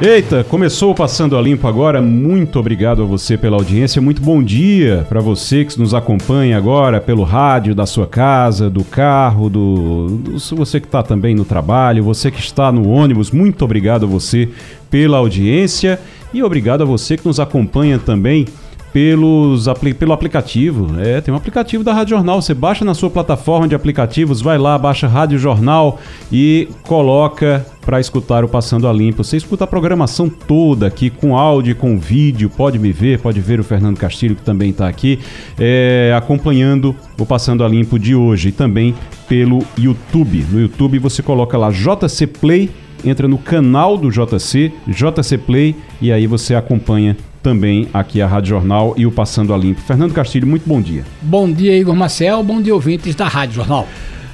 Eita, 0.00 0.44
começou 0.44 0.94
Passando 0.94 1.36
a 1.36 1.42
Limpo 1.42 1.66
agora. 1.66 2.00
Muito 2.00 2.60
obrigado 2.60 3.02
a 3.02 3.04
você 3.04 3.36
pela 3.36 3.56
audiência. 3.56 4.00
Muito 4.00 4.22
bom 4.22 4.40
dia 4.40 5.04
para 5.08 5.18
você 5.18 5.64
que 5.64 5.76
nos 5.76 5.92
acompanha 5.92 6.56
agora 6.56 7.00
pelo 7.00 7.24
rádio 7.24 7.74
da 7.74 7.84
sua 7.84 8.06
casa, 8.06 8.70
do 8.70 8.84
carro, 8.84 9.50
do, 9.50 10.06
do 10.22 10.38
você 10.54 10.78
que 10.78 10.86
está 10.86 11.02
também 11.02 11.34
no 11.34 11.44
trabalho, 11.44 12.04
você 12.04 12.30
que 12.30 12.38
está 12.38 12.70
no 12.70 12.88
ônibus. 12.88 13.32
Muito 13.32 13.64
obrigado 13.64 14.04
a 14.04 14.08
você 14.08 14.48
pela 14.88 15.18
audiência 15.18 15.98
e 16.32 16.44
obrigado 16.44 16.82
a 16.82 16.86
você 16.86 17.16
que 17.16 17.26
nos 17.26 17.40
acompanha 17.40 17.98
também 17.98 18.46
pelos, 18.92 19.66
pelo 19.98 20.12
aplicativo. 20.12 20.98
É, 21.00 21.20
tem 21.20 21.32
um 21.32 21.36
aplicativo 21.36 21.84
da 21.84 21.92
Rádio 21.92 22.16
Jornal. 22.16 22.40
Você 22.40 22.54
baixa 22.54 22.84
na 22.84 22.94
sua 22.94 23.10
plataforma 23.10 23.68
de 23.68 23.74
aplicativos, 23.74 24.40
vai 24.40 24.58
lá, 24.58 24.76
baixa 24.78 25.06
Rádio 25.06 25.38
Jornal 25.38 25.98
e 26.32 26.68
coloca 26.84 27.64
para 27.84 28.00
escutar 28.00 28.44
o 28.44 28.48
Passando 28.48 28.86
a 28.86 28.92
Limpo. 28.92 29.24
Você 29.24 29.36
escuta 29.36 29.64
a 29.64 29.66
programação 29.66 30.28
toda 30.28 30.86
aqui, 30.86 31.10
com 31.10 31.36
áudio, 31.36 31.74
com 31.74 31.98
vídeo. 31.98 32.50
Pode 32.50 32.78
me 32.78 32.92
ver, 32.92 33.18
pode 33.18 33.40
ver 33.40 33.60
o 33.60 33.64
Fernando 33.64 33.98
Castilho, 33.98 34.36
que 34.36 34.42
também 34.42 34.70
está 34.70 34.88
aqui, 34.88 35.18
é, 35.58 36.14
acompanhando 36.16 36.94
o 37.18 37.24
Passando 37.24 37.64
a 37.64 37.68
Limpo 37.68 37.98
de 37.98 38.14
hoje. 38.14 38.48
E 38.48 38.52
também 38.52 38.94
pelo 39.28 39.64
YouTube. 39.76 40.44
No 40.50 40.60
YouTube 40.60 40.98
você 40.98 41.22
coloca 41.22 41.56
lá 41.56 41.70
JC 41.70 42.26
Play 42.26 42.70
entra 43.04 43.28
no 43.28 43.38
canal 43.38 43.96
do 43.96 44.10
JC, 44.10 44.72
JC 44.86 45.38
Play, 45.38 45.76
e 46.00 46.12
aí 46.12 46.26
você 46.26 46.54
acompanha 46.54 47.16
também 47.42 47.88
aqui 47.92 48.20
a 48.20 48.26
Rádio 48.26 48.50
Jornal 48.50 48.94
e 48.96 49.06
o 49.06 49.10
Passando 49.10 49.54
a 49.54 49.56
Limpo. 49.56 49.80
Fernando 49.80 50.12
Castilho, 50.12 50.46
muito 50.46 50.68
bom 50.68 50.80
dia. 50.80 51.04
Bom 51.22 51.50
dia, 51.50 51.76
Igor 51.76 51.94
Marcel. 51.94 52.42
Bom 52.42 52.60
dia, 52.60 52.74
ouvintes 52.74 53.14
da 53.14 53.26
Rádio 53.26 53.56
Jornal. 53.56 53.86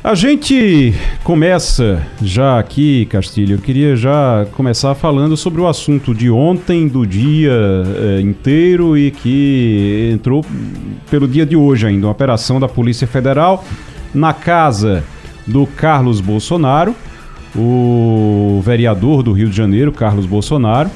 A 0.02 0.14
gente 0.14 0.92
começa 1.22 2.06
já 2.20 2.58
aqui, 2.58 3.06
Castilho. 3.06 3.55
Eu 3.55 3.58
queria 3.58 3.97
já 3.97 4.47
começar 4.52 4.94
falando 4.94 5.34
sobre 5.34 5.62
o 5.62 5.66
assunto 5.66 6.14
de 6.14 6.30
ontem, 6.30 6.86
do 6.86 7.06
dia 7.06 7.52
é, 7.97 8.20
inteiro 8.20 8.98
e 8.98 9.10
que 9.10 10.10
entrou 10.12 10.44
pelo 11.10 11.27
dia 11.27 11.47
de 11.47 11.56
hoje 11.56 11.86
ainda, 11.86 12.06
uma 12.06 12.12
operação 12.12 12.60
da 12.60 12.69
Polícia 12.69 13.06
Federal 13.06 13.64
na 14.12 14.34
casa 14.34 15.02
do 15.47 15.66
Carlos 15.66 16.20
Bolsonaro, 16.20 16.94
o 17.56 18.60
vereador 18.62 19.22
do 19.22 19.32
Rio 19.32 19.48
de 19.48 19.56
Janeiro, 19.56 19.91
Carlos 19.91 20.27
Bolsonaro 20.27 20.91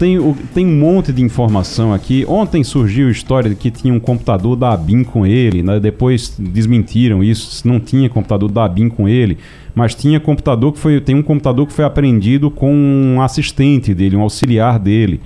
tem, 0.00 0.18
tem 0.54 0.66
um 0.66 0.78
monte 0.78 1.12
de 1.12 1.22
informação 1.22 1.92
aqui. 1.92 2.24
Ontem 2.26 2.64
surgiu 2.64 3.08
a 3.08 3.10
história 3.10 3.50
de 3.50 3.54
que 3.54 3.70
tinha 3.70 3.92
um 3.92 4.00
computador 4.00 4.56
da 4.56 4.72
ABIN 4.72 5.04
com 5.04 5.26
ele, 5.26 5.62
né? 5.62 5.78
depois 5.78 6.34
desmentiram 6.38 7.22
isso, 7.22 7.68
não 7.68 7.78
tinha 7.78 8.08
computador 8.08 8.50
da 8.50 8.64
ABIN 8.64 8.88
com 8.88 9.06
ele, 9.06 9.36
mas 9.74 9.94
tinha 9.94 10.18
computador 10.18 10.72
que 10.72 10.78
foi, 10.78 11.02
tem 11.02 11.14
um 11.14 11.22
computador 11.22 11.66
que 11.66 11.74
foi 11.74 11.84
apreendido 11.84 12.50
com 12.50 12.72
um 12.74 13.20
assistente 13.20 13.92
dele, 13.92 14.16
um 14.16 14.22
auxiliar 14.22 14.78
dele. 14.78 15.20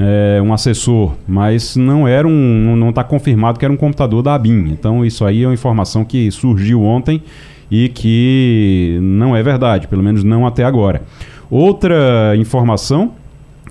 É, 0.00 0.40
um 0.40 0.52
assessor, 0.52 1.16
mas 1.26 1.74
não 1.74 2.06
era 2.06 2.28
um, 2.28 2.76
não 2.76 2.90
está 2.90 3.02
confirmado 3.02 3.58
que 3.58 3.64
era 3.64 3.74
um 3.74 3.76
computador 3.76 4.22
da 4.22 4.32
ABIN. 4.32 4.68
Então 4.70 5.04
isso 5.04 5.24
aí 5.24 5.42
é 5.42 5.46
uma 5.48 5.54
informação 5.54 6.04
que 6.04 6.30
surgiu 6.30 6.82
ontem 6.82 7.20
e 7.68 7.88
que 7.88 8.96
não 9.02 9.34
é 9.34 9.42
verdade, 9.42 9.88
pelo 9.88 10.02
menos 10.02 10.22
não 10.22 10.46
até 10.46 10.62
agora. 10.62 11.02
Outra 11.50 12.36
informação 12.36 13.14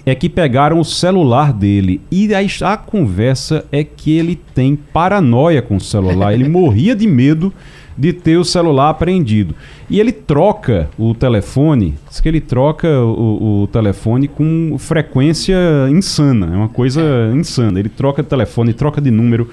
é 0.07 0.15
que 0.15 0.29
pegaram 0.29 0.79
o 0.79 0.85
celular 0.85 1.51
dele. 1.51 1.99
E 2.09 2.33
aí 2.33 2.47
a 2.61 2.77
conversa 2.77 3.65
é 3.73 3.83
que 3.83 4.17
ele 4.17 4.39
tem 4.55 4.73
paranoia 4.73 5.61
com 5.61 5.75
o 5.75 5.81
celular. 5.81 6.33
Ele 6.33 6.47
morria 6.49 6.95
de 6.95 7.05
medo 7.05 7.53
de 7.97 8.13
ter 8.13 8.37
o 8.37 8.45
celular 8.45 8.91
apreendido. 8.91 9.53
E 9.89 9.99
ele 9.99 10.13
troca 10.13 10.89
o 10.97 11.13
telefone, 11.13 11.95
diz 12.07 12.21
que 12.21 12.29
ele 12.29 12.39
troca 12.39 12.87
o, 12.87 13.63
o, 13.63 13.67
telefone 13.67 14.29
com 14.29 14.77
frequência 14.77 15.57
insana, 15.89 16.51
é 16.53 16.55
uma 16.55 16.69
coisa 16.69 17.01
insana. 17.35 17.77
Ele 17.77 17.89
troca 17.89 18.23
de 18.23 18.29
telefone, 18.29 18.73
troca 18.73 19.01
de 19.01 19.11
número, 19.11 19.49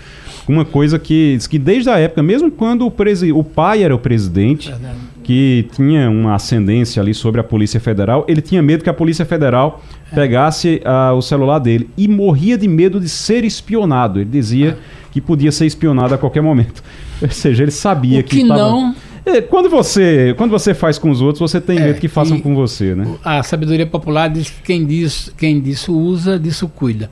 uma 0.47 0.65
coisa 0.65 1.01
que, 1.01 1.37
que 1.49 1.59
desde 1.59 1.91
a 1.91 1.99
época, 1.99 2.23
mesmo 2.23 2.49
quando 2.51 2.87
o, 2.87 2.91
presi 2.91 3.33
o 3.33 3.43
pai 3.43 3.83
era 3.83 3.95
o 3.95 3.99
presidente, 3.99 4.73
que 5.25 5.69
tinha 5.75 6.09
uma 6.09 6.35
ascendência 6.35 7.03
ali 7.03 7.13
sobre 7.15 7.41
a 7.41 7.45
Polícia 7.45 7.81
Federal, 7.81 8.25
ele 8.29 8.41
tinha 8.41 8.63
medo 8.63 8.85
que 8.85 8.91
a 8.91 8.95
Polícia 8.95 9.25
Federal 9.25 9.83
é. 10.13 10.15
pegasse 10.15 10.81
uh, 10.85 11.15
o 11.15 11.23
celular 11.23 11.59
dele 11.59 11.91
e 11.97 12.07
morria 12.07 12.57
de 12.57 12.69
medo 12.69 13.01
de 13.01 13.09
ser 13.09 13.45
espionado. 13.45 14.21
Ele 14.21 14.31
dizia 14.31 14.71
é. 14.71 14.77
que 15.11 15.21
podia 15.21 15.51
ser 15.51 15.67
espionado 15.67 16.15
a 16.15 16.19
qualquer 16.19 16.43
momento. 16.43 16.83
Ou 17.21 17.31
seja, 17.31 17.65
ele 17.65 17.73
sabia 17.73 18.21
o 18.21 18.23
que, 18.23 18.41
que 18.41 18.47
tava... 18.47 18.61
não 18.61 18.95
é, 19.27 19.41
quando 19.41 19.71
você, 19.71 20.35
quando 20.37 20.51
você 20.51 20.75
faz 20.75 20.99
com 20.99 21.11
os 21.11 21.23
outros, 21.23 21.51
você 21.51 21.59
tem 21.61 21.79
é, 21.79 21.87
medo 21.87 21.99
que 21.99 22.09
façam 22.09 22.39
com 22.39 22.55
você, 22.55 22.95
né? 22.95 23.17
A 23.25 23.43
sabedoria 23.43 23.87
popular 23.87 24.29
diz 24.29 24.51
que 24.51 24.63
quem 24.63 24.85
diz, 24.85 25.33
quem 25.37 25.61
disso 25.61 25.97
usa, 25.97 26.39
disso 26.39 26.69
cuida. 26.69 27.11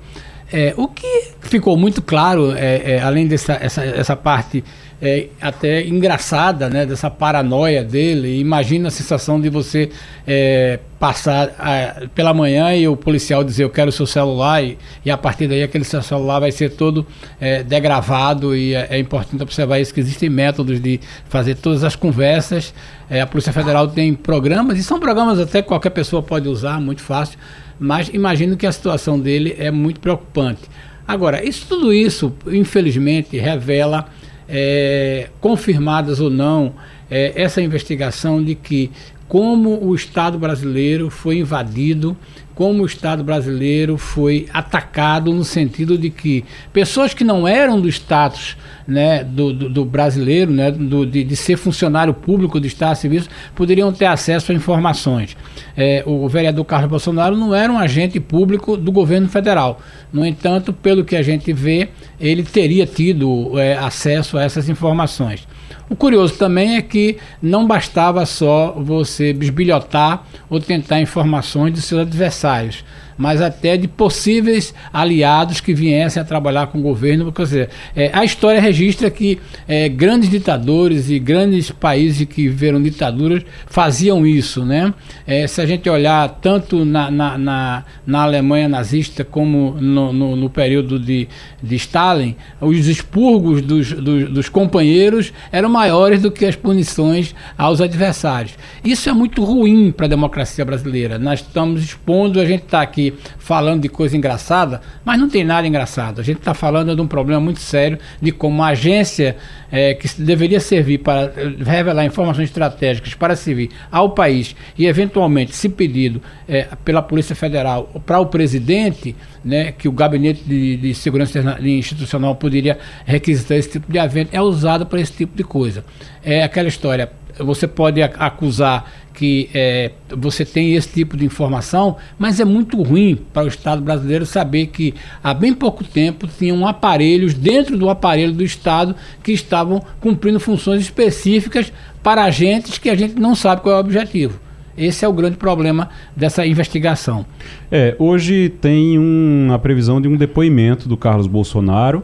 É, 0.52 0.74
o 0.76 0.86
que 0.86 1.30
ficou 1.40 1.74
muito 1.78 2.02
claro, 2.02 2.52
é, 2.52 2.96
é, 2.96 3.02
além 3.02 3.26
dessa 3.26 3.54
essa, 3.54 3.82
essa 3.82 4.14
parte 4.14 4.62
é, 5.02 5.26
até 5.40 5.84
engraçada, 5.84 6.70
né, 6.70 6.86
dessa 6.86 7.10
paranoia 7.10 7.82
dele, 7.82 8.38
imagina 8.38 8.86
a 8.86 8.90
sensação 8.90 9.40
de 9.40 9.48
você 9.48 9.90
é, 10.26 10.78
passar 10.98 11.54
a, 11.58 12.06
pela 12.14 12.32
manhã 12.32 12.72
e 12.72 12.86
o 12.86 12.96
policial 12.96 13.42
dizer 13.42 13.64
eu 13.64 13.70
quero 13.70 13.88
o 13.88 13.92
seu 13.92 14.06
celular 14.06 14.62
e, 14.62 14.78
e 15.04 15.10
a 15.10 15.18
partir 15.18 15.48
daí 15.48 15.62
aquele 15.62 15.82
seu 15.82 16.00
celular 16.00 16.38
vai 16.38 16.52
ser 16.52 16.70
todo 16.70 17.04
é, 17.40 17.64
degravado 17.64 18.54
e 18.54 18.74
é, 18.74 18.98
importante 18.98 19.42
observar 19.42 19.80
isso 19.80 19.92
que 19.92 19.98
existem 19.98 20.30
métodos 20.30 20.80
de 20.80 21.00
fazer 21.28 21.56
todas 21.56 21.82
as 21.82 21.96
conversas. 21.96 22.72
a 23.10 23.26
Polícia 23.26 23.52
Federal 23.52 23.88
tem 23.88 24.14
programas 24.14 24.78
e 24.78 24.84
são 24.84 25.00
programas 25.00 25.40
até 25.40 25.60
que 25.60 25.68
qualquer 25.68 25.90
pessoa 25.90 26.22
pode 26.22 26.48
usar, 26.48 26.80
muito 26.80 27.02
fácil 27.02 27.38
mas 27.82 28.08
imagino 28.14 28.56
que 28.56 28.64
a 28.64 28.70
situação 28.70 29.18
dele 29.18 29.56
é 29.58 29.68
muito 29.68 29.98
preocupante. 29.98 30.60
Agora, 31.06 31.44
isso 31.44 31.66
tudo 31.68 31.92
isso, 31.92 32.32
infelizmente, 32.46 33.36
revela, 33.36 34.06
é, 34.54 35.30
confirmadas 35.40 36.20
ou 36.20 36.28
não, 36.28 36.74
é, 37.10 37.32
essa 37.34 37.62
investigação 37.62 38.44
de 38.44 38.54
que 38.54 38.90
como 39.26 39.82
o 39.82 39.94
Estado 39.94 40.38
brasileiro 40.38 41.08
foi 41.08 41.38
invadido, 41.38 42.14
como 42.54 42.82
o 42.82 42.86
Estado 42.86 43.24
brasileiro 43.24 43.96
foi 43.96 44.46
atacado 44.52 45.32
no 45.32 45.44
sentido 45.44 45.96
de 45.96 46.10
que 46.10 46.44
pessoas 46.72 47.14
que 47.14 47.24
não 47.24 47.46
eram 47.46 47.80
do 47.80 47.88
status 47.88 48.56
né, 48.86 49.24
do, 49.24 49.52
do, 49.52 49.68
do 49.68 49.84
brasileiro, 49.84 50.50
né, 50.50 50.70
do, 50.70 51.06
de, 51.06 51.24
de, 51.24 51.36
ser 51.36 51.56
funcionário 51.56 52.12
público 52.12 52.58
do 52.58 52.66
Estado 52.66 52.96
Serviço, 52.96 53.28
poderiam 53.54 53.92
ter 53.92 54.06
acesso 54.06 54.52
a 54.52 54.54
informações. 54.54 55.36
É, 55.76 56.02
o 56.06 56.28
vereador 56.28 56.64
Carlos 56.64 56.90
Bolsonaro 56.90 57.36
não 57.36 57.54
era 57.54 57.72
um 57.72 57.78
agente 57.78 58.18
público 58.20 58.76
do 58.76 58.92
governo 58.92 59.28
federal. 59.28 59.80
No 60.12 60.26
entanto, 60.26 60.72
pelo 60.72 61.04
que 61.04 61.16
a 61.16 61.22
gente 61.22 61.52
vê, 61.52 61.88
ele 62.20 62.42
teria 62.42 62.86
tido 62.86 63.58
é, 63.58 63.76
acesso 63.76 64.36
a 64.36 64.42
essas 64.42 64.68
informações. 64.68 65.46
O 65.88 65.96
curioso 65.96 66.34
também 66.34 66.76
é 66.76 66.82
que 66.82 67.18
não 67.40 67.66
bastava 67.66 68.24
só 68.26 68.72
você 68.72 69.32
bisbilhotar 69.32 70.24
ou 70.48 70.60
tentar 70.60 71.00
informações 71.00 71.72
de 71.74 71.82
seus 71.82 72.00
adversários 72.02 72.84
mas 73.22 73.40
até 73.40 73.76
de 73.76 73.86
possíveis 73.86 74.74
aliados 74.92 75.60
que 75.60 75.72
viessem 75.72 76.20
a 76.20 76.24
trabalhar 76.24 76.66
com 76.66 76.78
o 76.78 76.82
governo. 76.82 77.30
Quer 77.30 77.42
dizer, 77.44 77.70
é, 77.94 78.10
a 78.12 78.24
história 78.24 78.60
registra 78.60 79.08
que 79.08 79.38
é, 79.68 79.88
grandes 79.88 80.28
ditadores 80.28 81.08
e 81.08 81.20
grandes 81.20 81.70
países 81.70 82.26
que 82.26 82.48
viveram 82.48 82.82
ditaduras 82.82 83.44
faziam 83.68 84.26
isso. 84.26 84.64
Né? 84.64 84.92
É, 85.24 85.46
se 85.46 85.60
a 85.60 85.66
gente 85.66 85.88
olhar 85.88 86.28
tanto 86.42 86.84
na, 86.84 87.12
na, 87.12 87.38
na, 87.38 87.84
na 88.04 88.22
Alemanha 88.24 88.68
nazista 88.68 89.22
como 89.22 89.76
no, 89.80 90.12
no, 90.12 90.34
no, 90.34 90.50
período 90.50 90.98
de, 90.98 91.28
de 91.62 91.76
Stalin, 91.76 92.34
os 92.60 92.88
expurgos 92.88 93.62
dos, 93.62 93.92
dos, 93.92 94.30
dos 94.30 94.48
companheiros 94.48 95.32
eram 95.52 95.68
maiores 95.68 96.20
do 96.20 96.32
que 96.32 96.44
as 96.44 96.56
punições 96.56 97.36
aos 97.56 97.80
adversários. 97.80 98.54
Isso 98.84 99.08
é 99.08 99.12
muito 99.12 99.44
ruim 99.44 99.92
para 99.92 100.06
a 100.06 100.08
democracia 100.08 100.64
brasileira. 100.64 101.20
Nós 101.20 101.38
estamos 101.38 101.84
expondo, 101.84 102.40
a 102.40 102.44
gente 102.44 102.64
está 102.64 102.82
aqui 102.82 103.11
falando 103.38 103.82
de 103.82 103.88
coisa 103.88 104.16
engraçada, 104.16 104.80
mas 105.04 105.18
não 105.18 105.28
tem 105.28 105.44
nada 105.44 105.66
engraçado. 105.66 106.20
A 106.20 106.24
gente 106.24 106.38
está 106.38 106.54
falando 106.54 106.94
de 106.94 107.00
um 107.00 107.06
problema 107.06 107.40
muito 107.40 107.60
sério 107.60 107.98
de 108.20 108.32
como 108.32 108.62
a 108.62 108.68
agência 108.68 109.36
é, 109.70 109.94
que 109.94 110.08
deveria 110.20 110.60
servir 110.60 110.98
para 110.98 111.32
eh, 111.36 111.54
revelar 111.64 112.04
informações 112.04 112.48
estratégicas 112.48 113.14
para 113.14 113.34
servir 113.34 113.70
ao 113.90 114.10
país 114.10 114.54
e, 114.76 114.86
eventualmente, 114.86 115.56
se 115.56 115.68
pedido 115.68 116.20
é, 116.46 116.68
pela 116.84 117.00
Polícia 117.00 117.34
Federal 117.34 117.84
para 118.04 118.20
o 118.20 118.26
presidente, 118.26 119.16
né, 119.44 119.72
que 119.72 119.88
o 119.88 119.92
Gabinete 119.92 120.42
de, 120.44 120.76
de 120.76 120.94
Segurança 120.94 121.58
Institucional 121.60 122.36
poderia 122.36 122.78
requisitar 123.04 123.56
esse 123.56 123.70
tipo 123.70 123.90
de 123.90 123.98
evento, 123.98 124.28
é 124.32 124.40
usado 124.42 124.84
para 124.84 125.00
esse 125.00 125.12
tipo 125.12 125.36
de 125.36 125.42
coisa. 125.42 125.84
É 126.22 126.42
aquela 126.42 126.68
história. 126.68 127.10
Você 127.38 127.66
pode 127.66 128.02
acusar 128.02 128.90
que 129.12 129.50
é, 129.54 129.92
você 130.08 130.44
tem 130.44 130.74
esse 130.74 130.88
tipo 130.88 131.16
de 131.16 131.24
informação, 131.24 131.96
mas 132.18 132.40
é 132.40 132.44
muito 132.44 132.80
ruim 132.82 133.18
para 133.32 133.44
o 133.44 133.48
Estado 133.48 133.82
brasileiro 133.82 134.24
saber 134.24 134.66
que 134.66 134.94
há 135.22 135.34
bem 135.34 135.52
pouco 135.52 135.84
tempo 135.84 136.26
tinham 136.26 136.66
aparelhos 136.66 137.34
dentro 137.34 137.76
do 137.76 137.90
aparelho 137.90 138.32
do 138.32 138.42
Estado 138.42 138.96
que 139.22 139.32
estavam 139.32 139.82
cumprindo 140.00 140.40
funções 140.40 140.80
específicas 140.80 141.72
para 142.02 142.24
agentes 142.24 142.78
que 142.78 142.88
a 142.88 142.94
gente 142.94 143.14
não 143.14 143.34
sabe 143.34 143.62
qual 143.62 143.74
é 143.74 143.78
o 143.78 143.80
objetivo. 143.80 144.40
Esse 144.76 145.04
é 145.04 145.08
o 145.08 145.12
grande 145.12 145.36
problema 145.36 145.90
dessa 146.16 146.46
investigação. 146.46 147.26
É, 147.70 147.94
hoje 147.98 148.48
tem 148.48 148.98
uma 148.98 149.58
previsão 149.58 150.00
de 150.00 150.08
um 150.08 150.16
depoimento 150.16 150.88
do 150.88 150.96
Carlos 150.96 151.26
Bolsonaro 151.26 152.02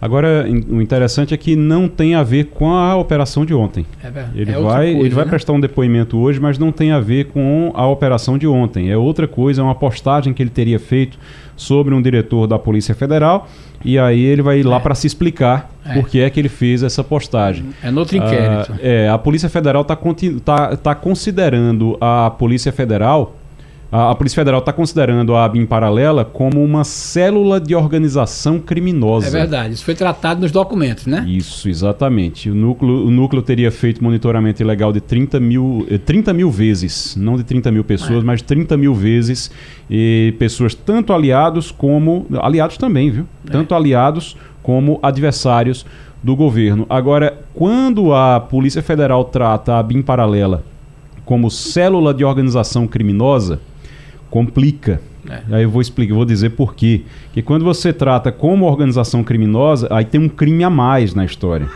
Agora, 0.00 0.46
o 0.68 0.82
interessante 0.82 1.32
é 1.32 1.36
que 1.36 1.56
não 1.56 1.88
tem 1.88 2.14
a 2.14 2.22
ver 2.22 2.46
com 2.46 2.72
a 2.72 2.96
operação 2.96 3.44
de 3.44 3.54
ontem. 3.54 3.86
É, 4.02 4.26
ele 4.34 4.50
é 4.50 4.60
vai, 4.60 4.92
coisa, 4.92 5.06
ele 5.06 5.14
vai 5.14 5.24
né? 5.24 5.30
prestar 5.30 5.52
um 5.52 5.60
depoimento 5.60 6.18
hoje, 6.18 6.38
mas 6.38 6.58
não 6.58 6.70
tem 6.70 6.92
a 6.92 7.00
ver 7.00 7.26
com 7.26 7.72
a 7.74 7.86
operação 7.86 8.36
de 8.36 8.46
ontem. 8.46 8.90
É 8.90 8.96
outra 8.96 9.26
coisa, 9.26 9.62
é 9.62 9.64
uma 9.64 9.74
postagem 9.74 10.34
que 10.34 10.42
ele 10.42 10.50
teria 10.50 10.78
feito 10.78 11.18
sobre 11.56 11.94
um 11.94 12.02
diretor 12.02 12.46
da 12.46 12.58
Polícia 12.58 12.94
Federal. 12.94 13.48
E 13.84 13.98
aí 13.98 14.20
ele 14.20 14.42
vai 14.42 14.60
ir 14.60 14.62
lá 14.62 14.76
é. 14.76 14.80
para 14.80 14.94
se 14.94 15.06
explicar 15.06 15.70
é. 15.84 15.94
por 15.94 16.08
que 16.08 16.20
é 16.20 16.30
que 16.30 16.40
ele 16.40 16.48
fez 16.48 16.82
essa 16.82 17.04
postagem. 17.04 17.66
É 17.82 17.90
no 17.90 18.00
outro 18.00 18.16
inquérito. 18.16 18.72
Ah, 18.72 18.78
é, 18.80 19.08
a 19.08 19.18
Polícia 19.18 19.48
Federal 19.48 19.82
está 19.82 19.96
tá, 20.44 20.76
tá 20.76 20.94
considerando 20.94 21.96
a 22.00 22.30
Polícia 22.30 22.72
Federal 22.72 23.36
a, 23.94 24.10
a 24.10 24.14
Polícia 24.16 24.34
Federal 24.34 24.58
está 24.58 24.72
considerando 24.72 25.36
a 25.36 25.44
ABIN 25.44 25.64
paralela 25.64 26.24
como 26.24 26.64
uma 26.64 26.82
célula 26.82 27.60
de 27.60 27.76
organização 27.76 28.58
criminosa. 28.58 29.28
É 29.28 29.30
verdade, 29.30 29.74
isso 29.74 29.84
foi 29.84 29.94
tratado 29.94 30.40
nos 30.40 30.50
documentos, 30.50 31.06
né? 31.06 31.24
Isso, 31.28 31.68
exatamente. 31.68 32.50
O 32.50 32.54
núcleo, 32.56 33.06
o 33.06 33.10
núcleo 33.10 33.40
teria 33.40 33.70
feito 33.70 34.02
monitoramento 34.02 34.60
ilegal 34.60 34.92
de 34.92 35.00
30 35.00 35.38
mil, 35.38 35.86
30 36.04 36.28
eh, 36.28 36.34
mil 36.34 36.50
vezes, 36.50 37.14
não 37.14 37.36
de 37.36 37.44
30 37.44 37.70
mil 37.70 37.84
pessoas, 37.84 38.24
é. 38.24 38.26
mas 38.26 38.42
30 38.42 38.76
mil 38.76 38.94
vezes, 38.94 39.48
e 39.88 40.34
pessoas 40.40 40.74
tanto 40.74 41.12
aliados 41.12 41.70
como. 41.70 42.26
aliados 42.42 42.76
também, 42.76 43.12
viu? 43.12 43.28
É. 43.46 43.52
Tanto 43.52 43.76
aliados 43.76 44.36
como 44.60 44.98
adversários 45.04 45.86
do 46.20 46.34
governo. 46.34 46.84
Agora, 46.90 47.38
quando 47.54 48.12
a 48.12 48.40
Polícia 48.40 48.82
Federal 48.82 49.24
trata 49.26 49.78
a 49.78 49.82
BIM 49.84 50.02
paralela 50.02 50.64
como 51.24 51.48
célula 51.48 52.12
de 52.12 52.24
organização 52.24 52.88
criminosa, 52.88 53.60
complica. 54.34 55.00
É. 55.30 55.56
Aí 55.56 55.62
eu 55.62 55.70
vou 55.70 55.80
explicar, 55.80 56.12
vou 56.12 56.24
dizer 56.24 56.50
por 56.50 56.74
quê. 56.74 57.02
Que 57.32 57.40
quando 57.40 57.64
você 57.64 57.92
trata 57.92 58.32
como 58.32 58.66
organização 58.66 59.22
criminosa, 59.22 59.86
aí 59.92 60.04
tem 60.04 60.20
um 60.20 60.28
crime 60.28 60.64
a 60.64 60.70
mais 60.70 61.14
na 61.14 61.24
história. 61.24 61.68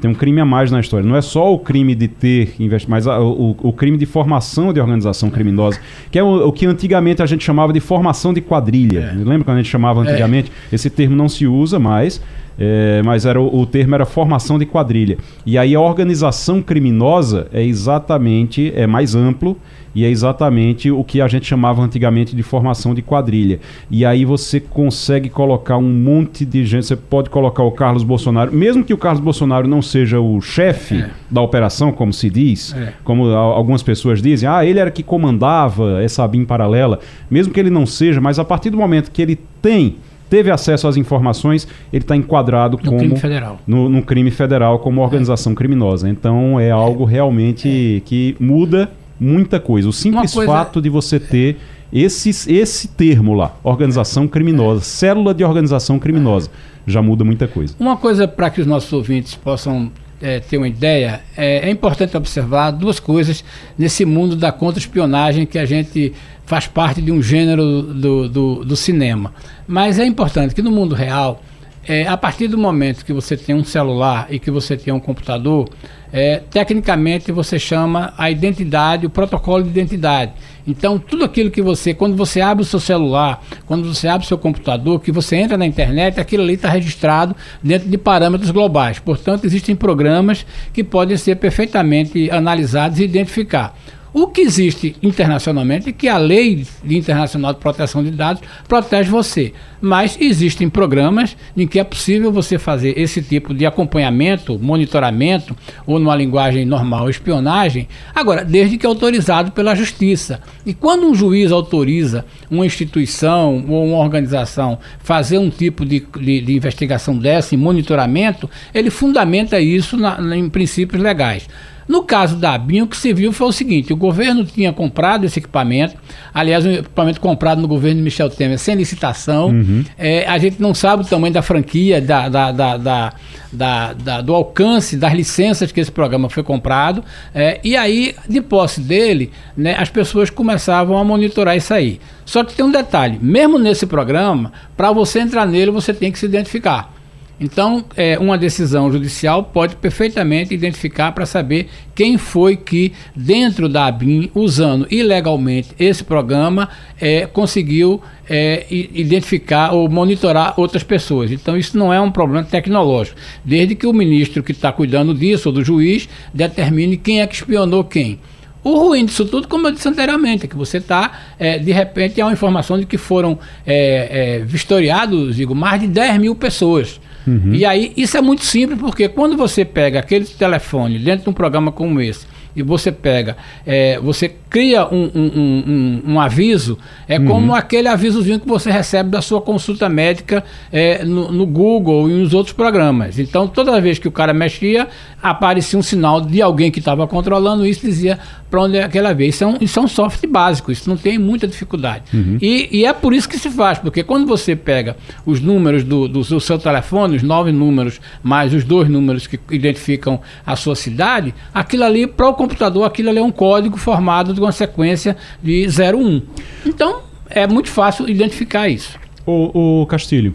Tem 0.00 0.08
um 0.08 0.14
crime 0.14 0.40
a 0.40 0.44
mais 0.44 0.70
na 0.70 0.78
história. 0.78 1.04
Não 1.04 1.16
é 1.16 1.20
só 1.20 1.52
o 1.52 1.58
crime 1.58 1.92
de 1.92 2.06
ter 2.06 2.54
investimento, 2.60 2.90
mas 2.90 3.06
a, 3.08 3.18
o, 3.20 3.56
o, 3.60 3.72
crime 3.72 3.96
de 3.96 4.06
formação 4.06 4.72
de 4.72 4.78
organização 4.78 5.28
criminosa, 5.28 5.80
que 6.08 6.16
é 6.16 6.22
o, 6.22 6.48
o, 6.48 6.52
que 6.52 6.66
antigamente 6.66 7.20
a 7.20 7.26
gente 7.26 7.42
chamava 7.42 7.72
de 7.72 7.80
formação 7.80 8.32
de 8.32 8.40
quadrilha. 8.40 9.12
É. 9.12 9.12
Lembra 9.12 9.44
quando 9.44 9.56
a 9.56 9.62
gente 9.62 9.70
chamava 9.70 10.04
é. 10.04 10.10
antigamente? 10.10 10.52
É. 10.70 10.74
Esse 10.76 10.88
termo 10.88 11.16
não 11.16 11.28
se 11.28 11.48
usa 11.48 11.80
mais, 11.80 12.22
é, 12.58 13.02
mas 13.04 13.26
era 13.26 13.40
o, 13.40 13.60
o, 13.60 13.66
termo 13.66 13.94
era 13.94 14.04
formação 14.04 14.58
de 14.58 14.66
quadrilha. 14.66 15.18
E 15.44 15.58
aí 15.58 15.74
a 15.74 15.80
organização 15.80 16.62
criminosa 16.62 17.48
é 17.52 17.62
exatamente 17.62 18.72
é 18.74 18.86
mais 18.86 19.14
amplo 19.14 19.56
e 19.94 20.04
é 20.04 20.10
exatamente 20.10 20.90
o 20.90 21.04
que 21.04 21.20
a 21.20 21.28
gente 21.28 21.46
chamava 21.46 21.80
antigamente 21.82 22.34
de 22.34 22.42
formação 22.42 22.94
de 22.94 23.00
quadrilha. 23.00 23.60
E 23.90 24.04
aí 24.04 24.24
você 24.24 24.58
consegue 24.58 25.28
colocar 25.28 25.76
um 25.76 25.88
monte 25.88 26.44
de 26.44 26.64
gente, 26.66 26.86
você 26.86 26.96
pode 26.96 27.30
colocar 27.30 27.62
o 27.62 27.70
Carlos 27.70 28.02
Bolsonaro, 28.02 28.52
mesmo 28.52 28.82
que 28.82 28.92
o 28.92 28.98
Carlos 28.98 29.22
Bolsonaro 29.22 29.68
não 29.68 29.80
seja 29.80 30.18
o 30.18 30.40
chefe 30.40 30.96
é. 30.96 31.10
da 31.30 31.40
operação, 31.40 31.92
como 31.92 32.12
se 32.12 32.28
diz, 32.28 32.74
é. 32.74 32.92
como 33.04 33.28
algumas 33.28 33.82
pessoas 33.82 34.20
dizem, 34.20 34.48
ah, 34.48 34.64
ele 34.64 34.80
era 34.80 34.90
que 34.90 35.02
comandava 35.02 36.02
essa 36.02 36.26
BIM 36.26 36.44
paralela, 36.44 36.98
mesmo 37.30 37.52
que 37.52 37.60
ele 37.60 37.70
não 37.70 37.86
seja, 37.86 38.20
mas 38.20 38.38
a 38.38 38.44
partir 38.44 38.70
do 38.70 38.76
momento 38.76 39.12
que 39.12 39.22
ele 39.22 39.38
tem 39.62 39.96
teve 40.28 40.50
acesso 40.50 40.88
às 40.88 40.96
informações, 40.96 41.66
ele 41.92 42.02
está 42.02 42.16
enquadrado 42.16 42.76
no 42.76 42.82
como 42.82 42.98
crime 42.98 43.16
federal. 43.16 43.58
No, 43.66 43.88
no, 43.88 44.02
crime 44.02 44.30
federal 44.30 44.78
como 44.78 45.00
organização 45.00 45.52
é. 45.52 45.56
criminosa. 45.56 46.08
Então 46.08 46.58
é 46.58 46.70
algo 46.70 47.04
realmente 47.04 47.98
é. 47.98 48.00
que 48.00 48.36
muda 48.40 48.90
muita 49.18 49.60
coisa. 49.60 49.88
O 49.88 49.92
simples 49.92 50.32
coisa... 50.32 50.50
fato 50.50 50.80
de 50.80 50.88
você 50.88 51.20
ter 51.20 51.58
esse, 51.92 52.30
esse 52.52 52.88
termo 52.88 53.34
lá, 53.34 53.56
organização 53.62 54.26
criminosa, 54.26 54.80
é. 54.80 54.84
célula 54.84 55.32
de 55.32 55.44
organização 55.44 55.98
criminosa, 55.98 56.50
já 56.86 57.00
muda 57.00 57.24
muita 57.24 57.46
coisa. 57.46 57.74
Uma 57.78 57.96
coisa 57.96 58.26
para 58.26 58.50
que 58.50 58.60
os 58.60 58.66
nossos 58.66 58.92
ouvintes 58.92 59.34
possam 59.34 59.92
é, 60.20 60.40
ter 60.40 60.56
uma 60.56 60.66
ideia, 60.66 61.20
é, 61.36 61.68
é, 61.68 61.70
importante 61.70 62.16
observar 62.16 62.70
duas 62.70 62.98
coisas 62.98 63.44
nesse 63.76 64.04
mundo 64.04 64.34
da 64.34 64.50
contra-espionagem 64.50 65.44
que 65.44 65.58
a 65.58 65.66
gente 65.66 66.12
faz 66.46 66.66
parte 66.66 67.00
de 67.00 67.10
um 67.10 67.22
gênero 67.22 67.82
do, 67.82 68.28
do, 68.28 68.64
do 68.64 68.76
cinema. 68.76 69.32
Mas 69.66 69.98
é 69.98 70.04
importante 70.04 70.54
que 70.54 70.62
no 70.62 70.70
mundo 70.70 70.94
real, 70.94 71.42
é, 71.86 72.06
a 72.06 72.16
partir 72.16 72.48
do 72.48 72.56
momento 72.56 73.04
que 73.04 73.12
você 73.12 73.36
tem 73.36 73.54
um 73.54 73.64
celular 73.64 74.26
e 74.30 74.38
que 74.38 74.50
você 74.50 74.76
tem 74.76 74.92
um 74.92 75.00
computador, 75.00 75.68
é, 76.12 76.40
tecnicamente 76.50 77.32
você 77.32 77.58
chama 77.58 78.14
a 78.16 78.30
identidade, 78.30 79.04
o 79.04 79.10
protocolo 79.10 79.62
de 79.64 79.70
identidade. 79.70 80.32
Então, 80.66 80.98
tudo 80.98 81.24
aquilo 81.24 81.50
que 81.50 81.60
você, 81.60 81.92
quando 81.92 82.16
você 82.16 82.40
abre 82.40 82.62
o 82.62 82.66
seu 82.66 82.80
celular, 82.80 83.42
quando 83.66 83.92
você 83.92 84.08
abre 84.08 84.24
o 84.24 84.28
seu 84.28 84.38
computador, 84.38 85.00
que 85.00 85.12
você 85.12 85.36
entra 85.36 85.58
na 85.58 85.66
internet, 85.66 86.18
aquilo 86.18 86.42
ali 86.42 86.54
está 86.54 86.70
registrado 86.70 87.36
dentro 87.62 87.88
de 87.88 87.98
parâmetros 87.98 88.50
globais. 88.50 88.98
Portanto, 88.98 89.44
existem 89.44 89.76
programas 89.76 90.46
que 90.72 90.82
podem 90.82 91.16
ser 91.16 91.36
perfeitamente 91.36 92.30
analisados 92.30 92.98
e 92.98 93.04
identificar. 93.04 93.76
O 94.16 94.28
que 94.28 94.42
existe 94.42 94.94
internacionalmente 95.02 95.88
é 95.88 95.92
que 95.92 96.06
a 96.06 96.16
lei 96.16 96.64
internacional 96.88 97.52
de 97.52 97.58
proteção 97.58 98.04
de 98.04 98.12
dados 98.12 98.44
protege 98.68 99.10
você. 99.10 99.52
Mas 99.80 100.16
existem 100.20 100.70
programas 100.70 101.36
em 101.56 101.66
que 101.66 101.80
é 101.80 101.84
possível 101.84 102.30
você 102.30 102.56
fazer 102.56 102.96
esse 102.96 103.20
tipo 103.20 103.52
de 103.52 103.66
acompanhamento, 103.66 104.56
monitoramento, 104.56 105.56
ou 105.84 105.98
numa 105.98 106.14
linguagem 106.14 106.64
normal, 106.64 107.10
espionagem, 107.10 107.88
agora, 108.14 108.44
desde 108.44 108.78
que 108.78 108.86
autorizado 108.86 109.50
pela 109.50 109.74
justiça. 109.74 110.40
E 110.64 110.72
quando 110.72 111.08
um 111.08 111.14
juiz 111.14 111.50
autoriza 111.50 112.24
uma 112.48 112.64
instituição 112.64 113.64
ou 113.68 113.84
uma 113.84 113.98
organização 113.98 114.78
fazer 115.00 115.38
um 115.38 115.50
tipo 115.50 115.84
de, 115.84 116.06
de, 116.20 116.40
de 116.40 116.54
investigação 116.54 117.18
dessa, 117.18 117.56
em 117.56 117.58
monitoramento, 117.58 118.48
ele 118.72 118.90
fundamenta 118.90 119.58
isso 119.58 119.96
na, 119.96 120.36
em 120.36 120.48
princípios 120.48 121.02
legais. 121.02 121.48
No 121.86 122.02
caso 122.02 122.36
da 122.36 122.54
ABIN, 122.54 122.82
o 122.82 122.86
que 122.86 122.96
se 122.96 123.12
viu 123.12 123.32
foi 123.32 123.48
o 123.48 123.52
seguinte: 123.52 123.92
o 123.92 123.96
governo 123.96 124.44
tinha 124.44 124.72
comprado 124.72 125.24
esse 125.24 125.38
equipamento, 125.38 125.96
aliás, 126.32 126.64
um 126.64 126.72
equipamento 126.72 127.20
comprado 127.20 127.60
no 127.60 127.68
governo 127.68 127.98
de 127.98 128.02
Michel 128.02 128.30
Temer 128.30 128.58
sem 128.58 128.74
licitação. 128.74 129.48
Uhum. 129.48 129.84
É, 129.98 130.26
a 130.26 130.38
gente 130.38 130.60
não 130.60 130.74
sabe 130.74 131.02
o 131.02 131.06
tamanho 131.06 131.32
da 131.32 131.42
franquia, 131.42 132.00
da, 132.00 132.28
da, 132.28 132.52
da, 132.52 133.12
da, 133.52 134.20
do 134.20 134.34
alcance 134.34 134.96
das 134.96 135.12
licenças 135.12 135.70
que 135.70 135.80
esse 135.80 135.92
programa 135.92 136.28
foi 136.28 136.42
comprado. 136.42 137.04
É, 137.34 137.60
e 137.62 137.76
aí, 137.76 138.14
de 138.28 138.40
posse 138.40 138.80
dele, 138.80 139.30
né, 139.56 139.76
as 139.78 139.90
pessoas 139.90 140.30
começavam 140.30 140.96
a 140.96 141.04
monitorar 141.04 141.56
isso 141.56 141.72
aí. 141.72 142.00
Só 142.24 142.42
que 142.42 142.54
tem 142.54 142.64
um 142.64 142.70
detalhe: 142.70 143.18
mesmo 143.20 143.58
nesse 143.58 143.86
programa, 143.86 144.52
para 144.76 144.90
você 144.92 145.20
entrar 145.20 145.46
nele, 145.46 145.70
você 145.70 145.92
tem 145.92 146.10
que 146.10 146.18
se 146.18 146.26
identificar. 146.26 146.93
Então, 147.40 147.84
é, 147.96 148.16
uma 148.18 148.38
decisão 148.38 148.90
judicial 148.92 149.42
pode 149.42 149.74
perfeitamente 149.76 150.54
identificar 150.54 151.10
para 151.12 151.26
saber 151.26 151.68
quem 151.94 152.16
foi 152.16 152.56
que, 152.56 152.92
dentro 153.14 153.68
da 153.68 153.86
ABIN, 153.86 154.30
usando 154.34 154.86
ilegalmente 154.90 155.70
esse 155.78 156.04
programa, 156.04 156.68
é, 157.00 157.26
conseguiu 157.26 158.00
é, 158.30 158.64
identificar 158.70 159.72
ou 159.72 159.88
monitorar 159.88 160.54
outras 160.56 160.84
pessoas. 160.84 161.32
Então, 161.32 161.56
isso 161.56 161.76
não 161.76 161.92
é 161.92 162.00
um 162.00 162.10
problema 162.10 162.44
tecnológico, 162.44 163.18
desde 163.44 163.74
que 163.74 163.86
o 163.86 163.92
ministro 163.92 164.42
que 164.42 164.52
está 164.52 164.70
cuidando 164.70 165.12
disso, 165.12 165.48
ou 165.48 165.54
do 165.54 165.64
juiz, 165.64 166.08
determine 166.32 166.96
quem 166.96 167.20
é 167.20 167.26
que 167.26 167.34
espionou 167.34 167.82
quem. 167.82 168.20
O 168.62 168.78
ruim 168.78 169.04
disso 169.04 169.26
tudo, 169.26 169.46
como 169.46 169.68
eu 169.68 169.72
disse 169.72 169.86
anteriormente, 169.86 170.46
é 170.46 170.48
que 170.48 170.56
você 170.56 170.78
está, 170.78 171.20
é, 171.38 171.58
de 171.58 171.70
repente, 171.70 172.18
há 172.20 172.24
uma 172.24 172.32
informação 172.32 172.78
de 172.78 172.86
que 172.86 172.96
foram 172.96 173.38
é, 173.66 174.38
é, 174.38 174.38
vistoriados, 174.38 175.36
digo, 175.36 175.54
mais 175.54 175.82
de 175.82 175.86
10 175.88 176.18
mil 176.18 176.34
pessoas. 176.34 176.98
Uhum. 177.26 177.54
E 177.54 177.64
aí, 177.64 177.92
isso 177.96 178.16
é 178.16 178.20
muito 178.20 178.44
simples, 178.44 178.78
porque 178.78 179.08
quando 179.08 179.36
você 179.36 179.64
pega 179.64 179.98
aquele 179.98 180.24
telefone 180.24 180.98
dentro 180.98 181.24
de 181.24 181.30
um 181.30 181.32
programa 181.32 181.72
como 181.72 182.00
esse, 182.00 182.26
e 182.56 182.62
você 182.62 182.92
pega, 182.92 183.36
é, 183.66 183.98
você 183.98 184.32
cria 184.54 184.86
um, 184.86 185.10
um, 185.12 185.32
um, 185.66 186.02
um 186.12 186.20
aviso, 186.20 186.78
é 187.08 187.18
uhum. 187.18 187.26
como 187.26 187.54
aquele 187.56 187.88
avisozinho 187.88 188.38
que 188.38 188.46
você 188.46 188.70
recebe 188.70 189.10
da 189.10 189.20
sua 189.20 189.40
consulta 189.40 189.88
médica 189.88 190.44
é, 190.70 191.04
no, 191.04 191.32
no, 191.32 191.44
Google 191.44 192.08
e 192.08 192.12
nos 192.12 192.32
outros 192.32 192.52
programas. 192.54 193.18
Então, 193.18 193.48
toda 193.48 193.80
vez 193.80 193.98
que 193.98 194.06
o 194.06 194.12
cara 194.12 194.32
mexia, 194.32 194.86
aparecia 195.20 195.76
um 195.76 195.82
sinal 195.82 196.20
de 196.20 196.40
alguém 196.40 196.70
que 196.70 196.78
estava 196.78 197.04
controlando 197.08 197.66
isso, 197.66 197.80
dizia 197.80 198.16
para 198.48 198.62
onde 198.62 198.76
é 198.76 198.84
aquela 198.84 199.12
vez. 199.12 199.34
Isso 199.34 199.42
é, 199.42 199.46
um, 199.48 199.56
isso 199.60 199.80
é 199.80 199.82
um 199.82 199.88
software 199.88 200.28
básico, 200.28 200.70
isso 200.70 200.88
não 200.88 200.96
tem 200.96 201.18
muita 201.18 201.48
dificuldade. 201.48 202.04
Uhum. 202.14 202.38
E, 202.40 202.68
e, 202.70 202.84
é 202.84 202.92
por 202.92 203.12
isso 203.12 203.28
que 203.28 203.36
se 203.36 203.50
faz, 203.50 203.80
porque 203.80 204.04
quando 204.04 204.24
você 204.24 204.54
pega 204.54 204.96
os 205.26 205.40
números 205.40 205.82
do, 205.82 206.06
do, 206.06 206.20
do 206.20 206.40
seu 206.40 206.56
telefone, 206.60 207.16
os 207.16 207.24
nove 207.24 207.50
números, 207.50 208.00
mais 208.22 208.54
os 208.54 208.62
dois 208.62 208.88
números 208.88 209.26
que 209.26 209.40
identificam 209.50 210.20
a 210.46 210.54
sua 210.54 210.76
cidade, 210.76 211.34
aquilo 211.52 211.82
ali, 211.82 212.06
para 212.06 212.28
o 212.28 212.34
computador 212.34 212.84
aquilo 212.84 213.10
ali 213.10 213.18
é 213.18 213.22
um 213.22 213.32
código 213.32 213.76
formado 213.76 214.32
de 214.44 214.46
uma 214.46 214.52
sequência 214.52 215.16
de 215.42 215.66
01. 215.66 216.22
Então, 216.66 217.02
é 217.30 217.46
muito 217.46 217.70
fácil 217.70 218.08
identificar 218.08 218.68
isso. 218.68 218.98
O, 219.26 219.80
o 219.82 219.86
Castilho, 219.86 220.34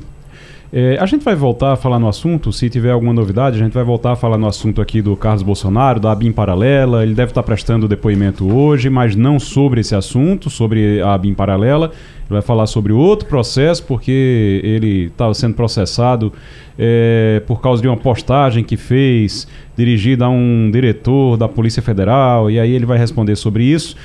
é, 0.72 0.98
a 1.00 1.06
gente 1.06 1.24
vai 1.24 1.36
voltar 1.36 1.74
a 1.74 1.76
falar 1.76 2.00
no 2.00 2.08
assunto, 2.08 2.52
se 2.52 2.70
tiver 2.70 2.92
alguma 2.92 3.14
novidade, 3.14 3.56
a 3.56 3.64
gente 3.64 3.74
vai 3.74 3.84
voltar 3.84 4.12
a 4.12 4.16
falar 4.16 4.38
no 4.38 4.48
assunto 4.48 4.82
aqui 4.82 5.02
do 5.02 5.16
Carlos 5.16 5.42
Bolsonaro, 5.42 6.00
da 6.00 6.12
ABIM 6.12 6.32
Paralela. 6.32 7.04
Ele 7.04 7.14
deve 7.14 7.32
estar 7.32 7.42
prestando 7.44 7.88
depoimento 7.88 8.52
hoje, 8.52 8.90
mas 8.90 9.16
não 9.16 9.40
sobre 9.40 9.82
esse 9.82 9.96
assunto, 9.96 10.50
sobre 10.50 11.02
a 11.02 11.14
ABIM 11.14 11.34
Paralela. 11.34 11.92
Ele 12.30 12.36
vai 12.36 12.42
falar 12.44 12.68
sobre 12.68 12.94
outro 12.94 13.28
processo, 13.28 13.84
porque 13.84 14.62
ele 14.64 15.06
estava 15.08 15.34
sendo 15.34 15.56
processado 15.56 16.32
é, 16.78 17.42
por 17.48 17.60
causa 17.60 17.82
de 17.82 17.88
uma 17.88 17.98
postagem 17.98 18.64
que 18.64 18.78
fez, 18.78 19.48
dirigida 19.76 20.26
a 20.26 20.30
um 20.30 20.70
diretor 20.72 21.38
da 21.38 21.48
Polícia 21.50 21.82
Federal, 21.82 22.52
e 22.52 22.60
aí 22.60 22.72
ele 22.72 22.86
vai 22.86 22.98
responder 23.00 23.36
sobre 23.36 23.64
isso. 23.64 23.96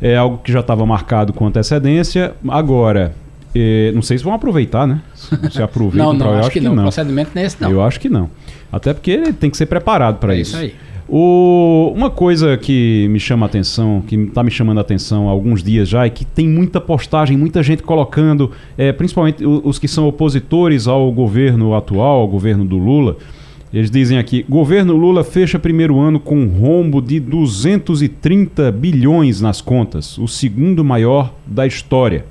É 0.00 0.16
algo 0.16 0.38
que 0.38 0.52
já 0.52 0.60
estava 0.60 0.84
marcado 0.86 1.32
com 1.32 1.46
antecedência. 1.46 2.34
Agora, 2.48 3.14
é, 3.54 3.90
não 3.94 4.02
sei 4.02 4.16
se 4.18 4.24
vão 4.24 4.32
aproveitar, 4.34 4.86
né? 4.86 5.00
Se 5.50 5.60
aproveitam. 5.62 6.12
não, 6.12 6.18
não, 6.18 6.26
pra- 6.28 6.40
acho, 6.40 6.50
que, 6.50 6.60
não. 6.60 6.74
não. 6.74 6.82
O 6.84 6.86
procedimento 6.86 7.30
não 7.34 7.42
é 7.42 7.46
esse, 7.46 7.60
não. 7.60 7.70
Eu 7.70 7.82
acho 7.82 7.98
que 8.00 8.08
não. 8.08 8.30
Até 8.70 8.94
porque 8.94 9.10
ele 9.10 9.32
tem 9.32 9.50
que 9.50 9.56
ser 9.56 9.66
preparado 9.66 10.18
para 10.18 10.34
É 10.36 10.40
isso. 10.40 10.52
isso 10.56 10.64
aí. 10.64 10.74
O, 11.14 11.92
uma 11.94 12.08
coisa 12.08 12.56
que 12.56 13.06
me 13.10 13.20
chama 13.20 13.44
a 13.44 13.46
atenção, 13.46 14.02
que 14.06 14.16
está 14.16 14.42
me 14.42 14.50
chamando 14.50 14.78
a 14.78 14.80
atenção 14.80 15.28
há 15.28 15.30
alguns 15.30 15.62
dias 15.62 15.86
já, 15.86 16.06
é 16.06 16.08
que 16.08 16.24
tem 16.24 16.48
muita 16.48 16.80
postagem, 16.80 17.36
muita 17.36 17.62
gente 17.62 17.82
colocando, 17.82 18.50
é, 18.78 18.92
principalmente 18.92 19.44
os 19.44 19.78
que 19.78 19.86
são 19.86 20.08
opositores 20.08 20.88
ao 20.88 21.12
governo 21.12 21.74
atual, 21.74 22.20
ao 22.20 22.28
governo 22.28 22.64
do 22.64 22.78
Lula. 22.78 23.18
Eles 23.74 23.90
dizem 23.90 24.16
aqui: 24.16 24.42
governo 24.48 24.96
Lula 24.96 25.22
fecha 25.22 25.58
primeiro 25.58 26.00
ano 26.00 26.18
com 26.18 26.34
um 26.34 26.48
rombo 26.48 27.02
de 27.02 27.20
230 27.20 28.72
bilhões 28.72 29.38
nas 29.38 29.60
contas, 29.60 30.16
o 30.16 30.26
segundo 30.26 30.82
maior 30.82 31.34
da 31.46 31.66
história. 31.66 32.24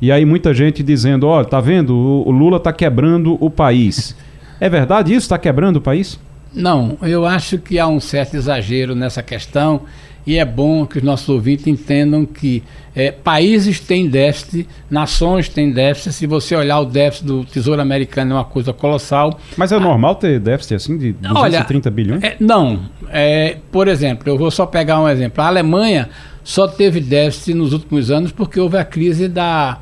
E 0.00 0.12
aí 0.12 0.24
muita 0.24 0.54
gente 0.54 0.84
dizendo: 0.84 1.26
ó, 1.26 1.42
tá 1.42 1.60
vendo? 1.60 1.96
O, 1.96 2.28
o 2.28 2.30
Lula 2.30 2.60
tá 2.60 2.72
quebrando 2.72 3.36
o 3.40 3.50
país. 3.50 4.14
É 4.60 4.68
verdade 4.68 5.12
isso? 5.12 5.24
Está 5.24 5.36
quebrando 5.36 5.78
o 5.78 5.80
país? 5.80 6.16
Não, 6.52 6.98
eu 7.02 7.26
acho 7.26 7.58
que 7.58 7.78
há 7.78 7.86
um 7.86 8.00
certo 8.00 8.34
exagero 8.34 8.94
nessa 8.94 9.22
questão 9.22 9.82
e 10.26 10.36
é 10.36 10.44
bom 10.44 10.86
que 10.86 10.98
os 10.98 11.04
nossos 11.04 11.28
ouvintes 11.28 11.66
entendam 11.66 12.26
que 12.26 12.62
eh, 12.94 13.10
países 13.10 13.80
têm 13.80 14.08
déficit, 14.08 14.68
nações 14.90 15.48
têm 15.48 15.72
déficit. 15.72 16.12
Se 16.12 16.26
você 16.26 16.54
olhar 16.54 16.80
o 16.80 16.84
déficit 16.84 17.26
do 17.26 17.44
Tesouro 17.44 17.80
Americano 17.80 18.32
é 18.32 18.34
uma 18.34 18.44
coisa 18.44 18.72
colossal. 18.72 19.40
Mas 19.56 19.72
é 19.72 19.78
normal 19.78 20.16
ter 20.16 20.38
déficit 20.38 20.74
assim 20.74 20.98
de 20.98 21.12
230 21.12 21.88
Olha, 21.88 21.94
bilhões? 21.94 22.22
É, 22.22 22.36
não, 22.38 22.80
é, 23.08 23.56
por 23.72 23.88
exemplo, 23.88 24.28
eu 24.28 24.36
vou 24.36 24.50
só 24.50 24.66
pegar 24.66 25.00
um 25.00 25.08
exemplo. 25.08 25.42
A 25.42 25.46
Alemanha 25.46 26.10
só 26.44 26.68
teve 26.68 27.00
déficit 27.00 27.54
nos 27.54 27.72
últimos 27.72 28.10
anos 28.10 28.30
porque 28.30 28.60
houve 28.60 28.76
a 28.76 28.84
crise 28.84 29.26
da, 29.26 29.78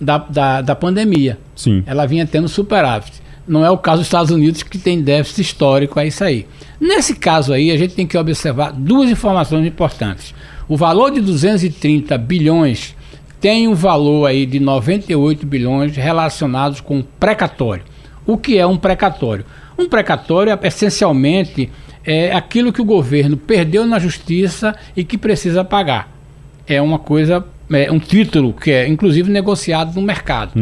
da, 0.00 0.18
da, 0.18 0.62
da 0.62 0.76
pandemia. 0.76 1.36
Sim. 1.56 1.82
Ela 1.84 2.06
vinha 2.06 2.26
tendo 2.26 2.48
superávit. 2.48 3.20
Não 3.46 3.64
é 3.64 3.70
o 3.70 3.78
caso 3.78 3.98
dos 3.98 4.06
Estados 4.06 4.30
Unidos 4.30 4.62
que 4.62 4.78
tem 4.78 5.02
déficit 5.02 5.40
histórico, 5.42 5.98
é 5.98 6.06
isso 6.06 6.22
aí. 6.22 6.46
Nesse 6.80 7.14
caso 7.14 7.52
aí, 7.52 7.70
a 7.70 7.76
gente 7.76 7.94
tem 7.94 8.06
que 8.06 8.16
observar 8.16 8.72
duas 8.72 9.10
informações 9.10 9.66
importantes. 9.66 10.34
O 10.68 10.76
valor 10.76 11.10
de 11.10 11.20
230 11.20 12.16
bilhões 12.18 12.94
tem 13.40 13.66
um 13.66 13.74
valor 13.74 14.26
aí 14.26 14.46
de 14.46 14.60
98 14.60 15.46
bilhões 15.46 15.96
relacionados 15.96 16.80
com 16.80 17.02
precatório. 17.18 17.84
O 18.26 18.36
que 18.36 18.58
é 18.58 18.66
um 18.66 18.76
precatório? 18.76 19.44
Um 19.78 19.88
precatório 19.88 20.52
é 20.52 20.66
essencialmente 20.66 21.70
é 22.04 22.32
aquilo 22.32 22.72
que 22.72 22.80
o 22.80 22.84
governo 22.84 23.36
perdeu 23.36 23.86
na 23.86 23.98
justiça 23.98 24.74
e 24.96 25.04
que 25.04 25.18
precisa 25.18 25.64
pagar. 25.64 26.10
É 26.66 26.80
uma 26.80 26.98
coisa, 26.98 27.44
é 27.72 27.90
um 27.90 27.98
título 27.98 28.52
que 28.52 28.70
é 28.70 28.88
inclusive 28.88 29.30
negociado 29.30 29.94
no 29.94 30.02
mercado. 30.02 30.52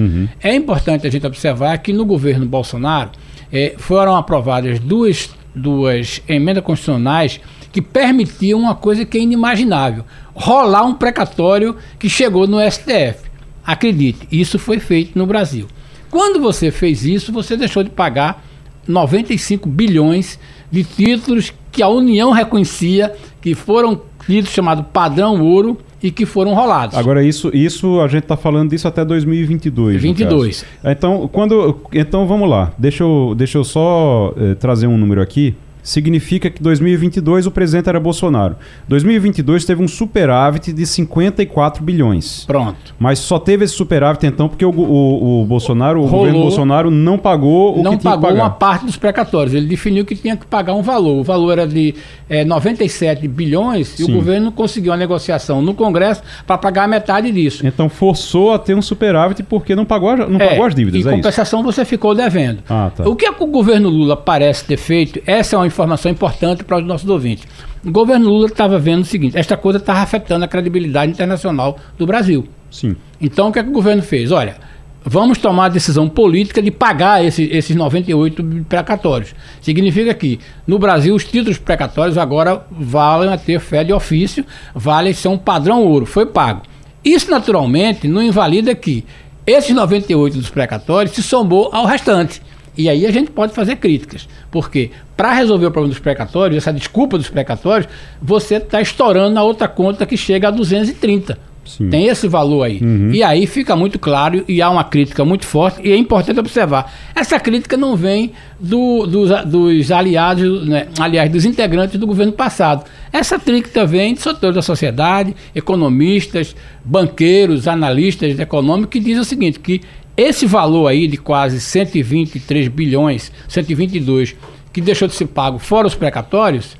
É 0.42 0.54
importante 0.54 1.06
a 1.06 1.10
gente 1.10 1.26
observar 1.26 1.78
que 1.78 1.92
no 1.92 2.04
governo 2.04 2.46
Bolsonaro 2.46 3.10
é, 3.52 3.74
foram 3.78 4.16
aprovadas 4.16 4.78
duas, 4.78 5.30
duas 5.54 6.22
emendas 6.28 6.62
constitucionais 6.62 7.40
que 7.72 7.80
permitiam 7.80 8.60
uma 8.60 8.74
coisa 8.74 9.04
que 9.04 9.18
é 9.18 9.20
inimaginável: 9.20 10.04
rolar 10.34 10.84
um 10.84 10.94
precatório 10.94 11.76
que 11.98 12.08
chegou 12.08 12.46
no 12.46 12.58
STF. 12.60 13.28
Acredite, 13.64 14.26
isso 14.30 14.58
foi 14.58 14.78
feito 14.78 15.18
no 15.18 15.26
Brasil. 15.26 15.66
Quando 16.10 16.40
você 16.40 16.70
fez 16.70 17.04
isso, 17.04 17.32
você 17.32 17.56
deixou 17.56 17.82
de 17.82 17.90
pagar 17.90 18.42
95 18.86 19.68
bilhões 19.68 20.38
de 20.70 20.82
títulos 20.82 21.52
que 21.70 21.82
a 21.82 21.88
União 21.88 22.30
reconhecia 22.30 23.14
que 23.40 23.54
foram 23.54 24.00
títulos 24.26 24.50
chamados 24.50 24.86
padrão 24.90 25.42
ouro 25.42 25.78
e 26.02 26.10
que 26.10 26.24
foram 26.24 26.54
rolados. 26.54 26.96
Agora, 26.96 27.22
isso, 27.22 27.50
isso 27.54 28.00
a 28.00 28.08
gente 28.08 28.22
está 28.22 28.36
falando 28.36 28.70
disso 28.70 28.86
até 28.86 29.04
2022. 29.04 29.96
no 29.96 30.00
22. 30.00 30.62
caso. 30.62 30.74
Então, 30.84 31.28
quando, 31.32 31.80
então, 31.92 32.26
vamos 32.26 32.48
lá. 32.48 32.72
Deixa 32.78 33.02
eu, 33.02 33.34
deixa 33.36 33.58
eu 33.58 33.64
só 33.64 34.32
eh, 34.36 34.54
trazer 34.54 34.86
um 34.86 34.96
número 34.96 35.20
aqui. 35.20 35.54
Significa 35.88 36.50
que 36.50 36.62
2022 36.62 37.46
o 37.46 37.50
presidente 37.50 37.88
era 37.88 37.98
Bolsonaro. 37.98 38.56
2022 38.88 39.64
teve 39.64 39.82
um 39.82 39.88
superávit 39.88 40.70
de 40.72 40.86
54 40.86 41.82
bilhões. 41.82 42.44
Pronto. 42.46 42.94
Mas 42.98 43.18
só 43.20 43.38
teve 43.38 43.64
esse 43.64 43.74
superávit 43.74 44.26
então 44.26 44.48
porque 44.48 44.64
o, 44.64 44.70
o, 44.70 45.42
o 45.42 45.46
Bolsonaro, 45.46 46.00
o 46.00 46.02
Rolou. 46.04 46.18
governo 46.26 46.40
Bolsonaro 46.42 46.90
não 46.90 47.16
pagou 47.16 47.78
o 47.78 47.82
não 47.82 47.92
que 47.92 47.98
tinha 48.02 48.12
que 48.12 48.16
pagou 48.20 48.28
pagar. 48.30 48.42
uma 48.44 48.50
parte 48.50 48.84
dos 48.84 48.96
precatórios. 48.96 49.54
Ele 49.54 49.66
definiu 49.66 50.04
que 50.04 50.14
tinha 50.14 50.36
que 50.36 50.44
pagar 50.46 50.74
um 50.74 50.82
valor. 50.82 51.20
O 51.20 51.24
valor 51.24 51.52
era 51.52 51.66
de 51.66 51.94
eh, 52.28 52.44
97 52.44 53.26
bilhões 53.28 53.98
e 53.98 54.04
Sim. 54.04 54.12
o 54.12 54.14
governo 54.16 54.52
conseguiu 54.52 54.92
uma 54.92 54.98
negociação 54.98 55.62
no 55.62 55.72
Congresso 55.72 56.22
para 56.46 56.58
pagar 56.58 56.86
metade 56.86 57.32
disso. 57.32 57.66
Então 57.66 57.88
forçou 57.88 58.52
a 58.52 58.58
ter 58.58 58.74
um 58.74 58.82
superávit 58.82 59.42
porque 59.42 59.74
não 59.74 59.84
pagou, 59.86 60.16
não 60.16 60.38
É, 60.40 60.48
pagou 60.48 60.66
as 60.66 60.74
dívidas, 60.74 60.96
Em 60.96 60.98
é 60.98 61.00
isso? 61.00 61.16
compensação, 61.16 61.62
você 61.62 61.84
ficou 61.84 62.14
devendo. 62.14 62.58
Ah, 62.68 62.90
tá. 62.94 63.08
O 63.08 63.16
que, 63.16 63.24
é 63.26 63.32
que 63.32 63.42
o 63.42 63.46
governo 63.46 63.88
Lula 63.88 64.16
parece 64.16 64.64
ter 64.64 64.76
feito? 64.76 65.20
Essa 65.26 65.56
é 65.56 65.58
uma 65.58 65.66
informação 65.78 66.10
importante 66.10 66.64
para 66.64 66.78
os 66.78 66.84
nossos 66.84 67.08
ouvintes. 67.08 67.46
O 67.84 67.90
governo 67.92 68.28
Lula 68.28 68.46
estava 68.46 68.78
vendo 68.78 69.02
o 69.02 69.04
seguinte: 69.04 69.38
esta 69.38 69.56
coisa 69.56 69.78
estava 69.78 70.00
afetando 70.00 70.44
a 70.44 70.48
credibilidade 70.48 71.12
internacional 71.12 71.78
do 71.96 72.04
Brasil. 72.06 72.48
Sim. 72.70 72.96
Então, 73.20 73.48
o 73.48 73.52
que, 73.52 73.58
é 73.60 73.62
que 73.62 73.68
o 73.68 73.72
governo 73.72 74.02
fez? 74.02 74.32
Olha, 74.32 74.56
vamos 75.04 75.38
tomar 75.38 75.66
a 75.66 75.68
decisão 75.68 76.08
política 76.08 76.60
de 76.60 76.70
pagar 76.70 77.24
esse- 77.24 77.48
esses 77.52 77.74
98 77.76 78.44
precatórios. 78.68 79.34
Significa 79.60 80.12
que, 80.12 80.40
no 80.66 80.78
Brasil, 80.78 81.14
os 81.14 81.24
títulos 81.24 81.58
precatórios 81.58 82.18
agora 82.18 82.62
valem 82.70 83.32
a 83.32 83.38
ter 83.38 83.60
fé 83.60 83.84
de 83.84 83.92
ofício, 83.92 84.44
valem 84.74 85.12
ser 85.12 85.28
um 85.28 85.38
padrão 85.38 85.82
ouro. 85.84 86.04
Foi 86.04 86.26
pago. 86.26 86.62
Isso, 87.04 87.30
naturalmente, 87.30 88.08
não 88.08 88.20
invalida 88.22 88.74
que 88.74 89.04
esses 89.46 89.74
98 89.74 90.36
dos 90.36 90.50
precatórios 90.50 91.14
se 91.14 91.22
somou 91.22 91.70
ao 91.72 91.86
restante. 91.86 92.42
E 92.78 92.88
aí 92.88 93.04
a 93.04 93.10
gente 93.10 93.30
pode 93.32 93.52
fazer 93.52 93.76
críticas. 93.76 94.28
Porque, 94.50 94.90
para 95.16 95.32
resolver 95.32 95.66
o 95.66 95.70
problema 95.72 95.92
dos 95.92 96.00
precatórios, 96.00 96.56
essa 96.56 96.72
desculpa 96.72 97.18
dos 97.18 97.28
precatórios, 97.28 97.88
você 98.22 98.54
está 98.54 98.80
estourando 98.80 99.34
na 99.34 99.42
outra 99.42 99.66
conta 99.66 100.06
que 100.06 100.16
chega 100.16 100.46
a 100.48 100.50
230. 100.52 101.36
Sim. 101.66 101.90
Tem 101.90 102.06
esse 102.06 102.26
valor 102.26 102.62
aí. 102.62 102.80
E 103.12 103.22
aí 103.22 103.46
fica 103.46 103.76
muito 103.76 103.98
claro 103.98 104.42
e 104.48 104.62
há 104.62 104.70
uma 104.70 104.84
crítica 104.84 105.22
muito 105.22 105.44
forte. 105.44 105.86
E 105.86 105.92
é 105.92 105.96
importante 105.98 106.40
observar: 106.40 106.90
essa 107.14 107.38
crítica 107.38 107.76
não 107.76 107.94
vem 107.94 108.32
do- 108.58 109.06
dos, 109.06 109.30
dos 109.44 109.92
aliados, 109.92 110.66
né, 110.66 110.86
aliás, 110.98 111.30
dos 111.30 111.44
integrantes 111.44 112.00
do 112.00 112.06
governo 112.06 112.32
passado. 112.32 112.84
Essa 113.12 113.38
crítica 113.38 113.84
vem 113.84 114.14
de 114.14 114.22
setores 114.22 114.54
da 114.54 114.62
sociedade, 114.62 115.36
economistas, 115.54 116.56
banqueiros, 116.82 117.68
analistas 117.68 118.38
econômicos, 118.38 118.90
que 118.90 119.00
dizem 119.00 119.20
o 119.20 119.24
seguinte: 119.24 119.60
que 119.60 119.82
esse 120.18 120.44
valor 120.46 120.88
aí 120.88 121.06
de 121.06 121.16
quase 121.16 121.60
123 121.60 122.66
bilhões, 122.66 123.30
122, 123.48 124.34
que 124.72 124.80
deixou 124.80 125.06
de 125.06 125.14
ser 125.14 125.26
pago 125.26 125.58
fora 125.58 125.86
os 125.86 125.94
precatórios, 125.94 126.76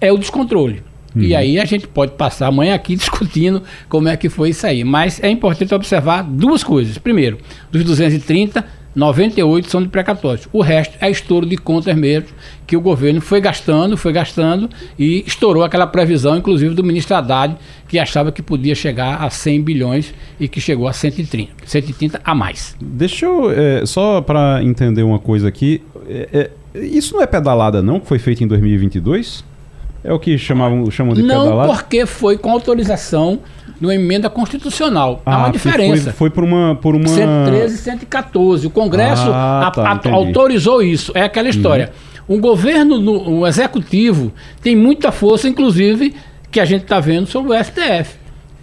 é 0.00 0.12
o 0.12 0.18
descontrole. 0.18 0.82
E 1.16 1.34
aí 1.34 1.60
a 1.60 1.64
gente 1.64 1.86
pode 1.86 2.12
passar 2.12 2.48
amanhã 2.48 2.74
aqui 2.74 2.94
discutindo 2.96 3.62
como 3.88 4.08
é 4.08 4.16
que 4.16 4.28
foi 4.28 4.50
isso 4.50 4.66
aí. 4.66 4.84
Mas 4.84 5.22
é 5.22 5.30
importante 5.30 5.74
observar 5.74 6.22
duas 6.22 6.62
coisas. 6.64 6.98
Primeiro, 6.98 7.38
dos 7.70 7.84
230, 7.84 8.66
98 8.94 9.70
são 9.70 9.82
de 9.82 9.88
precatórios. 9.88 10.48
O 10.52 10.62
resto 10.62 10.96
é 11.00 11.10
estouro 11.10 11.46
de 11.46 11.56
contas 11.56 11.96
mesmo, 11.96 12.28
que 12.66 12.76
o 12.76 12.80
governo 12.80 13.20
foi 13.20 13.40
gastando, 13.40 13.96
foi 13.96 14.12
gastando 14.12 14.70
e 14.98 15.24
estourou 15.26 15.64
aquela 15.64 15.86
previsão, 15.86 16.36
inclusive 16.36 16.74
do 16.74 16.84
ministro 16.84 17.16
Haddad, 17.16 17.56
que 17.88 17.98
achava 17.98 18.30
que 18.30 18.40
podia 18.42 18.74
chegar 18.74 19.22
a 19.22 19.28
100 19.28 19.62
bilhões 19.62 20.14
e 20.38 20.48
que 20.48 20.60
chegou 20.60 20.86
a 20.86 20.92
130, 20.92 21.52
130 21.64 22.20
a 22.24 22.34
mais. 22.34 22.76
Deixa 22.80 23.26
eu, 23.26 23.50
é, 23.50 23.84
só 23.84 24.20
para 24.20 24.62
entender 24.62 25.02
uma 25.02 25.18
coisa 25.18 25.48
aqui, 25.48 25.82
é, 26.08 26.50
é, 26.74 26.80
isso 26.84 27.14
não 27.14 27.22
é 27.22 27.26
pedalada 27.26 27.82
não, 27.82 28.00
que 28.00 28.06
foi 28.06 28.18
feito 28.18 28.44
em 28.44 28.46
2022? 28.46 29.44
É 30.02 30.12
o 30.12 30.18
que 30.18 30.36
chamavam, 30.36 30.90
chamam 30.90 31.14
de 31.14 31.22
Não 31.22 31.44
pedalada? 31.44 31.72
porque 31.72 32.04
foi 32.04 32.36
com 32.36 32.50
autorização 32.50 33.40
de 33.80 33.86
uma 33.86 33.94
emenda 33.94 34.30
constitucional. 34.30 35.22
Há 35.26 35.36
uma 35.38 35.46
Ah, 35.48 35.50
diferença. 35.50 36.04
Foi, 36.12 36.12
foi 36.12 36.30
por 36.30 36.44
uma... 36.44 36.74
Por 36.76 36.94
uma... 36.94 37.08
113 37.08 37.74
e 37.74 37.78
114. 37.78 38.66
O 38.66 38.70
Congresso 38.70 39.30
Ah, 39.32 39.66
a- 39.66 39.70
tá, 39.70 39.90
a- 39.90 39.94
entendi. 39.96 40.14
autorizou 40.14 40.82
isso. 40.82 41.12
É 41.14 41.22
aquela 41.22 41.48
história. 41.48 41.92
O 42.26 42.38
governo, 42.38 42.98
no, 43.00 43.40
o 43.40 43.46
executivo, 43.46 44.32
tem 44.62 44.74
muita 44.74 45.12
força, 45.12 45.48
inclusive, 45.48 46.14
que 46.50 46.58
a 46.60 46.64
gente 46.64 46.82
está 46.82 46.98
vendo 47.00 47.26
sobre 47.26 47.52
o 47.52 47.64
STF. 47.64 48.16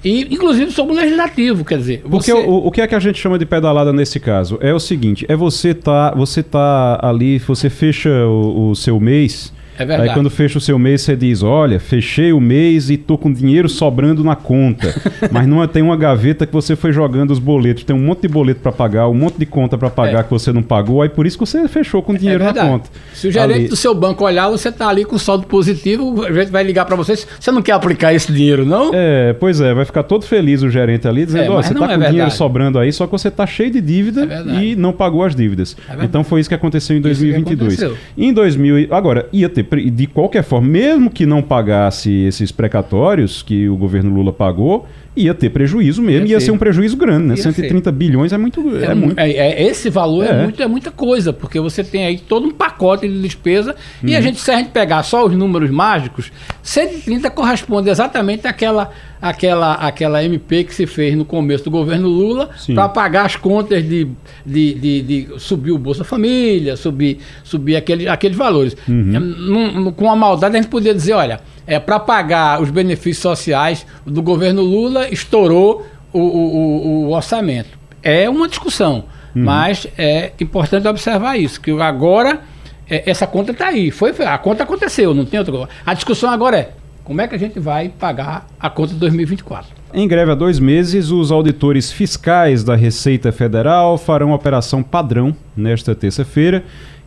E, 0.03 0.33
inclusive, 0.33 0.71
sobre 0.71 0.93
o 0.93 0.95
legislativo, 0.95 1.63
quer 1.63 1.77
dizer. 1.77 2.01
Você... 2.05 2.31
Porque 2.33 2.47
o, 2.49 2.65
o 2.67 2.71
que 2.71 2.81
é 2.81 2.87
que 2.87 2.95
a 2.95 2.99
gente 2.99 3.19
chama 3.19 3.37
de 3.37 3.45
pedalada 3.45 3.93
nesse 3.93 4.19
caso? 4.19 4.57
É 4.59 4.73
o 4.73 4.79
seguinte: 4.79 5.27
é 5.29 5.35
você 5.35 5.75
tá, 5.75 6.11
você 6.15 6.41
tá 6.41 6.99
ali, 7.03 7.37
você 7.37 7.69
fecha 7.69 8.09
o, 8.25 8.71
o 8.71 8.75
seu 8.75 8.99
mês 8.99 9.53
é 9.77 9.85
verdade. 9.85 10.09
Aí 10.09 10.15
quando 10.15 10.29
fecha 10.29 10.57
o 10.57 10.61
seu 10.61 10.77
mês, 10.77 11.01
você 11.01 11.15
diz: 11.15 11.43
Olha, 11.43 11.79
fechei 11.79 12.31
o 12.33 12.39
mês 12.39 12.89
e 12.89 12.97
tô 12.97 13.17
com 13.17 13.31
dinheiro 13.31 13.69
sobrando 13.69 14.23
na 14.23 14.35
conta. 14.35 14.93
Mas 15.31 15.47
não 15.47 15.63
é, 15.63 15.67
tem 15.67 15.81
uma 15.81 15.97
gaveta 15.97 16.45
que 16.45 16.53
você 16.53 16.75
foi 16.75 16.91
jogando 16.91 17.31
os 17.31 17.39
boletos. 17.39 17.83
Tem 17.83 17.95
um 17.95 17.99
monte 17.99 18.21
de 18.21 18.27
boleto 18.27 18.59
para 18.61 18.71
pagar, 18.71 19.07
um 19.07 19.13
monte 19.13 19.37
de 19.37 19.45
conta 19.45 19.77
para 19.77 19.89
pagar 19.89 20.19
é. 20.19 20.23
que 20.23 20.29
você 20.29 20.51
não 20.51 20.61
pagou. 20.61 21.01
Aí 21.01 21.09
por 21.09 21.25
isso 21.25 21.37
que 21.37 21.45
você 21.45 21.67
fechou 21.67 22.01
com 22.01 22.13
dinheiro 22.13 22.43
é 22.43 22.53
na 22.53 22.53
conta. 22.53 22.89
Se 23.13 23.27
o 23.27 23.31
gerente 23.31 23.59
ali... 23.59 23.67
do 23.67 23.75
seu 23.75 23.93
banco 23.95 24.23
olhar, 24.23 24.49
você 24.49 24.71
tá 24.71 24.87
ali 24.87 25.05
com 25.05 25.17
saldo 25.17 25.45
positivo, 25.47 26.23
a 26.23 26.31
gente 26.31 26.51
vai 26.51 26.63
ligar 26.63 26.85
para 26.85 26.95
você. 26.95 27.15
Você 27.15 27.51
não 27.51 27.61
quer 27.61 27.73
aplicar 27.73 28.13
esse 28.13 28.31
dinheiro, 28.31 28.65
não? 28.65 28.91
É, 28.93 29.33
pois 29.33 29.61
é, 29.61 29.73
vai 29.73 29.85
ficar 29.85 30.03
todo 30.03 30.25
feliz 30.25 30.61
o 30.61 30.69
gerente 30.69 31.07
ali 31.07 31.25
dizendo: 31.25 31.45
é, 31.45 31.49
Ó, 31.49 31.61
você 31.61 31.73
tá 31.73 31.87
com 31.87 32.03
é 32.03 32.09
dinheiro 32.09 32.31
sobrando 32.31 32.77
aí, 32.79 32.91
só 32.91 33.05
que 33.05 33.11
você 33.11 33.31
tá 33.31 33.45
cheio 33.45 33.71
de 33.71 33.81
dívida 33.81 34.27
é 34.29 34.63
e 34.63 34.75
não 34.75 34.93
pagou 34.93 35.23
as 35.23 35.35
dívidas. 35.35 35.75
então 36.03 36.23
foi 36.23 36.41
isso 36.41 36.49
que 36.49 36.55
aconteceu 36.55 36.97
em 36.97 37.01
2022. 37.01 37.91
Em 38.17 38.33
2000, 38.33 38.87
agora 38.91 39.27
ia 39.31 39.49
ter 39.49 39.60
de 39.63 40.07
qualquer 40.07 40.43
forma, 40.43 40.67
mesmo 40.67 41.09
que 41.09 41.25
não 41.25 41.41
pagasse 41.41 42.11
esses 42.11 42.51
precatórios 42.51 43.41
que 43.41 43.67
o 43.69 43.75
governo 43.75 44.13
Lula 44.13 44.33
pagou, 44.33 44.87
ia 45.15 45.33
ter 45.33 45.49
prejuízo 45.49 46.01
mesmo, 46.01 46.25
ia, 46.25 46.33
ia 46.33 46.39
ser 46.39 46.51
um 46.51 46.57
prejuízo 46.57 46.95
grande, 46.95 47.27
né? 47.27 47.35
Ia 47.35 47.43
130 47.43 47.83
ser. 47.83 47.91
bilhões 47.91 48.31
é 48.31 48.37
muito. 48.37 48.77
É, 48.77 48.85
é 48.85 48.95
muito... 48.95 49.19
É, 49.19 49.29
é, 49.29 49.63
esse 49.67 49.89
valor 49.89 50.25
é. 50.25 50.29
é. 50.29 50.43
muito, 50.43 50.63
é 50.63 50.67
muita 50.67 50.89
coisa, 50.89 51.33
porque 51.33 51.59
você 51.59 51.83
tem 51.83 52.05
aí 52.05 52.17
todo 52.17 52.47
um 52.47 52.51
pacote 52.51 53.07
de 53.07 53.21
despesa 53.21 53.75
uhum. 54.01 54.09
e 54.09 54.15
a 54.15 54.17
uhum. 54.17 54.23
gente, 54.23 54.39
se 54.39 54.49
a 54.49 54.57
gente 54.57 54.69
pegar 54.69 55.03
só 55.03 55.25
os 55.25 55.35
números 55.35 55.69
mágicos, 55.69 56.31
130 56.63 57.29
corresponde 57.31 57.89
exatamente 57.89 58.47
àquela, 58.47 58.89
àquela, 59.21 59.73
àquela 59.73 60.23
MP 60.23 60.63
que 60.63 60.73
se 60.73 60.85
fez 60.85 61.15
no 61.15 61.25
começo 61.25 61.65
do 61.65 61.71
governo 61.71 62.07
Lula 62.07 62.49
para 62.73 62.87
pagar 62.87 63.25
as 63.25 63.35
contas 63.35 63.83
de, 63.83 64.07
de, 64.45 64.73
de, 64.75 65.01
de, 65.01 65.27
subir 65.39 65.71
o 65.71 65.77
Bolsa 65.77 66.05
Família, 66.05 66.77
subir, 66.77 67.19
subir 67.43 67.75
aquele, 67.75 68.07
aqueles 68.07 68.37
valores. 68.37 68.77
Uhum. 68.87 69.91
com 69.91 70.09
a 70.09 70.15
maldade, 70.15 70.55
a 70.55 70.61
gente 70.61 70.69
poderia 70.69 70.93
dizer, 70.93 71.13
olha 71.13 71.41
é, 71.65 71.79
para 71.79 71.99
pagar 71.99 72.61
os 72.61 72.69
benefícios 72.69 73.21
sociais 73.21 73.85
do 74.05 74.21
governo 74.21 74.61
Lula, 74.61 75.09
estourou 75.09 75.85
o, 76.11 76.19
o, 76.19 77.05
o 77.05 77.11
orçamento. 77.11 77.79
É 78.03 78.29
uma 78.29 78.47
discussão, 78.47 79.05
uhum. 79.35 79.43
mas 79.43 79.87
é 79.97 80.31
importante 80.39 80.87
observar 80.87 81.37
isso, 81.37 81.61
que 81.61 81.71
agora 81.79 82.41
é, 82.89 83.09
essa 83.09 83.27
conta 83.27 83.51
está 83.51 83.67
aí. 83.67 83.91
Foi, 83.91 84.11
a 84.25 84.37
conta 84.37 84.63
aconteceu, 84.63 85.13
não 85.13 85.25
tem 85.25 85.39
outra 85.39 85.69
A 85.85 85.93
discussão 85.93 86.29
agora 86.29 86.57
é 86.57 86.69
como 87.03 87.21
é 87.21 87.27
que 87.27 87.35
a 87.35 87.39
gente 87.39 87.59
vai 87.59 87.89
pagar 87.89 88.47
a 88.59 88.69
conta 88.69 88.93
de 88.93 88.99
2024. 88.99 89.69
Em 89.93 90.07
greve 90.07 90.31
há 90.31 90.35
dois 90.35 90.59
meses, 90.59 91.09
os 91.09 91.31
auditores 91.31 91.91
fiscais 91.91 92.63
da 92.63 92.75
Receita 92.75 93.31
Federal 93.31 93.97
farão 93.97 94.31
operação 94.31 94.81
padrão 94.81 95.35
nesta 95.55 95.93
terça-feira 95.93 96.63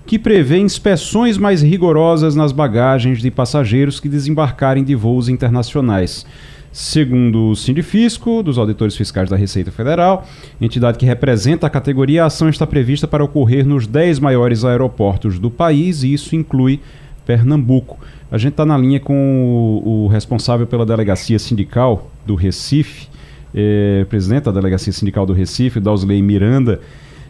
que 0.07 0.19
prevê 0.19 0.59
inspeções 0.59 1.39
mais 1.39 1.63
rigorosas 1.63 2.35
nas 2.35 2.53
bagagens 2.53 3.21
de 3.21 3.31
passageiros 3.31 3.99
que 3.99 4.09
desembarcarem 4.09 4.85
de 4.85 4.95
voos 4.95 5.29
internacionais. 5.29 6.27
Segundo 6.71 7.51
o 7.51 7.55
Sindifisco, 7.55 8.43
dos 8.43 8.59
auditores 8.59 8.97
fiscais 8.97 9.31
da 9.31 9.37
Receita 9.37 9.71
Federal, 9.71 10.27
entidade 10.61 10.99
que 10.99 11.07
representa 11.07 11.69
a 11.69 11.71
categoria, 11.71 12.25
a 12.25 12.27
ação 12.27 12.49
está 12.49 12.67
prevista 12.67 13.07
para 13.07 13.23
ocorrer 13.23 13.65
nos 13.65 13.87
10 13.87 14.19
maiores 14.19 14.65
aeroportos 14.65 15.39
do 15.39 15.51
país 15.51 16.03
e 16.03 16.13
isso 16.13 16.35
inclui 16.35 16.81
Pernambuco. 17.25 17.99
A 18.31 18.37
gente 18.37 18.55
está 18.55 18.67
na 18.67 18.77
linha 18.77 18.99
com 18.99 19.83
o, 19.85 20.09
responsável 20.09 20.67
pela 20.67 20.85
delegacia 20.85 21.39
sindical 21.39 22.11
do 22.27 22.35
Recife, 22.35 23.07
eh, 23.55 24.05
presidente 24.09 24.45
da 24.45 24.51
delegacia 24.51 24.93
sindical 24.93 25.25
do 25.25 25.33
Recife, 25.33 25.79
Dausley 25.79 26.21
Miranda. 26.21 26.81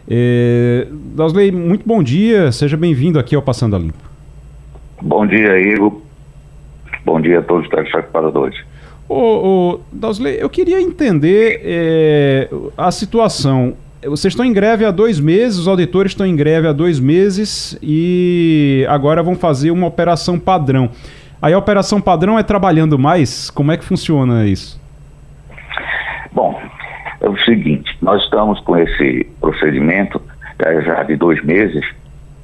É, 0.07 0.87
muito 1.51 1.83
bom 1.85 2.03
dia, 2.03 2.51
seja 2.51 2.77
bem-vindo 2.77 3.17
aqui 3.17 3.35
ao 3.35 3.41
Passando 3.41 3.75
a 3.75 3.79
Limpo. 3.79 3.97
Bom 5.01 5.25
dia, 5.25 5.59
Igor. 5.59 6.01
Bom 7.03 7.19
dia 7.19 7.39
a 7.39 7.41
todos 7.41 7.65
os 7.65 7.69
telespectadores. 7.69 8.57
Ô, 9.07 9.15
ô 9.15 9.79
Dausley, 9.91 10.37
eu 10.39 10.49
queria 10.49 10.81
entender 10.81 11.61
é, 11.63 12.49
a 12.77 12.91
situação. 12.91 13.75
Vocês 14.03 14.33
estão 14.33 14.45
em 14.45 14.53
greve 14.53 14.85
há 14.85 14.91
dois 14.91 15.19
meses, 15.19 15.59
os 15.59 15.67
auditores 15.67 16.11
estão 16.11 16.25
em 16.25 16.35
greve 16.35 16.67
há 16.67 16.71
dois 16.71 16.99
meses 16.99 17.77
e 17.81 18.85
agora 18.89 19.23
vão 19.23 19.35
fazer 19.35 19.71
uma 19.71 19.87
operação 19.87 20.39
padrão. 20.39 20.89
Aí 21.41 21.53
a 21.53 21.57
operação 21.57 21.99
padrão 21.99 22.37
é 22.37 22.43
trabalhando 22.43 22.97
mais? 22.97 23.49
Como 23.49 23.71
é 23.71 23.77
que 23.77 23.83
funciona 23.83 24.47
isso? 24.47 24.79
Bom, 26.31 26.59
é 27.21 27.29
o 27.29 27.37
seguinte: 27.39 27.97
nós 28.01 28.23
estamos 28.23 28.59
com 28.61 28.77
esse 28.77 29.25
procedimento 29.39 30.21
já 30.83 31.03
de 31.03 31.15
dois 31.15 31.43
meses, 31.43 31.85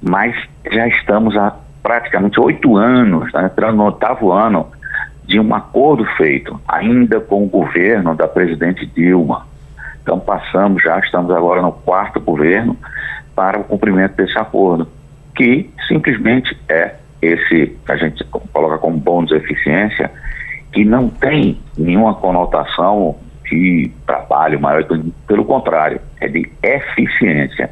mas 0.02 0.36
já 0.72 0.88
estamos 0.88 1.36
há 1.38 1.56
praticamente 1.82 2.40
oito 2.40 2.76
anos, 2.78 3.32
né, 3.34 3.46
entrando 3.46 3.78
no 3.78 3.86
oitavo 3.86 4.32
ano, 4.32 4.68
de 5.26 5.40
um 5.40 5.54
acordo 5.56 6.06
feito, 6.18 6.60
ainda 6.68 7.20
com 7.20 7.46
o 7.46 7.48
governo 7.48 8.16
da 8.16 8.28
presidente 8.28 8.86
Dilma. 8.86 9.48
Então 10.02 10.20
passamos, 10.20 10.82
já 10.84 11.00
estamos 11.00 11.32
agora 11.32 11.62
no 11.62 11.72
quarto 11.72 12.20
governo 12.20 12.78
para 13.36 13.60
o 13.60 13.64
cumprimento 13.64 14.16
desse 14.16 14.38
acordo, 14.38 14.88
que 15.36 15.70
simplesmente 15.88 16.58
é 16.68 16.96
esse, 17.22 17.78
a 17.88 17.96
gente 17.96 18.24
coloca 18.26 18.78
como 18.80 18.98
bônus 18.98 19.30
de 19.30 19.38
eficiência, 19.38 20.12
que 20.74 20.84
não 20.84 21.08
tem 21.08 21.60
nenhuma 21.78 22.16
conotação 22.16 23.16
de 23.52 23.92
trabalho 24.08 24.60
maior, 24.62 24.86
pelo 25.28 25.44
contrário, 25.44 26.00
é 26.22 26.28
de 26.28 26.50
eficiência, 26.64 27.70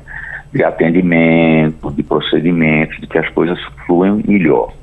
de 0.53 0.63
atendimento, 0.63 1.89
de 1.91 2.03
procedimentos, 2.03 2.99
de 2.99 3.07
que 3.07 3.17
as 3.17 3.29
coisas 3.29 3.57
fluem 3.85 4.21
melhor. 4.27 4.73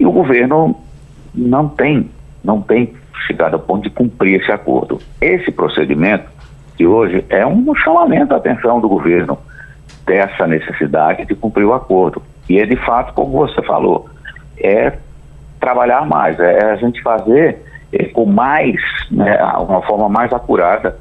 E 0.00 0.04
o 0.04 0.10
governo 0.10 0.76
não 1.32 1.68
tem, 1.68 2.10
não 2.42 2.60
tem 2.60 2.92
chegado 3.26 3.54
ao 3.54 3.60
ponto 3.60 3.84
de 3.84 3.90
cumprir 3.90 4.40
esse 4.40 4.50
acordo. 4.50 4.98
Esse 5.20 5.52
procedimento 5.52 6.28
de 6.76 6.86
hoje 6.86 7.24
é 7.28 7.46
um 7.46 7.72
chamamento 7.76 8.34
à 8.34 8.38
atenção 8.38 8.80
do 8.80 8.88
governo 8.88 9.38
dessa 10.04 10.46
necessidade 10.46 11.24
de 11.24 11.36
cumprir 11.36 11.64
o 11.64 11.72
acordo. 11.74 12.20
E 12.48 12.58
é 12.58 12.66
de 12.66 12.76
fato, 12.76 13.14
como 13.14 13.30
você 13.30 13.62
falou, 13.62 14.08
é 14.58 14.92
trabalhar 15.60 16.04
mais, 16.04 16.40
é 16.40 16.64
a 16.64 16.76
gente 16.76 17.00
fazer 17.02 17.69
é, 17.92 18.04
com 18.06 18.26
mais, 18.26 18.80
né, 19.10 19.42
uma 19.58 19.82
forma 19.82 20.08
mais 20.08 20.32
acurada, 20.32 20.96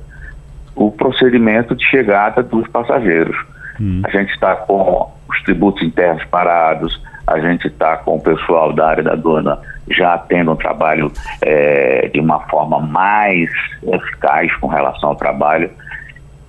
o 0.76 0.92
procedimento 0.92 1.76
de 1.76 1.86
chegada 1.86 2.42
dos 2.42 2.68
passageiros. 2.68 3.38
Hum. 3.80 4.02
A 4.06 4.10
gente 4.10 4.32
está 4.32 4.56
com 4.56 5.12
os 5.30 5.42
tributos 5.44 5.84
internos 5.84 6.24
parados, 6.26 7.02
a 7.28 7.40
gente 7.40 7.68
está 7.68 7.98
com 7.98 8.16
o 8.16 8.22
pessoal 8.22 8.74
da 8.74 8.88
área 8.88 9.04
da 9.04 9.16
dona 9.16 9.60
já 9.90 10.18
tendo 10.18 10.52
um 10.52 10.56
trabalho 10.56 11.12
é, 11.42 12.10
de 12.14 12.20
uma 12.20 12.40
forma 12.42 12.80
mais 12.80 13.50
eficaz 13.84 14.56
com 14.58 14.68
relação 14.68 15.10
ao 15.10 15.16
trabalho, 15.16 15.70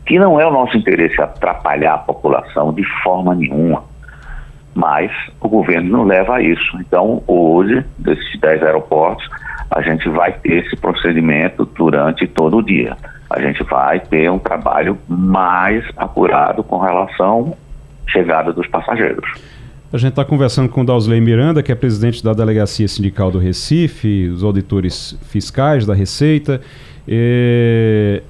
que 0.07 0.19
não 0.19 0.41
é 0.41 0.47
o 0.47 0.51
nosso 0.51 0.77
interesse 0.77 1.21
atrapalhar 1.21 1.95
a 1.95 1.99
população 1.99 2.73
de 2.73 2.85
forma 3.03 3.35
nenhuma, 3.35 3.83
mas 4.75 5.11
o 5.41 5.49
governo 5.49 5.91
não 5.91 6.05
leva 6.05 6.37
a 6.37 6.43
isso. 6.43 6.79
Então, 6.81 7.23
hoje, 7.27 7.85
desses 7.99 8.39
10 8.41 8.63
aeroportos, 8.63 9.29
a 9.71 9.81
gente 9.83 10.09
vai 10.09 10.33
ter 10.33 10.65
esse 10.65 10.77
procedimento 10.77 11.65
durante 11.65 12.27
todo 12.27 12.57
o 12.57 12.63
dia. 12.63 12.97
A 13.31 13.41
gente 13.41 13.63
vai 13.63 14.01
ter 14.01 14.29
um 14.31 14.39
trabalho 14.39 14.99
mais 15.09 15.85
apurado 15.97 16.65
com 16.65 16.79
relação 16.79 17.57
à 18.07 18.11
chegada 18.11 18.53
dos 18.53 18.67
passageiros. 18.67 19.25
A 19.93 19.99
gente 19.99 20.11
está 20.11 20.25
conversando 20.25 20.69
com 20.69 20.83
o 20.83 20.85
Dausley 20.85 21.21
Miranda, 21.21 21.63
que 21.63 21.71
é 21.71 21.75
presidente 21.75 22.23
da 22.23 22.33
Delegacia 22.33 22.87
Sindical 22.89 23.31
do 23.31 23.39
Recife, 23.39 24.29
os 24.29 24.43
auditores 24.43 25.17
fiscais 25.23 25.87
da 25.87 25.95
Receita. 25.95 26.61
É... 27.07 28.23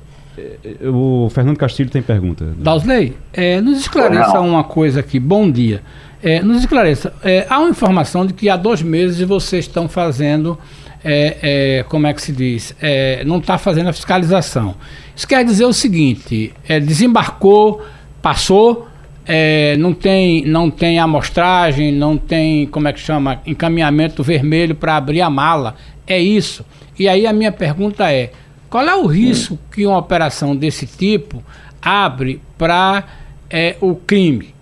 O 0.83 1.29
Fernando 1.31 1.59
Castilho 1.59 1.90
tem 1.90 2.00
pergunta. 2.00 2.46
Dausley, 2.57 3.14
é, 3.33 3.61
nos 3.61 3.81
esclareça 3.81 4.40
uma 4.40 4.64
coisa 4.64 5.00
aqui. 5.00 5.20
Bom 5.20 5.50
dia. 5.50 5.83
É, 6.22 6.40
nos 6.42 6.61
esclareça. 6.61 7.12
É, 7.22 7.46
há 7.48 7.59
uma 7.59 7.70
informação 7.70 8.24
de 8.24 8.33
que 8.33 8.48
há 8.48 8.57
dois 8.57 8.81
meses 8.81 9.20
vocês 9.26 9.66
estão 9.66 9.87
fazendo 9.88 10.59
é, 11.05 11.79
é, 11.79 11.83
como 11.85 12.07
é 12.07 12.13
que 12.13 12.21
se 12.21 12.33
diz, 12.33 12.75
é, 12.81 13.25
não 13.25 13.39
está 13.39 13.57
fazendo 13.59 13.89
a 13.89 13.93
fiscalização. 13.93 14.75
Isso 15.17 15.27
quer 15.27 15.45
dizer 15.45 15.65
o 15.65 15.73
seguinte: 15.73 16.53
é, 16.69 16.79
desembarcou, 16.79 17.83
passou, 18.21 18.89
é, 19.27 19.77
não 19.79 19.93
tem 19.95 20.45
não 20.45 20.71
tem 20.71 20.99
amostragem, 20.99 21.93
não 21.93 22.17
tem 22.17 22.67
como 22.67 22.89
é 22.89 22.93
que 22.93 23.01
chama 23.01 23.41
encaminhamento 23.47 24.23
vermelho 24.23 24.75
para 24.75 24.97
abrir 24.97 25.23
a 25.23 25.31
mala. 25.31 25.77
É 26.07 26.19
isso. 26.19 26.65
E 26.99 27.09
aí 27.09 27.27
a 27.27 27.33
minha 27.33 27.53
pergunta 27.53 28.13
é: 28.13 28.33
qual 28.69 28.87
é 28.87 28.95
o 28.95 29.07
risco 29.07 29.59
que 29.73 29.87
uma 29.87 29.99
operação 29.99 30.55
desse 30.55 30.87
tipo 30.87 31.43
abre 31.81 32.43
para 32.59 33.05
é, 33.49 33.77
o 33.81 33.95
crime? 33.95 34.55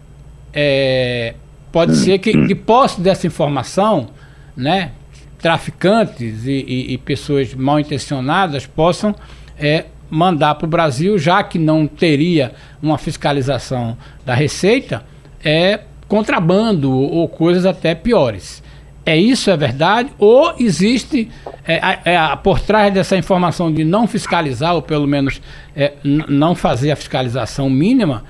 pode 1.71 1.95
ser 1.95 2.19
que, 2.19 2.33
de 2.33 2.55
posse 2.57 3.01
dessa 3.01 3.25
informação, 3.25 4.09
né? 4.57 4.91
Traficantes 5.39 6.47
e, 6.47 6.65
e, 6.67 6.93
e 6.95 6.99
pessoas 6.99 7.55
mal 7.55 7.79
intencionadas 7.79 8.67
possam 8.67 9.15
é, 9.59 9.87
mandar 10.11 10.55
para 10.55 10.67
o 10.67 10.69
Brasil, 10.69 11.19
já 11.19 11.43
que 11.43 11.59
não 11.59 11.87
teria 11.87 12.53
uma 12.83 12.99
fiscalização 12.99 13.97
da 14.25 14.35
Receita, 14.35 15.05
é 15.45 15.81
contrabando 16.07 16.91
ou 16.91 17.29
coisas 17.29 17.67
até 17.67 17.95
piores. 17.95 18.63
É 19.05 19.17
isso, 19.17 19.51
é 19.51 19.57
verdade? 19.57 20.11
Ou 20.19 20.55
existe 20.59 21.31
é, 21.67 21.81
é, 22.05 22.37
por 22.43 22.61
trás 22.61 22.93
dessa 22.93 23.17
informação 23.17 23.73
de 23.73 23.85
não 23.85 24.07
fiscalizar, 24.07 24.75
ou 24.75 24.83
pelo 24.83 25.07
menos 25.07 25.41
é, 25.75 25.95
não 26.05 26.55
fazer 26.55 26.91
a 26.91 26.97
fiscalização 26.97 27.71
mínima, 27.71 28.25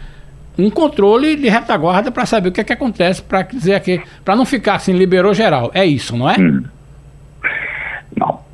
um 0.56 0.70
controle 0.70 1.36
de 1.36 1.48
retaguarda 1.48 2.10
para 2.10 2.26
saber 2.26 2.48
o 2.48 2.52
que, 2.52 2.60
é 2.60 2.64
que 2.64 2.72
acontece, 2.72 3.22
para 3.22 3.42
dizer 3.42 3.74
aqui, 3.74 4.00
para 4.24 4.36
não 4.36 4.44
ficar 4.44 4.74
assim, 4.74 4.92
liberou 4.92 5.32
geral. 5.32 5.70
É 5.74 5.84
isso, 5.84 6.16
não 6.16 6.28
é? 6.28 6.36
Hum. 6.38 6.64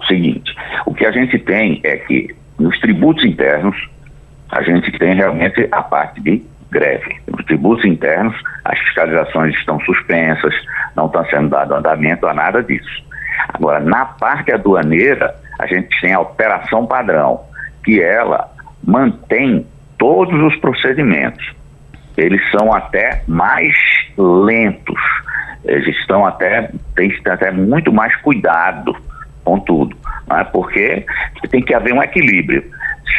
Seguinte, 0.06 0.54
o 0.86 0.94
que 0.94 1.06
a 1.06 1.12
gente 1.12 1.38
tem 1.38 1.80
é 1.84 1.96
que 1.96 2.34
nos 2.58 2.78
tributos 2.80 3.24
internos, 3.24 3.76
a 4.50 4.62
gente 4.62 4.90
tem 4.98 5.14
realmente 5.14 5.66
a 5.72 5.82
parte 5.82 6.20
de 6.20 6.42
greve. 6.70 7.16
Nos 7.28 7.44
tributos 7.46 7.84
internos, 7.84 8.34
as 8.64 8.78
fiscalizações 8.80 9.54
estão 9.56 9.80
suspensas, 9.80 10.54
não 10.96 11.06
está 11.06 11.24
sendo 11.26 11.48
dado 11.48 11.74
andamento 11.74 12.26
a 12.26 12.34
nada 12.34 12.62
disso. 12.62 13.04
Agora, 13.52 13.80
na 13.80 14.04
parte 14.04 14.52
aduaneira, 14.52 15.34
a 15.58 15.66
gente 15.66 16.00
tem 16.00 16.12
a 16.12 16.20
operação 16.20 16.86
padrão, 16.86 17.40
que 17.84 18.02
ela 18.02 18.50
mantém 18.82 19.66
todos 19.98 20.38
os 20.42 20.56
procedimentos. 20.56 21.52
Eles 22.16 22.40
são 22.50 22.72
até 22.72 23.22
mais 23.26 23.74
lentos, 24.16 25.00
eles 25.64 25.96
estão 25.98 26.26
até, 26.26 26.70
tem 26.94 27.12
até 27.26 27.50
muito 27.50 27.92
mais 27.92 28.14
cuidado 28.16 28.94
com 29.44 29.60
tudo, 29.60 29.96
né? 30.26 30.44
porque 30.52 31.04
tem 31.50 31.62
que 31.62 31.74
haver 31.74 31.92
um 31.92 32.02
equilíbrio 32.02 32.64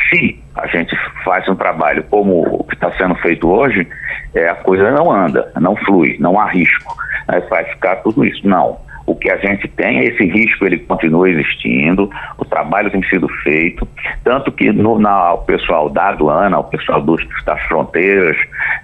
se 0.10 0.40
a 0.56 0.68
gente 0.68 0.96
faz 1.24 1.48
um 1.48 1.56
trabalho 1.56 2.04
como 2.10 2.42
o 2.42 2.64
que 2.64 2.76
está 2.76 2.92
sendo 2.94 3.16
feito 3.16 3.50
hoje, 3.50 3.88
é, 4.34 4.50
a 4.50 4.56
coisa 4.56 4.92
não 4.92 5.12
anda, 5.12 5.52
não 5.60 5.76
flui, 5.76 6.18
não 6.20 6.40
há 6.40 6.50
risco. 6.50 6.96
Né, 7.28 7.40
vai 7.50 7.64
ficar 7.66 7.98
tudo 7.98 8.26
isso. 8.26 8.48
Não. 8.48 8.80
O 9.06 9.16
que 9.16 9.30
a 9.30 9.38
gente 9.38 9.68
tem 9.68 10.00
é 10.00 10.06
esse 10.06 10.26
risco, 10.26 10.66
ele 10.66 10.80
continua 10.80 11.30
existindo, 11.30 12.10
o 12.40 12.46
trabalho 12.46 12.90
tem 12.90 13.04
sido 13.04 13.28
feito, 13.44 13.88
tanto 14.24 14.52
que 14.52 14.72
no, 14.72 14.98
na, 14.98 15.34
o 15.34 15.40
pessoal 15.40 15.90
da 15.90 16.10
aduana, 16.10 16.58
o 16.58 16.64
pessoal 16.64 17.00
dos, 17.02 17.24
das 17.46 17.62
fronteiras, 17.68 18.36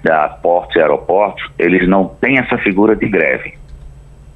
da 0.03 0.29
portos 0.29 0.75
e 0.75 0.79
aeroportos, 0.79 1.43
eles 1.57 1.87
não 1.87 2.05
têm 2.21 2.37
essa 2.37 2.55
figura 2.59 2.95
de 2.95 3.07
greve, 3.07 3.55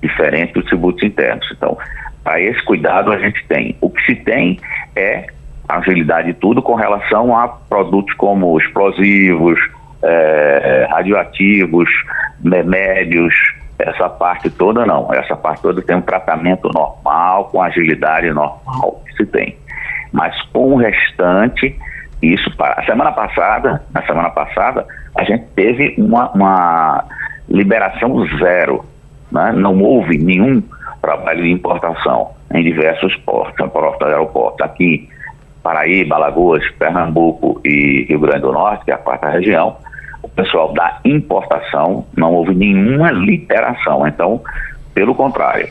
diferente 0.01 0.53
dos 0.53 0.65
tributos 0.65 1.03
internos. 1.03 1.47
Então, 1.55 1.77
para 2.25 2.41
esse 2.41 2.61
cuidado 2.65 3.11
a 3.11 3.19
gente 3.19 3.45
tem. 3.47 3.77
O 3.79 3.87
que 3.87 4.01
se 4.03 4.15
tem 4.15 4.59
é 4.95 5.27
agilidade 5.69 6.33
tudo 6.33 6.59
com 6.59 6.73
relação 6.73 7.37
a 7.37 7.47
produtos 7.47 8.15
como 8.15 8.57
explosivos, 8.59 9.59
é, 10.03 10.87
radioativos, 10.89 11.87
médios, 12.43 13.33
essa 13.77 14.09
parte 14.09 14.49
toda 14.49 14.87
não. 14.87 15.13
Essa 15.13 15.35
parte 15.35 15.61
toda 15.61 15.83
tem 15.83 15.95
um 15.95 16.01
tratamento 16.01 16.67
normal, 16.73 17.45
com 17.45 17.61
agilidade 17.61 18.31
normal 18.31 19.03
que 19.05 19.17
se 19.17 19.25
tem. 19.27 19.55
Mas 20.11 20.35
com 20.51 20.73
o 20.73 20.77
restante, 20.77 21.77
isso 22.23 22.49
para. 22.57 22.81
A 22.81 22.85
semana 22.85 23.11
passada, 23.11 23.83
na 23.93 24.01
semana 24.01 24.31
passada, 24.31 24.83
a 25.15 25.23
gente 25.23 25.45
teve 25.55 25.93
uma, 25.99 26.31
uma 26.31 27.05
liberação 27.47 28.25
zero. 28.39 28.83
Né? 29.31 29.51
Não 29.51 29.79
houve 29.79 30.17
nenhum 30.17 30.63
trabalho 31.05 31.43
de 31.43 31.51
importação 31.51 32.31
em 32.51 32.63
diversos 32.63 33.15
portos, 33.17 33.69
portos 33.69 34.07
aeroportos. 34.07 34.61
Aqui 34.61 35.07
Paraíba, 35.61 36.15
Alagoas, 36.15 36.63
Pernambuco 36.77 37.61
e 37.63 38.05
Rio 38.07 38.19
Grande 38.19 38.41
do 38.41 38.51
Norte, 38.51 38.85
que 38.85 38.91
é 38.91 38.95
a 38.95 38.97
quarta 38.97 39.29
região, 39.29 39.77
o 40.21 40.29
pessoal 40.29 40.73
da 40.73 40.99
importação 41.05 42.05
não 42.15 42.33
houve 42.33 42.53
nenhuma 42.55 43.11
liberação. 43.11 44.07
Então, 44.07 44.41
pelo 44.93 45.13
contrário, 45.13 45.69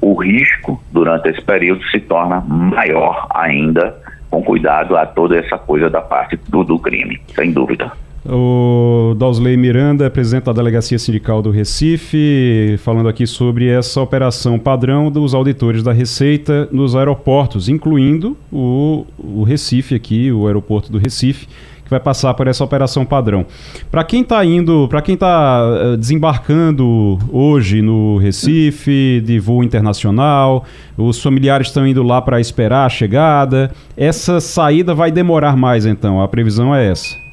o 0.00 0.14
risco 0.14 0.82
durante 0.92 1.28
esse 1.28 1.40
período 1.40 1.82
se 1.88 2.00
torna 2.00 2.40
maior 2.40 3.26
ainda, 3.34 3.94
com 4.30 4.42
cuidado 4.42 4.96
a 4.96 5.06
toda 5.06 5.38
essa 5.38 5.56
coisa 5.56 5.88
da 5.88 6.02
parte 6.02 6.36
do, 6.48 6.64
do 6.64 6.78
crime, 6.78 7.20
sem 7.34 7.52
dúvida. 7.52 7.90
O 8.26 9.14
Dausley 9.18 9.54
Miranda, 9.54 10.08
presidente 10.08 10.44
da 10.44 10.52
Delegacia 10.52 10.98
Sindical 10.98 11.42
do 11.42 11.50
Recife, 11.50 12.76
falando 12.78 13.06
aqui 13.06 13.26
sobre 13.26 13.68
essa 13.68 14.00
operação 14.00 14.58
padrão 14.58 15.10
dos 15.10 15.34
auditores 15.34 15.82
da 15.82 15.92
Receita 15.92 16.66
nos 16.72 16.96
aeroportos, 16.96 17.68
incluindo 17.68 18.34
o, 18.50 19.04
o 19.18 19.42
Recife 19.42 19.94
aqui, 19.94 20.32
o 20.32 20.46
aeroporto 20.46 20.90
do 20.90 20.96
Recife, 20.96 21.46
que 21.84 21.90
vai 21.90 22.00
passar 22.00 22.32
por 22.32 22.46
essa 22.46 22.64
operação 22.64 23.04
padrão. 23.04 23.44
Para 23.90 24.02
quem 24.02 24.22
está 24.22 24.42
indo, 24.42 24.88
para 24.88 25.02
quem 25.02 25.12
está 25.12 25.60
eh, 25.60 25.96
desembarcando 25.98 27.18
hoje 27.30 27.82
no 27.82 28.16
Recife, 28.16 29.22
de 29.22 29.38
voo 29.38 29.62
internacional, 29.62 30.64
os 30.96 31.22
familiares 31.22 31.66
estão 31.66 31.86
indo 31.86 32.02
lá 32.02 32.22
para 32.22 32.40
esperar 32.40 32.86
a 32.86 32.88
chegada, 32.88 33.70
essa 33.94 34.40
saída 34.40 34.94
vai 34.94 35.12
demorar 35.12 35.58
mais 35.58 35.84
então, 35.84 36.22
a 36.22 36.26
previsão 36.26 36.74
é 36.74 36.90
essa. 36.90 37.23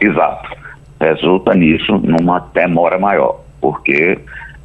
Exato. 0.00 0.56
Resulta 1.00 1.54
nisso 1.54 1.98
numa 1.98 2.40
demora 2.54 2.98
maior, 2.98 3.40
porque 3.60 4.18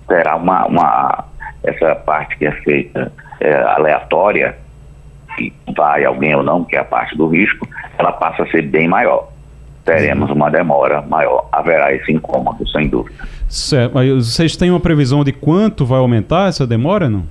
terá 0.07 0.35
uma, 0.35 0.65
uma 0.65 1.25
essa 1.63 1.95
parte 1.95 2.37
que 2.37 2.45
é 2.45 2.51
feita 2.51 3.11
é, 3.39 3.53
aleatória, 3.53 4.57
que 5.35 5.53
vai 5.75 6.05
alguém 6.05 6.35
ou 6.35 6.43
não, 6.43 6.63
que 6.63 6.75
é 6.75 6.79
a 6.79 6.85
parte 6.85 7.17
do 7.17 7.27
risco, 7.27 7.67
ela 7.97 8.11
passa 8.13 8.43
a 8.43 8.47
ser 8.47 8.63
bem 8.63 8.87
maior. 8.87 9.29
Teremos 9.83 10.29
uma 10.29 10.49
demora 10.49 11.01
maior, 11.01 11.47
haverá 11.51 11.93
esse 11.93 12.11
incômodo, 12.11 12.67
sem 12.69 12.87
dúvida. 12.87 13.27
Certo, 13.49 13.93
mas 13.93 14.09
vocês 14.27 14.55
têm 14.55 14.69
uma 14.69 14.79
previsão 14.79 15.23
de 15.23 15.33
quanto 15.33 15.85
vai 15.85 15.99
aumentar 15.99 16.47
essa 16.49 16.67
demora, 16.67 17.09
não? 17.09 17.23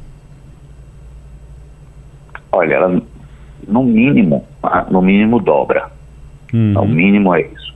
Olha, 2.53 2.75
ela, 2.75 3.03
no 3.69 3.85
mínimo, 3.85 4.45
ah, 4.63 4.85
no 4.91 5.01
mínimo 5.01 5.39
dobra. 5.39 5.89
Uhum. 6.53 6.71
Então, 6.71 6.83
o 6.83 6.89
mínimo 6.89 7.35
é 7.35 7.43
isso 7.43 7.71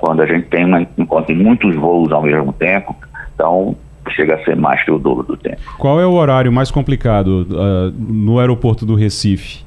quando 0.00 0.22
a 0.22 0.26
gente 0.26 0.48
tem 0.48 0.64
uma, 0.64 0.80
encontra 0.96 1.34
muitos 1.34 1.76
voos 1.76 2.10
ao 2.10 2.22
mesmo 2.22 2.52
tempo, 2.52 2.96
então 3.34 3.76
chega 4.10 4.34
a 4.34 4.44
ser 4.44 4.56
mais 4.56 4.82
que 4.84 4.90
o 4.90 4.98
dobro 4.98 5.24
do 5.24 5.36
tempo. 5.36 5.60
Qual 5.78 6.00
é 6.00 6.06
o 6.06 6.12
horário 6.12 6.50
mais 6.50 6.70
complicado 6.70 7.46
uh, 7.50 7.94
no 7.96 8.40
aeroporto 8.40 8.84
do 8.84 8.94
Recife? 8.94 9.62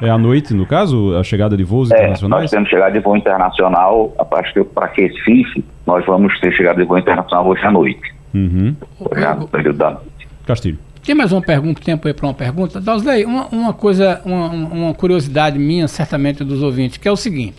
É 0.00 0.08
à 0.08 0.18
noite, 0.18 0.52
no 0.54 0.66
caso, 0.66 1.16
a 1.16 1.22
chegada 1.22 1.56
de 1.56 1.62
voos 1.62 1.90
é, 1.90 1.96
internacionais? 1.96 2.42
Nós 2.42 2.50
temos 2.50 2.68
chegada 2.68 2.92
de 2.92 3.00
voo 3.00 3.16
internacional, 3.16 4.12
acho 4.32 4.52
que 4.52 4.64
para 4.64 4.86
Recife, 4.86 5.64
nós 5.86 6.04
vamos 6.04 6.38
ter 6.40 6.52
chegada 6.52 6.80
de 6.80 6.86
voo 6.86 6.98
internacional 6.98 7.46
hoje 7.46 7.64
à 7.64 7.70
noite. 7.70 8.14
Uhum. 8.34 8.74
Hoje 9.00 9.38
no 9.38 9.48
período 9.48 9.78
da 9.78 9.90
noite. 9.90 10.28
Castilho. 10.46 10.78
Tem 11.04 11.14
mais 11.14 11.32
uma 11.32 11.42
pergunta, 11.42 11.82
tempo 11.82 12.08
aí 12.08 12.14
para 12.14 12.26
uma 12.26 12.34
pergunta? 12.34 12.80
Dalsley, 12.80 13.24
uma, 13.26 13.46
uma 13.48 13.72
coisa, 13.74 14.22
uma, 14.24 14.48
uma 14.48 14.94
curiosidade 14.94 15.58
minha, 15.58 15.86
certamente 15.86 16.42
dos 16.42 16.62
ouvintes, 16.62 16.96
que 16.96 17.06
é 17.06 17.12
o 17.12 17.16
seguinte. 17.16 17.56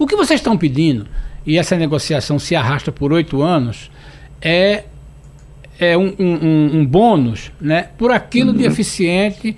O 0.00 0.06
que 0.06 0.16
vocês 0.16 0.40
estão 0.40 0.56
pedindo, 0.56 1.06
e 1.44 1.58
essa 1.58 1.76
negociação 1.76 2.38
se 2.38 2.56
arrasta 2.56 2.90
por 2.90 3.12
oito 3.12 3.42
anos, 3.42 3.90
é, 4.40 4.84
é 5.78 5.94
um, 5.94 6.14
um, 6.18 6.70
um, 6.78 6.86
bônus 6.86 7.52
né, 7.60 7.88
por 7.98 8.10
aquilo 8.10 8.50
uhum. 8.50 8.56
de 8.56 8.64
eficiente 8.64 9.54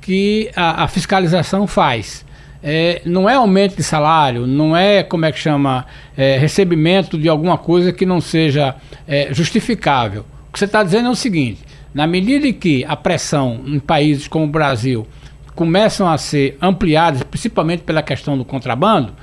que 0.00 0.50
a, 0.56 0.82
a 0.82 0.88
fiscalização 0.88 1.68
faz. 1.68 2.26
É, 2.60 3.02
não 3.04 3.30
é 3.30 3.34
aumento 3.34 3.76
de 3.76 3.84
salário, 3.84 4.48
não 4.48 4.76
é, 4.76 5.04
como 5.04 5.26
é 5.26 5.30
que 5.30 5.38
chama, 5.38 5.86
é, 6.16 6.38
recebimento 6.38 7.16
de 7.16 7.28
alguma 7.28 7.56
coisa 7.56 7.92
que 7.92 8.04
não 8.04 8.20
seja 8.20 8.74
é, 9.06 9.28
justificável. 9.32 10.26
O 10.48 10.52
que 10.54 10.58
você 10.58 10.64
está 10.64 10.82
dizendo 10.82 11.06
é 11.06 11.10
o 11.12 11.14
seguinte: 11.14 11.60
na 11.94 12.04
medida 12.04 12.48
em 12.48 12.52
que 12.52 12.84
a 12.84 12.96
pressão 12.96 13.62
em 13.64 13.78
países 13.78 14.26
como 14.26 14.46
o 14.46 14.48
Brasil 14.48 15.06
começam 15.54 16.10
a 16.10 16.18
ser 16.18 16.58
ampliadas, 16.60 17.22
principalmente 17.22 17.84
pela 17.84 18.02
questão 18.02 18.36
do 18.36 18.44
contrabando, 18.44 19.14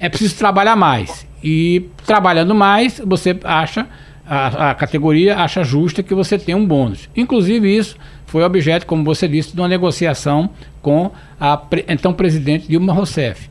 é 0.00 0.08
preciso 0.08 0.34
trabalhar 0.36 0.74
mais. 0.74 1.26
E 1.44 1.86
trabalhando 2.06 2.54
mais, 2.54 3.00
você 3.04 3.38
acha, 3.44 3.86
a, 4.26 4.70
a 4.70 4.74
categoria 4.74 5.36
acha 5.36 5.62
justa 5.62 6.02
que 6.02 6.14
você 6.14 6.38
tenha 6.38 6.56
um 6.56 6.66
bônus. 6.66 7.08
Inclusive, 7.14 7.76
isso 7.76 7.96
foi 8.26 8.42
objeto, 8.42 8.86
como 8.86 9.04
você 9.04 9.28
disse, 9.28 9.54
de 9.54 9.60
uma 9.60 9.68
negociação 9.68 10.50
com 10.80 11.10
a 11.38 11.60
então 11.88 12.12
presidente 12.12 12.66
Dilma 12.66 12.92
Rousseff. 12.92 13.50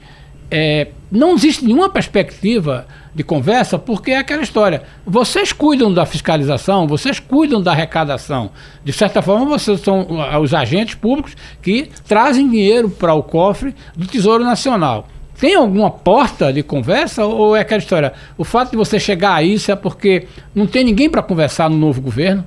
É, 0.52 0.88
não 1.12 1.36
existe 1.36 1.64
nenhuma 1.64 1.90
perspectiva 1.90 2.88
de 3.14 3.24
conversa, 3.24 3.78
porque 3.78 4.12
é 4.12 4.18
aquela 4.18 4.42
história. 4.42 4.84
Vocês 5.06 5.54
cuidam 5.54 5.94
da 5.94 6.06
fiscalização, 6.06 6.88
vocês 6.88 7.20
cuidam 7.20 7.62
da 7.62 7.72
arrecadação. 7.72 8.50
De 8.84 8.92
certa 8.92 9.22
forma, 9.22 9.46
vocês 9.46 9.80
são 9.82 10.08
os 10.42 10.54
agentes 10.54 10.96
públicos 10.96 11.36
que 11.62 11.90
trazem 12.08 12.50
dinheiro 12.50 12.90
para 12.90 13.14
o 13.14 13.22
cofre 13.22 13.76
do 13.96 14.08
Tesouro 14.08 14.44
Nacional. 14.44 15.08
Tem 15.40 15.56
alguma 15.56 15.90
porta 15.90 16.52
de 16.52 16.62
conversa 16.62 17.26
ou 17.26 17.56
é 17.56 17.62
aquela 17.62 17.80
história? 17.80 18.14
O 18.38 18.44
fato 18.44 18.72
de 18.72 18.78
você 18.78 19.00
chegar 19.00 19.36
a 19.36 19.44
isso 19.44 19.72
é 19.72 19.76
porque 19.76 20.28
não 20.54 20.68
tem 20.68 20.84
ninguém 20.84 21.10
para 21.10 21.24
conversar 21.24 21.70
no 21.70 21.78
novo 21.78 22.02
governo? 22.02 22.44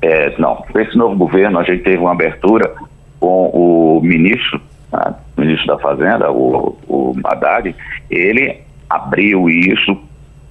É, 0.00 0.34
não, 0.38 0.64
esse 0.76 0.96
novo 0.96 1.16
governo 1.16 1.58
a 1.58 1.64
gente 1.64 1.82
teve 1.82 1.98
uma 1.98 2.12
abertura 2.12 2.72
com 3.18 3.50
o 3.50 4.00
ministro, 4.02 4.60
né, 4.92 5.14
ministro 5.36 5.66
da 5.66 5.78
Fazenda, 5.78 6.30
o, 6.30 6.76
o 6.88 7.14
Haddad, 7.24 7.74
ele 8.10 8.60
abriu 8.88 9.48
isso, 9.48 9.96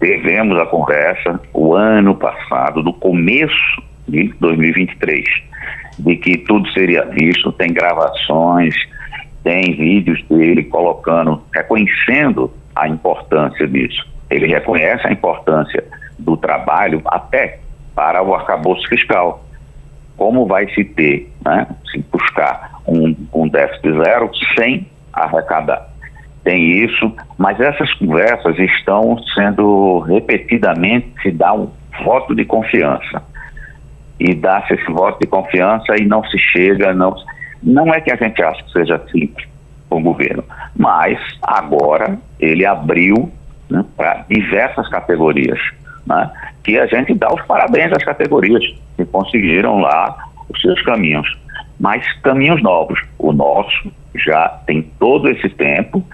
tivemos 0.02 0.58
a 0.60 0.66
conversa 0.66 1.40
o 1.54 1.74
ano 1.74 2.16
passado, 2.16 2.82
do 2.82 2.94
começo 2.94 3.82
de 4.08 4.34
2023, 4.40 5.24
de 6.00 6.16
que 6.18 6.38
tudo 6.40 6.70
seria 6.72 7.06
visto, 7.06 7.52
tem 7.52 7.72
gravações, 7.74 8.74
tem 9.44 9.76
vídeos 9.76 10.24
dele 10.28 10.64
colocando, 10.66 11.42
reconhecendo 11.54 12.52
a 12.76 12.88
importância 12.88 13.68
disso. 13.68 14.08
Ele 14.30 14.48
reconhece 14.48 15.08
a 15.08 15.12
importância 15.12 15.84
do 16.18 16.38
trabalho 16.38 17.02
até 17.06 17.60
para 17.96 18.24
o 18.24 18.34
arcabouço 18.34 18.88
fiscal. 18.88 19.44
Como 20.16 20.46
vai 20.46 20.70
se 20.74 20.84
ter, 20.84 21.32
né, 21.44 21.68
se 21.92 22.00
buscar 22.12 22.80
um, 22.88 23.16
um 23.34 23.48
déficit 23.48 23.92
zero 24.04 24.30
sem 24.58 24.88
arrecadar? 25.12 25.90
Tem 26.44 26.84
isso, 26.84 27.14
mas 27.38 27.60
essas 27.60 27.94
conversas 27.96 28.58
estão 28.58 29.18
sendo 29.36 30.00
repetidamente 30.00 31.14
se 31.22 31.32
dá 31.32 31.54
um 31.54 31.70
voto 32.04 32.34
de 32.34 32.46
confiança 32.46 33.22
e 34.20 34.34
dá-se 34.34 34.74
esse 34.74 34.92
voto 34.92 35.20
de 35.20 35.28
confiança 35.28 35.96
e 36.00 36.06
não 36.06 36.24
se 36.26 36.38
chega, 36.38 36.94
não 36.94 37.16
não 37.62 37.94
é 37.94 38.02
que 38.02 38.12
a 38.12 38.16
gente 38.16 38.42
acha 38.42 38.64
que 38.64 38.72
seja 38.72 39.02
simples 39.12 39.48
o 39.90 40.00
governo, 40.00 40.44
mas 40.78 41.20
agora 41.42 42.18
ele 42.40 42.66
abriu 42.66 43.32
né, 43.70 43.84
para 43.96 44.26
diversas 44.30 44.88
categorias, 44.90 45.60
né, 46.06 46.32
que 46.64 46.80
a 46.80 46.86
gente 46.86 47.14
dá 47.14 47.34
os 47.34 47.42
parabéns 47.46 47.92
às 47.92 48.04
categorias 48.04 48.64
que 48.96 49.06
conseguiram 49.06 49.80
lá 49.80 50.18
os 50.50 50.62
seus 50.62 50.82
caminhos, 50.84 51.28
mas 51.80 52.06
caminhos 52.22 52.62
novos. 52.62 53.00
O 53.18 53.34
nosso 53.34 53.92
já 54.16 54.48
tem 54.66 54.82
todo 55.00 55.30
esse 55.30 55.50
tempo 55.50 56.06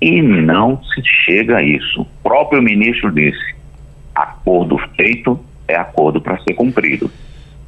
e 0.00 0.20
não 0.20 0.82
se 0.82 1.02
chega 1.04 1.58
a 1.58 1.62
isso. 1.62 2.02
O 2.02 2.06
próprio 2.22 2.60
ministro 2.60 3.10
disse: 3.12 3.54
acordo 4.14 4.78
feito 4.96 5.38
é 5.68 5.76
acordo 5.76 6.20
para 6.20 6.38
ser 6.40 6.54
cumprido 6.54 7.10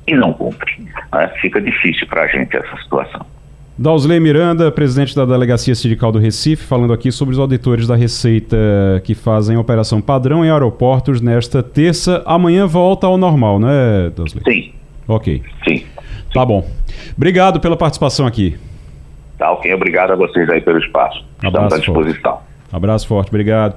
e 0.06 0.14
não 0.14 0.32
cumpre. 0.32 0.72
Né? 1.12 1.28
Fica 1.40 1.60
difícil 1.60 2.06
para 2.06 2.22
a 2.22 2.26
gente 2.26 2.56
essa 2.56 2.76
situação. 2.82 3.24
Dausley 3.76 4.20
Miranda, 4.20 4.70
presidente 4.70 5.16
da 5.16 5.24
Delegacia 5.24 5.74
Sindical 5.74 6.12
do 6.12 6.18
Recife, 6.20 6.64
falando 6.64 6.92
aqui 6.92 7.10
sobre 7.10 7.32
os 7.34 7.40
auditores 7.40 7.88
da 7.88 7.96
Receita 7.96 8.56
que 9.02 9.16
fazem 9.16 9.56
operação 9.56 10.00
padrão 10.00 10.44
em 10.44 10.50
aeroportos 10.50 11.20
nesta 11.20 11.60
terça. 11.60 12.22
Amanhã 12.24 12.68
volta 12.68 13.08
ao 13.08 13.18
normal, 13.18 13.58
né, 13.58 14.12
Dausley? 14.14 14.44
Sim. 14.44 14.72
Ok. 15.08 15.42
Sim. 15.66 15.84
Tá 16.32 16.44
bom. 16.46 16.64
Obrigado 17.16 17.58
pela 17.58 17.76
participação 17.76 18.26
aqui. 18.26 18.56
Tá 19.38 19.50
ok, 19.50 19.74
obrigado 19.74 20.12
a 20.12 20.16
vocês 20.16 20.48
aí 20.48 20.60
pelo 20.60 20.78
espaço. 20.78 21.24
Estamos 21.36 21.56
Abraço 21.56 21.74
à 21.74 21.78
disposição. 21.78 22.32
Forte. 22.32 22.44
Abraço 22.72 23.08
forte, 23.08 23.28
obrigado. 23.28 23.74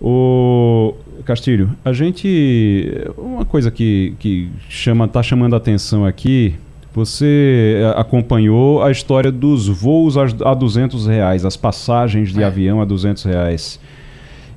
O 0.00 0.94
Castilho, 1.24 1.76
a 1.84 1.92
gente. 1.92 2.90
Uma 3.16 3.44
coisa 3.44 3.70
que, 3.70 4.14
que 4.18 4.48
chama, 4.68 5.06
tá 5.06 5.22
chamando 5.22 5.54
a 5.54 5.56
atenção 5.58 6.04
aqui. 6.04 6.54
Você 6.92 7.76
eh, 7.80 7.94
acompanhou 7.96 8.82
a 8.82 8.90
história 8.90 9.30
dos 9.30 9.68
voos 9.68 10.16
a 10.16 10.54
200 10.54 11.06
reais, 11.06 11.44
as 11.44 11.56
passagens 11.56 12.32
de 12.32 12.42
é. 12.42 12.44
avião 12.44 12.80
a 12.80 12.84
200 12.84 13.22
reais. 13.22 13.78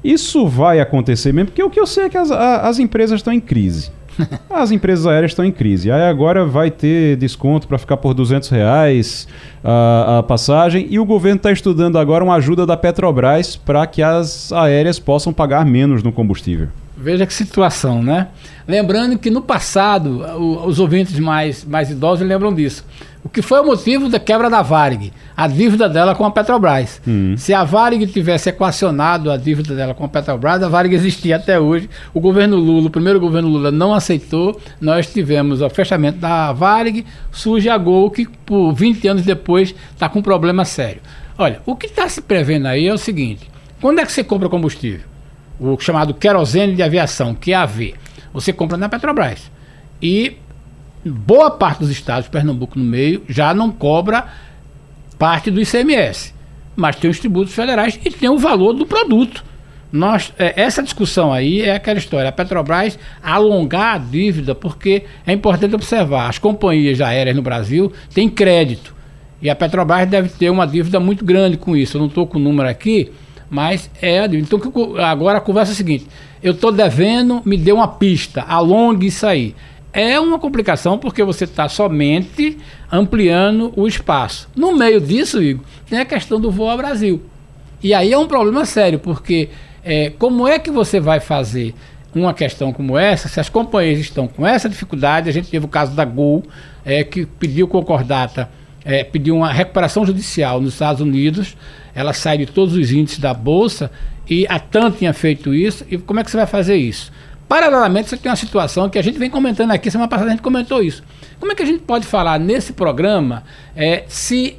Isso 0.04 0.48
vai 0.48 0.80
acontecer 0.80 1.32
mesmo, 1.32 1.48
porque 1.48 1.62
o 1.62 1.70
que 1.70 1.80
eu 1.80 1.86
sei 1.86 2.06
é 2.06 2.10
que 2.10 2.18
as, 2.18 2.32
as 2.32 2.80
empresas 2.80 3.20
estão 3.20 3.32
em 3.32 3.40
crise. 3.40 3.92
As 4.50 4.72
empresas 4.72 5.06
aéreas 5.08 5.32
estão 5.32 5.44
em 5.44 5.52
crise. 5.52 5.92
Aí 5.92 6.04
agora 6.04 6.46
vai 6.46 6.70
ter 6.70 7.18
desconto 7.18 7.68
para 7.68 7.78
ficar 7.78 7.98
por 7.98 8.14
200 8.14 8.50
reais 8.50 9.28
a, 9.64 10.20
a 10.20 10.24
passagem 10.24 10.88
e 10.90 11.00
o 11.00 11.06
governo 11.06 11.38
está 11.38 11.52
estudando 11.52 11.98
agora 11.98 12.24
uma 12.24 12.36
ajuda 12.36 12.66
da 12.66 12.78
Petrobras 12.78 13.56
para 13.56 13.86
que 13.88 14.02
as 14.02 14.52
aéreas 14.52 15.00
possam 15.00 15.34
pagar 15.34 15.66
menos 15.66 16.04
no 16.04 16.12
combustível. 16.12 16.68
Veja 16.96 17.26
que 17.26 17.34
situação, 17.34 18.04
né? 18.04 18.28
Lembrando 18.68 19.18
que 19.18 19.30
no 19.30 19.42
passado, 19.42 20.22
os 20.66 20.80
ouvintes 20.80 21.20
mais, 21.20 21.66
mais 21.66 21.90
idosos 21.90 22.26
lembram 22.26 22.54
disso. 22.54 22.86
O 23.24 23.30
que 23.30 23.42
foi 23.42 23.62
o 23.62 23.66
motivo 23.66 24.10
da 24.10 24.20
quebra 24.20 24.50
da 24.50 24.62
Varig? 24.62 25.14
A 25.36 25.48
dívida 25.48 25.88
dela 25.88 26.14
com 26.14 26.26
a 26.26 26.32
Petrobras. 26.32 27.02
Uhum. 27.08 27.36
Se 27.38 27.54
a 27.54 27.64
Varig 27.64 28.06
tivesse 28.08 28.50
equacionado 28.50 29.32
a 29.32 29.38
dívida 29.38 29.74
dela 29.74 29.94
com 29.94 30.04
a 30.04 30.10
Petrobras, 30.10 30.62
a 30.62 30.68
Varig 30.68 30.94
existia 30.94 31.38
até 31.38 31.58
hoje. 31.58 31.90
O 32.14 32.20
governo 32.20 32.58
Lula, 32.58 32.88
o 32.88 32.90
primeiro 32.90 33.22
governo 33.22 33.48
Lula 33.48 33.72
não 33.72 33.94
aceitou. 33.94 34.60
Nós 34.82 35.08
tivemos 35.08 35.62
o 35.62 35.70
fechamento 35.70 36.18
da 36.18 36.52
Varig, 36.52 37.06
surge 37.32 37.70
a 37.70 37.78
Gol, 37.78 38.12
que 38.12 38.28
por 38.28 38.74
20 38.74 39.08
anos 39.08 39.24
depois 39.24 39.74
está 39.94 40.10
com 40.10 40.20
um 40.20 40.24
problema 40.24 40.66
sério. 40.66 41.02
Olha, 41.38 41.62
o 41.66 41.78
que 41.78 41.86
está 41.86 42.10
se 42.10 42.22
prevendo 42.22 42.68
aí 42.68 42.88
é 42.88 42.94
o 42.94 42.98
seguinte: 42.98 43.50
quando 43.80 44.00
é 44.00 44.06
que 44.06 44.12
você 44.12 44.24
compra 44.24 44.50
combustível? 44.50 45.06
O 45.58 45.80
chamado 45.80 46.14
querosene 46.14 46.76
de 46.76 46.84
aviação, 46.84 47.34
que 47.34 47.54
é 47.54 47.56
AV. 47.56 47.94
Você 48.34 48.52
compra 48.52 48.76
na 48.76 48.90
Petrobras. 48.90 49.50
E 50.02 50.38
boa 51.10 51.52
parte 51.52 51.80
dos 51.80 51.90
estados, 51.90 52.30
Pernambuco 52.30 52.78
no 52.80 52.86
meio, 52.86 53.24
já 53.28 53.54
não 53.54 53.72
cobra 53.72 54.26
parte 55.18 55.52
do 55.52 55.62
ICMS. 55.62 56.34
Mas 56.76 56.96
tem 56.96 57.10
os 57.10 57.20
tributos 57.20 57.54
federais 57.54 58.00
e 58.04 58.10
tem 58.10 58.30
o 58.30 58.38
valor 58.38 58.74
do 58.74 58.86
produto. 58.86 59.44
Nós, 59.92 60.34
é, 60.40 60.60
essa 60.60 60.82
discussão 60.82 61.32
aí 61.32 61.62
é 61.62 61.76
aquela 61.76 62.00
história. 62.00 62.28
A 62.28 62.32
Petrobras 62.32 62.98
alongar 63.22 63.96
a 63.96 63.98
dívida, 64.00 64.56
porque 64.56 65.04
é 65.26 65.32
importante 65.32 65.76
observar: 65.76 66.30
as 66.30 66.40
companhias 66.40 67.00
aéreas 67.00 67.36
no 67.36 67.44
Brasil 67.44 67.94
têm 68.12 68.28
crédito. 68.28 68.96
E 69.40 69.50
a 69.50 69.56
Petrobras 69.56 70.10
deve 70.10 70.30
ter 70.30 70.50
uma 70.50 70.66
dívida 70.66 71.00
muito 71.00 71.24
grande 71.24 71.58
com 71.58 71.76
isso. 71.76 71.98
Eu 71.98 72.00
não 72.00 72.08
estou 72.08 72.26
com 72.26 72.40
o 72.40 72.42
número 72.42 72.68
aqui, 72.68 73.12
mas 73.52 73.92
é 74.02 74.22
a 74.22 74.28
dívida. 74.28 74.48
Então, 74.56 74.98
agora 74.98 75.38
a 75.38 75.42
conversa 75.42 75.72
é 75.72 75.74
a 75.74 75.76
seguinte: 75.76 76.08
eu 76.42 76.54
estou 76.54 76.72
devendo, 76.72 77.44
me 77.46 77.56
dê 77.56 77.72
uma 77.72 77.88
pista, 77.88 78.42
alongue 78.42 79.08
isso 79.08 79.28
aí 79.28 79.54
é 79.94 80.20
uma 80.20 80.40
complicação 80.40 80.98
porque 80.98 81.24
você 81.24 81.44
está 81.44 81.70
somente 81.70 82.58
ampliando 82.92 83.72
o 83.76 83.88
espaço. 83.88 84.50
No 84.56 84.76
meio 84.76 85.00
disso, 85.00 85.42
Igor, 85.42 85.64
tem 85.88 86.00
a 86.00 86.06
questão 86.06 86.42
do 86.42 86.50
voo 86.50 86.70
ao 86.70 86.78
Brasil. 86.78 87.22
E 87.82 87.94
aí 87.94 88.12
é 88.12 88.18
um 88.18 88.28
problema 88.28 88.66
sério, 88.66 88.98
porque 88.98 89.50
é, 89.84 90.10
como 90.10 90.48
é 90.48 90.58
que 90.58 90.72
você 90.72 91.00
vai 91.00 91.20
fazer 91.20 91.76
uma 92.16 92.34
questão 92.34 92.72
como 92.72 92.98
essa, 92.98 93.28
se 93.28 93.40
as 93.40 93.50
companhias 93.50 94.00
estão 94.00 94.28
com 94.28 94.46
essa 94.46 94.70
dificuldade, 94.70 95.30
a 95.30 95.34
gente 95.34 95.50
teve 95.50 95.66
o 95.66 95.70
caso 95.70 95.96
da 95.96 96.06
Gol, 96.06 96.44
é, 96.86 97.04
que 97.04 97.26
pediu 97.26 97.68
concordata, 97.68 98.50
é, 98.86 99.04
pediu 99.04 99.36
uma 99.36 99.52
recuperação 99.52 100.06
judicial 100.06 100.62
nos 100.62 100.74
Estados 100.74 101.02
Unidos, 101.02 101.58
ela 101.96 102.14
sai 102.14 102.38
de 102.38 102.46
todos 102.46 102.76
os 102.76 102.92
índices 102.92 103.20
da 103.20 103.34
Bolsa, 103.34 103.92
e 104.30 104.46
a 104.48 104.60
TAM 104.60 104.92
tinha 104.92 105.14
feito 105.14 105.54
isso, 105.54 105.86
e 105.90 105.98
como 105.98 106.20
é 106.20 106.24
que 106.24 106.32
você 106.32 106.38
vai 106.38 106.46
fazer 106.48 106.76
isso? 106.76 107.12
Paralelamente, 107.54 108.10
você 108.10 108.18
tem 108.18 108.32
uma 108.32 108.36
situação 108.36 108.90
que 108.90 108.98
a 108.98 109.02
gente 109.04 109.20
vem 109.20 109.30
comentando 109.30 109.70
aqui, 109.70 109.92
semana 109.92 110.08
passada 110.08 110.30
a 110.30 110.32
gente 110.32 110.42
comentou 110.42 110.82
isso. 110.82 111.04
Como 111.40 111.52
é 111.52 111.56
que 111.56 111.62
a 111.62 111.66
gente 111.68 111.84
pode 111.84 112.04
falar 112.04 112.40
nesse 112.40 112.74
programa 112.74 113.44
é, 113.76 114.06
se 114.08 114.58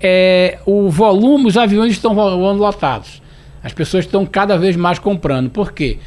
é, 0.00 0.58
o 0.66 0.90
volume, 0.90 1.46
os 1.46 1.56
aviões 1.56 1.92
estão 1.92 2.12
voando 2.12 2.60
lotados? 2.60 3.22
As 3.62 3.72
pessoas 3.72 4.04
estão 4.04 4.26
cada 4.26 4.58
vez 4.58 4.74
mais 4.74 4.98
comprando. 4.98 5.48
Por 5.48 5.70
quê? 5.70 6.00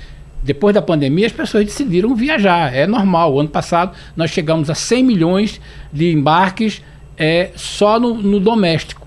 Depois 0.43 0.75
da 0.75 0.81
pandemia, 0.81 1.27
as 1.27 1.31
pessoas 1.31 1.63
decidiram 1.63 2.13
viajar. 2.13 2.75
É 2.75 2.86
normal. 2.86 3.34
O 3.34 3.39
ano 3.39 3.47
passado, 3.47 3.95
nós 4.17 4.31
chegamos 4.31 4.69
a 4.69 4.75
100 4.75 5.01
milhões 5.01 5.62
de 5.93 6.12
embarques 6.12 6.84
é, 7.17 7.51
só 7.55 7.97
no, 8.01 8.15
no 8.15 8.41
doméstico. 8.41 9.05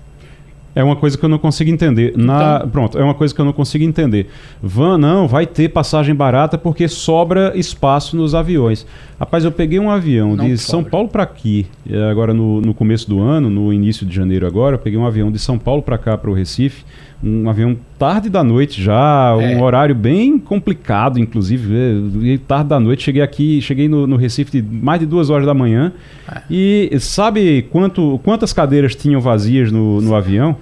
É 0.75 0.83
uma 0.83 0.95
coisa 0.95 1.17
que 1.17 1.23
eu 1.23 1.29
não 1.29 1.39
consigo 1.39 1.69
entender. 1.69 2.13
Na, 2.15 2.57
então... 2.57 2.69
Pronto, 2.69 2.97
é 2.97 3.03
uma 3.03 3.13
coisa 3.13 3.33
que 3.33 3.41
eu 3.41 3.45
não 3.45 3.53
consigo 3.53 3.83
entender. 3.83 4.27
Van, 4.61 4.97
não, 4.97 5.27
vai 5.27 5.45
ter 5.45 5.69
passagem 5.69 6.13
barata 6.13 6.57
porque 6.57 6.87
sobra 6.87 7.51
espaço 7.55 8.15
nos 8.15 8.35
aviões. 8.35 8.85
Rapaz, 9.19 9.43
eu 9.43 9.51
peguei 9.51 9.79
um 9.79 9.89
avião 9.89 10.35
não 10.35 10.45
de 10.45 10.57
sobra. 10.57 10.71
São 10.71 10.83
Paulo 10.83 11.09
para 11.09 11.23
aqui, 11.23 11.65
é, 11.89 12.09
agora 12.09 12.33
no, 12.33 12.61
no 12.61 12.73
começo 12.73 13.09
do 13.09 13.19
ano, 13.19 13.49
no 13.49 13.73
início 13.73 14.05
de 14.05 14.15
janeiro 14.15 14.45
agora, 14.45 14.75
eu 14.75 14.79
peguei 14.79 14.97
um 14.97 15.05
avião 15.05 15.31
de 15.31 15.39
São 15.39 15.57
Paulo 15.57 15.81
para 15.81 15.97
cá, 15.97 16.17
para 16.17 16.29
o 16.29 16.33
Recife 16.33 16.83
um 17.23 17.49
avião 17.49 17.77
tarde 17.97 18.29
da 18.29 18.43
noite 18.43 18.81
já, 18.81 19.35
é. 19.39 19.55
um 19.55 19.61
horário 19.61 19.93
bem 19.93 20.39
complicado, 20.39 21.19
inclusive. 21.19 22.39
Tarde 22.47 22.69
da 22.69 22.79
noite, 22.79 23.03
cheguei 23.03 23.21
aqui, 23.21 23.61
cheguei 23.61 23.89
no, 23.89 24.07
no 24.07 24.15
Recife 24.15 24.61
de 24.61 24.61
mais 24.61 24.99
de 24.99 25.05
duas 25.05 25.29
horas 25.29 25.45
da 25.45 25.53
manhã. 25.53 25.91
É. 26.31 26.41
E 26.49 26.99
sabe 26.99 27.63
quanto, 27.71 28.19
quantas 28.23 28.53
cadeiras 28.53 28.95
tinham 28.95 29.19
vazias 29.19 29.71
no, 29.71 29.99
no 30.01 30.15
avião? 30.15 30.55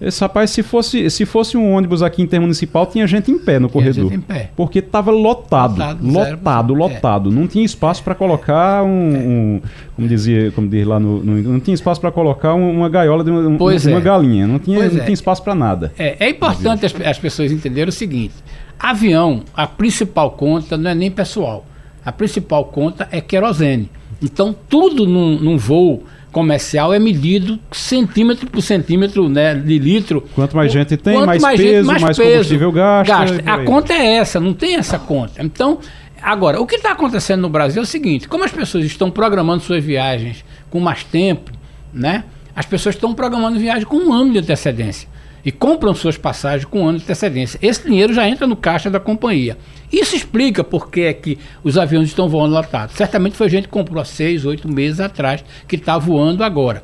Esse 0.00 0.20
rapaz, 0.22 0.50
se 0.50 0.62
fosse, 0.62 1.10
se 1.10 1.26
fosse 1.26 1.58
um 1.58 1.74
ônibus 1.74 2.02
aqui 2.02 2.22
intermunicipal, 2.22 2.86
tinha 2.86 3.06
gente 3.06 3.30
em 3.30 3.38
pé 3.38 3.58
no 3.58 3.68
tinha 3.68 3.72
corredor. 3.82 4.10
Gente 4.10 4.18
em 4.18 4.20
pé. 4.20 4.50
Porque 4.56 4.78
estava 4.78 5.10
lotado, 5.10 5.72
lotado, 5.72 6.06
lotado, 6.06 6.74
lotado. 6.74 7.30
É. 7.30 7.32
Não 7.32 7.46
tinha 7.46 7.64
espaço 7.64 8.02
para 8.02 8.14
colocar 8.14 8.82
um, 8.82 8.88
um, 8.88 9.60
como 9.94 10.08
dizia, 10.08 10.50
como 10.52 10.68
diz 10.68 10.86
lá 10.86 10.98
no, 10.98 11.22
no 11.22 11.42
não 11.42 11.60
tinha 11.60 11.74
espaço 11.74 12.00
para 12.00 12.10
colocar 12.10 12.54
uma 12.54 12.88
gaiola 12.88 13.22
de 13.22 13.30
uma, 13.30 13.46
uma, 13.46 13.74
é. 13.74 14.00
galinha. 14.00 14.46
Não 14.46 14.58
tinha, 14.58 14.78
não 14.88 15.00
é. 15.00 15.04
tinha 15.04 15.12
espaço 15.12 15.42
para 15.42 15.54
nada. 15.54 15.92
É, 15.98 16.16
é 16.26 16.30
importante 16.30 16.86
as, 16.86 16.94
as 17.04 17.18
pessoas 17.18 17.52
entenderem 17.52 17.90
o 17.90 17.92
seguinte: 17.92 18.34
avião, 18.78 19.42
a 19.54 19.66
principal 19.66 20.30
conta 20.30 20.78
não 20.78 20.90
é 20.90 20.94
nem 20.94 21.10
pessoal. 21.10 21.66
A 22.02 22.10
principal 22.10 22.64
conta 22.64 23.06
é 23.12 23.20
querosene. 23.20 23.90
Então, 24.22 24.54
tudo 24.68 25.06
num, 25.06 25.38
num 25.38 25.56
voo 25.56 26.04
comercial 26.30 26.94
é 26.94 26.98
medido 26.98 27.58
centímetro 27.72 28.46
por 28.48 28.62
centímetro 28.62 29.28
né, 29.28 29.54
de 29.54 29.78
litro. 29.78 30.22
Quanto 30.34 30.56
mais 30.56 30.72
gente 30.72 30.96
tem, 30.96 31.24
mais, 31.24 31.42
mais, 31.42 31.60
peso, 31.60 31.72
gente, 31.72 31.86
mais, 31.86 32.02
mais 32.02 32.16
peso, 32.16 32.30
combustível 32.30 32.72
gasta. 32.72 33.12
gasta. 33.12 33.52
A 33.52 33.64
conta 33.64 33.92
é 33.92 34.16
essa, 34.16 34.38
não 34.38 34.54
tem 34.54 34.76
essa 34.76 34.98
conta. 34.98 35.42
Então, 35.42 35.78
agora, 36.22 36.60
o 36.60 36.66
que 36.66 36.76
está 36.76 36.92
acontecendo 36.92 37.40
no 37.40 37.48
Brasil 37.48 37.80
é 37.80 37.84
o 37.84 37.86
seguinte: 37.86 38.28
como 38.28 38.44
as 38.44 38.52
pessoas 38.52 38.84
estão 38.84 39.10
programando 39.10 39.62
suas 39.62 39.82
viagens 39.82 40.44
com 40.70 40.78
mais 40.78 41.02
tempo, 41.02 41.50
né? 41.92 42.24
As 42.54 42.66
pessoas 42.66 42.94
estão 42.94 43.14
programando 43.14 43.58
viagem 43.58 43.84
com 43.84 43.96
um 43.96 44.12
ano 44.12 44.32
de 44.32 44.38
antecedência 44.38 45.08
e 45.44 45.50
compram 45.50 45.94
suas 45.94 46.16
passagens 46.16 46.64
com 46.64 46.82
um 46.82 46.88
ano 46.88 46.98
de 46.98 47.04
antecedência. 47.04 47.58
Esse 47.62 47.86
dinheiro 47.86 48.12
já 48.12 48.28
entra 48.28 48.46
no 48.46 48.56
caixa 48.56 48.90
da 48.90 49.00
companhia. 49.00 49.56
Isso 49.92 50.14
explica 50.14 50.62
por 50.62 50.90
que 50.90 51.02
é 51.02 51.12
que 51.12 51.38
os 51.64 51.76
aviões 51.76 52.08
estão 52.08 52.28
voando 52.28 52.54
lotados. 52.54 52.96
Certamente 52.96 53.36
foi 53.36 53.48
gente 53.48 53.64
que 53.64 53.70
comprou 53.70 54.00
há 54.00 54.04
seis, 54.04 54.44
oito 54.44 54.68
meses 54.68 55.00
atrás, 55.00 55.44
que 55.66 55.76
está 55.76 55.98
voando 55.98 56.44
agora. 56.44 56.82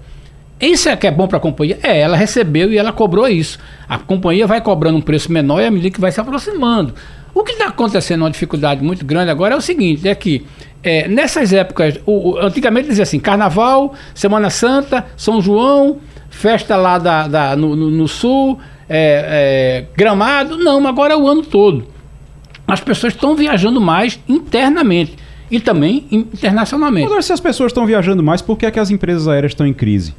Isso 0.60 0.88
é 0.88 0.96
que 0.96 1.06
é 1.06 1.10
bom 1.10 1.28
para 1.28 1.36
a 1.36 1.40
companhia? 1.40 1.78
É, 1.82 2.00
ela 2.00 2.16
recebeu 2.16 2.72
e 2.72 2.78
ela 2.78 2.92
cobrou 2.92 3.28
isso. 3.28 3.58
A 3.86 3.98
companhia 3.98 4.46
vai 4.46 4.60
cobrando 4.60 4.96
um 4.96 5.02
preço 5.02 5.30
menor 5.30 5.60
e 5.60 5.66
à 5.66 5.70
medida 5.70 5.94
que 5.94 6.00
vai 6.00 6.10
se 6.10 6.20
aproximando. 6.20 6.94
O 7.34 7.44
que 7.44 7.52
está 7.52 7.66
acontecendo, 7.66 8.22
uma 8.22 8.30
dificuldade 8.30 8.82
muito 8.82 9.04
grande 9.04 9.30
agora 9.30 9.54
é 9.54 9.58
o 9.58 9.60
seguinte, 9.60 10.08
é 10.08 10.14
que 10.14 10.46
é, 10.82 11.06
nessas 11.06 11.52
épocas, 11.52 12.00
o, 12.06 12.30
o, 12.30 12.38
antigamente 12.38 12.88
dizia 12.88 13.02
assim, 13.02 13.20
Carnaval, 13.20 13.92
Semana 14.14 14.48
Santa, 14.48 15.04
São 15.16 15.42
João, 15.42 15.98
festa 16.36 16.76
lá 16.76 16.98
da, 16.98 17.26
da 17.26 17.56
no, 17.56 17.74
no, 17.74 17.90
no, 17.90 18.06
sul, 18.06 18.58
é, 18.88 19.86
é, 19.88 19.96
gramado. 19.96 20.58
Não, 20.58 20.86
agora 20.86 21.14
é 21.14 21.16
o 21.16 21.26
ano 21.26 21.42
todo. 21.42 21.86
As 22.68 22.80
pessoas 22.80 23.14
estão 23.14 23.34
viajando 23.34 23.80
mais 23.80 24.20
internamente 24.28 25.16
e 25.50 25.58
também 25.58 26.06
internacionalmente. 26.10 27.06
Agora, 27.06 27.22
se 27.22 27.32
as 27.32 27.40
pessoas 27.40 27.70
estão 27.70 27.86
viajando 27.86 28.22
mais, 28.22 28.42
por 28.42 28.58
que, 28.58 28.66
é 28.66 28.70
que 28.70 28.78
as 28.78 28.90
empresas 28.90 29.26
aéreas 29.26 29.52
estão 29.52 29.66
em 29.66 29.72
crise? 29.72 30.14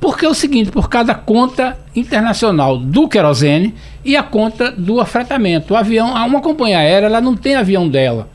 Porque 0.00 0.24
é 0.24 0.28
o 0.28 0.34
seguinte, 0.34 0.70
por 0.70 0.88
cada 0.88 1.14
conta 1.14 1.76
internacional 1.94 2.78
do 2.78 3.06
querosene 3.08 3.74
e 4.04 4.16
a 4.16 4.22
conta 4.22 4.70
do 4.70 5.00
afretamento. 5.00 5.74
O 5.74 5.76
avião, 5.76 6.14
uma 6.14 6.40
companhia 6.40 6.78
aérea, 6.78 7.06
ela 7.06 7.20
não 7.20 7.36
tem 7.36 7.54
avião 7.54 7.88
dela. 7.88 8.28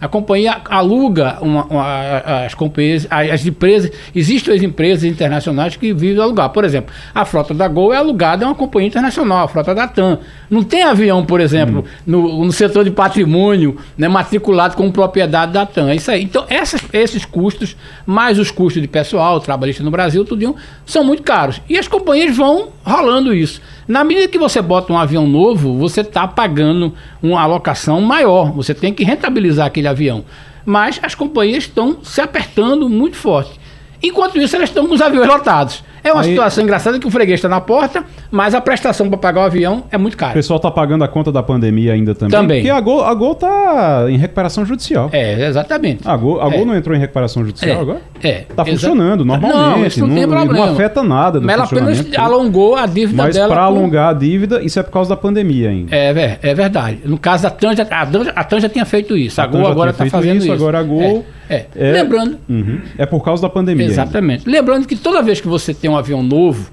A 0.00 0.06
companhia 0.06 0.60
aluga 0.66 1.38
uma, 1.40 1.64
uma, 1.64 2.44
as 2.44 2.54
companhias, 2.54 3.06
as 3.10 3.44
empresas, 3.44 3.90
existem 4.14 4.54
as 4.54 4.62
empresas 4.62 5.02
internacionais 5.02 5.76
que 5.76 5.92
vivem 5.92 6.22
alugar. 6.22 6.50
Por 6.50 6.64
exemplo, 6.64 6.94
a 7.12 7.24
frota 7.24 7.52
da 7.52 7.66
Gol 7.66 7.92
é 7.92 7.96
alugada 7.96 8.44
a 8.44 8.48
uma 8.48 8.54
companhia 8.54 8.86
internacional, 8.86 9.44
a 9.44 9.48
frota 9.48 9.74
da 9.74 9.88
TAM. 9.88 10.20
Não 10.48 10.62
tem 10.62 10.84
avião, 10.84 11.26
por 11.26 11.40
exemplo, 11.40 11.80
hum. 11.80 11.84
no, 12.06 12.44
no, 12.44 12.52
setor 12.52 12.84
de 12.84 12.92
patrimônio 12.92 13.76
né, 13.96 14.06
matriculado 14.06 14.76
como 14.76 14.92
propriedade 14.92 15.52
da 15.52 15.66
TAM. 15.66 15.90
É 15.90 15.96
isso 15.96 16.10
aí. 16.10 16.22
Então, 16.22 16.44
essas, 16.48 16.80
esses 16.92 17.24
custos, 17.24 17.76
mais 18.06 18.38
os 18.38 18.52
custos 18.52 18.80
de 18.80 18.86
pessoal, 18.86 19.40
trabalhista 19.40 19.82
no 19.82 19.90
Brasil, 19.90 20.24
tudo 20.24 20.54
são 20.86 21.02
muito 21.02 21.24
caros. 21.24 21.60
E 21.68 21.76
as 21.76 21.88
companhias 21.88 22.36
vão 22.36 22.68
rolando 22.84 23.34
isso. 23.34 23.60
Na 23.88 24.04
medida 24.04 24.28
que 24.28 24.38
você 24.38 24.60
bota 24.60 24.92
um 24.92 24.98
avião 24.98 25.26
novo, 25.26 25.72
você 25.78 26.02
está 26.02 26.28
pagando 26.28 26.92
uma 27.22 27.40
alocação 27.40 28.02
maior. 28.02 28.52
Você 28.52 28.74
tem 28.74 28.92
que 28.92 29.02
rentabilizar 29.02 29.66
aquele 29.66 29.88
avião. 29.88 30.26
Mas 30.62 31.00
as 31.02 31.14
companhias 31.14 31.64
estão 31.64 31.96
se 32.02 32.20
apertando 32.20 32.86
muito 32.86 33.16
forte. 33.16 33.58
Enquanto 34.02 34.36
isso, 34.38 34.54
elas 34.54 34.68
estão 34.68 34.86
com 34.86 34.94
os 34.94 35.00
aviões 35.00 35.26
lotados. 35.26 35.82
É 36.02 36.12
uma 36.12 36.22
Aí, 36.22 36.30
situação 36.30 36.64
engraçada 36.64 36.98
que 36.98 37.06
o 37.06 37.10
freguês 37.10 37.38
está 37.38 37.48
na 37.48 37.60
porta, 37.60 38.04
mas 38.30 38.54
a 38.54 38.60
prestação 38.60 39.08
para 39.08 39.18
pagar 39.18 39.40
o 39.42 39.44
avião 39.44 39.84
é 39.90 39.98
muito 39.98 40.16
cara. 40.16 40.32
O 40.32 40.34
pessoal 40.34 40.56
está 40.58 40.70
pagando 40.70 41.04
a 41.04 41.08
conta 41.08 41.32
da 41.32 41.42
pandemia 41.42 41.92
ainda 41.92 42.14
também. 42.14 42.30
Também. 42.30 42.60
Porque 42.60 42.70
a 42.70 42.80
Gol, 42.80 43.04
a 43.04 43.14
Gol 43.14 43.34
tá 43.34 44.06
em 44.08 44.16
recuperação 44.16 44.64
judicial. 44.64 45.08
É, 45.12 45.46
exatamente. 45.46 46.06
A 46.06 46.16
Gol, 46.16 46.40
a 46.40 46.48
Gol 46.48 46.62
é. 46.62 46.64
não 46.64 46.76
entrou 46.76 46.96
em 46.96 47.00
recuperação 47.00 47.44
judicial 47.44 47.78
é. 47.78 47.80
agora? 47.80 48.00
É. 48.22 48.44
Tá 48.54 48.64
funcionando 48.64 49.24
normalmente. 49.24 49.58
Não, 49.58 49.86
isso 49.86 50.06
não, 50.06 50.14
tem 50.14 50.28
problema. 50.28 50.66
não 50.66 50.72
afeta 50.72 51.02
nada 51.02 51.40
do 51.40 51.46
Mas 51.46 51.54
ela 51.54 51.64
apenas 51.64 52.06
alongou 52.16 52.76
a 52.76 52.86
dívida 52.86 53.22
mas 53.24 53.34
dela. 53.34 53.48
Mas 53.48 53.56
para 53.56 53.66
com... 53.66 53.78
alongar 53.78 54.10
a 54.10 54.12
dívida, 54.12 54.62
isso 54.62 54.78
é 54.78 54.82
por 54.82 54.92
causa 54.92 55.10
da 55.10 55.16
pandemia 55.16 55.70
ainda. 55.70 55.94
É, 55.94 56.38
é 56.42 56.54
verdade. 56.54 57.00
No 57.04 57.18
caso 57.18 57.44
da 57.44 57.50
TAN, 57.50 57.72
a 57.72 58.06
TAN, 58.06 58.32
a 58.34 58.44
TAN 58.44 58.60
já 58.60 58.68
tinha 58.68 58.84
feito 58.84 59.16
isso. 59.16 59.40
A, 59.40 59.46
Gol 59.46 59.66
agora 59.66 59.90
está 59.90 60.06
fazendo 60.06 60.38
isso, 60.38 60.46
isso. 60.46 60.52
Agora 60.52 60.78
a 60.78 60.82
Gol... 60.82 61.24
É. 61.34 61.38
É. 61.48 61.66
é. 61.74 61.92
Lembrando... 61.92 62.38
Uhum. 62.48 62.80
É 62.96 63.06
por 63.06 63.24
causa 63.24 63.42
da 63.42 63.48
pandemia. 63.48 63.86
Exatamente. 63.86 64.46
Ainda. 64.46 64.58
Lembrando 64.58 64.86
que 64.86 64.94
toda 64.94 65.22
vez 65.22 65.40
que 65.40 65.48
você 65.48 65.72
tem 65.72 65.87
um 65.90 65.96
avião 65.96 66.22
novo, 66.22 66.70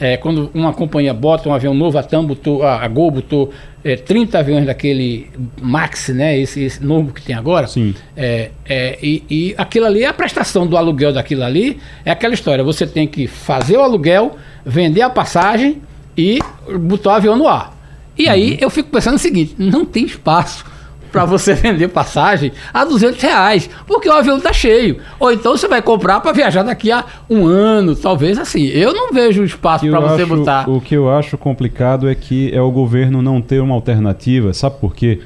é, 0.00 0.16
quando 0.16 0.50
uma 0.54 0.72
companhia 0.72 1.12
bota 1.12 1.48
um 1.48 1.52
avião 1.52 1.74
novo, 1.74 1.98
a 1.98 2.02
TAM 2.02 2.24
botou, 2.24 2.62
a, 2.62 2.84
a 2.84 2.88
Gol 2.88 3.10
botou 3.10 3.50
é, 3.82 3.96
30 3.96 4.38
aviões 4.38 4.66
daquele 4.66 5.28
Max, 5.60 6.08
né? 6.10 6.38
Esse, 6.38 6.62
esse 6.62 6.84
novo 6.84 7.12
que 7.12 7.20
tem 7.20 7.34
agora. 7.34 7.66
Sim. 7.66 7.94
É, 8.16 8.50
é, 8.64 8.98
e, 9.02 9.24
e 9.28 9.54
aquilo 9.58 9.86
ali, 9.86 10.04
a 10.04 10.12
prestação 10.12 10.66
do 10.66 10.76
aluguel 10.76 11.12
daquilo 11.12 11.42
ali 11.42 11.78
é 12.04 12.12
aquela 12.12 12.32
história. 12.32 12.62
Você 12.62 12.86
tem 12.86 13.08
que 13.08 13.26
fazer 13.26 13.76
o 13.76 13.82
aluguel, 13.82 14.36
vender 14.64 15.02
a 15.02 15.10
passagem 15.10 15.82
e 16.16 16.38
botar 16.78 17.10
o 17.10 17.14
avião 17.14 17.36
no 17.36 17.48
ar. 17.48 17.76
E 18.16 18.28
aí 18.28 18.52
uhum. 18.52 18.58
eu 18.60 18.70
fico 18.70 18.90
pensando 18.90 19.16
o 19.16 19.18
seguinte: 19.18 19.56
não 19.58 19.84
tem 19.84 20.04
espaço 20.04 20.64
para 21.10 21.24
você 21.24 21.54
vender 21.54 21.88
passagem 21.88 22.52
a 22.72 22.84
200 22.84 23.20
reais, 23.20 23.70
porque 23.86 24.08
o 24.08 24.12
avião 24.12 24.38
está 24.38 24.52
cheio. 24.52 24.98
Ou 25.18 25.32
então 25.32 25.56
você 25.56 25.68
vai 25.68 25.82
comprar 25.82 26.20
para 26.20 26.32
viajar 26.32 26.62
daqui 26.62 26.90
a 26.90 27.04
um 27.28 27.46
ano, 27.46 27.94
talvez 27.94 28.38
assim. 28.38 28.66
Eu 28.66 28.92
não 28.92 29.12
vejo 29.12 29.44
espaço 29.44 29.88
para 29.88 30.00
você 30.00 30.22
acho, 30.22 30.36
botar. 30.36 30.68
O 30.68 30.80
que 30.80 30.94
eu 30.94 31.10
acho 31.10 31.36
complicado 31.36 32.08
é 32.08 32.14
que 32.14 32.52
é 32.54 32.60
o 32.60 32.70
governo 32.70 33.22
não 33.22 33.40
ter 33.40 33.60
uma 33.60 33.74
alternativa, 33.74 34.52
sabe 34.52 34.76
por 34.80 34.94
quê? 34.94 35.20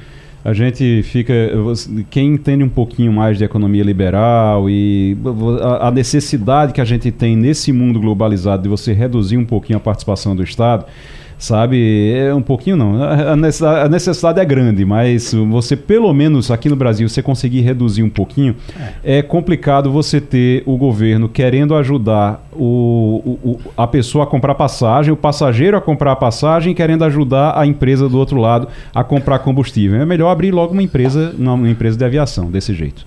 A 0.45 0.51
gente 0.51 1.01
fica. 1.03 1.33
Quem 2.09 2.33
entende 2.33 2.65
um 2.65 2.69
pouquinho 2.69 3.13
mais 3.13 3.37
de 3.37 3.45
economia 3.45 3.81
liberal 3.81 4.69
e 4.69 5.17
a 5.79 5.89
necessidade 5.89 6.73
que 6.73 6.81
a 6.81 6.85
gente 6.85 7.09
tem 7.11 7.33
nesse 7.37 7.71
mundo 7.71 7.97
globalizado 7.97 8.63
de 8.63 8.67
você 8.67 8.91
reduzir 8.91 9.37
um 9.37 9.45
pouquinho 9.45 9.77
a 9.77 9.79
participação 9.79 10.35
do 10.35 10.43
Estado 10.43 10.85
sabe? 11.43 12.13
É 12.15 12.33
um 12.33 12.41
pouquinho 12.41 12.77
não. 12.77 13.03
A 13.03 13.89
necessidade 13.89 14.39
é 14.39 14.45
grande, 14.45 14.85
mas 14.85 15.33
você 15.33 15.75
pelo 15.75 16.13
menos 16.13 16.49
aqui 16.49 16.69
no 16.69 16.75
Brasil 16.75 17.07
você 17.09 17.21
conseguir 17.21 17.59
reduzir 17.61 18.01
um 18.01 18.09
pouquinho, 18.09 18.55
é, 19.03 19.17
é 19.17 19.21
complicado 19.21 19.91
você 19.91 20.21
ter 20.21 20.63
o 20.65 20.77
governo 20.77 21.27
querendo 21.27 21.75
ajudar 21.75 22.47
o, 22.53 23.37
o, 23.43 23.59
a 23.75 23.85
pessoa 23.85 24.23
a 24.23 24.27
comprar 24.27 24.55
passagem, 24.55 25.11
o 25.11 25.17
passageiro 25.17 25.75
a 25.75 25.81
comprar 25.81 26.15
passagem, 26.15 26.73
querendo 26.73 27.03
ajudar 27.03 27.59
a 27.59 27.65
empresa 27.65 28.07
do 28.07 28.17
outro 28.17 28.39
lado 28.39 28.69
a 28.95 29.03
comprar 29.03 29.39
combustível. 29.39 30.01
É 30.01 30.05
melhor 30.05 30.31
abrir 30.31 30.51
logo 30.51 30.71
uma 30.71 30.81
empresa, 30.81 31.35
uma 31.37 31.69
empresa 31.69 31.97
de 31.97 32.05
aviação 32.05 32.49
desse 32.49 32.73
jeito. 32.73 33.05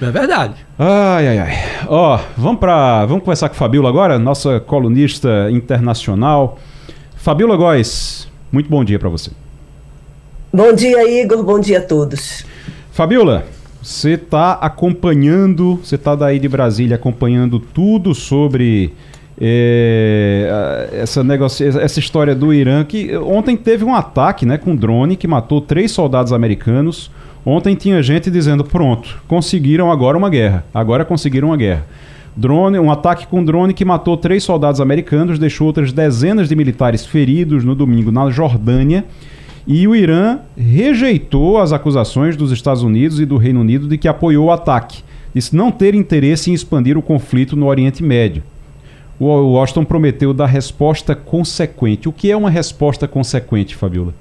É 0.00 0.10
verdade. 0.10 0.54
Ai, 0.78 1.26
ai, 1.26 1.38
ai. 1.38 1.54
Ó, 1.88 2.20
vamos 2.36 2.60
para, 2.60 3.06
vamos 3.06 3.24
conversar 3.24 3.48
com 3.48 3.54
a 3.54 3.58
Fabiola 3.58 3.88
agora, 3.88 4.18
nossa 4.18 4.60
colunista 4.60 5.48
internacional. 5.50 6.58
Fabiola 7.18 7.56
Góes, 7.56 8.28
muito 8.50 8.70
bom 8.70 8.84
dia 8.84 8.98
para 8.98 9.08
você. 9.08 9.30
Bom 10.52 10.72
dia, 10.72 11.22
Igor. 11.22 11.42
Bom 11.42 11.58
dia 11.58 11.78
a 11.78 11.82
todos. 11.82 12.44
Fabiola, 12.92 13.44
você 13.82 14.12
está 14.12 14.52
acompanhando, 14.52 15.76
você 15.82 15.96
está 15.96 16.14
daí 16.14 16.38
de 16.38 16.48
Brasília 16.48 16.94
acompanhando 16.94 17.58
tudo 17.58 18.14
sobre 18.14 18.94
é, 19.38 20.88
essa, 20.92 21.22
negocia 21.24 21.68
essa 21.68 21.98
história 21.98 22.34
do 22.34 22.54
Irã, 22.54 22.84
que 22.84 23.14
ontem 23.16 23.56
teve 23.56 23.84
um 23.84 23.94
ataque 23.94 24.46
né, 24.46 24.56
com 24.56 24.74
drone 24.74 25.16
que 25.16 25.26
matou 25.26 25.60
três 25.60 25.90
soldados 25.90 26.32
americanos. 26.32 27.10
Ontem 27.44 27.74
tinha 27.74 28.00
gente 28.00 28.30
dizendo: 28.30 28.64
pronto, 28.64 29.20
conseguiram 29.26 29.90
agora 29.90 30.16
uma 30.16 30.30
guerra. 30.30 30.64
Agora 30.72 31.04
conseguiram 31.04 31.48
uma 31.48 31.56
guerra. 31.56 31.84
Drone, 32.38 32.78
um 32.78 32.88
ataque 32.88 33.26
com 33.26 33.44
drone 33.44 33.74
que 33.74 33.84
matou 33.84 34.16
três 34.16 34.44
soldados 34.44 34.80
americanos, 34.80 35.40
deixou 35.40 35.66
outras 35.66 35.92
dezenas 35.92 36.48
de 36.48 36.54
militares 36.54 37.04
feridos 37.04 37.64
no 37.64 37.74
domingo 37.74 38.12
na 38.12 38.30
Jordânia. 38.30 39.04
E 39.66 39.88
o 39.88 39.96
Irã 39.96 40.38
rejeitou 40.56 41.58
as 41.58 41.72
acusações 41.72 42.36
dos 42.36 42.52
Estados 42.52 42.84
Unidos 42.84 43.18
e 43.18 43.26
do 43.26 43.38
Reino 43.38 43.60
Unido 43.60 43.88
de 43.88 43.98
que 43.98 44.06
apoiou 44.06 44.46
o 44.46 44.50
ataque. 44.52 45.02
Disse 45.34 45.56
não 45.56 45.72
ter 45.72 45.96
interesse 45.96 46.48
em 46.48 46.54
expandir 46.54 46.96
o 46.96 47.02
conflito 47.02 47.56
no 47.56 47.66
Oriente 47.66 48.04
Médio. 48.04 48.44
O 49.18 49.26
Washington 49.26 49.84
prometeu 49.84 50.32
dar 50.32 50.46
resposta 50.46 51.16
consequente. 51.16 52.08
O 52.08 52.12
que 52.12 52.30
é 52.30 52.36
uma 52.36 52.50
resposta 52.50 53.08
consequente, 53.08 53.74
Fabiola? 53.74 54.14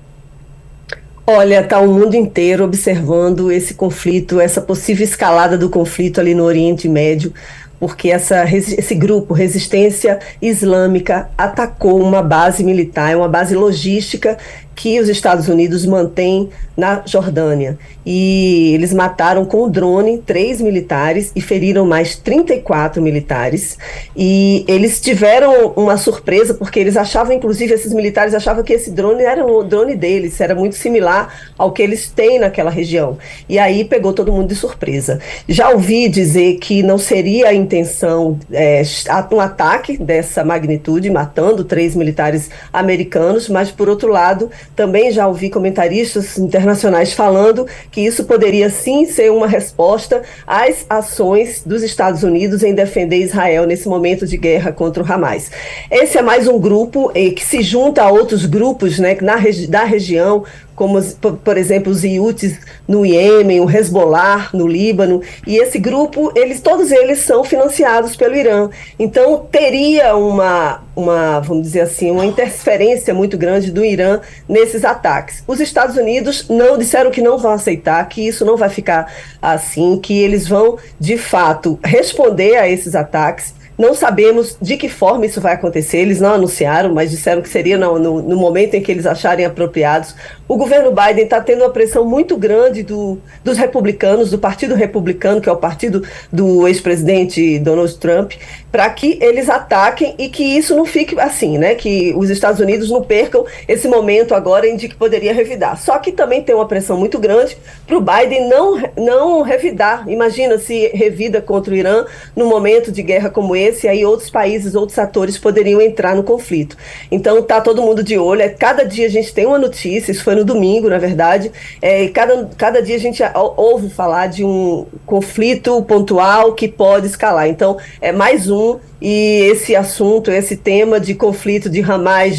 Olha, 1.29 1.59
está 1.59 1.79
o 1.81 1.93
mundo 1.93 2.15
inteiro 2.15 2.63
observando 2.63 3.51
esse 3.51 3.75
conflito, 3.75 4.39
essa 4.39 4.61
possível 4.61 5.03
escalada 5.03 5.57
do 5.57 5.69
conflito 5.69 6.19
ali 6.19 6.33
no 6.33 6.43
Oriente 6.43 6.89
Médio 6.89 7.31
porque 7.79 8.09
essa, 8.09 8.43
esse 8.53 8.95
grupo, 8.95 9.33
Resistência 9.33 10.19
Islâmica, 10.41 11.29
atacou 11.37 12.01
uma 12.01 12.21
base 12.21 12.63
militar, 12.63 13.15
uma 13.15 13.27
base 13.27 13.55
logística 13.55 14.37
que 14.77 14.99
os 14.99 15.09
Estados 15.09 15.49
Unidos 15.49 15.87
mantêm 15.87 16.49
na 16.77 17.01
Jordânia. 17.03 17.79
E 18.05 18.71
eles 18.75 18.93
mataram 18.93 19.43
com 19.43 19.67
drone 19.67 20.19
três 20.19 20.61
militares 20.61 21.31
e 21.35 21.41
feriram 21.41 21.83
mais 21.85 22.15
34 22.15 23.01
militares. 23.01 23.75
E 24.15 24.63
eles 24.67 25.01
tiveram 25.01 25.73
uma 25.75 25.97
surpresa, 25.97 26.53
porque 26.53 26.79
eles 26.79 26.95
achavam, 26.95 27.33
inclusive, 27.33 27.73
esses 27.73 27.91
militares 27.91 28.35
achavam 28.35 28.63
que 28.63 28.71
esse 28.71 28.91
drone 28.91 29.23
era 29.23 29.43
o 29.43 29.63
drone 29.63 29.95
deles, 29.95 30.39
era 30.39 30.53
muito 30.53 30.75
similar 30.75 31.33
ao 31.57 31.71
que 31.71 31.81
eles 31.81 32.07
têm 32.07 32.37
naquela 32.37 32.69
região. 32.69 33.17
E 33.49 33.57
aí 33.57 33.83
pegou 33.83 34.13
todo 34.13 34.31
mundo 34.31 34.49
de 34.49 34.55
surpresa. 34.55 35.19
Já 35.49 35.71
ouvi 35.71 36.07
dizer 36.07 36.59
que 36.59 36.83
não 36.83 36.99
seria 36.99 37.47
a 37.47 37.53
intenção 37.53 38.37
é, 38.51 38.83
um 39.31 39.39
ataque 39.39 39.97
dessa 39.97 40.45
magnitude, 40.45 41.09
matando 41.09 41.63
três 41.63 41.95
militares 41.95 42.51
americanos, 42.71 43.49
mas, 43.49 43.71
por 43.71 43.89
outro 43.89 44.11
lado, 44.11 44.51
também 44.75 45.11
já 45.11 45.27
ouvi 45.27 45.49
comentaristas 45.49 46.37
internacionais 46.37 47.13
falando 47.13 47.67
que 47.91 48.01
isso 48.01 48.25
poderia 48.25 48.69
sim 48.69 49.05
ser 49.05 49.31
uma 49.31 49.47
resposta 49.47 50.21
às 50.45 50.85
ações 50.89 51.61
dos 51.65 51.83
Estados 51.83 52.23
Unidos 52.23 52.63
em 52.63 52.73
defender 52.73 53.17
Israel 53.17 53.65
nesse 53.65 53.87
momento 53.87 54.25
de 54.25 54.37
guerra 54.37 54.71
contra 54.71 55.03
o 55.03 55.11
Hamas. 55.11 55.51
Esse 55.89 56.17
é 56.17 56.21
mais 56.21 56.47
um 56.47 56.59
grupo 56.59 57.11
eh, 57.15 57.31
que 57.31 57.43
se 57.43 57.61
junta 57.61 58.03
a 58.03 58.11
outros 58.11 58.45
grupos 58.45 58.99
né, 58.99 59.17
na, 59.21 59.37
da 59.69 59.83
região, 59.83 60.43
como, 60.77 61.01
por 61.43 61.57
exemplo, 61.57 61.91
os 61.91 62.03
Iutis 62.03 62.59
no 62.87 63.03
Iêmen, 63.03 63.59
o 63.59 63.69
Hezbollah 63.69 64.51
no 64.53 64.67
Líbano, 64.67 65.23
e 65.47 65.57
esse 65.57 65.79
grupo, 65.79 66.31
eles 66.35 66.61
todos 66.61 66.91
eles 66.91 67.17
são 67.21 67.43
financiados 67.43 68.15
pelo 68.15 68.35
Irã. 68.35 68.69
Então, 68.99 69.47
teria 69.51 70.15
uma, 70.15 70.83
uma, 70.95 71.39
vamos 71.39 71.63
dizer 71.63 71.81
assim, 71.81 72.11
uma 72.11 72.27
interferência 72.27 73.11
muito 73.11 73.39
grande 73.39 73.71
do 73.71 73.83
Irã 73.83 74.21
nesses 74.47 74.85
ataques. 74.85 75.43
Os 75.47 75.59
Estados 75.59 75.97
Unidos 75.97 76.45
não 76.47 76.77
disseram 76.77 77.09
que 77.09 77.21
não 77.23 77.39
vão 77.39 77.53
aceitar, 77.53 78.07
que 78.07 78.27
isso 78.27 78.45
não 78.45 78.55
vai 78.55 78.69
ficar 78.69 79.11
assim, 79.41 79.97
que 79.97 80.15
eles 80.19 80.47
vão, 80.47 80.77
de 80.99 81.17
fato, 81.17 81.79
responder 81.83 82.55
a 82.55 82.69
esses 82.69 82.93
ataques 82.93 83.56
não 83.77 83.93
sabemos 83.93 84.57
de 84.59 84.75
que 84.75 84.89
forma 84.89 85.25
isso 85.25 85.39
vai 85.39 85.53
acontecer, 85.53 85.99
eles 85.99 86.19
não 86.19 86.33
anunciaram, 86.33 86.93
mas 86.93 87.11
disseram 87.11 87.41
que 87.41 87.49
seria 87.49 87.77
no, 87.77 87.99
no, 87.99 88.21
no 88.21 88.35
momento 88.35 88.73
em 88.73 88.81
que 88.81 88.91
eles 88.91 89.05
acharem 89.05 89.45
apropriados. 89.45 90.15
O 90.47 90.57
governo 90.57 90.91
Biden 90.91 91.25
está 91.25 91.39
tendo 91.39 91.63
uma 91.63 91.69
pressão 91.69 92.03
muito 92.03 92.35
grande 92.37 92.81
do, 92.81 93.19
dos 93.43 93.57
republicanos, 93.57 94.31
do 94.31 94.39
Partido 94.39 94.73
Republicano, 94.73 95.39
que 95.39 95.47
é 95.47 95.51
o 95.51 95.57
partido 95.57 96.03
do 96.31 96.67
ex-presidente 96.67 97.59
Donald 97.59 97.95
Trump, 97.97 98.33
para 98.71 98.89
que 98.89 99.17
eles 99.21 99.49
ataquem 99.49 100.13
e 100.17 100.27
que 100.29 100.43
isso 100.43 100.75
não 100.75 100.85
fique 100.85 101.19
assim, 101.19 101.57
né? 101.57 101.75
Que 101.75 102.13
os 102.15 102.29
Estados 102.29 102.59
Unidos 102.59 102.89
não 102.89 103.01
percam 103.01 103.45
esse 103.67 103.87
momento 103.87 104.35
agora 104.35 104.67
em 104.67 104.75
de 104.75 104.89
que 104.89 104.95
poderia 104.95 105.33
revidar. 105.33 105.81
Só 105.81 105.97
que 105.99 106.11
também 106.11 106.41
tem 106.41 106.53
uma 106.53 106.67
pressão 106.67 106.97
muito 106.97 107.17
grande 107.17 107.57
para 107.85 107.97
o 107.97 108.01
Biden 108.01 108.49
não, 108.49 108.77
não 108.97 109.41
revidar. 109.41 110.07
Imagina 110.09 110.57
se 110.57 110.87
revida 110.93 111.41
contra 111.41 111.73
o 111.73 111.77
Irã 111.77 112.05
num 112.35 112.47
momento 112.47 112.91
de 112.91 113.01
guerra 113.01 113.29
como 113.29 113.55
esse, 113.55 113.87
aí 113.87 114.05
outros 114.05 114.29
países, 114.29 114.75
outros 114.75 114.99
atores 114.99 115.37
poderiam 115.37 115.81
entrar 115.81 116.15
no 116.15 116.23
conflito. 116.23 116.75
Então 117.09 117.41
tá 117.41 117.61
todo 117.61 117.81
mundo 117.81 118.03
de 118.03 118.17
olho. 118.17 118.41
É, 118.41 118.49
cada 118.49 118.83
dia 118.83 119.07
a 119.07 119.09
gente 119.09 119.33
tem 119.33 119.45
uma 119.45 119.57
notícia, 119.57 120.11
isso 120.11 120.23
foi 120.23 120.35
no 120.35 120.43
domingo, 120.43 120.89
na 120.89 120.97
verdade. 120.97 121.51
É, 121.81 122.07
cada, 122.09 122.49
cada 122.57 122.81
dia 122.81 122.97
a 122.97 122.99
gente 122.99 123.23
ouve 123.55 123.89
falar 123.89 124.27
de 124.27 124.43
um 124.43 124.85
conflito 125.05 125.81
pontual 125.83 126.53
que 126.53 126.67
pode 126.67 127.07
escalar. 127.07 127.47
Então 127.47 127.77
é 128.01 128.11
mais 128.11 128.49
um 128.49 128.56
e 129.01 129.49
esse 129.51 129.75
assunto, 129.75 130.31
esse 130.31 130.55
tema 130.55 130.99
de 130.99 131.13
conflito 131.13 131.69
de 131.69 131.81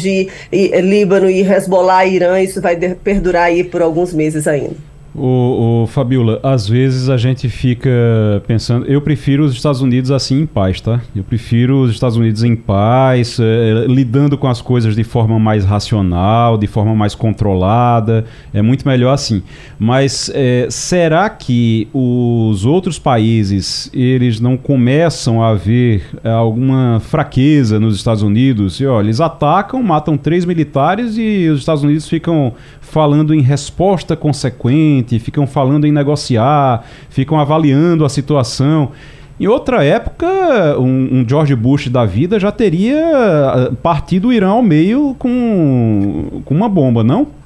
de, 0.01 0.27
de 0.51 0.81
Líbano 0.81 1.29
e 1.29 1.41
Hezbollah 1.41 2.05
e 2.05 2.15
Irã, 2.15 2.41
isso 2.41 2.61
vai 2.61 2.75
perdurar 2.75 3.43
aí 3.43 3.63
por 3.63 3.81
alguns 3.81 4.13
meses 4.13 4.47
ainda. 4.47 4.75
O, 5.19 5.83
o, 5.83 5.87
Fabiola, 5.87 6.39
às 6.41 6.67
vezes 6.67 7.09
a 7.09 7.17
gente 7.17 7.49
fica 7.49 7.89
pensando. 8.47 8.85
Eu 8.85 9.01
prefiro 9.01 9.43
os 9.43 9.53
Estados 9.53 9.81
Unidos 9.81 10.11
assim 10.11 10.41
em 10.41 10.45
paz, 10.45 10.79
tá? 10.79 11.01
Eu 11.13 11.25
prefiro 11.25 11.81
os 11.81 11.91
Estados 11.91 12.15
Unidos 12.15 12.41
em 12.41 12.55
paz, 12.55 13.37
é, 13.37 13.85
lidando 13.85 14.37
com 14.37 14.47
as 14.47 14.61
coisas 14.61 14.95
de 14.95 15.03
forma 15.03 15.37
mais 15.37 15.65
racional, 15.65 16.57
de 16.57 16.67
forma 16.67 16.95
mais 16.95 17.15
controlada. 17.15 18.23
É 18.53 18.61
muito 18.61 18.87
melhor 18.87 19.13
assim. 19.13 19.43
Mas 19.77 20.31
é, 20.33 20.67
será 20.69 21.29
que 21.29 21.89
os 21.93 22.63
outros 22.63 22.97
países 22.97 23.91
eles 23.93 24.39
não 24.39 24.55
começam 24.55 25.43
a 25.43 25.53
ver 25.53 26.03
alguma 26.23 27.01
fraqueza 27.01 27.77
nos 27.77 27.97
Estados 27.97 28.23
Unidos? 28.23 28.79
E 28.79 28.85
olha, 28.85 29.07
eles 29.07 29.19
atacam, 29.19 29.83
matam 29.83 30.15
três 30.15 30.45
militares 30.45 31.17
e 31.17 31.49
os 31.49 31.59
Estados 31.59 31.83
Unidos 31.83 32.07
ficam 32.07 32.53
falando 32.79 33.33
em 33.33 33.41
resposta 33.41 34.15
consequente, 34.15 35.08
ficam 35.17 35.47
falando 35.47 35.87
em 35.87 35.91
negociar, 35.91 36.83
ficam 37.09 37.39
avaliando 37.39 38.05
a 38.05 38.09
situação. 38.09 38.91
Em 39.39 39.47
outra 39.47 39.83
época, 39.85 40.27
um, 40.77 41.21
um, 41.21 41.25
George 41.27 41.55
Bush 41.55 41.87
da 41.87 42.05
vida 42.05 42.37
já 42.37 42.51
teria 42.51 42.99
ah, 42.99 43.71
partido 43.81 44.27
o 44.27 44.33
Irã 44.33 44.49
ao 44.49 44.61
meio 44.61 45.15
com, 45.17 46.41
com 46.43 46.53
uma 46.53 46.67
bomba, 46.67 47.03
não? 47.03 47.38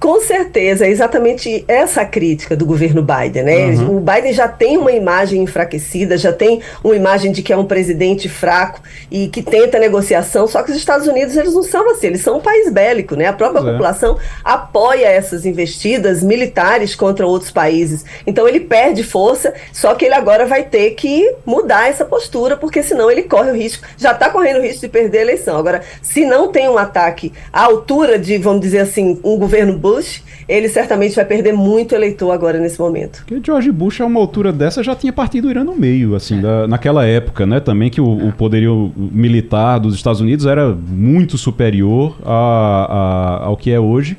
Com 0.00 0.20
certeza, 0.20 0.86
é 0.86 0.90
exatamente 0.90 1.64
essa 1.66 2.02
a 2.02 2.04
crítica 2.04 2.54
do 2.56 2.64
governo 2.64 3.02
Biden, 3.02 3.42
né? 3.42 3.66
Uhum. 3.70 3.96
O 3.96 4.00
Biden 4.00 4.32
já 4.32 4.46
tem 4.46 4.78
uma 4.78 4.92
imagem 4.92 5.42
enfraquecida, 5.42 6.16
já 6.16 6.32
tem 6.32 6.60
uma 6.84 6.94
imagem 6.94 7.32
de 7.32 7.42
que 7.42 7.52
é 7.52 7.56
um 7.56 7.64
presidente 7.64 8.28
fraco 8.28 8.80
e 9.10 9.26
que 9.26 9.42
tenta 9.42 9.76
negociação, 9.78 10.46
só 10.46 10.62
que 10.62 10.70
os 10.70 10.76
Estados 10.76 11.08
Unidos 11.08 11.36
eles 11.36 11.52
não 11.52 11.64
são 11.64 11.90
assim, 11.90 12.08
eles 12.08 12.20
são 12.20 12.38
um 12.38 12.40
país 12.40 12.70
bélico, 12.70 13.16
né? 13.16 13.26
A 13.26 13.32
própria 13.32 13.60
pois 13.60 13.68
é. 13.68 13.72
população 13.72 14.16
é. 14.16 14.20
apoia 14.44 15.06
essas 15.06 15.44
investidas 15.44 16.22
militares 16.22 16.94
contra 16.94 17.26
outros 17.26 17.50
países. 17.50 18.04
Então 18.24 18.46
ele 18.46 18.60
perde 18.60 19.02
força, 19.02 19.52
só 19.72 19.96
que 19.96 20.04
ele 20.04 20.14
agora 20.14 20.46
vai 20.46 20.62
ter 20.62 20.90
que 20.92 21.34
mudar 21.44 21.88
essa 21.88 22.04
postura, 22.04 22.56
porque 22.56 22.84
senão 22.84 23.10
ele 23.10 23.24
corre 23.24 23.50
o 23.50 23.54
risco, 23.54 23.84
já 23.96 24.12
está 24.12 24.30
correndo 24.30 24.58
o 24.58 24.62
risco 24.62 24.82
de 24.82 24.88
perder 24.88 25.18
a 25.18 25.22
eleição. 25.22 25.58
Agora, 25.58 25.82
se 26.00 26.24
não 26.24 26.52
tem 26.52 26.68
um 26.68 26.78
ataque 26.78 27.32
à 27.52 27.64
altura 27.64 28.16
de, 28.16 28.38
vamos 28.38 28.60
dizer 28.60 28.78
assim, 28.78 29.18
um 29.24 29.36
governo 29.36 29.76
Bush, 29.88 30.22
ele 30.48 30.68
certamente 30.68 31.14
vai 31.14 31.24
perder 31.24 31.52
muito 31.52 31.94
eleitor 31.94 32.30
agora 32.30 32.58
nesse 32.58 32.78
momento. 32.78 33.24
Porque 33.26 33.40
George 33.44 33.72
Bush, 33.72 34.00
a 34.00 34.06
uma 34.06 34.20
altura 34.20 34.52
dessa, 34.52 34.82
já 34.82 34.94
tinha 34.94 35.12
partido 35.12 35.48
o 35.48 35.50
Irã 35.50 35.64
no 35.64 35.74
meio, 35.74 36.14
assim, 36.14 36.40
da, 36.40 36.66
naquela 36.66 37.06
época, 37.06 37.46
né? 37.46 37.60
Também 37.60 37.90
que 37.90 38.00
o, 38.00 38.28
o, 38.28 38.32
poderio 38.32 38.92
militar 38.96 39.78
dos 39.78 39.94
Estados 39.94 40.20
Unidos 40.20 40.46
era 40.46 40.68
muito 40.70 41.38
superior 41.38 42.16
a, 42.24 43.40
a, 43.40 43.44
ao 43.46 43.56
que 43.56 43.70
é 43.70 43.80
hoje 43.80 44.16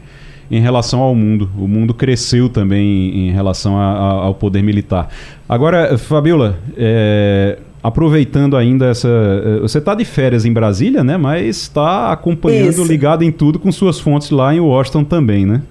em 0.51 0.59
relação 0.59 0.99
ao 1.01 1.13
mundo. 1.13 1.49
O 1.57 1.67
mundo 1.67 1.93
cresceu 1.93 2.49
também 2.49 3.27
em 3.27 3.31
relação 3.31 3.77
a, 3.77 3.85
ao 4.23 4.33
poder 4.33 4.63
militar. 4.63 5.09
Agora, 5.47 5.97
Fabiola, 5.97 6.57
é, 6.75 7.59
aproveitando 7.81 8.57
ainda 8.57 8.87
essa. 8.87 9.07
Eh, 9.07 9.59
você 9.61 9.77
está 9.77 9.95
de 9.95 10.05
férias 10.05 10.45
em 10.45 10.53
Brasília, 10.53 11.03
né? 11.03 11.17
Mas 11.17 11.57
está 11.57 12.11
acompanhando, 12.11 12.69
isso. 12.69 12.83
ligado 12.83 13.23
em 13.23 13.31
tudo 13.31 13.59
com 13.59 13.71
suas 13.71 13.99
fontes 13.99 14.29
lá 14.29 14.53
em 14.53 14.59
Washington 14.59 15.03
também, 15.03 15.45
né? 15.45 15.61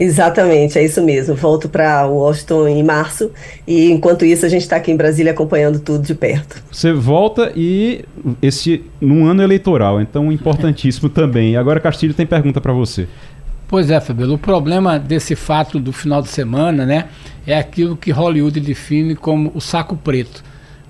Exatamente, 0.00 0.78
é 0.78 0.84
isso 0.84 1.00
mesmo. 1.02 1.34
Volto 1.36 1.68
para 1.68 2.06
Washington 2.06 2.66
em 2.66 2.82
março 2.82 3.30
e 3.66 3.90
enquanto 3.90 4.24
isso 4.24 4.44
a 4.44 4.48
gente 4.48 4.62
está 4.62 4.76
aqui 4.76 4.90
em 4.90 4.96
Brasília 4.96 5.30
acompanhando 5.30 5.78
tudo 5.78 6.02
de 6.04 6.14
perto. 6.14 6.60
Você 6.72 6.92
volta 6.92 7.52
e 7.54 8.04
esse 8.40 8.82
num 9.00 9.26
ano 9.26 9.42
eleitoral, 9.42 10.00
então 10.00 10.32
importantíssimo 10.32 11.08
também. 11.10 11.56
Agora 11.56 11.78
Castilho 11.78 12.14
tem 12.14 12.26
pergunta 12.26 12.60
para 12.60 12.72
você. 12.72 13.06
Pois 13.68 13.90
é, 13.90 14.00
Fabio. 14.00 14.32
O 14.32 14.38
problema 14.38 14.98
desse 14.98 15.36
fato 15.36 15.78
do 15.78 15.92
final 15.92 16.20
de 16.20 16.28
semana, 16.28 16.84
né, 16.84 17.06
é 17.46 17.56
aquilo 17.56 17.96
que 17.96 18.10
Hollywood 18.10 18.58
define 18.58 19.14
como 19.14 19.52
o 19.54 19.60
saco 19.60 19.96
preto 19.96 20.42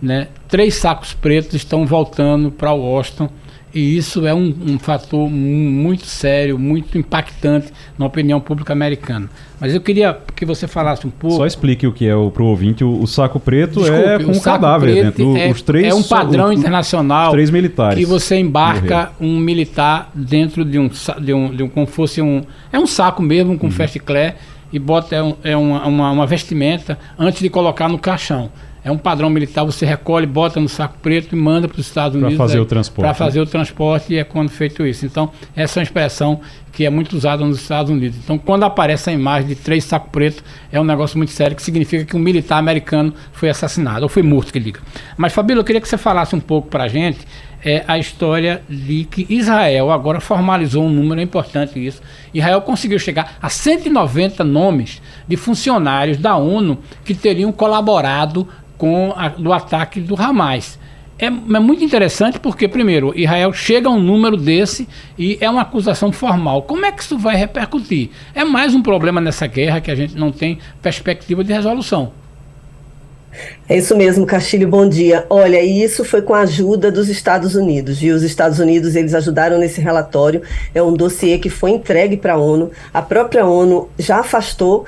né, 0.02 0.28
três 0.48 0.74
sacos 0.74 1.14
pretos 1.14 1.54
estão 1.54 1.86
voltando 1.86 2.50
para 2.50 2.72
Washington 2.72 3.30
e 3.74 3.96
isso 3.96 4.26
é 4.26 4.34
um, 4.34 4.54
um, 4.66 4.78
fator 4.78 5.30
muito 5.30 6.04
sério, 6.04 6.58
muito 6.58 6.98
impactante 6.98 7.72
na 7.96 8.04
opinião 8.04 8.38
pública 8.38 8.74
americana. 8.74 9.30
Mas 9.58 9.74
eu 9.74 9.80
queria 9.80 10.18
que 10.36 10.44
você 10.44 10.68
falasse 10.68 11.06
um 11.06 11.10
pouco. 11.10 11.36
Só 11.36 11.46
explique 11.46 11.86
o 11.86 11.92
que 11.92 12.06
é 12.06 12.12
para 12.30 12.42
o 12.42 12.46
ouvinte. 12.46 12.84
O, 12.84 13.00
o, 13.00 13.06
saco 13.06 13.40
preto 13.40 13.80
Desculpe, 13.80 14.04
é 14.04 14.18
com 14.18 14.32
um 14.32 14.40
cadáver 14.40 15.04
dentro. 15.04 15.36
É, 15.38 15.50
os 15.50 15.62
três, 15.62 15.86
é 15.86 15.94
um 15.94 16.02
padrão 16.02 16.52
internacional. 16.52 17.28
Os 17.28 17.32
três 17.32 17.48
militares. 17.48 17.98
Que 17.98 18.04
você 18.04 18.36
embarca 18.36 19.12
um 19.18 19.38
militar 19.38 20.10
dentro 20.14 20.66
de 20.66 20.78
um, 20.78 20.90
de 21.20 21.32
um, 21.32 21.56
de 21.56 21.62
um. 21.62 21.68
Como 21.68 21.86
fosse 21.86 22.20
um. 22.20 22.42
É 22.70 22.78
um 22.78 22.86
saco 22.86 23.22
mesmo, 23.22 23.58
com 23.58 23.66
uhum. 23.66 23.72
festiclé, 23.72 24.36
e 24.70 24.78
bota 24.78 25.16
é, 25.16 25.22
um, 25.22 25.36
é 25.42 25.56
uma, 25.56 25.86
uma, 25.86 26.10
uma 26.10 26.26
vestimenta 26.26 26.98
antes 27.18 27.40
de 27.40 27.48
colocar 27.48 27.88
no 27.88 27.98
caixão. 27.98 28.50
É 28.84 28.90
um 28.90 28.98
padrão 28.98 29.30
militar, 29.30 29.64
você 29.64 29.86
recolhe, 29.86 30.26
bota 30.26 30.58
no 30.58 30.68
saco 30.68 30.96
preto 31.00 31.36
e 31.36 31.38
manda 31.38 31.68
para 31.68 31.78
os 31.78 31.86
Estados 31.86 32.16
Unidos. 32.16 32.36
Para 32.36 32.46
fazer 32.46 32.60
o 32.60 32.64
transporte. 32.64 33.06
Para 33.06 33.14
fazer 33.14 33.38
né? 33.38 33.44
o 33.44 33.46
transporte 33.46 34.12
e 34.12 34.18
é 34.18 34.24
quando 34.24 34.48
feito 34.48 34.84
isso. 34.84 35.06
Então, 35.06 35.30
essa 35.54 35.78
é 35.78 35.80
uma 35.80 35.84
expressão 35.84 36.40
que 36.72 36.84
é 36.84 36.90
muito 36.90 37.16
usada 37.16 37.44
nos 37.44 37.60
Estados 37.60 37.92
Unidos. 37.92 38.18
Então, 38.24 38.36
quando 38.36 38.64
aparece 38.64 39.10
a 39.10 39.12
imagem 39.12 39.48
de 39.48 39.54
três 39.54 39.84
sacos 39.84 40.10
pretos, 40.10 40.42
é 40.72 40.80
um 40.80 40.84
negócio 40.84 41.16
muito 41.16 41.30
sério 41.30 41.54
que 41.54 41.62
significa 41.62 42.04
que 42.04 42.16
um 42.16 42.20
militar 42.20 42.58
americano 42.58 43.14
foi 43.32 43.50
assassinado, 43.50 44.02
ou 44.02 44.08
foi 44.08 44.22
morto, 44.22 44.52
que 44.52 44.58
liga. 44.58 44.80
Mas, 45.16 45.32
Fabíola, 45.32 45.60
eu 45.60 45.64
queria 45.64 45.80
que 45.80 45.88
você 45.88 45.98
falasse 45.98 46.34
um 46.34 46.40
pouco 46.40 46.68
para 46.68 46.84
a 46.84 46.88
gente 46.88 47.20
é 47.64 47.84
a 47.86 47.96
história 47.96 48.62
de 48.68 49.04
que 49.04 49.26
Israel 49.30 49.90
agora 49.90 50.20
formalizou 50.20 50.84
um 50.84 50.90
número 50.90 51.20
é 51.20 51.24
importante 51.24 51.84
isso. 51.84 52.02
Israel 52.34 52.60
conseguiu 52.62 52.98
chegar 52.98 53.38
a 53.40 53.48
190 53.48 54.42
nomes 54.42 55.00
de 55.28 55.36
funcionários 55.36 56.18
da 56.18 56.36
ONU 56.36 56.78
que 57.04 57.14
teriam 57.14 57.52
colaborado 57.52 58.48
com 58.82 59.14
a, 59.14 59.28
do 59.28 59.52
ataque 59.52 60.00
do 60.00 60.20
Hamas. 60.20 60.76
É, 61.16 61.26
é, 61.26 61.30
muito 61.30 61.84
interessante 61.84 62.40
porque, 62.40 62.66
primeiro, 62.66 63.16
Israel 63.16 63.52
chega 63.52 63.88
a 63.88 63.92
um 63.92 64.00
número 64.00 64.36
desse 64.36 64.88
e 65.16 65.38
é 65.40 65.48
uma 65.48 65.62
acusação 65.62 66.10
formal. 66.10 66.62
Como 66.62 66.84
é 66.84 66.90
que 66.90 67.00
isso 67.00 67.16
vai 67.16 67.36
repercutir? 67.36 68.10
É 68.34 68.42
mais 68.42 68.74
um 68.74 68.82
problema 68.82 69.20
nessa 69.20 69.46
guerra 69.46 69.80
que 69.80 69.88
a 69.88 69.94
gente 69.94 70.16
não 70.16 70.32
tem 70.32 70.58
perspectiva 70.82 71.44
de 71.44 71.52
resolução. 71.52 72.10
É 73.68 73.78
isso 73.78 73.96
mesmo, 73.96 74.26
Castilho, 74.26 74.66
bom 74.66 74.88
dia. 74.88 75.26
Olha, 75.30 75.62
e 75.62 75.84
isso 75.84 76.04
foi 76.04 76.20
com 76.20 76.34
a 76.34 76.40
ajuda 76.40 76.90
dos 76.90 77.08
Estados 77.08 77.54
Unidos, 77.54 78.02
e 78.02 78.10
os 78.10 78.24
Estados 78.24 78.58
Unidos, 78.58 78.96
eles 78.96 79.14
ajudaram 79.14 79.58
nesse 79.58 79.80
relatório, 79.80 80.42
é 80.74 80.82
um 80.82 80.92
dossiê 80.92 81.38
que 81.38 81.48
foi 81.48 81.70
entregue 81.70 82.16
para 82.16 82.34
a 82.34 82.36
ONU, 82.36 82.72
a 82.92 83.00
própria 83.00 83.46
ONU 83.46 83.88
já 83.96 84.18
afastou 84.18 84.84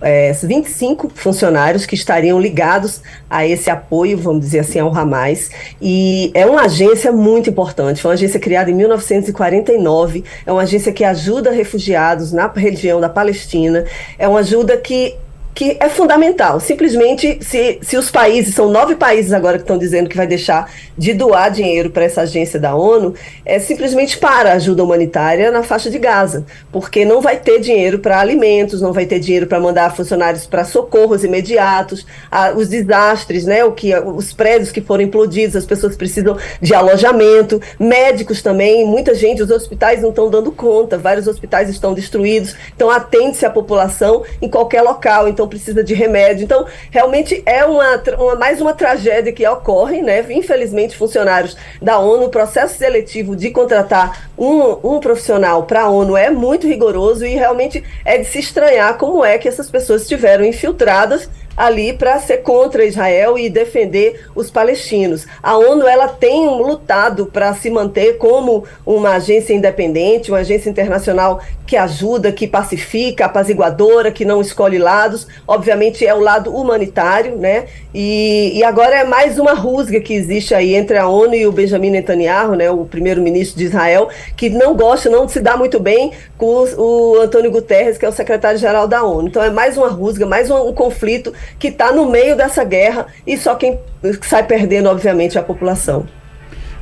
é, 0.00 0.32
25 0.32 1.10
funcionários 1.14 1.84
que 1.84 1.94
estariam 1.94 2.40
ligados 2.40 3.02
a 3.28 3.46
esse 3.46 3.70
apoio, 3.70 4.18
vamos 4.18 4.40
dizer 4.40 4.60
assim, 4.60 4.78
ao 4.78 4.94
Hamas. 4.94 5.50
E 5.80 6.30
é 6.34 6.46
uma 6.46 6.62
agência 6.62 7.12
muito 7.12 7.50
importante, 7.50 8.00
foi 8.00 8.10
uma 8.10 8.14
agência 8.14 8.40
criada 8.40 8.70
em 8.70 8.74
1949, 8.74 10.24
é 10.46 10.52
uma 10.52 10.62
agência 10.62 10.92
que 10.92 11.04
ajuda 11.04 11.50
refugiados 11.50 12.32
na 12.32 12.46
região 12.46 13.00
da 13.00 13.08
Palestina, 13.08 13.84
é 14.18 14.28
uma 14.28 14.40
ajuda 14.40 14.76
que 14.76 15.16
que 15.58 15.76
é 15.80 15.88
fundamental. 15.88 16.60
Simplesmente, 16.60 17.40
se, 17.40 17.80
se 17.82 17.96
os 17.96 18.12
países, 18.12 18.54
são 18.54 18.70
nove 18.70 18.94
países 18.94 19.32
agora 19.32 19.56
que 19.56 19.64
estão 19.64 19.76
dizendo 19.76 20.08
que 20.08 20.16
vai 20.16 20.24
deixar 20.24 20.70
de 20.96 21.12
doar 21.12 21.50
dinheiro 21.50 21.90
para 21.90 22.04
essa 22.04 22.20
agência 22.20 22.60
da 22.60 22.76
ONU, 22.76 23.12
é 23.44 23.58
simplesmente 23.58 24.18
para 24.18 24.52
ajuda 24.52 24.84
humanitária 24.84 25.50
na 25.50 25.64
faixa 25.64 25.90
de 25.90 25.98
Gaza, 25.98 26.46
porque 26.70 27.04
não 27.04 27.20
vai 27.20 27.38
ter 27.38 27.58
dinheiro 27.58 27.98
para 27.98 28.20
alimentos, 28.20 28.80
não 28.80 28.92
vai 28.92 29.04
ter 29.04 29.18
dinheiro 29.18 29.48
para 29.48 29.58
mandar 29.58 29.96
funcionários 29.96 30.46
para 30.46 30.64
socorros 30.64 31.24
imediatos, 31.24 32.06
a, 32.30 32.52
os 32.52 32.68
desastres, 32.68 33.44
né, 33.44 33.64
o 33.64 33.72
que, 33.72 33.92
os 33.96 34.32
prédios 34.32 34.70
que 34.70 34.80
foram 34.80 35.02
implodidos, 35.02 35.56
as 35.56 35.66
pessoas 35.66 35.96
precisam 35.96 36.36
de 36.62 36.72
alojamento, 36.72 37.60
médicos 37.80 38.42
também, 38.42 38.86
muita 38.86 39.12
gente, 39.12 39.42
os 39.42 39.50
hospitais 39.50 40.02
não 40.02 40.10
estão 40.10 40.30
dando 40.30 40.52
conta, 40.52 40.96
vários 40.96 41.26
hospitais 41.26 41.68
estão 41.68 41.94
destruídos, 41.94 42.54
então 42.76 42.88
atende-se 42.88 43.44
a 43.44 43.50
população 43.50 44.22
em 44.40 44.48
qualquer 44.48 44.82
local, 44.82 45.26
então 45.26 45.47
precisa 45.48 45.82
de 45.82 45.94
remédio. 45.94 46.44
Então, 46.44 46.66
realmente 46.90 47.42
é 47.44 47.64
uma, 47.64 48.02
uma, 48.18 48.34
mais 48.36 48.60
uma 48.60 48.74
tragédia 48.74 49.32
que 49.32 49.46
ocorre, 49.46 50.02
né? 50.02 50.24
Infelizmente, 50.30 50.96
funcionários 50.96 51.56
da 51.80 51.98
ONU, 51.98 52.26
o 52.26 52.30
processo 52.30 52.78
seletivo 52.78 53.34
de 53.34 53.50
contratar 53.50 54.28
um, 54.36 54.96
um 54.96 55.00
profissional 55.00 55.64
para 55.64 55.82
a 55.82 55.90
ONU 55.90 56.16
é 56.16 56.30
muito 56.30 56.66
rigoroso 56.66 57.26
e 57.26 57.34
realmente 57.34 57.82
é 58.04 58.18
de 58.18 58.24
se 58.24 58.38
estranhar 58.38 58.96
como 58.96 59.24
é 59.24 59.38
que 59.38 59.48
essas 59.48 59.70
pessoas 59.70 60.02
estiveram 60.02 60.44
infiltradas 60.44 61.28
ali 61.58 61.92
para 61.92 62.20
ser 62.20 62.38
contra 62.38 62.84
Israel 62.84 63.36
e 63.36 63.50
defender 63.50 64.26
os 64.34 64.48
palestinos. 64.48 65.26
A 65.42 65.56
ONU 65.56 65.88
ela 65.88 66.06
tem 66.06 66.46
lutado 66.46 67.26
para 67.26 67.52
se 67.52 67.68
manter 67.68 68.16
como 68.16 68.64
uma 68.86 69.16
agência 69.16 69.52
independente, 69.52 70.30
uma 70.30 70.38
agência 70.38 70.70
internacional 70.70 71.40
que 71.66 71.76
ajuda, 71.76 72.32
que 72.32 72.46
pacifica, 72.46 73.26
apaziguadora, 73.26 74.10
que 74.10 74.24
não 74.24 74.40
escolhe 74.40 74.78
lados. 74.78 75.26
Obviamente 75.46 76.06
é 76.06 76.14
o 76.14 76.20
lado 76.20 76.54
humanitário, 76.54 77.36
né? 77.36 77.66
E, 77.92 78.52
e 78.54 78.64
agora 78.64 78.96
é 78.96 79.04
mais 79.04 79.38
uma 79.38 79.52
rusga 79.52 80.00
que 80.00 80.14
existe 80.14 80.54
aí 80.54 80.74
entre 80.74 80.96
a 80.96 81.08
ONU 81.08 81.34
e 81.34 81.46
o 81.46 81.52
Benjamin 81.52 81.90
Netanyahu, 81.90 82.54
né, 82.54 82.70
o 82.70 82.84
primeiro-ministro 82.84 83.58
de 83.58 83.64
Israel, 83.64 84.08
que 84.36 84.48
não 84.48 84.74
gosta, 84.74 85.10
não 85.10 85.28
se 85.28 85.40
dá 85.40 85.56
muito 85.56 85.80
bem 85.80 86.12
com 86.36 86.64
o, 86.76 87.18
Antônio 87.20 87.50
Guterres, 87.50 87.98
que 87.98 88.04
é 88.04 88.08
o 88.08 88.12
secretário-geral 88.12 88.86
da 88.86 89.02
ONU. 89.02 89.28
Então 89.28 89.42
é 89.42 89.50
mais 89.50 89.76
uma 89.76 89.88
rusga, 89.88 90.24
mais 90.24 90.50
um, 90.50 90.68
um 90.68 90.72
conflito 90.72 91.32
que 91.58 91.68
está 91.68 91.92
no 91.92 92.10
meio 92.10 92.36
dessa 92.36 92.64
guerra 92.64 93.06
e 93.26 93.36
só 93.36 93.54
quem 93.54 93.78
sai 94.22 94.44
perdendo, 94.44 94.88
obviamente, 94.88 95.36
é 95.36 95.40
a 95.40 95.44
população. 95.44 96.06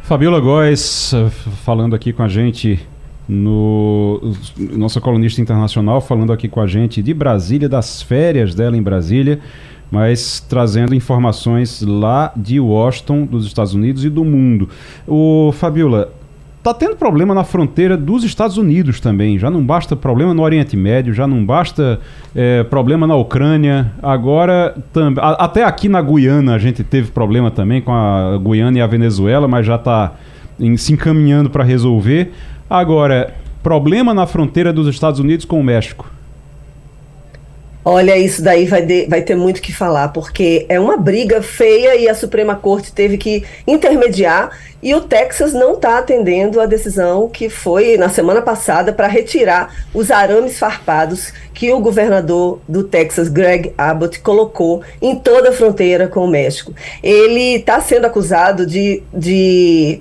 Fabiola 0.03 0.41
Góes, 0.41 1.13
falando 1.65 1.97
aqui 1.97 2.13
com 2.13 2.23
a 2.23 2.29
gente 2.29 2.87
no 3.29 4.21
nossa 4.57 5.01
colunista 5.01 5.41
internacional 5.41 6.01
falando 6.01 6.33
aqui 6.33 6.49
com 6.49 6.61
a 6.61 6.67
gente 6.67 7.03
de 7.03 7.13
Brasília, 7.13 7.69
das 7.69 8.01
férias 8.01 8.55
dela 8.55 8.77
em 8.77 8.83
Brasília, 8.83 9.41
mas 9.91 10.41
trazendo 10.49 10.95
informações 10.95 11.83
lá 11.83 12.33
de 12.37 12.61
Washington, 12.61 13.27
dos 13.27 13.47
Estados 13.47 13.75
Unidos 13.75 14.05
e 14.05 14.11
do 14.11 14.25
mundo. 14.25 14.69
O 15.07 15.53
Fabiola, 15.53 16.13
Tá 16.67 16.75
tendo 16.75 16.97
problema 16.97 17.33
na 17.33 17.45
fronteira 17.45 17.97
dos 17.97 18.25
Estados 18.25 18.59
Unidos 18.59 18.99
também. 18.99 19.39
Já 19.39 19.49
não 19.49 19.65
basta 19.65 19.95
problema 19.95 20.35
no 20.35 20.43
Oriente 20.43 20.77
Médio, 20.77 21.15
já 21.15 21.25
não 21.25 21.47
basta 21.47 22.01
é, 22.35 22.65
problema 22.65 23.07
na 23.07 23.15
Ucrânia. 23.15 23.93
Agora, 24.03 24.75
até 25.39 25.63
aqui 25.63 25.89
na 25.89 26.03
Guiana 26.03 26.57
a 26.57 26.59
gente 26.59 26.83
teve 26.83 27.13
problema 27.13 27.53
também 27.53 27.81
com 27.81 27.93
a 27.93 28.37
Guiana 28.37 28.79
e 28.79 28.81
a 28.81 28.87
Venezuela, 28.89 29.47
mas 29.47 29.65
já 29.65 29.77
está 29.77 30.15
se 30.77 30.93
encaminhando 30.93 31.51
para 31.51 31.63
resolver. 31.63 32.33
Agora, 32.69 33.33
problema 33.63 34.13
na 34.13 34.27
fronteira 34.27 34.73
dos 34.73 34.89
Estados 34.89 35.21
Unidos 35.21 35.47
com 35.47 35.61
o 35.61 35.63
México. 35.63 36.16
Olha, 37.89 38.19
isso 38.19 38.43
daí 38.43 38.67
vai, 38.67 38.83
de, 38.83 39.07
vai 39.07 39.23
ter 39.23 39.37
muito 39.37 39.63
que 39.63 39.73
falar, 39.73 40.09
porque 40.09 40.67
é 40.69 40.81
uma 40.81 40.97
briga 40.97 41.41
feia 41.41 41.95
e 41.95 42.09
a 42.09 42.17
Suprema 42.17 42.57
Corte 42.57 42.91
teve 42.91 43.17
que 43.17 43.45
intermediar 43.65 44.51
e 44.83 44.93
o 44.93 45.03
Texas 45.03 45.53
não 45.53 45.75
está 45.75 45.99
atendendo 45.99 46.61
a 46.61 46.67
decisão 46.67 47.29
que 47.29 47.49
foi 47.49 47.97
na 47.97 48.09
semana 48.09 48.43
passada 48.43 48.93
para 48.93 49.07
retirar 49.07 49.73
os 49.95 50.11
arames 50.11 50.59
farpados 50.59 51.33
que 51.55 51.73
o 51.73 51.79
governador 51.79 52.59
do 52.69 52.83
Texas, 52.83 53.29
Greg 53.29 53.73
Abbott, 53.79 54.19
colocou 54.19 54.83
em 55.01 55.15
toda 55.15 55.51
a 55.51 55.53
fronteira 55.53 56.09
com 56.09 56.25
o 56.25 56.29
México. 56.29 56.75
Ele 57.01 57.55
está 57.55 57.81
sendo 57.81 58.07
acusado 58.07 58.67
de, 58.67 59.01
de 59.15 60.01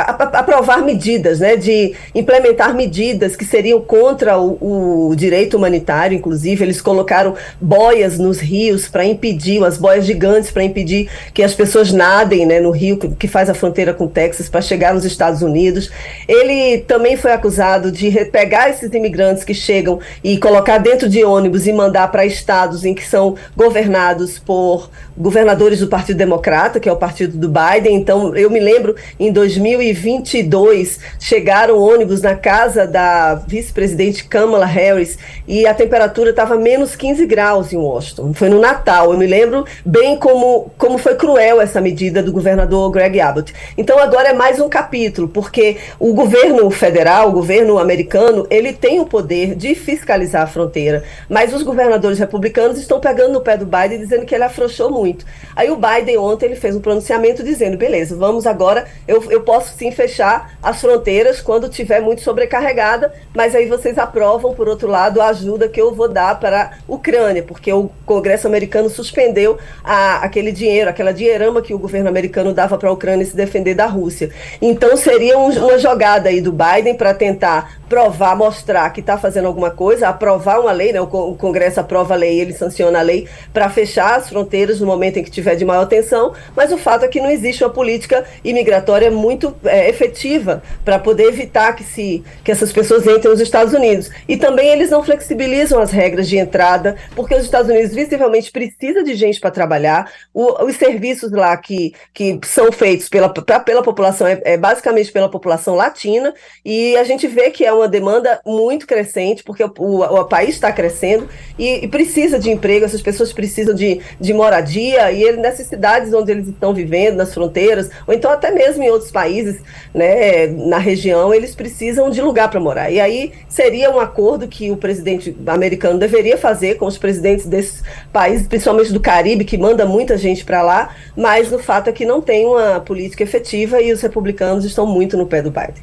aprovar 0.00 0.82
medidas, 0.82 1.40
né, 1.40 1.56
de 1.56 1.94
implementar 2.14 2.74
medidas 2.74 3.36
que 3.36 3.44
seriam 3.44 3.80
contra 3.80 4.38
o, 4.38 5.10
o 5.10 5.16
direito 5.16 5.56
humanitário, 5.56 6.16
inclusive 6.16 6.64
eles 6.64 6.80
colocaram 6.80 7.34
boias 7.60 8.18
nos 8.18 8.38
rios 8.38 8.88
para 8.88 9.04
impedir, 9.04 9.62
as 9.64 9.78
boias 9.78 10.04
gigantes 10.04 10.50
para 10.50 10.64
impedir 10.64 11.08
que 11.32 11.42
as 11.42 11.54
pessoas 11.54 11.92
nadem, 11.92 12.46
né, 12.46 12.60
no 12.60 12.70
rio 12.70 12.98
que, 12.98 13.08
que 13.08 13.28
faz 13.28 13.50
a 13.50 13.54
fronteira 13.54 13.92
com 13.92 14.04
o 14.04 14.08
Texas 14.08 14.48
para 14.48 14.60
chegar 14.60 14.94
nos 14.94 15.04
Estados 15.04 15.42
Unidos. 15.42 15.90
Ele 16.26 16.78
também 16.78 17.16
foi 17.16 17.32
acusado 17.32 17.90
de 17.90 18.10
pegar 18.26 18.70
esses 18.70 18.92
imigrantes 18.92 19.44
que 19.44 19.54
chegam 19.54 19.98
e 20.22 20.38
colocar 20.38 20.78
dentro 20.78 21.08
de 21.08 21.24
ônibus 21.24 21.66
e 21.66 21.72
mandar 21.72 22.08
para 22.08 22.24
estados 22.24 22.84
em 22.84 22.94
que 22.94 23.04
são 23.04 23.36
governados 23.56 24.38
por 24.38 24.90
governadores 25.16 25.80
do 25.80 25.88
Partido 25.88 26.16
Democrata, 26.16 26.78
que 26.78 26.88
é 26.88 26.92
o 26.92 26.96
partido 26.96 27.36
do 27.36 27.48
Biden. 27.48 27.96
Então, 27.96 28.36
eu 28.36 28.48
me 28.50 28.60
lembro 28.60 28.94
em 29.18 29.32
2000 29.32 29.82
2022 29.92 30.98
chegaram 31.18 31.78
ônibus 31.78 32.20
na 32.20 32.34
casa 32.34 32.86
da 32.86 33.34
vice-presidente 33.34 34.24
Kamala 34.24 34.66
Harris 34.66 35.18
e 35.46 35.66
a 35.66 35.74
temperatura 35.74 36.30
estava 36.30 36.56
menos 36.56 36.94
15 36.94 37.26
graus 37.26 37.72
em 37.72 37.76
Washington. 37.76 38.34
Foi 38.34 38.48
no 38.48 38.60
Natal. 38.60 39.12
Eu 39.12 39.18
me 39.18 39.26
lembro 39.26 39.64
bem 39.84 40.16
como, 40.16 40.70
como 40.76 40.98
foi 40.98 41.14
cruel 41.14 41.60
essa 41.60 41.80
medida 41.80 42.22
do 42.22 42.32
governador 42.32 42.90
Greg 42.90 43.20
Abbott. 43.20 43.54
Então 43.76 43.98
agora 43.98 44.28
é 44.28 44.32
mais 44.32 44.60
um 44.60 44.68
capítulo, 44.68 45.28
porque 45.28 45.76
o 45.98 46.12
governo 46.12 46.70
federal, 46.70 47.28
o 47.28 47.32
governo 47.32 47.78
americano, 47.78 48.46
ele 48.50 48.72
tem 48.72 49.00
o 49.00 49.06
poder 49.06 49.54
de 49.54 49.74
fiscalizar 49.74 50.42
a 50.42 50.46
fronteira, 50.46 51.02
mas 51.28 51.54
os 51.54 51.62
governadores 51.62 52.18
republicanos 52.18 52.78
estão 52.78 53.00
pegando 53.00 53.32
no 53.32 53.40
pé 53.40 53.56
do 53.56 53.66
Biden 53.66 53.98
dizendo 53.98 54.26
que 54.26 54.34
ele 54.34 54.44
afrouxou 54.44 54.90
muito. 54.90 55.24
Aí 55.56 55.70
o 55.70 55.76
Biden 55.76 56.18
ontem 56.18 56.46
ele 56.46 56.56
fez 56.56 56.76
um 56.76 56.80
pronunciamento 56.80 57.42
dizendo, 57.42 57.76
beleza, 57.76 58.16
vamos 58.16 58.46
agora, 58.46 58.86
eu, 59.06 59.24
eu 59.30 59.40
posso 59.42 59.77
sim 59.78 59.92
fechar 59.92 60.58
as 60.60 60.80
fronteiras 60.80 61.40
quando 61.40 61.68
tiver 61.68 62.00
muito 62.00 62.20
sobrecarregada, 62.20 63.12
mas 63.32 63.54
aí 63.54 63.66
vocês 63.66 63.96
aprovam, 63.96 64.52
por 64.52 64.68
outro 64.68 64.88
lado, 64.88 65.20
a 65.22 65.28
ajuda 65.28 65.68
que 65.68 65.80
eu 65.80 65.94
vou 65.94 66.08
dar 66.08 66.38
para 66.40 66.62
a 66.62 66.70
Ucrânia, 66.92 67.42
porque 67.42 67.72
o 67.72 67.88
Congresso 68.04 68.48
americano 68.48 68.90
suspendeu 68.90 69.56
a, 69.84 70.16
aquele 70.16 70.50
dinheiro, 70.50 70.90
aquela 70.90 71.12
dinheirama 71.12 71.62
que 71.62 71.72
o 71.72 71.78
governo 71.78 72.08
americano 72.08 72.52
dava 72.52 72.76
para 72.76 72.88
a 72.88 72.92
Ucrânia 72.92 73.24
se 73.24 73.36
defender 73.36 73.74
da 73.74 73.86
Rússia. 73.86 74.30
Então 74.60 74.96
seria 74.96 75.38
um, 75.38 75.48
uma 75.50 75.78
jogada 75.78 76.28
aí 76.28 76.40
do 76.40 76.52
Biden 76.52 76.94
para 76.94 77.14
tentar 77.14 77.77
provar, 77.88 78.36
mostrar 78.36 78.90
que 78.90 79.00
está 79.00 79.16
fazendo 79.16 79.46
alguma 79.46 79.70
coisa, 79.70 80.08
aprovar 80.08 80.60
uma 80.60 80.72
lei, 80.72 80.92
né? 80.92 81.00
O, 81.00 81.06
Congresso 81.06 81.80
aprova 81.80 82.14
a 82.14 82.16
lei, 82.16 82.40
ele 82.40 82.52
sanciona 82.52 82.98
a 82.98 83.02
lei 83.02 83.26
para 83.52 83.68
fechar 83.68 84.16
as 84.16 84.28
fronteiras 84.28 84.80
no 84.80 84.86
momento 84.86 85.18
em 85.18 85.24
que 85.24 85.30
tiver 85.30 85.54
de 85.54 85.64
maior 85.64 85.86
tensão, 85.86 86.34
mas 86.54 86.72
o 86.72 86.78
fato 86.78 87.04
é 87.04 87.08
que 87.08 87.20
não 87.20 87.30
existe 87.30 87.64
uma 87.64 87.70
política 87.70 88.24
imigratória 88.44 89.10
muito 89.10 89.54
é, 89.64 89.88
efetiva 89.88 90.62
para 90.84 90.98
poder 90.98 91.24
evitar 91.24 91.74
que, 91.74 91.84
se, 91.84 92.22
que 92.44 92.52
essas 92.52 92.72
pessoas 92.72 93.06
entrem 93.06 93.30
nos 93.30 93.40
Estados 93.40 93.72
Unidos. 93.72 94.10
E 94.28 94.36
também 94.36 94.68
eles 94.68 94.90
não 94.90 95.02
flexibilizam 95.02 95.80
as 95.80 95.90
regras 95.90 96.28
de 96.28 96.36
entrada, 96.36 96.96
porque 97.14 97.34
os 97.34 97.44
Estados 97.44 97.70
Unidos 97.70 97.94
visivelmente 97.94 98.50
precisa 98.50 99.02
de 99.02 99.14
gente 99.14 99.40
para 99.40 99.50
trabalhar, 99.50 100.10
o, 100.34 100.64
os 100.64 100.76
serviços 100.76 101.32
lá 101.32 101.56
que, 101.56 101.94
que 102.12 102.38
são 102.44 102.70
feitos 102.70 103.08
pela, 103.08 103.28
pra, 103.28 103.60
pela 103.60 103.82
população 103.82 104.26
é, 104.26 104.40
é 104.44 104.56
basicamente 104.56 105.10
pela 105.10 105.30
população 105.30 105.74
latina, 105.74 106.34
e 106.64 106.96
a 106.96 107.04
gente 107.04 107.26
vê 107.26 107.50
que 107.50 107.64
é 107.64 107.72
uma 107.78 107.88
demanda 107.88 108.40
muito 108.44 108.86
crescente, 108.86 109.42
porque 109.42 109.62
o, 109.62 109.72
o, 109.78 110.02
o 110.02 110.24
país 110.24 110.50
está 110.50 110.70
crescendo 110.72 111.28
e, 111.58 111.84
e, 111.84 111.88
precisa 111.88 112.38
de 112.38 112.50
emprego, 112.50 112.84
essas 112.84 113.02
pessoas 113.02 113.32
precisam 113.32 113.74
de, 113.74 114.00
de 114.20 114.32
moradia, 114.32 115.10
e 115.10 115.22
ele, 115.22 115.38
nessas 115.38 115.66
cidades 115.66 116.12
onde 116.12 116.30
eles 116.30 116.48
estão 116.48 116.72
vivendo, 116.72 117.16
nas 117.16 117.34
fronteiras, 117.34 117.90
ou 118.06 118.14
então 118.14 118.30
até 118.30 118.50
mesmo 118.50 118.82
em 118.82 118.90
outros 118.90 119.10
países, 119.10 119.60
né, 119.94 120.46
na 120.46 120.78
região, 120.78 121.32
eles 121.32 121.54
precisam 121.54 122.10
de 122.10 122.20
lugar 122.20 122.50
para 122.50 122.60
morar. 122.60 122.90
E 122.90 123.00
aí 123.00 123.32
seria 123.48 123.90
um 123.90 123.98
acordo 123.98 124.46
que 124.46 124.70
o 124.70 124.76
presidente 124.76 125.36
americano 125.46 125.98
deveria 125.98 126.36
fazer 126.36 126.76
com 126.76 126.86
os 126.86 126.98
presidentes 126.98 127.46
desses 127.46 127.82
países, 128.12 128.46
principalmente 128.46 128.92
do 128.92 129.00
Caribe, 129.00 129.44
que 129.44 129.58
manda 129.58 129.84
muita 129.84 130.16
gente 130.16 130.44
para 130.44 130.62
lá, 130.62 130.94
mas 131.16 131.52
o 131.52 131.58
fato 131.58 131.88
é 131.88 131.92
que 131.92 132.04
não 132.04 132.20
tem 132.20 132.46
uma 132.46 132.80
política 132.80 133.22
efetiva 133.22 133.80
e 133.80 133.92
os 133.92 134.00
republicanos 134.00 134.64
estão 134.64 134.86
muito 134.86 135.16
no 135.16 135.26
pé 135.26 135.42
do 135.42 135.50
Biden. 135.50 135.82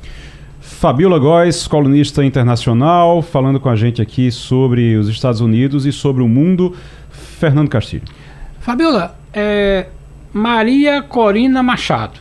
Fabiola 0.79 1.17
Góes, 1.17 1.67
colunista 1.67 2.23
internacional, 2.23 3.21
falando 3.21 3.61
com 3.61 3.69
a 3.69 3.77
gente 3.77 4.01
aqui 4.01 4.29
sobre 4.29 4.97
os 4.97 5.07
Estados 5.07 5.39
Unidos 5.39 5.85
e 5.85 5.91
sobre 5.91 6.21
o 6.21 6.27
mundo. 6.27 6.75
Fernando 7.39 7.69
Castilho. 7.69 8.03
Fabiola, 8.59 9.17
é, 9.33 9.87
Maria 10.33 11.01
Corina 11.01 11.63
Machado 11.63 12.19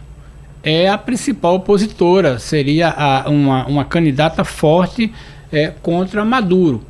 é 0.62 0.88
a 0.88 0.96
principal 0.96 1.56
opositora, 1.56 2.38
seria 2.38 2.88
a, 2.90 3.28
uma, 3.28 3.66
uma 3.66 3.84
candidata 3.84 4.44
forte 4.44 5.12
é, 5.52 5.72
contra 5.82 6.24
Maduro. 6.24 6.82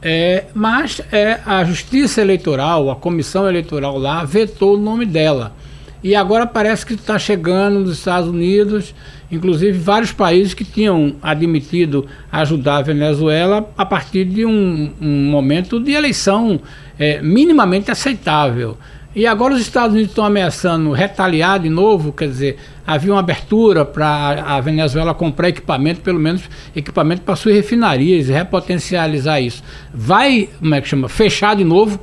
É, 0.00 0.46
mas 0.54 1.00
é, 1.12 1.38
a 1.44 1.62
Justiça 1.62 2.22
Eleitoral, 2.22 2.90
a 2.90 2.96
Comissão 2.96 3.46
Eleitoral 3.46 3.98
lá, 3.98 4.24
vetou 4.24 4.74
o 4.74 4.80
nome 4.80 5.04
dela. 5.04 5.54
E 6.02 6.16
agora 6.16 6.46
parece 6.46 6.84
que 6.84 6.94
está 6.94 7.18
chegando 7.18 7.80
nos 7.80 7.98
Estados 7.98 8.28
Unidos, 8.28 8.92
inclusive 9.30 9.78
vários 9.78 10.10
países 10.12 10.52
que 10.52 10.64
tinham 10.64 11.14
admitido 11.22 12.06
ajudar 12.30 12.78
a 12.78 12.82
Venezuela 12.82 13.70
a 13.78 13.86
partir 13.86 14.24
de 14.24 14.44
um, 14.44 14.92
um 15.00 15.30
momento 15.30 15.78
de 15.78 15.92
eleição 15.92 16.60
é, 16.98 17.22
minimamente 17.22 17.90
aceitável. 17.90 18.76
E 19.14 19.26
agora 19.26 19.52
os 19.52 19.60
Estados 19.60 19.92
Unidos 19.92 20.10
estão 20.10 20.24
ameaçando 20.24 20.90
retaliar 20.90 21.60
de 21.60 21.68
novo, 21.68 22.12
quer 22.12 22.28
dizer, 22.28 22.56
havia 22.86 23.12
uma 23.12 23.20
abertura 23.20 23.84
para 23.84 24.42
a 24.42 24.60
Venezuela 24.60 25.14
comprar 25.14 25.50
equipamento, 25.50 26.00
pelo 26.00 26.18
menos 26.18 26.42
equipamento 26.74 27.20
para 27.20 27.36
suas 27.36 27.54
refinarias 27.54 28.28
repotencializar 28.28 29.42
isso. 29.42 29.62
Vai, 29.92 30.48
como 30.58 30.74
é 30.74 30.80
que 30.80 30.88
chama, 30.88 31.10
fechar 31.10 31.54
de 31.54 31.62
novo 31.62 32.00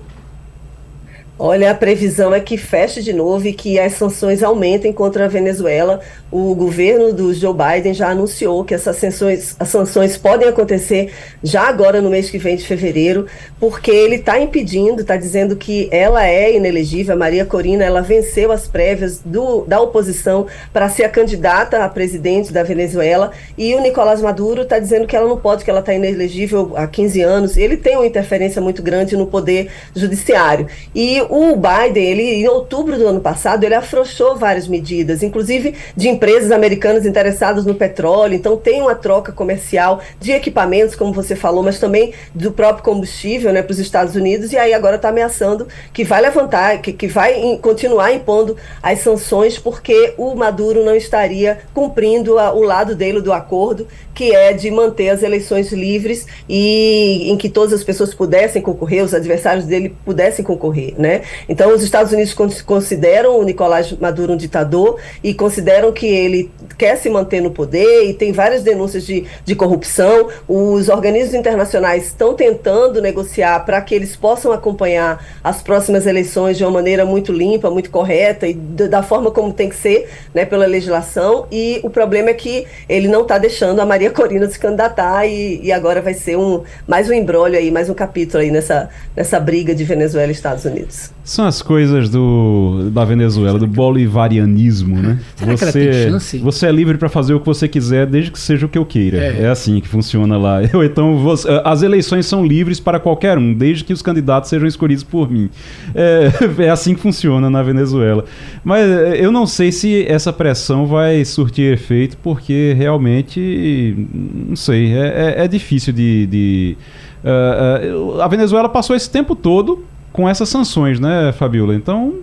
Olha, 1.42 1.72
a 1.72 1.74
previsão 1.74 2.34
é 2.34 2.42
que 2.42 2.58
feche 2.58 3.02
de 3.02 3.14
novo 3.14 3.48
e 3.48 3.54
que 3.54 3.80
as 3.80 3.94
sanções 3.94 4.44
aumentem 4.44 4.92
contra 4.92 5.24
a 5.24 5.28
Venezuela. 5.30 6.02
O 6.30 6.54
governo 6.54 7.14
do 7.14 7.34
Joe 7.34 7.54
Biden 7.54 7.94
já 7.94 8.10
anunciou 8.10 8.66
que 8.66 8.74
essas 8.74 8.98
sanções, 8.98 9.56
as 9.58 9.70
sanções 9.70 10.18
podem 10.18 10.50
acontecer 10.50 11.14
já 11.42 11.62
agora 11.62 12.02
no 12.02 12.10
mês 12.10 12.30
que 12.30 12.38
vem 12.38 12.58
de 12.58 12.68
fevereiro, 12.68 13.26
porque 13.58 13.90
ele 13.90 14.16
está 14.16 14.38
impedindo, 14.38 15.00
está 15.02 15.16
dizendo 15.16 15.56
que 15.56 15.88
ela 15.94 16.28
é 16.28 16.54
inelegível. 16.54 17.14
A 17.14 17.18
Maria 17.18 17.46
Corina, 17.46 17.86
ela 17.86 18.02
venceu 18.02 18.52
as 18.52 18.68
prévias 18.68 19.22
do, 19.24 19.62
da 19.62 19.80
oposição 19.80 20.46
para 20.74 20.90
ser 20.90 21.06
a 21.06 21.10
candidata 21.10 21.86
a 21.86 21.88
presidente 21.88 22.52
da 22.52 22.64
Venezuela 22.64 23.32
e 23.58 23.74
o 23.76 23.82
Nicolás 23.82 24.22
Maduro 24.22 24.64
está 24.64 24.78
dizendo 24.78 25.08
que 25.08 25.16
ela 25.16 25.30
não 25.30 25.38
pode, 25.38 25.64
que 25.64 25.70
ela 25.70 25.80
está 25.80 25.94
inelegível 25.94 26.74
há 26.76 26.86
15 26.86 27.22
anos. 27.22 27.56
Ele 27.56 27.78
tem 27.78 27.96
uma 27.96 28.06
interferência 28.06 28.62
muito 28.62 28.84
grande 28.84 29.16
no 29.16 29.26
poder 29.26 29.70
judiciário. 29.96 30.68
E 30.94 31.22
o 31.30 31.56
Biden, 31.56 32.04
ele, 32.04 32.24
em 32.24 32.48
outubro 32.48 32.98
do 32.98 33.08
ano 33.08 33.22
passado, 33.22 33.64
ele 33.64 33.76
afrouxou 33.76 34.36
várias 34.36 34.68
medidas, 34.68 35.22
inclusive 35.22 35.76
de 35.96 36.10
empresas 36.10 36.52
americanas 36.52 37.06
interessadas 37.06 37.66
no 37.66 37.76
petróleo. 37.76 38.34
Então, 38.34 38.58
tem 38.58 38.82
uma 38.82 38.96
troca 38.96 39.32
comercial 39.32 40.02
de 40.20 40.32
equipamentos, 40.32 40.96
como 40.96 41.14
você 41.14 41.36
falou, 41.36 41.64
mas 41.64 41.80
também 41.80 42.14
do 42.34 42.52
próprio 42.52 42.84
combustível 42.84 43.54
né, 43.54 43.62
para 43.62 43.72
os 43.72 43.80
Estados 43.80 44.16
Unidos. 44.16 44.52
E 44.52 44.58
aí 44.58 44.74
agora 44.74 44.96
está 44.96 45.10
ameaçando 45.10 45.68
que 45.94 46.04
vai 46.04 46.22
levantar, 46.22 46.82
que, 46.82 46.92
que 46.92 47.08
vai 47.08 47.40
in, 47.40 47.58
continuar 47.58 48.12
impondo 48.12 48.58
as 48.82 49.00
sanções, 49.00 49.58
porque 49.58 50.14
o 50.18 50.36
Maduro 50.36 50.84
não 50.84 50.96
estaria 50.96 51.60
cumprindo 51.74 52.40
a, 52.40 52.52
o 52.52 52.64
lado 52.64 52.96
dele 52.96 53.22
do 53.22 53.32
acordo, 53.32 53.88
que 54.14 54.36
é 54.36 54.52
de 54.52 54.70
manter 54.72 55.10
as 55.10 55.24
eleições 55.24 55.72
livres 55.72 56.26
e 56.48 57.30
em 57.30 57.38
que 57.38 57.50
todas 57.50 57.74
as 57.74 57.84
pessoas 57.84 58.14
pudessem 58.14 58.62
concorrer, 58.62 59.04
os 59.04 59.14
adversários 59.14 59.66
dele 59.66 59.96
pudessem 60.04 60.44
concorrer, 60.44 60.94
né? 60.98 61.19
Então, 61.48 61.74
os 61.74 61.84
Estados 61.84 62.12
Unidos 62.12 62.34
consideram 62.62 63.40
o 63.40 63.44
Nicolás 63.44 63.92
Maduro 63.94 64.34
um 64.34 64.38
ditador 64.38 65.00
e 65.24 65.34
consideram 65.34 65.92
que 65.92 66.08
ele 66.08 66.52
quer 66.78 66.96
se 66.98 67.10
manter 67.10 67.42
no 67.42 67.52
poder 67.52 68.10
e 68.10 68.14
tem 68.14 68.32
várias 68.32 68.64
denúncias 68.64 69.06
de, 69.06 69.26
de 69.44 69.56
corrupção. 69.56 70.30
Os 70.48 70.90
organismos 70.90 71.34
internacionais 71.34 72.06
estão 72.06 72.34
tentando 72.34 73.02
negociar 73.02 73.66
para 73.66 73.82
que 73.82 73.94
eles 73.94 74.16
possam 74.16 74.52
acompanhar 74.52 75.24
as 75.44 75.62
próximas 75.62 76.06
eleições 76.06 76.58
de 76.58 76.64
uma 76.64 76.72
maneira 76.72 77.06
muito 77.06 77.32
limpa, 77.32 77.70
muito 77.70 77.90
correta 77.90 78.48
e 78.48 78.54
da 78.54 79.04
forma 79.04 79.32
como 79.32 79.54
tem 79.54 79.70
que 79.70 79.76
ser, 79.76 80.10
né, 80.34 80.46
pela 80.46 80.66
legislação. 80.66 81.48
E 81.52 81.80
o 81.84 81.90
problema 81.90 82.30
é 82.30 82.34
que 82.34 82.66
ele 82.88 83.08
não 83.08 83.24
está 83.24 83.38
deixando 83.38 83.80
a 83.80 83.86
Maria 83.86 84.12
Corina 84.12 84.50
se 84.50 84.60
candidatar 84.60 85.26
e, 85.26 85.60
e 85.64 85.72
agora 85.72 86.02
vai 86.02 86.14
ser 86.14 86.38
um 86.38 86.64
mais 86.88 87.10
um 87.10 87.14
embrólio 87.14 87.58
aí, 87.58 87.72
mais 87.72 87.90
um 87.90 87.94
capítulo 87.94 88.42
aí 88.42 88.52
nessa, 88.52 88.90
nessa 89.16 89.40
briga 89.40 89.76
de 89.76 89.84
Venezuela 89.84 90.30
e 90.30 90.34
Estados 90.34 90.66
Unidos. 90.66 91.09
São 91.30 91.46
as 91.46 91.62
coisas 91.62 92.10
do, 92.10 92.90
da 92.92 93.06
Venezuela, 93.06 93.60
do 93.60 93.68
bolivarianismo, 93.68 94.98
né? 94.98 95.20
Será 95.36 95.52
você, 95.52 95.58
que 95.58 95.64
ela 95.64 95.92
tem 95.92 96.12
chance? 96.12 96.38
você 96.40 96.66
é 96.66 96.72
livre 96.72 96.98
para 96.98 97.08
fazer 97.08 97.36
o 97.36 97.40
que 97.40 97.46
você 97.46 97.68
quiser, 97.68 98.08
desde 98.08 98.32
que 98.32 98.40
seja 98.40 98.66
o 98.66 98.70
que 98.70 98.80
eu 98.80 98.84
queira. 98.84 99.18
É, 99.18 99.44
é 99.44 99.48
assim 99.48 99.80
que 99.80 99.88
funciona 99.88 100.40
lá. 100.40 100.64
Eu, 100.74 100.84
então, 100.84 101.20
você, 101.20 101.48
as 101.64 101.84
eleições 101.84 102.26
são 102.26 102.44
livres 102.44 102.80
para 102.80 103.00
qualquer 103.00 103.38
um, 103.38 103.54
desde 103.54 103.84
que 103.84 103.94
os 103.94 104.02
candidatos 104.02 104.50
sejam 104.50 104.68
escolhidos 104.68 105.04
por 105.04 105.30
mim. 105.30 105.52
É, 105.94 106.32
é 106.66 106.70
assim 106.72 106.96
que 106.96 107.00
funciona 107.00 107.48
na 107.48 107.62
Venezuela. 107.62 108.26
Mas 108.64 108.90
é, 108.90 109.24
eu 109.24 109.32
não 109.32 109.46
sei 109.46 109.72
se 109.72 110.06
essa 110.08 110.34
pressão 110.34 110.88
vai 110.88 111.24
surtir 111.26 111.72
efeito, 111.72 112.18
porque 112.24 112.74
realmente, 112.76 114.08
não 114.48 114.56
sei, 114.56 114.94
é, 114.94 115.36
é, 115.38 115.46
é 115.46 115.48
difícil 115.48 115.94
de. 115.94 116.26
de 116.26 116.78
uh, 117.24 118.16
uh, 118.16 118.22
a 118.22 118.28
Venezuela 118.28 118.68
passou 118.68 118.96
esse 118.96 119.12
tempo 119.12 119.36
todo 119.36 119.84
com 120.12 120.28
essas 120.28 120.50
sanções, 120.50 121.00
né, 121.00 121.32
Fabiola? 121.32 121.76
Então, 121.76 122.20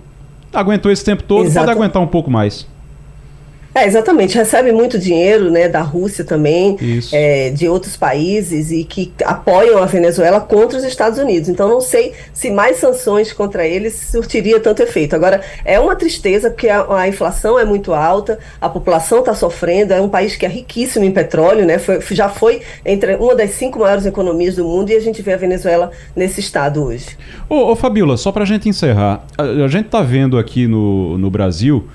aguentou 0.53 0.91
esse 0.91 1.05
tempo 1.05 1.23
todo, 1.23 1.47
Exato. 1.47 1.67
pode 1.67 1.79
aguentar 1.79 2.03
um 2.03 2.07
pouco 2.07 2.31
mais. 2.31 2.67
É, 3.77 3.85
exatamente, 3.85 4.35
recebe 4.39 4.73
muito 4.73 4.99
dinheiro 4.99 5.51
né, 5.51 5.69
da 5.69 5.83
Rússia 5.83 6.25
também, 6.25 6.79
é, 7.13 7.51
de 7.51 7.69
outros 7.69 7.95
países 7.95 8.73
e 8.73 8.85
que 8.85 9.13
apoiam 9.23 9.83
a 9.83 9.85
Venezuela 9.85 10.41
contra 10.41 10.79
os 10.79 10.85
Estados 10.85 11.19
Unidos. 11.19 11.51
Então 11.51 11.69
não 11.69 11.83
sei 11.83 12.15
se 12.33 12.51
mais 12.51 12.79
sanções 12.79 13.35
contra 13.35 13.67
eles 13.67 13.93
surtiria 14.11 14.59
tanto 14.61 14.83
efeito. 14.83 15.15
Agora, 15.15 15.43
é 15.63 15.79
uma 15.79 15.95
tristeza 15.95 16.49
porque 16.49 16.71
a, 16.71 16.87
a 17.01 17.07
inflação 17.07 17.59
é 17.59 17.67
muito 17.67 17.93
alta, 17.93 18.39
a 18.59 18.67
população 18.67 19.19
está 19.19 19.35
sofrendo, 19.35 19.93
é 19.93 20.01
um 20.01 20.09
país 20.09 20.37
que 20.37 20.47
é 20.47 20.49
riquíssimo 20.49 21.05
em 21.05 21.13
petróleo, 21.13 21.67
né? 21.67 21.79
Foi, 21.79 22.01
já 22.13 22.31
foi 22.31 22.63
entre 22.83 23.17
uma 23.17 23.35
das 23.35 23.51
cinco 23.51 23.81
maiores 23.81 24.07
economias 24.07 24.57
do 24.57 24.65
mundo 24.65 24.89
e 24.89 24.97
a 24.97 25.01
gente 25.01 25.21
vê 25.21 25.35
a 25.35 25.37
Venezuela 25.37 25.91
nesse 26.17 26.41
estado 26.41 26.83
hoje. 26.83 27.09
Ô, 27.47 27.73
ô 27.73 27.77
Fabiola, 27.77 28.17
só 28.17 28.33
para 28.33 28.45
a 28.45 28.47
gente 28.47 28.71
encerrar, 28.71 29.27
a, 29.37 29.43
a 29.43 29.69
gente 29.69 29.85
está 29.85 30.01
vendo 30.01 30.39
aqui 30.39 30.67
no, 30.67 31.19
no 31.19 31.31
Brasil 31.31 31.87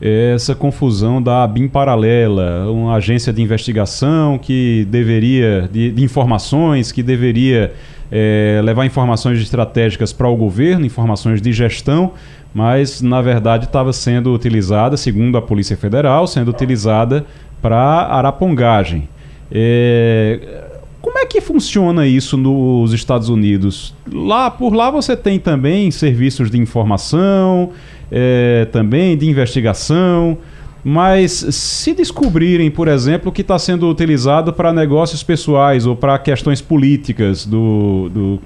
essa 0.00 0.54
confusão 0.54 1.22
da 1.22 1.46
BIM 1.46 1.68
paralela, 1.68 2.70
uma 2.70 2.94
agência 2.94 3.32
de 3.32 3.42
investigação 3.42 4.38
que 4.38 4.86
deveria, 4.90 5.68
de, 5.70 5.90
de 5.90 6.02
informações, 6.02 6.90
que 6.90 7.02
deveria 7.02 7.72
é, 8.10 8.60
levar 8.64 8.86
informações 8.86 9.40
estratégicas 9.40 10.12
para 10.12 10.26
o 10.26 10.36
governo, 10.36 10.86
informações 10.86 11.42
de 11.42 11.52
gestão, 11.52 12.12
mas 12.54 13.02
na 13.02 13.20
verdade 13.20 13.66
estava 13.66 13.92
sendo 13.92 14.32
utilizada, 14.32 14.96
segundo 14.96 15.36
a 15.36 15.42
Polícia 15.42 15.76
Federal, 15.76 16.26
sendo 16.26 16.50
utilizada 16.50 17.24
para 17.60 17.78
arapongagem. 17.78 19.08
É, 19.52 20.69
como 21.10 21.18
é 21.18 21.26
que 21.26 21.40
funciona 21.40 22.06
isso 22.06 22.36
nos 22.36 22.92
Estados 22.92 23.28
Unidos? 23.28 23.92
Lá 24.12 24.48
por 24.48 24.72
lá 24.72 24.92
você 24.92 25.16
tem 25.16 25.40
também 25.40 25.90
serviços 25.90 26.48
de 26.52 26.56
informação, 26.56 27.72
é, 28.12 28.68
também 28.70 29.18
de 29.18 29.28
investigação. 29.28 30.38
Mas 30.84 31.32
se 31.32 31.92
descobrirem, 31.94 32.70
por 32.70 32.86
exemplo, 32.86 33.32
que 33.32 33.42
está 33.42 33.58
sendo 33.58 33.90
utilizado 33.90 34.52
para 34.52 34.72
negócios 34.72 35.20
pessoais 35.20 35.84
ou 35.84 35.96
para 35.96 36.16
questões 36.16 36.60
políticas 36.60 37.44
do, 37.44 38.08
do. 38.08 38.40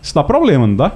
Isso 0.00 0.14
dá 0.14 0.22
problema, 0.22 0.68
não 0.68 0.76
dá? 0.76 0.92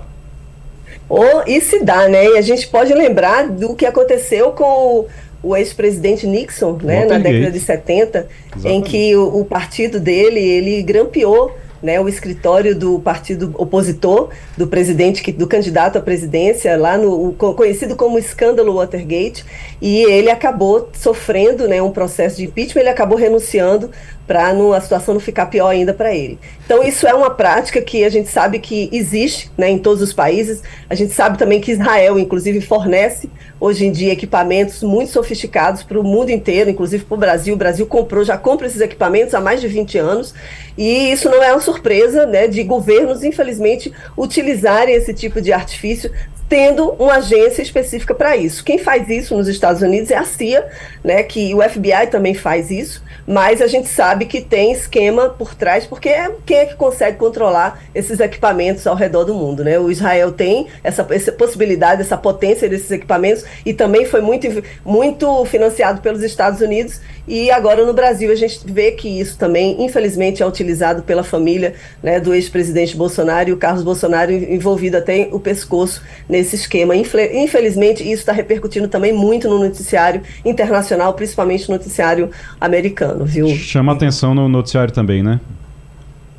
Ou, 1.08 1.42
e 1.48 1.60
se 1.60 1.84
dá, 1.84 2.08
né? 2.08 2.26
E 2.26 2.38
a 2.38 2.42
gente 2.42 2.68
pode 2.68 2.94
lembrar 2.94 3.48
do 3.48 3.74
que 3.74 3.84
aconteceu 3.84 4.52
com 4.52 5.06
o, 5.42 5.56
ex-presidente 5.56 6.26
Nixon, 6.26 6.78
né, 6.82 7.06
na 7.06 7.18
década 7.18 7.50
de 7.50 7.60
70, 7.60 8.28
Exatamente. 8.56 8.68
em 8.68 8.82
que 8.82 9.16
o, 9.16 9.40
o 9.40 9.44
partido 9.44 10.00
dele, 10.00 10.40
ele 10.40 10.82
grampeou 10.82 11.54
né, 11.82 12.00
o 12.00 12.08
escritório 12.08 12.74
do 12.74 12.98
partido 12.98 13.54
opositor 13.56 14.30
do 14.56 14.66
presidente, 14.66 15.30
do 15.32 15.46
candidato 15.46 15.96
à 15.96 16.00
presidência, 16.00 16.76
lá 16.76 16.98
no 16.98 17.32
conhecido 17.32 17.96
como 17.96 18.18
escândalo 18.18 18.74
Watergate, 18.74 19.44
e 19.80 20.02
ele 20.04 20.30
acabou 20.30 20.88
sofrendo 20.92 21.68
né, 21.68 21.80
um 21.80 21.90
processo 21.90 22.38
de 22.38 22.44
impeachment, 22.44 22.80
ele 22.80 22.90
acabou 22.90 23.16
renunciando 23.16 23.90
para 24.28 24.50
a 24.50 24.80
situação 24.80 25.14
não 25.14 25.20
ficar 25.20 25.46
pior 25.46 25.70
ainda 25.70 25.94
para 25.94 26.14
ele. 26.14 26.38
Então, 26.66 26.82
isso 26.82 27.06
é 27.06 27.14
uma 27.14 27.30
prática 27.30 27.80
que 27.80 28.04
a 28.04 28.10
gente 28.10 28.28
sabe 28.28 28.58
que 28.58 28.90
existe 28.92 29.50
né, 29.56 29.70
em 29.70 29.78
todos 29.78 30.02
os 30.02 30.12
países. 30.12 30.62
A 30.88 30.94
gente 30.94 31.14
sabe 31.14 31.38
também 31.38 31.62
que 31.62 31.72
Israel, 31.72 32.18
inclusive, 32.18 32.60
fornece 32.60 33.30
hoje 33.58 33.86
em 33.86 33.90
dia 33.90 34.12
equipamentos 34.12 34.82
muito 34.82 35.10
sofisticados 35.10 35.82
para 35.82 35.98
o 35.98 36.04
mundo 36.04 36.28
inteiro, 36.28 36.68
inclusive 36.68 37.06
para 37.06 37.14
o 37.14 37.18
Brasil. 37.18 37.54
O 37.54 37.56
Brasil 37.56 37.86
comprou, 37.86 38.22
já 38.22 38.36
compra 38.36 38.66
esses 38.66 38.82
equipamentos 38.82 39.34
há 39.34 39.40
mais 39.40 39.62
de 39.62 39.66
20 39.66 39.96
anos. 39.96 40.34
E 40.76 41.10
isso 41.10 41.30
não 41.30 41.42
é 41.42 41.50
uma 41.50 41.62
surpresa 41.62 42.26
né, 42.26 42.46
de 42.46 42.62
governos, 42.62 43.24
infelizmente, 43.24 43.90
utilizarem 44.14 44.94
esse 44.94 45.14
tipo 45.14 45.40
de 45.40 45.54
artifício 45.54 46.12
tendo 46.48 46.90
uma 46.98 47.16
agência 47.16 47.60
específica 47.60 48.14
para 48.14 48.36
isso. 48.36 48.64
Quem 48.64 48.78
faz 48.78 49.08
isso 49.08 49.36
nos 49.36 49.48
Estados 49.48 49.82
Unidos 49.82 50.10
é 50.10 50.16
a 50.16 50.24
CIA, 50.24 50.66
né, 51.04 51.22
que 51.22 51.54
o 51.54 51.62
FBI 51.62 52.06
também 52.10 52.34
faz 52.34 52.70
isso, 52.70 53.02
mas 53.26 53.60
a 53.60 53.66
gente 53.66 53.88
sabe 53.88 54.24
que 54.24 54.40
tem 54.40 54.72
esquema 54.72 55.28
por 55.28 55.54
trás, 55.54 55.86
porque 55.86 56.08
é 56.08 56.30
quem 56.46 56.56
é 56.56 56.64
que 56.64 56.76
consegue 56.76 57.18
controlar 57.18 57.82
esses 57.94 58.20
equipamentos 58.20 58.86
ao 58.86 58.96
redor 58.96 59.24
do 59.24 59.34
mundo, 59.34 59.62
né? 59.62 59.78
O 59.78 59.90
Israel 59.90 60.32
tem 60.32 60.66
essa, 60.82 61.06
essa 61.10 61.30
possibilidade, 61.30 62.00
essa 62.00 62.16
potência 62.16 62.68
desses 62.68 62.90
equipamentos 62.90 63.44
e 63.66 63.74
também 63.74 64.06
foi 64.06 64.22
muito, 64.22 64.46
muito 64.82 65.44
financiado 65.44 66.00
pelos 66.00 66.22
Estados 66.22 66.62
Unidos 66.62 67.00
e 67.28 67.50
agora 67.50 67.84
no 67.84 67.92
Brasil 67.92 68.32
a 68.32 68.34
gente 68.34 68.60
vê 68.64 68.92
que 68.92 69.20
isso 69.20 69.36
também, 69.36 69.84
infelizmente, 69.84 70.42
é 70.42 70.46
utilizado 70.46 71.02
pela 71.02 71.22
família 71.22 71.74
né, 72.02 72.18
do 72.18 72.32
ex-presidente 72.32 72.96
Bolsonaro 72.96 73.50
e 73.50 73.52
o 73.52 73.58
Carlos 73.58 73.84
Bolsonaro 73.84 74.32
envolvido 74.32 74.96
até 74.96 75.28
o 75.30 75.38
pescoço 75.38 76.02
esquema. 76.38 76.94
Infelizmente, 76.96 78.02
isso 78.02 78.20
está 78.20 78.32
repercutindo 78.32 78.88
também 78.88 79.12
muito 79.12 79.48
no 79.48 79.58
noticiário 79.58 80.22
internacional, 80.44 81.14
principalmente 81.14 81.68
no 81.68 81.76
noticiário 81.76 82.30
americano, 82.60 83.24
viu? 83.24 83.48
Chama 83.48 83.92
atenção 83.92 84.34
no 84.34 84.48
noticiário 84.48 84.92
também, 84.92 85.22
né? 85.22 85.40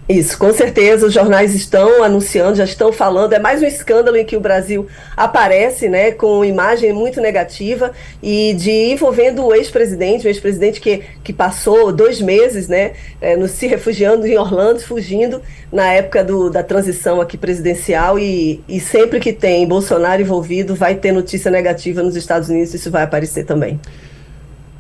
Isso, 0.09 0.39
com 0.39 0.51
certeza 0.51 1.05
os 1.05 1.13
jornais 1.13 1.53
estão 1.53 2.03
anunciando, 2.03 2.55
já 2.55 2.63
estão 2.63 2.91
falando. 2.91 3.33
É 3.33 3.37
mais 3.37 3.61
um 3.61 3.65
escândalo 3.67 4.17
em 4.17 4.25
que 4.25 4.35
o 4.35 4.39
Brasil 4.39 4.87
aparece, 5.15 5.87
né, 5.87 6.11
com 6.11 6.43
imagem 6.43 6.91
muito 6.91 7.21
negativa 7.21 7.91
e 8.19 8.55
de 8.55 8.71
envolvendo 8.71 9.45
o 9.45 9.53
ex-presidente, 9.53 10.25
o 10.25 10.27
ex-presidente 10.27 10.81
que, 10.81 11.03
que 11.23 11.31
passou 11.31 11.91
dois 11.91 12.19
meses, 12.19 12.67
né, 12.67 12.93
é, 13.21 13.37
no, 13.37 13.47
se 13.47 13.67
refugiando 13.67 14.25
em 14.25 14.35
Orlando, 14.35 14.79
fugindo 14.79 15.43
na 15.71 15.93
época 15.93 16.23
do, 16.23 16.49
da 16.49 16.63
transição 16.63 17.21
aqui 17.21 17.37
presidencial 17.37 18.17
e, 18.17 18.63
e 18.67 18.79
sempre 18.79 19.19
que 19.19 19.31
tem 19.31 19.67
Bolsonaro 19.67 20.23
envolvido, 20.23 20.73
vai 20.73 20.95
ter 20.95 21.11
notícia 21.11 21.51
negativa 21.51 22.01
nos 22.01 22.15
Estados 22.15 22.49
Unidos, 22.49 22.73
isso 22.73 22.89
vai 22.89 23.03
aparecer 23.03 23.45
também. 23.45 23.79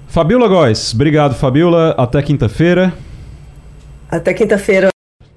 Fabiola 0.07 0.47
Góes, 0.47 0.91
obrigado 0.91 1.35
Fabiola, 1.35 1.93
até 1.99 2.19
quinta-feira. 2.19 2.91
Até 4.09 4.33
quinta-feira. 4.33 4.89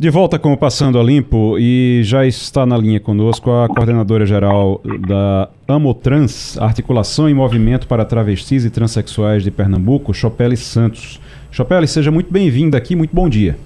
De 0.03 0.11
volta 0.11 0.37
com 0.37 0.53
o 0.53 0.57
Passando 0.57 0.99
a 0.99 1.03
Limpo 1.05 1.57
e 1.61 2.01
já 2.03 2.27
está 2.27 2.67
na 2.67 2.77
linha 2.77 2.99
conosco 2.99 3.53
a 3.53 3.69
coordenadora 3.69 4.27
geral 4.27 4.81
da 5.07 5.49
Amotrans, 5.69 6.59
Articulação 6.59 7.31
e 7.31 7.35
Movimento 7.35 7.87
para 7.87 8.05
Travestis 8.05 8.65
e 8.65 8.71
Transsexuais 8.71 9.45
de 9.45 9.53
Pernambuco, 9.53 10.13
Chopele 10.13 10.57
Santos. 10.57 11.21
Chopele, 11.53 11.87
seja 11.87 12.11
muito 12.11 12.33
bem-vinda 12.33 12.77
aqui, 12.77 12.97
muito 12.97 13.15
bom 13.15 13.29
dia. 13.29 13.57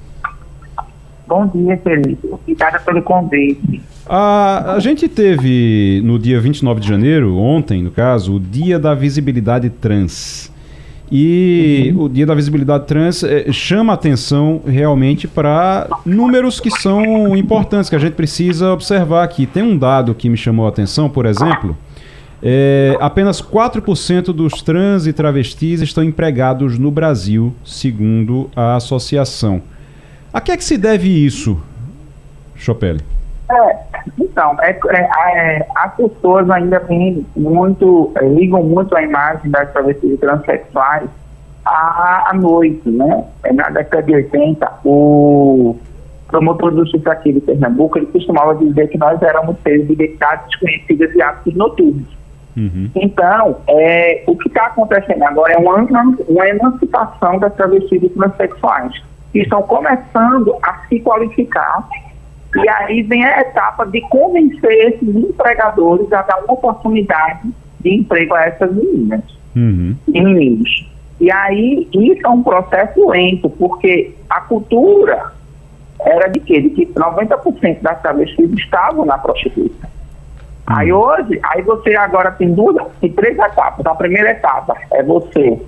Bom 1.27 1.47
dia, 1.47 1.75
Felipe. 1.79 2.29
Obrigada 2.31 2.81
pelo 2.81 3.01
convite. 3.01 3.81
A, 4.07 4.75
a 4.75 4.79
gente 4.79 5.09
teve 5.09 6.03
no 6.05 6.19
dia 6.19 6.39
29 6.39 6.83
de 6.83 6.87
janeiro, 6.87 7.39
ontem 7.39 7.83
no 7.83 7.91
caso, 7.91 8.35
o 8.35 8.39
Dia 8.39 8.79
da 8.79 8.95
Visibilidade 8.95 9.71
Trans. 9.71 10.53
E 11.11 11.93
uhum. 11.95 12.05
o 12.05 12.09
Dia 12.09 12.27
da 12.27 12.35
Visibilidade 12.35 12.87
Trans 12.87 13.23
é, 13.23 13.53
chama 13.53 13.93
atenção 13.93 14.61
realmente 14.67 15.29
para 15.29 15.89
números 16.05 16.59
que 16.59 16.71
são 16.71 17.37
importantes, 17.37 17.89
que 17.89 17.97
a 17.97 17.99
gente 17.99 18.15
precisa 18.15 18.73
observar 18.73 19.23
aqui. 19.23 19.47
Tem 19.47 19.63
um 19.63 19.79
dado 19.79 20.15
que 20.15 20.29
me 20.29 20.37
chamou 20.37 20.67
a 20.67 20.69
atenção, 20.69 21.09
por 21.09 21.27
exemplo. 21.27 21.77
É, 22.43 22.97
apenas 23.01 23.41
4% 23.41 24.27
dos 24.27 24.61
trans 24.63 25.07
e 25.07 25.13
travestis 25.13 25.81
estão 25.81 26.05
empregados 26.05 26.79
no 26.79 26.91
Brasil, 26.91 27.55
segundo 27.65 28.51
a 28.55 28.77
associação. 28.77 29.63
A 30.33 30.41
que 30.41 30.53
é 30.53 30.57
que 30.57 30.65
se 30.65 30.77
deve 30.77 31.09
isso, 31.09 31.59
Chopelli? 32.55 33.01
É, 33.51 33.77
então, 34.19 34.57
é, 34.61 34.71
é, 34.71 35.57
é, 35.59 35.67
as 35.75 35.95
pessoas 35.95 36.49
ainda 36.51 36.81
têm 36.81 37.27
muito, 37.37 38.13
é, 38.17 38.29
ligam 38.29 38.63
muito 38.63 38.97
a 38.97 39.03
imagem 39.03 39.51
das 39.51 39.73
travestis 39.73 40.19
transexuais 40.21 41.09
à, 41.65 42.31
à 42.31 42.35
noite, 42.35 42.89
né? 42.89 43.25
É, 43.45 43.53
na 43.53 43.69
década 43.71 44.03
de 44.03 44.15
80, 44.15 44.73
o 44.85 45.77
promotor 46.29 46.73
do 46.73 46.85
Justiça 46.85 47.13
aqui 47.13 47.33
de 47.33 47.41
Pernambuco, 47.41 47.99
ele 47.99 48.07
costumava 48.07 48.55
dizer 48.57 48.89
que 48.89 48.99
nós 48.99 49.21
éramos 49.23 49.57
seres 49.63 49.87
de 49.87 49.93
identidades 49.93 50.47
desconhecidas 50.49 51.15
e 51.15 51.23
hábitos 51.23 51.55
noturnos. 51.55 52.17
Uhum. 52.57 52.91
Então, 52.97 53.59
é, 53.69 54.25
o 54.27 54.37
que 54.37 54.49
está 54.49 54.67
acontecendo 54.67 55.23
agora 55.25 55.53
é 55.53 55.59
uma, 55.59 55.77
uma 56.29 56.49
emancipação 56.49 57.39
das 57.39 57.55
travestis 57.55 58.11
transexuais, 58.13 59.03
que 59.33 59.41
estão 59.41 59.63
começando 59.63 60.57
a 60.63 60.79
se 60.89 61.01
qualificar 61.01 61.87
e 62.57 62.69
aí 62.69 63.03
vem 63.03 63.25
a 63.25 63.41
etapa 63.41 63.87
de 63.87 64.01
convencer 64.03 64.95
esses 64.95 65.15
empregadores 65.15 66.13
a 66.13 66.23
dar 66.23 66.39
uma 66.45 66.55
oportunidade 66.55 67.49
de 67.81 67.95
emprego 67.95 68.35
a 68.35 68.45
essas 68.45 68.75
meninas 68.75 69.23
uhum. 69.55 69.97
e 70.09 70.21
meninos. 70.23 70.91
E 71.21 71.31
aí 71.31 71.89
isso 71.93 72.27
é 72.27 72.29
um 72.29 72.43
processo 72.43 73.09
lento, 73.09 73.49
porque 73.51 74.15
a 74.29 74.41
cultura 74.43 75.33
era 76.01 76.29
de 76.29 76.41
quê? 76.41 76.61
De 76.61 76.71
que 76.71 76.87
90% 76.87 77.81
das 77.81 78.01
travestis 78.03 78.51
estavam 78.53 79.05
na 79.05 79.19
prostituição. 79.19 79.89
Uhum. 80.69 80.77
Aí 80.77 80.93
hoje, 80.93 81.41
aí 81.45 81.63
você 81.63 81.95
agora 81.97 82.33
tem 82.33 82.53
duas, 82.53 82.87
tem 83.01 83.13
três 83.13 83.39
etapas. 83.39 83.87
A 83.87 83.95
primeira 83.95 84.31
etapa 84.31 84.77
é 84.93 85.03
você 85.03 85.61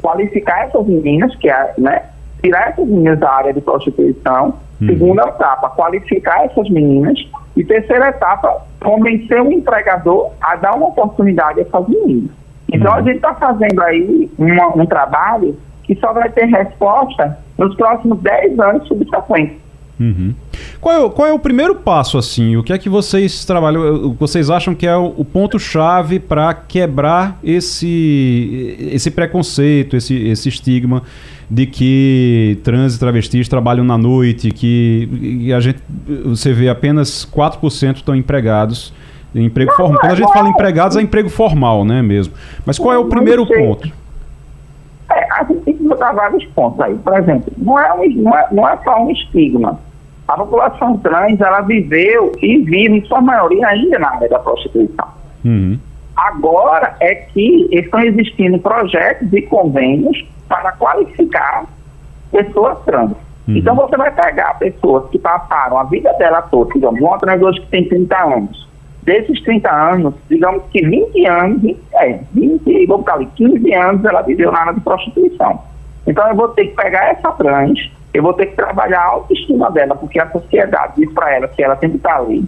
qualificar 0.00 0.66
essas 0.66 0.86
meninas, 0.86 1.34
que 1.36 1.48
é, 1.48 1.74
né, 1.78 2.02
tirar 2.42 2.70
essas 2.70 2.86
meninas 2.86 3.18
da 3.18 3.30
área 3.30 3.52
de 3.52 3.60
prostituição 3.60 4.58
Uhum. 4.84 4.86
Segunda 4.86 5.22
etapa, 5.22 5.70
qualificar 5.70 6.44
essas 6.44 6.68
meninas. 6.70 7.18
E 7.56 7.64
terceira 7.64 8.08
etapa, 8.08 8.62
convencer 8.82 9.40
o 9.40 9.52
empregador 9.52 10.30
a 10.40 10.56
dar 10.56 10.74
uma 10.74 10.88
oportunidade 10.88 11.60
a 11.60 11.62
essas 11.62 11.88
meninas. 11.88 12.30
Então 12.72 12.90
uhum. 12.92 12.98
a 12.98 13.02
gente 13.02 13.16
está 13.16 13.34
fazendo 13.34 13.80
aí 13.82 14.30
uma, 14.38 14.76
um 14.76 14.86
trabalho 14.86 15.56
que 15.84 15.94
só 15.96 16.12
vai 16.12 16.28
ter 16.30 16.46
resposta 16.46 17.38
nos 17.56 17.74
próximos 17.76 18.18
10 18.20 18.58
anos 18.58 18.88
subsequentes. 18.88 19.64
Uhum. 19.98 20.34
Qual, 20.80 21.06
é, 21.06 21.10
qual 21.10 21.28
é 21.28 21.32
o 21.32 21.38
primeiro 21.38 21.76
passo 21.76 22.18
assim? 22.18 22.56
O 22.56 22.64
que 22.64 22.72
é 22.72 22.78
que 22.78 22.88
vocês 22.88 23.44
trabalham? 23.44 24.14
Vocês 24.18 24.50
acham 24.50 24.74
que 24.74 24.86
é 24.86 24.96
o, 24.96 25.14
o 25.16 25.24
ponto 25.24 25.56
chave 25.58 26.18
para 26.18 26.52
quebrar 26.52 27.38
esse 27.44 28.76
esse 28.92 29.10
preconceito, 29.10 29.96
esse, 29.96 30.16
esse 30.28 30.48
estigma 30.48 31.02
de 31.50 31.66
que 31.66 32.58
trans 32.64 32.96
e 32.96 32.98
travestis 32.98 33.48
trabalham 33.48 33.84
na 33.84 33.98
noite, 33.98 34.50
que 34.50 35.52
a 35.54 35.60
gente 35.60 35.80
você 36.24 36.52
vê 36.52 36.68
apenas 36.68 37.26
4% 37.26 37.96
estão 37.96 38.14
empregados 38.14 38.92
em 39.34 39.46
emprego 39.46 39.70
não, 39.70 39.76
formal. 39.76 40.00
Quando 40.00 40.12
a 40.12 40.14
gente 40.14 40.32
fala 40.32 40.48
empregados, 40.48 40.96
é 40.96 41.02
emprego 41.02 41.28
formal, 41.28 41.84
né, 41.84 42.02
mesmo. 42.02 42.34
Mas 42.64 42.78
qual 42.78 42.94
é 42.94 42.98
o 42.98 43.06
primeiro 43.06 43.46
ponto? 43.46 43.90
É, 45.10 45.32
a 45.32 45.44
gente 45.44 45.60
tem 45.60 45.76
que 45.76 45.82
botar 45.82 46.12
vários 46.12 46.44
pontos 46.46 46.80
aí. 46.80 46.94
Por 46.94 47.18
exemplo, 47.18 47.52
não 47.58 47.78
é, 47.78 47.92
um, 47.92 48.08
não 48.22 48.38
é, 48.38 48.48
não 48.52 48.68
é 48.68 48.76
só 48.84 49.02
um 49.02 49.10
estigma. 49.10 49.78
A 50.26 50.36
população 50.36 50.96
trans, 50.98 51.40
ela 51.40 51.60
viveu 51.60 52.32
e 52.40 52.58
vive, 52.58 52.98
em 52.98 53.04
sua 53.04 53.20
maioria, 53.20 53.66
ainda 53.66 53.98
na 53.98 54.10
área 54.10 54.28
da 54.28 54.38
prostituição. 54.38 55.06
Uhum. 55.44 55.78
Agora 56.16 56.96
é 57.00 57.14
que 57.14 57.68
estão 57.72 58.00
existindo 58.00 58.58
projetos 58.58 59.30
e 59.32 59.42
convênios 59.42 60.24
para 60.48 60.72
qualificar 60.72 61.64
pessoas 62.30 62.78
trans. 62.84 63.12
Uhum. 63.46 63.56
Então 63.56 63.74
você 63.74 63.96
vai 63.96 64.10
pegar 64.10 64.58
pessoas 64.58 65.08
que 65.10 65.18
passaram 65.18 65.78
a 65.78 65.84
vida 65.84 66.12
dela 66.14 66.42
toda, 66.42 66.72
digamos, 66.72 67.00
uma 67.00 67.18
trans 67.18 67.42
hoje 67.42 67.60
que 67.60 67.66
tem 67.68 67.88
30 67.88 68.16
anos, 68.16 68.68
desses 69.02 69.40
30 69.42 69.70
anos, 69.70 70.14
digamos 70.28 70.62
que 70.70 70.84
20 70.84 71.26
anos, 71.26 71.76
é, 71.94 72.20
20, 72.32 72.86
vamos 72.86 73.06
ali, 73.08 73.26
15 73.34 73.74
anos 73.74 74.04
ela 74.04 74.22
viveu 74.22 74.50
na 74.50 74.60
área 74.60 74.74
de 74.74 74.80
prostituição. 74.80 75.60
Então 76.06 76.26
eu 76.28 76.34
vou 76.34 76.48
ter 76.48 76.66
que 76.66 76.76
pegar 76.76 77.10
essa 77.10 77.30
trans, 77.32 77.90
eu 78.12 78.22
vou 78.22 78.32
ter 78.32 78.46
que 78.46 78.56
trabalhar 78.56 79.00
a 79.00 79.06
autoestima 79.06 79.70
dela, 79.70 79.94
porque 79.94 80.18
a 80.18 80.30
sociedade 80.30 80.94
diz 80.96 81.12
para 81.12 81.34
ela 81.34 81.48
que 81.48 81.62
ela 81.62 81.76
tem 81.76 81.90
que 81.90 81.96
estar 81.96 82.16
ali. 82.16 82.44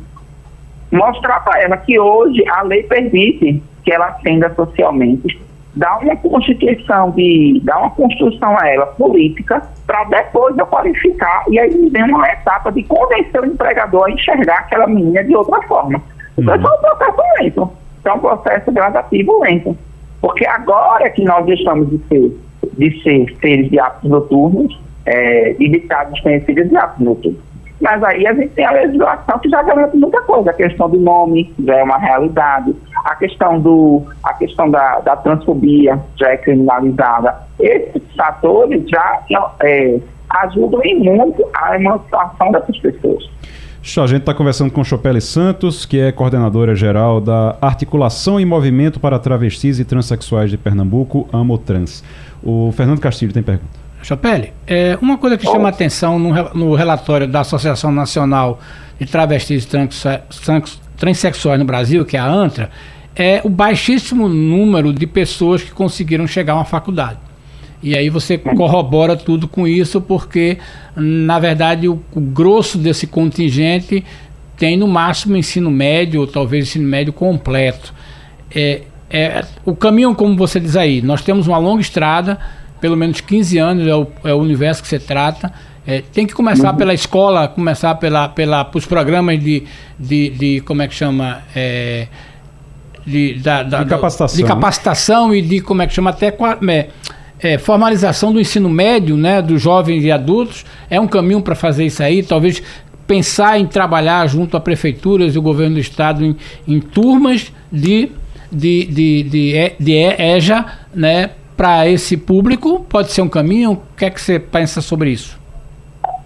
Mostrar 0.91 1.41
para 1.41 1.61
ela 1.61 1.77
que 1.77 1.99
hoje 1.99 2.43
a 2.49 2.63
lei 2.63 2.85
permite 2.85 3.63
que 3.85 3.93
ela 3.93 4.07
ascenda 4.07 4.53
socialmente, 4.55 5.41
dar 5.77 5.99
uma 5.99 6.16
constituição 6.16 7.11
de, 7.11 7.61
dar 7.62 7.79
uma 7.79 7.91
construção 7.91 8.57
a 8.59 8.66
ela 8.66 8.87
política 8.87 9.62
para 9.87 10.05
depois 10.05 10.57
eu 10.57 10.66
qualificar 10.66 11.45
e 11.49 11.59
aí 11.59 11.89
vem 11.91 12.05
uma 12.05 12.29
etapa 12.29 12.72
de 12.72 12.83
convencer 12.85 13.41
o 13.43 13.47
empregador 13.47 14.07
a 14.07 14.11
enxergar 14.11 14.61
aquela 14.61 14.87
menina 14.87 15.22
de 15.22 15.37
outra 15.37 15.61
forma. 15.62 16.03
Então, 16.39 16.55
uhum. 16.55 16.62
É 16.62 16.68
um 16.68 16.81
processo 16.81 17.22
lento, 17.41 17.72
é 18.05 18.12
um 18.12 18.18
processo 18.18 18.72
gradativo 18.72 19.41
lento, 19.41 19.77
porque 20.20 20.47
agora 20.47 21.11
que 21.11 21.22
nós 21.24 21.45
deixamos 21.45 21.91
de 21.91 21.99
ser 22.09 22.37
de 22.72 23.03
ser 23.03 23.37
seres 23.41 23.70
de 23.70 23.79
hábitos 23.79 24.11
noturnos 24.11 24.81
é, 25.05 25.55
e 25.59 25.68
de 25.68 25.77
estar 25.77 26.05
desconhecidos 26.05 26.68
de 26.68 26.77
hábitos 26.77 27.05
noturnos. 27.05 27.41
Mas 27.81 28.03
aí 28.03 28.27
a 28.27 28.33
gente 28.33 28.51
tem 28.51 28.64
a 28.64 28.72
legislação 28.72 29.39
que 29.39 29.49
já 29.49 29.62
garante 29.62 29.97
muita 29.97 30.20
coisa. 30.22 30.51
A 30.51 30.55
questão 30.55 30.89
do 30.89 30.99
nome 30.99 31.53
já 31.59 31.77
é 31.77 31.83
uma 31.83 31.99
realidade. 31.99 32.74
A 33.05 33.14
questão, 33.16 33.61
do, 33.61 34.03
a 34.22 34.33
questão 34.35 34.70
da, 34.70 35.01
da 35.01 35.16
transfobia 35.16 35.99
já 36.18 36.31
é 36.31 36.37
criminalizada. 36.39 37.35
Esses 37.61 38.03
fatores 38.16 38.89
já 38.89 39.20
é, 39.61 39.99
ajudam 40.31 40.83
em 40.85 40.99
muito 41.01 41.45
a 41.55 41.77
emancipação 41.77 42.51
dessas 42.51 42.79
pessoas. 42.79 43.31
A 44.03 44.07
gente 44.07 44.22
está 44.22 44.35
conversando 44.35 44.72
com 44.72 44.83
Chopele 44.83 45.20
Santos, 45.20 45.87
que 45.87 46.01
é 46.01 46.11
coordenadora 46.11 46.74
geral 46.74 47.20
da 47.20 47.57
Articulação 47.62 48.39
e 48.41 48.45
Movimento 48.45 48.99
para 48.99 49.16
Travestis 49.18 49.79
e 49.79 49.85
Transsexuais 49.85 50.51
de 50.51 50.59
Pernambuco, 50.59 51.29
Amotrans. 51.33 52.03
O 52.43 52.72
Fernando 52.72 53.01
Castilho 53.01 53.33
tem 53.33 53.45
pergunta. 53.45 53.86
Chapelle, 54.07 54.53
é, 54.69 54.97
uma 55.03 55.19
coisa 55.19 55.37
que 55.37 55.45
chama 55.45 55.65
oh. 55.65 55.67
atenção 55.67 56.17
no, 56.17 56.33
no, 56.55 56.75
relatório 56.77 57.27
da 57.27 57.41
Associação 57.41 57.91
Nacional 57.91 58.61
de 59.01 59.05
Travestis 59.05 59.65
e 59.65 60.69
Transsexuais 60.97 61.59
no 61.59 61.65
Brasil, 61.65 62.05
que 62.05 62.17
é 62.17 62.21
a 62.21 62.25
ANTRA, 62.25 62.71
é 63.17 63.41
o 63.43 63.49
baixíssimo 63.49 64.29
número 64.29 64.93
de 64.93 65.09
pessoas 65.09 65.61
que 65.61 65.73
conseguiram 65.73 66.25
chegar 66.25 66.53
a 66.53 66.57
uma 66.57 66.65
faculdade. 66.65 67.19
E 67.83 67.97
aí 67.97 68.09
você 68.09 68.39
corrobora 68.39 69.17
tudo 69.17 69.49
com 69.49 69.67
isso, 69.67 70.01
porque, 70.01 70.59
na 70.95 71.41
verdade, 71.41 71.89
o, 71.89 72.01
o 72.15 72.21
grosso 72.21 72.79
desse 72.79 73.09
contingente 73.09 74.05
tem 74.57 74.77
no 74.77 74.87
máximo 74.87 75.37
ensino 75.37 75.69
médio, 75.69 76.21
ou 76.21 76.29
talvez 76.29 76.69
ensino 76.69 76.89
médio 76.89 77.13
completo. 77.13 77.93
É, 78.55 78.83
é, 79.11 79.45
o 79.65 79.75
caminho, 79.75 80.15
como 80.15 80.37
você 80.37 80.61
diz 80.61 80.77
aí, 80.77 81.03
nós 81.03 81.23
temos 81.23 81.49
uma 81.49 81.59
longa 81.59 81.81
estrada 81.81 82.39
pelo 82.81 82.97
menos 82.97 83.20
15 83.20 83.59
anos 83.59 83.87
é 83.87 83.95
o, 83.95 84.07
é 84.24 84.35
o 84.35 84.39
universo 84.39 84.83
que 84.83 84.89
você 84.89 84.99
trata. 84.99 85.53
É, 85.87 86.03
tem 86.12 86.27
que 86.27 86.35
começar 86.35 86.72
uhum. 86.72 86.77
pela 86.77 86.93
escola, 86.93 87.47
começar 87.47 87.95
pela, 87.95 88.29
pela, 88.29 88.68
os 88.74 88.87
programas 88.87 89.39
de, 89.39 89.62
de, 89.99 90.31
de, 90.31 90.61
como 90.62 90.83
é 90.83 90.89
que 90.89 90.95
chama? 90.95 91.43
É, 91.55 92.09
de, 93.07 93.35
da, 93.35 93.62
da, 93.62 93.85
de 93.85 93.91
capacitação. 93.91 94.37
De 94.37 94.45
capacitação 94.45 95.35
e 95.35 95.41
de, 95.41 95.61
como 95.61 95.83
é 95.83 95.87
que 95.87 95.95
chama? 95.95 96.11
Até 96.11 96.37
é, 96.68 96.89
é, 97.39 97.59
formalização 97.59 98.33
do 98.33 98.41
ensino 98.41 98.68
médio, 98.68 99.16
né? 99.16 99.41
Dos 99.41 99.62
jovens 99.62 100.03
e 100.03 100.11
adultos. 100.11 100.64
É 100.91 101.01
um 101.01 101.07
caminho 101.07 101.41
para 101.41 101.55
fazer 101.55 101.87
isso 101.87 102.03
aí. 102.03 102.20
Talvez 102.22 102.61
pensar 103.07 103.61
em 103.61 103.66
trabalhar 103.66 104.27
junto 104.27 104.57
a 104.57 104.61
prefeituras 104.61 105.37
e 105.37 105.39
o 105.39 105.43
governo 105.43 105.74
do 105.74 105.81
estado 105.81 106.24
em, 106.24 106.37
em 106.66 106.81
turmas 106.81 107.53
de, 107.70 108.11
de, 108.51 108.87
de, 108.87 109.22
de, 109.22 109.72
de 109.79 109.93
EJA, 109.93 110.66
né? 110.93 111.31
Para 111.57 111.89
esse 111.89 112.17
público? 112.17 112.85
Pode 112.89 113.13
ser 113.13 113.23
um 113.23 113.29
caminho? 113.29 113.73
O 113.73 113.97
que 113.97 114.05
é 114.05 114.11
que 114.11 114.21
você 114.21 114.39
pensa 114.39 114.81
sobre 114.81 115.11
isso? 115.11 115.41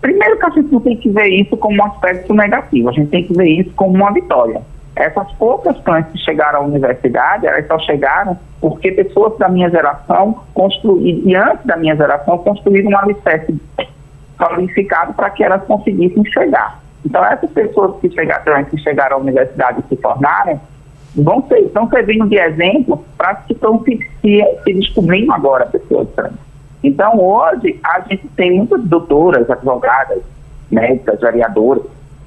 Primeiro 0.01 0.39
que 0.39 0.47
a 0.47 0.51
gente 0.51 0.73
não 0.73 0.81
tem 0.81 0.97
que 0.97 1.09
ver 1.11 1.29
isso 1.29 1.57
como 1.57 1.77
um 1.77 1.85
aspecto 1.85 2.35
negativo, 2.35 2.89
a 2.89 2.93
gente 2.93 3.11
tem 3.11 3.25
que 3.25 3.35
ver 3.35 3.49
isso 3.49 3.71
como 3.77 3.95
uma 3.95 4.13
vitória. 4.13 4.63
Essas 4.97 5.31
poucas 5.33 5.79
trans 5.81 6.07
que 6.09 6.19
chegaram 6.19 6.61
à 6.61 6.63
universidade, 6.63 7.47
elas 7.47 7.67
só 7.67 7.79
chegaram 7.79 8.37
porque 8.61 8.93
pessoas 8.93 9.39
da 9.39 9.49
minha 9.49 9.71
geração 9.71 10.43
construíram, 10.53 11.29
e 11.29 11.35
antes 11.35 11.65
da 11.65 11.77
minha 11.77 11.97
geração, 11.97 12.39
construíram 12.39 12.91
um 12.91 12.99
alicerce 12.99 13.55
qualificado 14.39 15.15
para 15.15 15.31
que 15.31 15.45
elas 15.45 15.63
conseguissem 15.65 16.25
chegar. 16.27 16.81
Então, 17.05 17.25
essas 17.25 17.51
pessoas 17.51 17.99
que 18.01 18.11
chegaram, 18.11 18.65
que 18.65 18.79
chegaram 18.79 19.17
à 19.17 19.21
universidade 19.21 19.81
e 19.81 19.89
se 19.89 20.01
formaram, 20.01 20.61
vão 21.23 21.47
ser, 21.49 21.61
estão 21.61 21.89
servindo 21.89 22.29
de 22.29 22.37
exemplo 22.37 23.05
para 23.17 23.35
que 23.37 23.53
estão 23.53 23.83
se, 23.85 23.99
se, 24.21 24.45
se 24.65 24.73
descobrindo 24.73 25.33
agora 25.33 25.67
pessoas 25.67 26.09
trans. 26.15 26.35
Então, 26.83 27.21
hoje, 27.21 27.79
a 27.85 28.01
gente 28.01 28.27
tem 28.37 28.57
muitas 28.57 28.83
doutoras, 28.85 29.51
advogadas, 29.51 30.23
médicas, 30.71 31.21
vereadoras, 31.21 31.83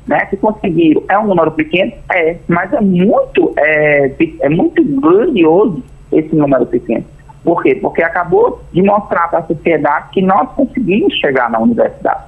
né, 0.06 0.26
que 0.26 0.38
conseguiram. 0.38 1.04
É 1.10 1.18
um 1.18 1.28
número 1.28 1.52
pequeno? 1.52 1.94
É, 2.12 2.38
mas 2.48 2.72
é 2.74 2.82
muito, 2.82 3.54
é, 3.58 4.12
é 4.42 4.50
muito 4.50 4.84
grandioso 4.84 5.82
esse 6.12 6.36
número 6.36 6.66
pequeno. 6.66 7.06
Por 7.44 7.62
quê? 7.62 7.76
Porque 7.76 8.02
acabou 8.02 8.62
de 8.72 8.82
mostrar 8.82 9.28
para 9.30 9.40
a 9.40 9.48
sociedade 9.48 10.10
que 10.12 10.22
nós 10.22 10.50
conseguimos 10.52 11.14
chegar 11.16 11.50
na 11.50 11.60
universidade. 11.60 12.24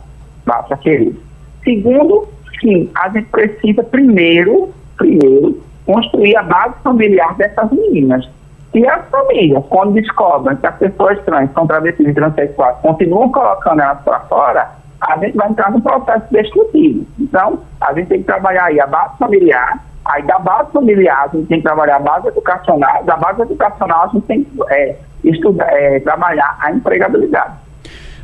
Basta 0.46 0.76
querer. 0.78 1.16
Segundo, 1.64 2.28
sim, 2.60 2.90
a 2.96 3.10
gente 3.10 3.28
precisa 3.28 3.84
primeiro, 3.84 4.70
primeiro, 4.98 5.62
construir 5.86 6.36
a 6.36 6.44
base 6.44 6.76
familiar 6.84 7.36
dessas 7.36 7.72
meninas. 7.72 8.28
E 8.74 8.86
as 8.86 9.08
famílias, 9.10 9.64
quando 9.70 9.94
descobrem 9.94 10.58
que 10.58 10.68
as 10.68 10.76
pessoas 10.76 11.24
trans 11.24 11.50
são 11.54 11.66
travestis 11.66 12.08
e 12.08 12.14
transexuais, 12.14 12.78
continuam 12.82 13.32
colocando 13.32 13.82
elas 13.82 14.02
para 14.04 14.20
fora, 14.22 14.70
a 15.00 15.18
gente 15.18 15.38
vai 15.38 15.50
entrar 15.50 15.72
num 15.72 15.80
processo 15.80 16.26
destrutivo. 16.32 17.06
Então, 17.20 17.60
a 17.80 17.94
gente 17.94 18.08
tem 18.08 18.20
que 18.20 18.26
trabalhar 18.26 18.66
aí 18.66 18.80
a 18.80 18.88
base 18.88 19.18
familiar, 19.18 19.80
aí 20.04 20.24
da 20.24 20.40
base 20.40 20.72
familiar 20.72 21.24
a 21.24 21.28
gente 21.28 21.48
tem 21.48 21.58
que 21.60 21.64
trabalhar 21.64 21.98
a 21.98 22.00
base 22.00 22.28
educacional, 22.28 23.04
da 23.04 23.16
base 23.16 23.42
educacional 23.44 24.06
a 24.06 24.08
gente 24.08 24.26
tem 24.26 24.44
que 24.44 24.58
é, 24.70 24.98
estudar, 25.24 25.68
é, 25.72 26.00
trabalhar 26.02 26.58
a 26.60 26.72
empregabilidade. 26.72 27.54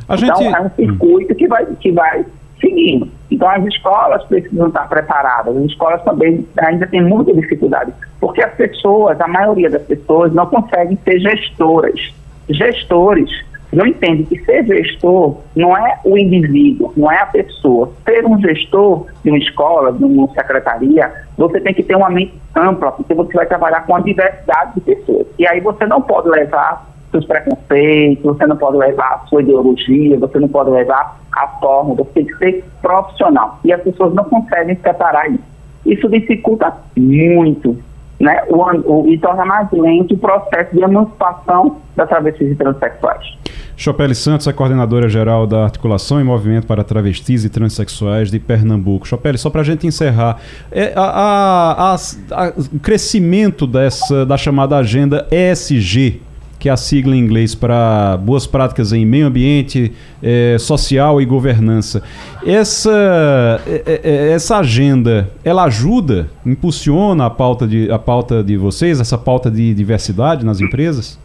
A 0.08 0.16
então, 0.16 0.36
gente... 0.36 0.54
é 0.54 0.60
um 0.60 0.70
circuito 0.70 1.34
que 1.34 1.48
vai, 1.48 1.64
que 1.64 1.92
vai 1.92 2.26
seguindo. 2.62 3.08
Então, 3.30 3.50
as 3.50 3.64
escolas 3.66 4.24
precisam 4.24 4.68
estar 4.68 4.88
preparadas. 4.88 5.54
As 5.54 5.64
escolas 5.64 6.02
também 6.04 6.46
ainda 6.58 6.86
têm 6.86 7.02
muita 7.02 7.34
dificuldade, 7.34 7.92
porque 8.20 8.42
as 8.42 8.54
pessoas, 8.54 9.20
a 9.20 9.28
maioria 9.28 9.68
das 9.68 9.82
pessoas, 9.82 10.32
não 10.32 10.46
conseguem 10.46 10.96
ser 11.04 11.18
gestoras. 11.20 12.14
Gestores 12.48 13.30
não 13.72 13.86
entendem 13.86 14.24
que 14.26 14.38
ser 14.44 14.66
gestor 14.66 15.38
não 15.56 15.74
é 15.74 15.98
o 16.04 16.18
indivíduo, 16.18 16.92
não 16.94 17.10
é 17.10 17.18
a 17.18 17.26
pessoa. 17.26 17.90
Ser 18.04 18.24
um 18.26 18.38
gestor 18.38 19.06
de 19.24 19.30
uma 19.30 19.38
escola, 19.38 19.92
de 19.92 20.04
uma 20.04 20.28
secretaria, 20.34 21.10
você 21.38 21.58
tem 21.58 21.72
que 21.72 21.82
ter 21.82 21.96
uma 21.96 22.10
mente 22.10 22.34
ampla, 22.54 22.92
porque 22.92 23.14
você 23.14 23.32
vai 23.32 23.46
trabalhar 23.46 23.86
com 23.86 23.96
a 23.96 24.00
diversidade 24.00 24.74
de 24.74 24.80
pessoas. 24.82 25.26
E 25.38 25.46
aí 25.46 25.60
você 25.60 25.86
não 25.86 26.02
pode 26.02 26.28
levar 26.28 26.91
seus 27.12 27.24
preconceitos, 27.24 28.24
você 28.24 28.46
não 28.46 28.56
pode 28.56 28.78
levar 28.78 29.14
a 29.14 29.26
sua 29.28 29.42
ideologia, 29.42 30.18
você 30.18 30.40
não 30.40 30.48
pode 30.48 30.70
levar 30.70 31.20
a 31.32 31.46
forma, 31.60 31.94
você 31.94 32.10
tem 32.14 32.26
que 32.26 32.36
ser 32.36 32.64
profissional. 32.80 33.60
E 33.64 33.72
as 33.72 33.80
pessoas 33.82 34.12
não 34.14 34.24
conseguem 34.24 34.76
separar 34.76 35.30
isso. 35.30 35.44
Isso 35.86 36.08
dificulta 36.08 36.72
muito 36.96 37.76
né, 38.18 38.42
o, 38.48 38.56
o, 38.56 39.08
e 39.08 39.18
torna 39.18 39.44
mais 39.44 39.68
lento 39.72 40.14
o 40.14 40.18
processo 40.18 40.74
de 40.74 40.82
emancipação 40.82 41.78
das 41.96 42.08
travestis 42.08 42.52
e 42.52 42.54
transexuais. 42.54 43.36
Chopele 43.76 44.14
Santos 44.14 44.46
é 44.46 44.52
coordenadora 44.52 45.08
geral 45.08 45.44
da 45.44 45.64
Articulação 45.64 46.20
e 46.20 46.24
Movimento 46.24 46.66
para 46.66 46.84
Travestis 46.84 47.44
e 47.44 47.48
Transsexuais 47.48 48.30
de 48.30 48.38
Pernambuco. 48.38 49.08
Chopele, 49.08 49.36
só 49.36 49.50
para 49.50 49.62
a 49.62 49.64
gente 49.64 49.86
encerrar, 49.88 50.38
é, 50.70 50.92
a, 50.94 51.94
a, 51.94 51.94
a, 51.94 52.52
o 52.72 52.78
crescimento 52.78 53.66
dessa, 53.66 54.24
da 54.24 54.36
chamada 54.36 54.76
agenda 54.76 55.26
ESG, 55.32 56.22
que 56.62 56.68
é 56.68 56.72
a 56.72 56.76
sigla 56.76 57.16
em 57.16 57.18
inglês 57.18 57.56
para 57.56 58.16
Boas 58.18 58.46
Práticas 58.46 58.92
em 58.92 59.04
Meio 59.04 59.26
Ambiente, 59.26 59.92
é, 60.22 60.56
Social 60.60 61.20
e 61.20 61.24
Governança. 61.24 62.04
Essa, 62.46 63.60
é, 63.66 64.00
é, 64.04 64.30
essa 64.30 64.58
agenda, 64.58 65.28
ela 65.44 65.64
ajuda, 65.64 66.30
impulsiona 66.46 67.26
a 67.26 67.30
pauta, 67.30 67.66
de, 67.66 67.90
a 67.90 67.98
pauta 67.98 68.44
de 68.44 68.56
vocês, 68.56 69.00
essa 69.00 69.18
pauta 69.18 69.50
de 69.50 69.74
diversidade 69.74 70.46
nas 70.46 70.60
empresas? 70.60 71.18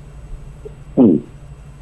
Sim. 0.96 1.22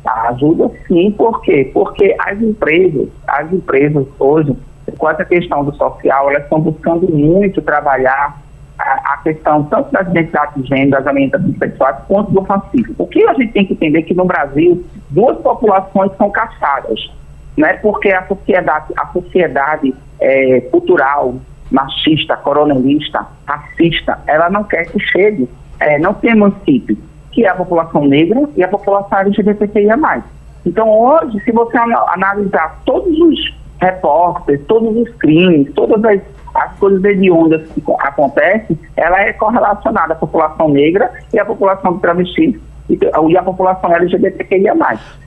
Ajuda 0.05 0.69
sim, 0.85 1.11
por 1.11 1.41
quê? 1.41 1.71
Porque 1.73 2.13
as 2.19 2.41
empresas, 2.41 3.07
as 3.25 3.53
empresas 3.53 4.05
hoje, 4.19 4.53
com 4.97 5.09
essa 5.09 5.23
questão 5.23 5.63
do 5.63 5.73
social, 5.77 6.29
elas 6.29 6.43
estão 6.43 6.59
buscando 6.59 7.09
muito 7.09 7.61
trabalhar 7.61 8.37
a, 8.77 9.17
questão 9.23 9.63
tanto 9.63 9.91
das 9.91 10.07
identidades 10.07 10.61
de 10.61 10.67
gênero, 10.67 10.91
das 10.91 11.05
orientações 11.05 11.57
sexuais, 11.57 11.97
quanto 12.07 12.31
do 12.31 12.41
racismo. 12.41 12.95
O 12.97 13.07
que 13.07 13.25
a 13.25 13.33
gente 13.33 13.53
tem 13.53 13.65
que 13.65 13.73
entender 13.73 13.99
é 13.99 14.01
que 14.01 14.13
no 14.13 14.25
Brasil, 14.25 14.85
duas 15.09 15.37
populações 15.39 16.11
são 16.17 16.29
caçadas, 16.29 17.11
né? 17.57 17.73
porque 17.77 18.11
a 18.11 18.25
sociedade, 18.27 18.93
a 18.97 19.07
sociedade 19.07 19.93
é, 20.19 20.61
cultural, 20.71 21.35
machista, 21.71 22.35
coronelista, 22.37 23.25
racista, 23.45 24.19
ela 24.27 24.49
não 24.49 24.63
quer 24.63 24.85
que 24.85 24.99
chegue, 24.99 25.49
é, 25.79 25.97
não 25.99 26.13
tem 26.13 26.35
município, 26.35 26.97
que 27.31 27.45
é 27.45 27.49
a 27.49 27.55
população 27.55 28.05
negra 28.05 28.43
e 28.55 28.63
a 28.63 28.67
população 28.67 29.19
LGBTQIA+. 29.19 30.23
Então 30.65 30.89
hoje, 30.89 31.39
se 31.43 31.51
você 31.51 31.77
analisar 31.77 32.81
todos 32.85 33.17
os 33.19 33.55
repórteres, 33.79 34.65
todos 34.67 34.95
os 34.95 35.09
crimes, 35.17 35.71
todas 35.73 36.03
as, 36.05 36.21
as 36.55 36.73
coisas 36.79 37.03
hediondas 37.03 37.69
que 37.69 37.83
acontecem, 37.99 38.79
ela 38.95 39.21
é 39.21 39.33
correlacionada 39.33 40.13
à 40.13 40.15
população 40.15 40.69
negra 40.69 41.11
e 41.33 41.39
à 41.39 41.45
população 41.45 41.93
de 41.93 41.99
travestis 41.99 42.55
e 42.89 43.37
a 43.37 43.43
população 43.43 43.93
LGBTQIA+. 43.93 44.75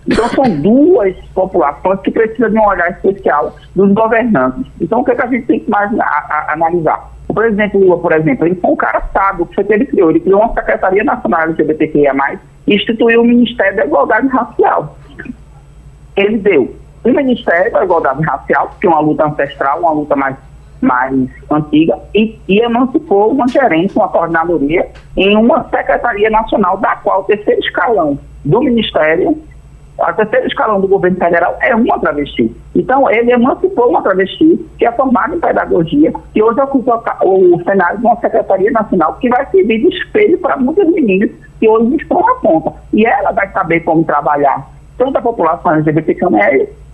Então 0.06 0.28
são 0.28 0.44
duas 0.60 1.14
populações 1.34 2.00
que 2.00 2.10
precisam 2.10 2.50
de 2.50 2.58
um 2.58 2.66
olhar 2.66 2.90
especial 2.90 3.54
dos 3.74 3.92
governantes. 3.92 4.64
Então 4.80 5.00
o 5.00 5.04
que, 5.04 5.10
é 5.10 5.14
que 5.14 5.22
a 5.22 5.26
gente 5.26 5.46
tem 5.46 5.60
que 5.60 5.70
mais 5.70 5.90
a, 5.98 6.04
a, 6.04 6.52
analisar? 6.52 7.10
O 7.26 7.34
presidente 7.34 7.76
Lula, 7.76 7.98
por 7.98 8.12
exemplo, 8.12 8.46
ele 8.46 8.54
foi 8.54 8.70
um 8.70 8.76
cara 8.76 9.02
sábio, 9.12 9.44
que 9.46 9.54
foi 9.56 9.64
que 9.64 9.72
ele 9.72 9.86
criou. 9.86 10.10
Ele 10.10 10.20
criou 10.20 10.40
uma 10.40 10.54
Secretaria 10.54 11.04
Nacional 11.04 11.42
LGBTQIA+, 11.42 12.38
e 12.66 12.74
instituiu 12.74 13.20
o 13.20 13.24
Ministério 13.24 13.76
da 13.76 13.84
Igualdade 13.84 14.28
Racial. 14.28 14.96
Ele 16.16 16.38
deu 16.38 16.74
o 17.04 17.10
Ministério 17.10 17.72
da 17.72 17.84
Igualdade 17.84 18.22
Racial, 18.22 18.74
que 18.80 18.86
é 18.86 18.90
uma 18.90 19.00
luta 19.00 19.26
ancestral, 19.26 19.80
uma 19.80 19.92
luta 19.92 20.16
mais 20.16 20.36
mais 20.80 21.14
antiga, 21.50 21.98
e, 22.14 22.38
e 22.48 22.60
emancipou 22.60 23.30
uma 23.30 23.48
gerência, 23.48 24.00
uma 24.00 24.08
coordenadoria, 24.08 24.88
em 25.16 25.36
uma 25.36 25.64
Secretaria 25.68 26.30
Nacional, 26.30 26.76
da 26.78 26.96
qual 26.96 27.20
o 27.20 27.24
terceiro 27.24 27.60
escalão 27.60 28.18
do 28.44 28.60
Ministério, 28.60 29.36
o 29.98 30.12
terceiro 30.12 30.46
escalão 30.46 30.80
do 30.80 30.86
governo 30.86 31.16
federal 31.16 31.56
é 31.60 31.74
uma 31.74 31.98
travesti. 31.98 32.54
Então, 32.74 33.10
ele 33.10 33.32
emancipou 33.32 33.90
uma 33.90 34.02
travesti 34.02 34.64
que 34.78 34.86
é 34.86 34.92
formada 34.92 35.34
em 35.34 35.40
pedagogia, 35.40 36.12
que 36.32 36.42
hoje 36.42 36.60
ocupa 36.60 37.16
o 37.24 37.60
cenário 37.64 37.98
de 37.98 38.06
uma 38.06 38.16
Secretaria 38.16 38.70
Nacional, 38.70 39.14
que 39.14 39.28
vai 39.28 39.44
servir 39.50 39.80
de 39.80 39.96
espelho 39.96 40.38
para 40.38 40.56
muitas 40.56 40.88
meninas 40.90 41.30
que 41.58 41.68
hoje 41.68 41.96
estão 41.96 42.20
na 42.20 42.34
ponta. 42.34 42.72
E 42.92 43.04
ela 43.04 43.32
vai 43.32 43.48
saber 43.50 43.80
como 43.80 44.04
trabalhar 44.04 44.68
tanto 44.96 45.16
a 45.16 45.22
população 45.22 45.74
LGBT 45.74 46.14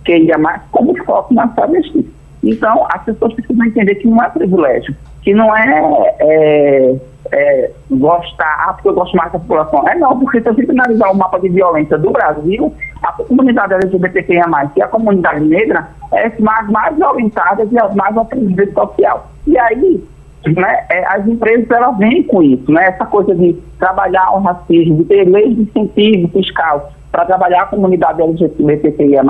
que 0.03 0.17
ia 0.17 0.37
mais, 0.37 0.61
como 0.71 0.95
foco 1.03 1.33
nas 1.33 1.53
travestis. 1.53 2.05
Então, 2.45 2.85
as 2.93 3.03
pessoas 3.03 3.33
precisam 3.33 3.65
entender 3.65 3.95
que 3.95 4.07
não 4.07 4.23
é 4.23 4.29
privilégio, 4.29 4.95
que 5.23 5.33
não 5.33 5.55
é, 5.57 6.15
é, 6.19 6.95
é 7.31 7.71
gostar, 7.89 8.65
ah, 8.67 8.73
porque 8.73 8.89
eu 8.89 8.93
gosto 8.93 9.17
mais 9.17 9.31
da 9.31 9.39
população. 9.39 9.87
É 9.89 9.95
não, 9.95 10.19
porque 10.19 10.39
se 10.39 10.47
a 10.47 10.53
gente 10.53 10.69
analisar 10.69 11.09
o 11.09 11.17
mapa 11.17 11.39
de 11.39 11.49
violência 11.49 11.97
do 11.97 12.11
Brasil, 12.11 12.71
a 13.01 13.11
comunidade 13.13 13.73
LGBTQIA+, 13.73 14.71
e 14.75 14.81
a 14.81 14.87
comunidade 14.87 15.43
negra, 15.43 15.89
é 16.13 16.27
as 16.27 16.39
mais, 16.39 16.69
mais 16.69 16.95
violentadas 16.95 17.71
e 17.71 17.79
as 17.79 17.95
mais 17.95 18.15
oprimidas 18.15 18.71
social. 18.73 19.27
E 19.47 19.57
aí, 19.57 20.03
né, 20.45 20.85
é, 20.91 21.03
as 21.07 21.27
empresas 21.27 21.69
elas 21.71 21.97
vêm 21.97 22.21
com 22.23 22.43
isso, 22.43 22.71
né, 22.71 22.89
essa 22.89 23.05
coisa 23.05 23.33
de 23.33 23.53
trabalhar 23.79 24.29
o 24.35 24.41
racismo, 24.41 24.97
de 24.97 25.05
ter 25.05 25.27
leis 25.27 25.55
de 25.55 25.63
incentivo 25.63 26.27
fiscal 26.27 26.91
para 27.11 27.25
trabalhar 27.25 27.63
a 27.63 27.67
comunidade 27.67 28.21
LGBTQIA+, 28.21 29.23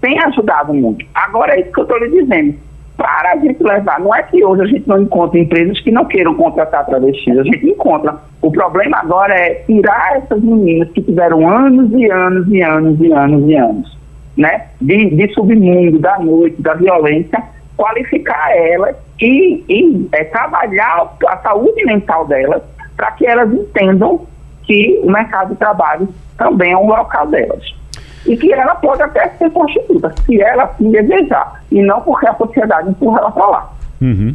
tem 0.00 0.18
ajudado 0.18 0.72
muito. 0.72 1.04
Agora 1.14 1.54
é 1.54 1.60
isso 1.60 1.72
que 1.72 1.80
eu 1.80 1.84
estou 1.84 1.98
lhe 1.98 2.20
dizendo. 2.22 2.54
Para 2.96 3.32
a 3.32 3.36
gente 3.36 3.62
levar, 3.62 3.98
não 3.98 4.14
é 4.14 4.22
que 4.22 4.44
hoje 4.44 4.62
a 4.62 4.66
gente 4.66 4.86
não 4.86 5.00
encontra 5.00 5.38
empresas 5.38 5.80
que 5.80 5.90
não 5.90 6.04
queiram 6.04 6.34
contratar 6.34 6.84
travestis, 6.84 7.38
a 7.38 7.42
gente 7.42 7.66
encontra. 7.66 8.18
O 8.42 8.50
problema 8.50 8.98
agora 8.98 9.34
é 9.34 9.54
tirar 9.66 10.18
essas 10.18 10.42
meninas 10.42 10.90
que 10.90 11.00
tiveram 11.00 11.48
anos 11.48 11.90
e 11.92 12.10
anos 12.10 12.46
e 12.48 12.60
anos 12.60 13.00
e 13.00 13.12
anos 13.12 13.48
e 13.48 13.54
anos, 13.54 13.98
né? 14.36 14.66
De, 14.80 15.16
de 15.16 15.32
submundo, 15.32 15.98
da 15.98 16.18
noite, 16.18 16.60
da 16.60 16.74
violência, 16.74 17.42
qualificar 17.74 18.54
elas 18.54 18.94
e, 19.18 19.64
e 19.66 20.08
é, 20.12 20.24
trabalhar 20.24 21.16
a 21.26 21.36
saúde 21.38 21.82
mental 21.86 22.26
delas 22.26 22.62
para 22.96 23.12
que 23.12 23.26
elas 23.26 23.50
entendam 23.50 24.26
que 24.64 25.00
o 25.02 25.10
mercado 25.10 25.50
de 25.50 25.56
trabalho 25.56 26.06
também 26.36 26.72
é 26.72 26.76
um 26.76 26.86
local 26.86 27.26
delas 27.28 27.79
e 28.26 28.36
que 28.36 28.52
ela 28.52 28.74
pode 28.74 29.02
até 29.02 29.28
ser 29.30 29.50
prostituta, 29.50 30.14
se 30.24 30.40
ela 30.40 30.64
assim 30.64 30.90
desejar, 30.90 31.62
e 31.70 31.82
não 31.82 32.00
porque 32.00 32.26
a 32.26 32.34
sociedade 32.34 32.90
empurra 32.90 33.20
ela 33.20 33.30
para 33.30 33.46
lá. 33.46 33.72
Uhum. 34.00 34.34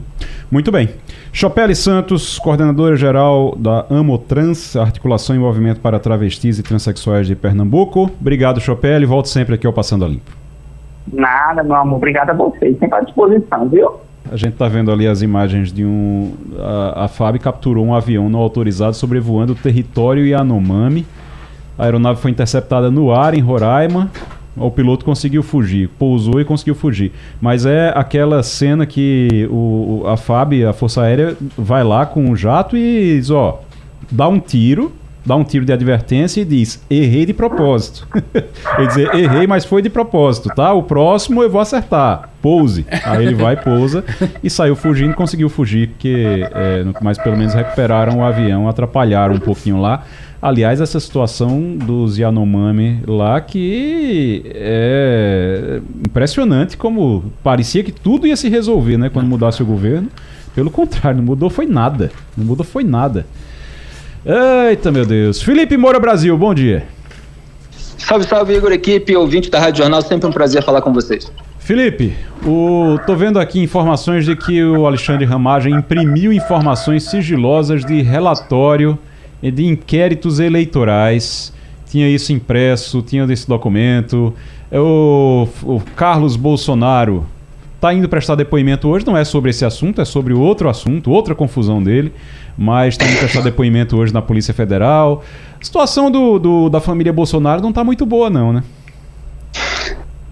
Muito 0.51 0.71
bem. 0.71 0.89
Chopele 1.33 1.75
Santos, 1.75 2.37
coordenadora 2.37 2.95
geral 2.95 3.55
da 3.57 3.85
Amotrans, 3.89 4.75
Articulação 4.75 5.35
e 5.35 5.39
Movimento 5.39 5.81
para 5.81 5.99
Travestis 5.99 6.59
e 6.59 6.63
Transsexuais 6.63 7.27
de 7.27 7.35
Pernambuco. 7.35 8.11
Obrigado, 8.21 8.61
Chopele. 8.61 9.05
Volto 9.05 9.27
sempre 9.27 9.55
aqui 9.55 9.65
ao 9.65 9.73
Passando 9.73 10.05
a 10.05 10.07
Limpo. 10.07 10.31
Nada, 11.11 11.63
meu 11.63 11.75
amor. 11.75 11.97
Obrigado 11.97 12.29
a 12.29 12.33
vocês. 12.33 12.77
Sempre 12.79 12.95
à 12.95 13.01
disposição, 13.01 13.67
viu? 13.67 13.99
A 14.31 14.37
gente 14.37 14.53
está 14.53 14.67
vendo 14.67 14.91
ali 14.91 15.07
as 15.07 15.21
imagens 15.21 15.71
de 15.71 15.85
um. 15.85 16.33
A, 16.57 17.05
a 17.05 17.07
FAB 17.07 17.37
capturou 17.37 17.85
um 17.85 17.93
avião 17.93 18.29
não 18.29 18.39
autorizado 18.39 18.95
sobrevoando 18.95 19.53
o 19.53 19.55
território 19.55 20.25
Yanomami 20.25 21.05
a 21.77 21.85
aeronave 21.85 22.21
foi 22.21 22.31
interceptada 22.31 22.89
no 22.89 23.11
ar, 23.11 23.33
em 23.33 23.41
Roraima. 23.41 24.09
O 24.57 24.71
piloto 24.71 25.03
conseguiu 25.03 25.43
fugir, 25.43 25.89
pousou 25.99 26.39
e 26.39 26.45
conseguiu 26.45 26.75
fugir. 26.75 27.11
Mas 27.41 27.65
é 27.65 27.91
aquela 27.93 28.41
cena 28.41 28.85
que 28.85 29.47
o, 29.51 30.03
a 30.07 30.15
FAB, 30.15 30.63
a 30.63 30.71
Força 30.71 31.01
Aérea, 31.01 31.35
vai 31.57 31.83
lá 31.83 32.05
com 32.05 32.23
um 32.23 32.35
jato 32.35 32.77
e 32.77 33.17
diz: 33.17 33.29
ó, 33.29 33.61
dá 34.09 34.29
um 34.29 34.39
tiro, 34.39 34.93
dá 35.25 35.35
um 35.35 35.43
tiro 35.43 35.65
de 35.65 35.73
advertência 35.73 36.39
e 36.39 36.45
diz: 36.45 36.81
errei 36.89 37.25
de 37.25 37.33
propósito. 37.33 38.07
ele 38.77 38.87
diz: 38.87 38.97
errei, 39.13 39.45
mas 39.45 39.65
foi 39.65 39.81
de 39.81 39.89
propósito, 39.89 40.47
tá? 40.55 40.71
O 40.71 40.83
próximo 40.83 41.43
eu 41.43 41.49
vou 41.49 41.59
acertar. 41.59 42.29
Pouse. 42.41 42.85
Aí 43.03 43.25
ele 43.25 43.35
vai, 43.35 43.57
pousa 43.57 44.05
e 44.41 44.49
saiu 44.49 44.75
fugindo, 44.75 45.15
conseguiu 45.15 45.49
fugir, 45.49 45.89
porque, 45.89 46.47
é, 46.53 46.85
mas 47.01 47.17
pelo 47.17 47.35
menos 47.35 47.53
recuperaram 47.53 48.19
o 48.19 48.23
avião, 48.23 48.69
atrapalharam 48.69 49.35
um 49.35 49.39
pouquinho 49.39 49.81
lá. 49.81 50.03
Aliás, 50.41 50.81
essa 50.81 50.99
situação 50.99 51.75
dos 51.75 52.17
Yanomami 52.17 53.01
lá 53.07 53.39
que 53.41 54.43
é 54.53 55.81
impressionante 56.05 56.77
como 56.77 57.31
parecia 57.43 57.83
que 57.83 57.91
tudo 57.91 58.27
ia 58.27 58.35
se 58.35 58.49
resolver, 58.49 58.97
né, 58.97 59.09
quando 59.09 59.27
mudasse 59.27 59.63
o 59.63 59.65
governo. 59.65 60.09
Pelo 60.53 60.69
contrário, 60.69 61.17
não 61.17 61.25
mudou 61.25 61.49
foi 61.49 61.65
nada. 61.65 62.11
Não 62.37 62.45
mudou 62.45 62.65
foi 62.65 62.83
nada. 62.83 63.25
Eita, 64.69 64.91
meu 64.91 65.05
Deus. 65.05 65.41
Felipe 65.41 65.77
Moura 65.77 65.99
Brasil, 65.99 66.37
bom 66.37 66.53
dia. 66.53 66.85
Salve, 67.97 68.25
salve, 68.25 68.55
Igor, 68.55 68.71
equipe, 68.71 69.15
ouvinte 69.15 69.49
da 69.49 69.59
Rádio 69.59 69.83
Jornal, 69.83 70.01
sempre 70.01 70.27
um 70.27 70.31
prazer 70.31 70.63
falar 70.63 70.81
com 70.81 70.93
vocês. 70.93 71.31
Felipe, 71.57 72.13
o, 72.45 72.99
tô 73.07 73.15
vendo 73.15 73.39
aqui 73.39 73.59
informações 73.59 74.25
de 74.25 74.35
que 74.35 74.63
o 74.63 74.85
Alexandre 74.85 75.25
Ramagem 75.25 75.73
imprimiu 75.73 76.31
informações 76.31 77.03
sigilosas 77.09 77.83
de 77.83 78.03
relatório 78.03 78.99
de 79.51 79.65
inquéritos 79.65 80.39
eleitorais. 80.39 81.53
Tinha 81.89 82.09
isso 82.09 82.33
impresso, 82.33 83.01
tinha 83.01 83.23
esse 83.31 83.47
documento. 83.47 84.33
É 84.71 84.79
o, 84.79 85.47
o 85.63 85.81
Carlos 85.95 86.35
Bolsonaro 86.35 87.25
está 87.75 87.93
indo 87.93 88.09
prestar 88.09 88.35
depoimento 88.35 88.87
hoje, 88.87 89.05
não 89.05 89.15
é 89.15 89.23
sobre 89.23 89.51
esse 89.51 89.63
assunto, 89.63 90.01
é 90.01 90.05
sobre 90.05 90.33
outro 90.33 90.67
assunto, 90.67 91.11
outra 91.11 91.35
confusão 91.35 91.83
dele, 91.83 92.11
mas 92.57 92.95
está 92.95 93.05
indo 93.05 93.19
prestar 93.19 93.41
depoimento 93.41 93.95
hoje 93.95 94.11
na 94.11 94.21
Polícia 94.21 94.53
Federal. 94.53 95.23
A 95.61 95.63
situação 95.63 96.09
do, 96.09 96.39
do 96.39 96.69
da 96.69 96.79
família 96.79 97.13
Bolsonaro 97.13 97.61
não 97.61 97.69
está 97.69 97.83
muito 97.83 98.05
boa, 98.05 98.29
não, 98.29 98.51
né? 98.51 98.63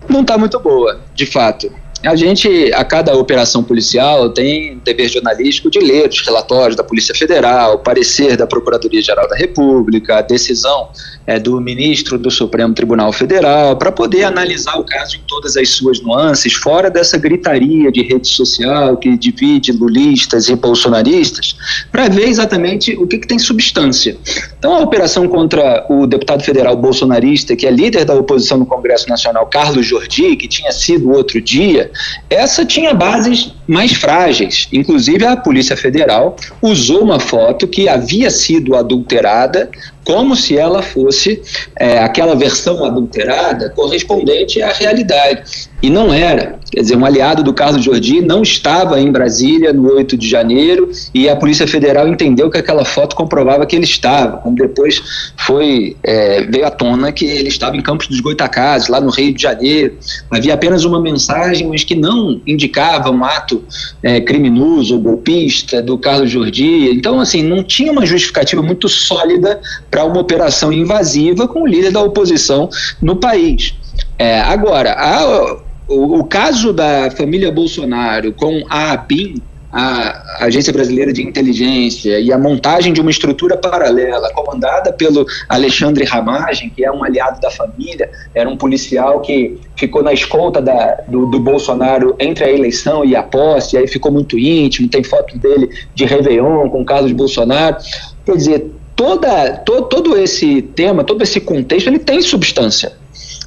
Não 0.09 0.22
está 0.22 0.38
muito 0.38 0.59
boa, 0.59 0.99
de 1.14 1.26
fato. 1.26 1.72
A 2.06 2.18
gente, 2.18 2.70
a 2.74 2.84
cada 2.84 3.16
operação 3.16 3.64
policial, 3.64 4.30
tem 4.30 4.78
dever 4.84 5.08
jornalístico 5.08 5.72
de 5.72 5.80
ler 5.80 6.10
os 6.10 6.20
relatórios 6.20 6.76
da 6.76 6.84
Polícia 6.84 7.16
Federal, 7.16 7.80
parecer 7.80 8.36
da 8.36 8.45
Procuradoria-Geral 8.45 9.26
da 9.30 9.38
República, 9.38 10.18
a 10.18 10.22
decisão 10.22 10.89
é, 11.26 11.39
do 11.39 11.62
ministro 11.62 12.18
do 12.18 12.30
Supremo 12.30 12.74
Tribunal 12.74 13.14
Federal, 13.14 13.78
para 13.78 13.89
poder 13.89 14.26
analisar 14.26 14.78
o 14.78 14.84
caso 14.84 15.16
em 15.16 15.22
todas 15.26 15.56
as 15.56 15.70
suas 15.70 16.01
nuances, 16.01 16.51
fora 16.54 16.91
dessa 16.91 17.18
gritaria 17.18 17.89
de 17.89 18.01
rede 18.01 18.28
social 18.28 18.97
que 18.97 19.18
divide 19.18 19.72
lulistas 19.72 20.49
e 20.49 20.56
bolsonaristas, 20.58 21.56
para 21.89 22.10
ver 22.10 22.28
exatamente 22.28 22.97
o 22.97 23.08
que, 23.08 23.18
que 23.18 23.28
tem 23.28 23.39
substância. 23.39 24.18
Então, 24.60 24.76
a 24.76 24.80
operação 24.80 25.26
contra 25.26 25.86
o 25.89 26.06
deputado 26.06 26.43
federal 26.43 26.76
bolsonarista, 26.76 27.56
que 27.56 27.66
é 27.66 27.72
líder 27.72 28.04
da 28.04 28.14
oposição 28.14 28.58
no 28.58 28.66
Congresso 28.66 29.08
Nacional, 29.08 29.47
Carlos 29.47 29.86
Jordi, 29.86 30.36
que 30.36 30.49
tinha 30.49 30.72
sido 30.74 31.10
outro 31.10 31.39
dia, 31.39 31.93
essa 32.30 32.66
tinha 32.66 32.94
bases 32.94 33.54
mais 33.68 33.94
frágeis. 33.94 34.68
Inclusive, 34.72 35.26
a 35.26 35.38
Polícia 35.38 35.78
Federal 35.78 36.36
usou 36.62 37.04
uma 37.04 37.20
foto 37.20 37.68
que 37.68 37.88
havia 37.88 38.30
sido 38.30 38.76
adulterada 38.76 39.70
como 40.04 40.36
se 40.36 40.58
ela 40.58 40.82
fosse 40.82 41.41
é, 41.78 41.99
aquela 41.99 42.36
versão 42.36 42.84
adulterada 42.84 43.70
correspondente 43.70 44.62
à 44.62 44.72
realidade. 44.72 45.70
E 45.82 45.89
não 45.89 46.14
era. 46.14 46.60
Quer 46.72 46.82
dizer, 46.82 46.95
um 46.95 47.06
aliado 47.06 47.43
do 47.43 47.54
Carlos 47.54 47.84
Jordi 47.84 48.22
não 48.22 48.41
estava 48.41 48.99
em 48.99 49.12
Brasília 49.12 49.74
no 49.74 49.93
8 49.93 50.18
de 50.18 50.28
janeiro 50.28 50.89
e 51.14 51.30
a 51.30 51.36
Polícia 51.36 51.68
Federal 51.68 52.08
entendeu 52.08 52.49
que 52.49 52.58
aquela 52.58 52.86
foto 52.86 53.16
comprovava 53.16 53.66
que 53.66 53.76
ele 53.76 53.84
estava. 53.84 54.38
Quando 54.38 54.56
depois 54.56 55.32
foi, 55.38 55.97
é, 56.01 56.41
veio 56.45 56.66
à 56.66 56.72
tona 56.72 57.12
que 57.12 57.26
ele 57.26 57.49
estava 57.49 57.76
em 57.76 57.82
Campos 57.82 58.08
dos 58.08 58.22
Goitacazes, 58.22 58.88
lá 58.88 59.01
no 59.01 59.12
Rio 59.12 59.34
de 59.34 59.41
Janeiro. 59.41 59.97
Havia 60.32 60.54
apenas 60.54 60.86
uma 60.86 61.01
mensagem, 61.01 61.68
mas 61.68 61.84
que 61.84 61.95
não 61.95 62.41
indicava 62.47 63.12
um 63.12 63.24
ato 63.24 63.64
é, 64.01 64.22
criminoso 64.22 64.95
ou 64.95 65.01
golpista 65.01 65.82
do 65.82 65.97
Carlos 65.97 66.32
Jordi. 66.32 66.89
Então, 66.91 67.20
assim, 67.20 67.43
não 67.43 67.62
tinha 67.62 67.91
uma 67.91 68.06
justificativa 68.06 68.62
muito 68.62 68.88
sólida 68.88 69.60
para 69.94 70.04
uma 70.06 70.20
operação 70.20 70.74
invasiva 70.74 71.48
com 71.48 71.62
o 71.62 71.68
líder 71.68 71.91
da 71.91 72.02
oposição 72.02 72.68
no 73.00 73.16
país. 73.16 73.76
É, 74.18 74.39
agora, 74.41 74.94
a, 74.94 75.56
o, 75.88 76.18
o, 76.18 76.24
caso 76.24 76.74
da 76.74 77.12
família 77.12 77.52
Bolsonaro 77.52 78.34
com 78.34 78.64
a 78.72 78.94
ABIN, 78.94 79.36
a 79.72 80.46
Agência 80.46 80.74
Brasileira 80.74 81.14
de 81.14 81.22
Inteligência, 81.22 82.20
e 82.20 82.34
a 82.34 82.39
montagem 82.39 82.91
de 82.91 83.02
uma 83.02 83.12
estrutura 83.12 83.56
paralela 83.56 84.32
comandada 84.34 84.91
pelo 84.91 85.28
Alexandre 85.48 86.06
Ramagem, 86.06 86.72
que 86.76 86.84
é 86.84 86.91
um 86.91 87.04
aliado 87.04 87.39
da 87.39 87.52
família, 87.52 88.10
era 88.34 88.50
um 88.50 88.58
policial 88.58 89.22
que 89.22 89.60
ficou 89.76 90.02
na 90.02 90.12
escolta 90.12 90.60
da, 90.60 91.04
do, 91.08 91.28
do, 91.28 91.39
Bolsonaro 91.39 92.16
entre 92.20 92.46
a 92.46 92.52
eleição 92.52 93.06
e 93.06 93.16
a 93.16 93.22
posse, 93.22 93.78
aí 93.78 93.88
ficou 93.88 94.12
muito 94.12 94.39
íntimo, 94.39 94.89
tem 94.89 95.04
foto 95.04 95.38
dele 95.38 95.70
de 95.94 96.04
Réveillon 96.04 96.68
com 96.72 96.82
o 96.82 96.86
Carlos 96.86 97.12
Bolsonaro. 97.12 97.78
Quer 98.26 98.36
dizer, 98.36 98.72
toda, 98.96 99.58
to, 99.58 99.84
todo 99.84 100.18
esse 100.18 100.62
tema, 100.62 101.04
todo 101.04 101.22
esse 101.22 101.39
contexto, 101.39 101.88
ele 101.88 102.00
tem 102.00 102.22
substância. 102.22 102.94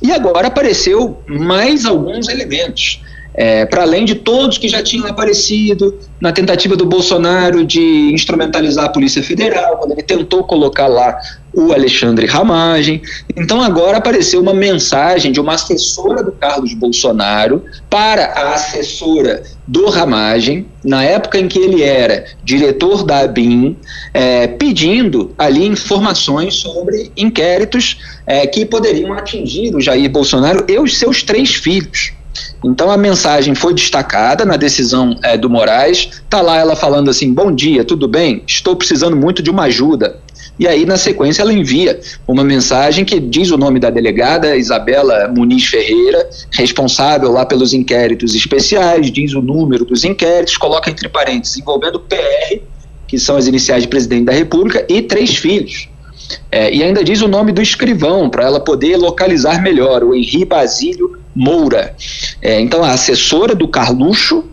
E 0.02 0.12
agora 0.12 0.48
apareceu 0.48 1.18
mais 1.26 1.84
alguns 1.84 2.28
elementos. 2.28 3.02
É, 3.38 3.66
para 3.66 3.82
além 3.82 4.06
de 4.06 4.14
todos 4.14 4.56
que 4.56 4.66
já 4.66 4.82
tinham 4.82 5.06
aparecido 5.06 5.98
na 6.18 6.32
tentativa 6.32 6.74
do 6.74 6.86
Bolsonaro 6.86 7.66
de 7.66 8.10
instrumentalizar 8.10 8.86
a 8.86 8.88
Polícia 8.88 9.22
Federal, 9.22 9.76
quando 9.76 9.92
ele 9.92 10.02
tentou 10.02 10.42
colocar 10.44 10.86
lá 10.86 11.18
o 11.56 11.72
Alexandre 11.72 12.26
Ramagem. 12.26 13.00
Então 13.34 13.62
agora 13.62 13.96
apareceu 13.96 14.40
uma 14.40 14.52
mensagem 14.52 15.32
de 15.32 15.40
uma 15.40 15.54
assessora 15.54 16.22
do 16.22 16.30
Carlos 16.32 16.74
Bolsonaro 16.74 17.64
para 17.88 18.26
a 18.26 18.54
assessora 18.54 19.42
do 19.66 19.88
Ramagem, 19.88 20.66
na 20.84 21.02
época 21.02 21.40
em 21.40 21.48
que 21.48 21.58
ele 21.58 21.82
era 21.82 22.26
diretor 22.44 23.02
da 23.02 23.20
ABIN, 23.20 23.76
é, 24.12 24.46
pedindo 24.46 25.34
ali 25.36 25.66
informações 25.66 26.54
sobre 26.54 27.10
inquéritos 27.16 27.98
é, 28.26 28.46
que 28.46 28.64
poderiam 28.66 29.12
atingir 29.14 29.74
o 29.74 29.80
Jair 29.80 30.10
Bolsonaro 30.10 30.64
e 30.68 30.78
os 30.78 30.98
seus 30.98 31.22
três 31.22 31.54
filhos. 31.54 32.12
Então 32.64 32.90
a 32.90 32.96
mensagem 32.96 33.54
foi 33.54 33.74
destacada 33.74 34.44
na 34.44 34.56
decisão 34.56 35.18
é, 35.22 35.36
do 35.36 35.48
Moraes. 35.48 36.22
Tá 36.28 36.40
lá 36.40 36.58
ela 36.58 36.76
falando 36.76 37.10
assim: 37.10 37.32
"Bom 37.32 37.52
dia, 37.52 37.84
tudo 37.84 38.08
bem? 38.08 38.42
Estou 38.46 38.76
precisando 38.76 39.16
muito 39.16 39.42
de 39.42 39.50
uma 39.50 39.64
ajuda. 39.64 40.20
E 40.58 40.66
aí, 40.66 40.86
na 40.86 40.96
sequência, 40.96 41.42
ela 41.42 41.52
envia 41.52 42.00
uma 42.26 42.42
mensagem 42.42 43.04
que 43.04 43.20
diz 43.20 43.50
o 43.50 43.58
nome 43.58 43.78
da 43.78 43.90
delegada, 43.90 44.56
Isabela 44.56 45.28
Muniz 45.28 45.66
Ferreira, 45.66 46.28
responsável 46.50 47.30
lá 47.30 47.44
pelos 47.44 47.74
inquéritos 47.74 48.34
especiais, 48.34 49.10
diz 49.10 49.34
o 49.34 49.42
número 49.42 49.84
dos 49.84 50.02
inquéritos, 50.02 50.56
coloca 50.56 50.90
entre 50.90 51.10
parênteses, 51.10 51.58
envolvendo 51.58 52.00
PR, 52.00 52.60
que 53.06 53.18
são 53.18 53.36
as 53.36 53.46
iniciais 53.46 53.82
de 53.82 53.88
presidente 53.88 54.24
da 54.24 54.32
República, 54.32 54.84
e 54.88 55.02
três 55.02 55.36
filhos. 55.36 55.90
É, 56.50 56.74
e 56.74 56.82
ainda 56.82 57.04
diz 57.04 57.20
o 57.20 57.28
nome 57.28 57.52
do 57.52 57.60
escrivão, 57.60 58.30
para 58.30 58.44
ela 58.44 58.58
poder 58.58 58.96
localizar 58.96 59.62
melhor, 59.62 60.02
o 60.02 60.14
Henri 60.14 60.46
Basílio 60.46 61.18
Moura. 61.36 61.94
É, 62.40 62.58
então, 62.58 62.82
a 62.82 62.92
assessora 62.92 63.54
do 63.54 63.68
Carluxo 63.68 64.44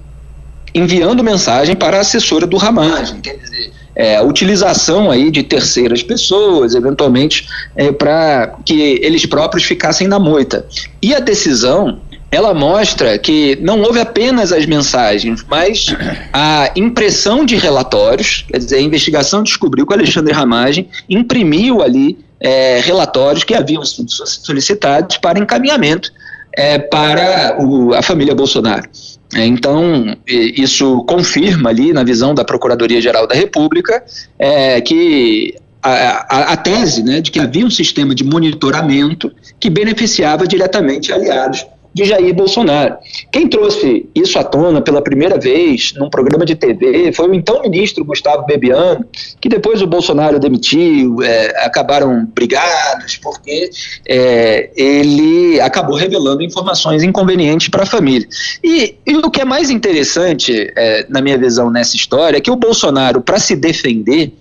enviando 0.76 1.24
mensagem 1.24 1.76
para 1.76 1.98
a 1.98 2.02
assessora 2.02 2.46
do 2.46 2.58
Ramagem. 2.58 3.22
Quer 3.22 3.38
dizer, 3.38 3.72
é, 3.96 4.18
a 4.18 4.24
utilização 4.24 5.12
aí 5.12 5.30
de 5.30 5.44
terceiras 5.44 6.02
pessoas, 6.02 6.74
eventualmente, 6.74 7.48
é, 7.76 7.92
para 7.92 8.56
que 8.66 9.00
eles 9.02 9.26
próprios 9.26 9.64
ficassem 9.64 10.08
na 10.08 10.20
moita. 10.20 10.66
E 11.02 11.14
a 11.14 11.20
decisão 11.20 12.00
ela 12.32 12.52
mostra 12.52 13.16
que 13.20 13.56
não 13.62 13.80
houve 13.82 14.00
apenas 14.00 14.52
as 14.52 14.66
mensagens, 14.66 15.46
mas 15.48 15.96
a 16.34 16.72
impressão 16.76 17.46
de 17.46 17.56
relatórios, 17.56 18.44
quer 18.48 18.58
dizer, 18.58 18.78
a 18.78 18.82
investigação 18.82 19.44
descobriu 19.44 19.86
que 19.86 19.94
o 19.94 19.96
Alexandre 19.96 20.34
Ramagem 20.34 20.90
imprimiu 21.08 21.84
ali 21.84 22.18
é, 22.40 22.82
relatórios 22.84 23.44
que 23.44 23.54
haviam 23.54 23.86
sido 23.86 24.10
solicitados 24.10 25.18
para 25.18 25.38
encaminhamento 25.38 26.12
é, 26.58 26.78
para 26.78 27.58
o, 27.60 27.94
a 27.94 28.02
família 28.02 28.36
Bolsonaro. 28.36 28.88
É, 29.36 29.46
então, 29.46 30.16
isso 30.28 31.04
confirma 31.06 31.70
ali, 31.70 31.92
na 31.92 32.04
visão 32.04 32.36
da 32.36 32.46
Procuradoria-Geral 32.46 33.26
da 33.26 33.34
República, 33.34 34.04
é, 34.38 34.80
que 34.80 35.56
a, 35.82 35.92
a, 35.92 36.54
a, 36.54 36.58
tese 36.58 37.04
né, 37.04 37.20
de 37.20 37.32
que 37.32 37.40
havia 37.40 37.66
um 37.66 37.70
sistema 37.70 38.14
de 38.16 38.24
monitoramento 38.24 39.32
que 39.60 39.70
beneficiava 39.70 40.48
diretamente 40.48 41.12
aliados 41.12 41.66
de 41.94 42.06
Jair 42.06 42.34
Bolsonaro. 42.34 42.98
Quem 43.32 43.48
trouxe 43.48 44.10
isso 44.16 44.40
à 44.40 44.44
tona 44.44 44.82
pela 44.82 45.02
primeira 45.02 45.38
vez 45.38 45.94
num 45.96 46.10
programa 46.10 46.46
de 46.46 46.56
TV 46.56 47.12
foi 47.14 47.30
o 47.30 47.34
então 47.34 47.62
ministro 47.62 48.04
Gustavo 48.04 48.46
Bebiano, 48.46 49.06
que 49.40 49.48
depois 49.48 49.82
o 49.82 49.88
Bolsonaro 49.88 50.40
demitiu, 50.40 51.22
é, 51.22 51.66
acabaram 51.66 52.26
brigados, 52.34 53.18
porque 53.18 53.70
é, 54.08 54.72
ele 54.76 55.62
acabou 55.62 55.96
revelando 55.96 56.42
informações 56.42 57.04
inconvenientes 57.04 57.68
para 57.68 57.84
a 57.84 57.86
família. 57.86 58.28
E, 58.64 58.96
e, 59.06 59.16
o 59.18 59.30
que 59.30 59.42
é 59.42 59.46
mais 59.46 59.70
interessante, 59.70 60.72
é, 60.76 61.06
na 61.10 61.22
minha 61.22 61.38
visão, 61.38 61.70
nessa 61.70 61.96
história, 61.96 62.38
é 62.38 62.42
que 62.42 62.52
o 62.52 62.56
Bolsonaro, 62.56 63.22
para 63.22 63.40
se 63.40 63.56
defender, 63.56 64.34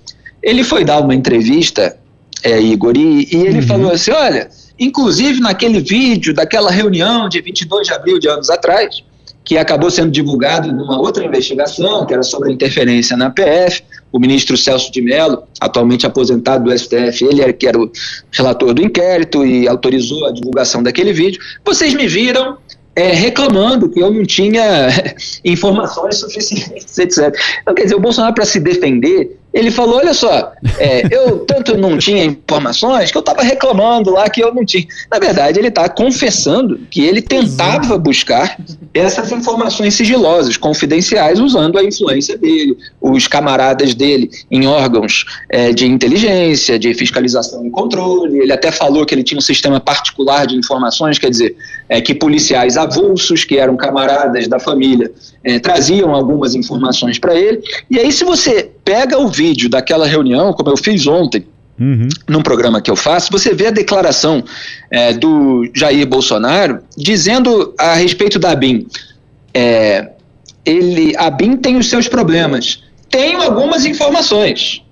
ele 0.43 0.65
foi 0.65 0.85
dar 0.85 1.01
uma 1.01 1.15
entrevista, 1.15 1.97
é, 2.43 2.61
Igor, 2.61 2.97
e, 2.97 3.29
e 3.31 3.47
ele 3.47 3.61
uhum. 3.61 3.67
falou 3.67 3.93
assim: 3.93 4.11
olha 4.11 4.49
Inclusive, 4.79 5.41
naquele 5.41 5.81
vídeo 5.81 6.35
daquela 6.35 6.71
reunião 6.71 7.29
de 7.29 7.41
22 7.41 7.87
de 7.87 7.95
abril 7.95 8.19
de 8.19 8.29
anos 8.29 8.51
atrás, 8.51 9.03
que 9.45 9.59
acabou 9.59 9.91
sendo 9.91 10.11
divulgado 10.11 10.73
numa 10.73 10.99
outra 10.99 11.25
investigação, 11.25 12.07
que 12.07 12.13
era 12.13 12.23
sobre 12.23 12.51
a 12.51 12.53
interferência 12.53 13.17
na 13.17 13.31
PF, 13.31 13.83
o 14.13 14.19
ministro 14.19 14.57
Celso 14.57 14.93
de 14.93 15.01
Mello, 15.03 15.43
atualmente 15.61 16.07
aposentado 16.07 16.65
do 16.65 16.79
STF, 16.79 17.25
ele 17.25 17.43
era, 17.43 17.53
que 17.53 17.67
era 17.67 17.79
o 17.79 17.91
relator 18.31 18.73
do 18.73 18.83
inquérito 18.83 19.45
e 19.45 19.67
autorizou 19.67 20.27
a 20.27 20.33
divulgação 20.33 20.83
daquele 20.83 21.13
vídeo. 21.13 21.41
Vocês 21.65 21.95
me 21.95 22.07
viram 22.07 22.57
é, 22.95 23.09
reclamando 23.09 23.89
que 23.89 24.01
eu 24.01 24.13
não 24.13 24.25
tinha 24.25 24.89
informações 25.45 26.17
suficientes, 26.17 26.97
etc. 26.99 27.35
Então, 27.63 27.75
quer 27.75 27.85
dizer, 27.85 27.95
o 27.95 28.01
Bolsonaro, 28.01 28.35
para 28.35 28.45
se 28.45 28.61
defender, 28.61 29.39
ele 29.53 29.71
falou: 29.71 29.97
olha 29.97 30.15
só, 30.15 30.53
é, 30.79 31.03
eu 31.11 31.41
tanto 31.41 31.77
não 31.77 31.99
tinha 31.99 32.25
informações 32.25 33.11
que 33.11 33.17
eu 33.17 33.21
estava 33.21 33.43
reclamando 33.43 34.11
lá 34.11 34.29
que 34.29 34.43
eu 34.43 34.55
não 34.55 34.65
tinha. 34.65 34.87
Na 35.11 35.19
verdade, 35.19 35.59
ele 35.59 35.69
está 35.69 35.89
confessando 35.89 36.79
que 36.91 37.05
ele 37.05 37.21
tentava 37.21 37.99
buscar 37.99 38.57
essas 38.95 39.31
informações 39.33 39.95
sigilosas, 39.95 40.57
confidenciais, 40.57 41.39
usando 41.39 41.79
a 41.79 41.85
influência 41.85 42.37
dele, 42.37 42.77
os 43.01 43.27
camaradas 43.29 43.95
dele 43.95 44.31
em 44.51 44.67
órgãos 44.67 45.25
é, 45.51 45.73
de 45.73 45.87
inteligência, 45.87 46.79
de 46.79 46.95
fiscalização 46.95 47.67
e 47.67 47.71
controle. 47.71 48.39
Ele 48.39 48.53
até 48.53 48.73
falou 48.73 49.05
que 49.05 49.15
ele 49.15 49.23
tinha 49.23 49.39
um 49.39 49.43
sistema 49.43 49.81
particular 49.81 50.47
de 50.47 50.57
informações, 50.57 51.19
quer 51.19 51.31
dizer, 51.31 51.57
é, 51.89 52.01
que 52.01 52.15
policiais 52.15 52.77
avulsos, 52.77 53.45
que 53.45 53.59
eram 53.59 53.77
camaradas 53.77 54.49
da 54.49 54.59
família, 54.59 55.11
é, 55.45 55.59
traziam 55.59 56.15
algumas 56.15 56.55
informações 56.55 57.19
para 57.19 57.35
ele. 57.35 57.63
E 57.91 57.99
aí, 57.99 58.13
se 58.13 58.25
você 58.25 58.71
pega 58.85 59.19
o 59.19 59.29
vídeo 59.29 59.69
daquela 59.69 60.07
reunião, 60.07 60.53
como 60.53 60.71
eu 60.71 60.77
fiz 60.77 61.07
ontem, 61.07 61.47
uhum. 61.79 62.09
num 62.29 62.43
programa 62.43 62.81
que 62.81 62.91
eu 62.91 62.97
faço, 62.97 63.31
você 63.31 63.55
vê 63.55 63.67
a 63.67 63.71
declaração 63.71 64.45
é, 64.91 65.13
do 65.13 65.69
Jair 65.75 66.07
Bolsonaro 66.07 66.81
dizendo 66.97 67.75
a 67.79 67.95
respeito 67.95 68.39
da 68.39 68.55
BIM. 68.55 68.87
É, 69.53 70.11
ele, 70.65 71.15
a 71.17 71.29
BIM 71.31 71.57
tem 71.57 71.77
os 71.77 71.89
seus 71.89 72.09
problemas. 72.09 72.83
Tenho 73.11 73.43
algumas 73.43 73.85
informações. 73.85 74.83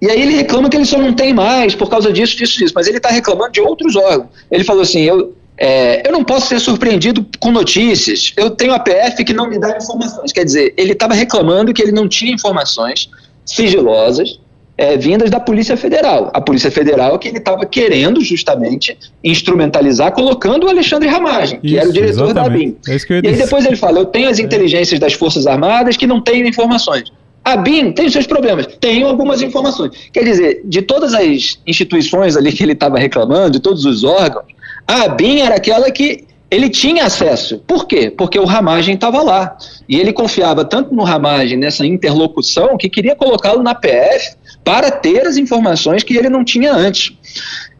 E 0.00 0.10
aí 0.10 0.22
ele 0.22 0.34
reclama 0.34 0.70
que 0.70 0.76
ele 0.76 0.86
só 0.86 0.96
não 0.96 1.12
tem 1.12 1.34
mais 1.34 1.74
por 1.74 1.90
causa 1.90 2.10
disso, 2.10 2.36
disso, 2.36 2.58
disso. 2.58 2.72
Mas 2.74 2.86
ele 2.86 2.96
está 2.96 3.10
reclamando 3.10 3.52
de 3.52 3.60
outros 3.60 3.94
órgãos. 3.96 4.30
Ele 4.50 4.64
falou 4.64 4.82
assim: 4.82 5.02
eu, 5.02 5.34
é, 5.62 6.08
eu 6.08 6.12
não 6.12 6.24
posso 6.24 6.48
ser 6.48 6.58
surpreendido 6.58 7.26
com 7.38 7.52
notícias. 7.52 8.32
Eu 8.34 8.48
tenho 8.48 8.72
a 8.72 8.78
PF 8.78 9.22
que 9.22 9.34
não 9.34 9.46
me 9.46 9.58
dá 9.58 9.76
informações. 9.76 10.32
Quer 10.32 10.46
dizer, 10.46 10.72
ele 10.74 10.92
estava 10.92 11.12
reclamando 11.12 11.74
que 11.74 11.82
ele 11.82 11.92
não 11.92 12.08
tinha 12.08 12.32
informações 12.32 13.10
sigilosas 13.44 14.40
é, 14.78 14.96
vindas 14.96 15.28
da 15.28 15.38
Polícia 15.38 15.76
Federal. 15.76 16.30
A 16.32 16.40
Polícia 16.40 16.70
Federal 16.70 17.18
que 17.18 17.28
ele 17.28 17.36
estava 17.36 17.66
querendo 17.66 18.22
justamente 18.22 18.96
instrumentalizar, 19.22 20.12
colocando 20.12 20.64
o 20.64 20.70
Alexandre 20.70 21.10
Ramagem, 21.10 21.60
que 21.60 21.66
isso, 21.66 21.78
era 21.78 21.88
o 21.90 21.92
diretor 21.92 22.30
exatamente. 22.30 22.78
da 22.86 22.94
ABIN. 22.94 23.20
É 23.20 23.20
e 23.22 23.28
aí 23.28 23.36
depois 23.36 23.66
ele 23.66 23.76
fala: 23.76 23.98
eu 23.98 24.06
tenho 24.06 24.30
as 24.30 24.38
inteligências 24.38 24.98
das 24.98 25.12
Forças 25.12 25.46
Armadas 25.46 25.94
que 25.98 26.06
não 26.06 26.22
têm 26.22 26.48
informações. 26.48 27.12
A 27.44 27.56
BIM 27.56 27.92
tem 27.92 28.08
seus 28.08 28.26
problemas, 28.26 28.66
tem 28.80 29.02
algumas 29.02 29.42
informações. 29.42 29.92
Quer 30.12 30.24
dizer, 30.24 30.62
de 30.64 30.82
todas 30.82 31.14
as 31.14 31.58
instituições 31.66 32.36
ali 32.36 32.52
que 32.52 32.62
ele 32.62 32.72
estava 32.72 32.98
reclamando, 32.98 33.52
de 33.52 33.60
todos 33.60 33.84
os 33.86 34.04
órgãos, 34.04 34.44
a 34.90 35.08
BIM 35.08 35.40
era 35.40 35.54
aquela 35.54 35.88
que 35.90 36.24
ele 36.50 36.68
tinha 36.68 37.04
acesso. 37.04 37.62
Por 37.64 37.86
quê? 37.86 38.10
Porque 38.10 38.38
o 38.38 38.44
Ramagem 38.44 38.96
estava 38.96 39.22
lá. 39.22 39.56
E 39.88 40.00
ele 40.00 40.12
confiava 40.12 40.64
tanto 40.64 40.92
no 40.92 41.04
Ramagem, 41.04 41.56
nessa 41.56 41.86
interlocução, 41.86 42.76
que 42.76 42.88
queria 42.88 43.14
colocá-lo 43.14 43.62
na 43.62 43.72
PF 43.72 44.34
para 44.64 44.90
ter 44.90 45.26
as 45.26 45.36
informações 45.36 46.02
que 46.02 46.16
ele 46.16 46.28
não 46.28 46.44
tinha 46.44 46.72
antes. 46.72 47.12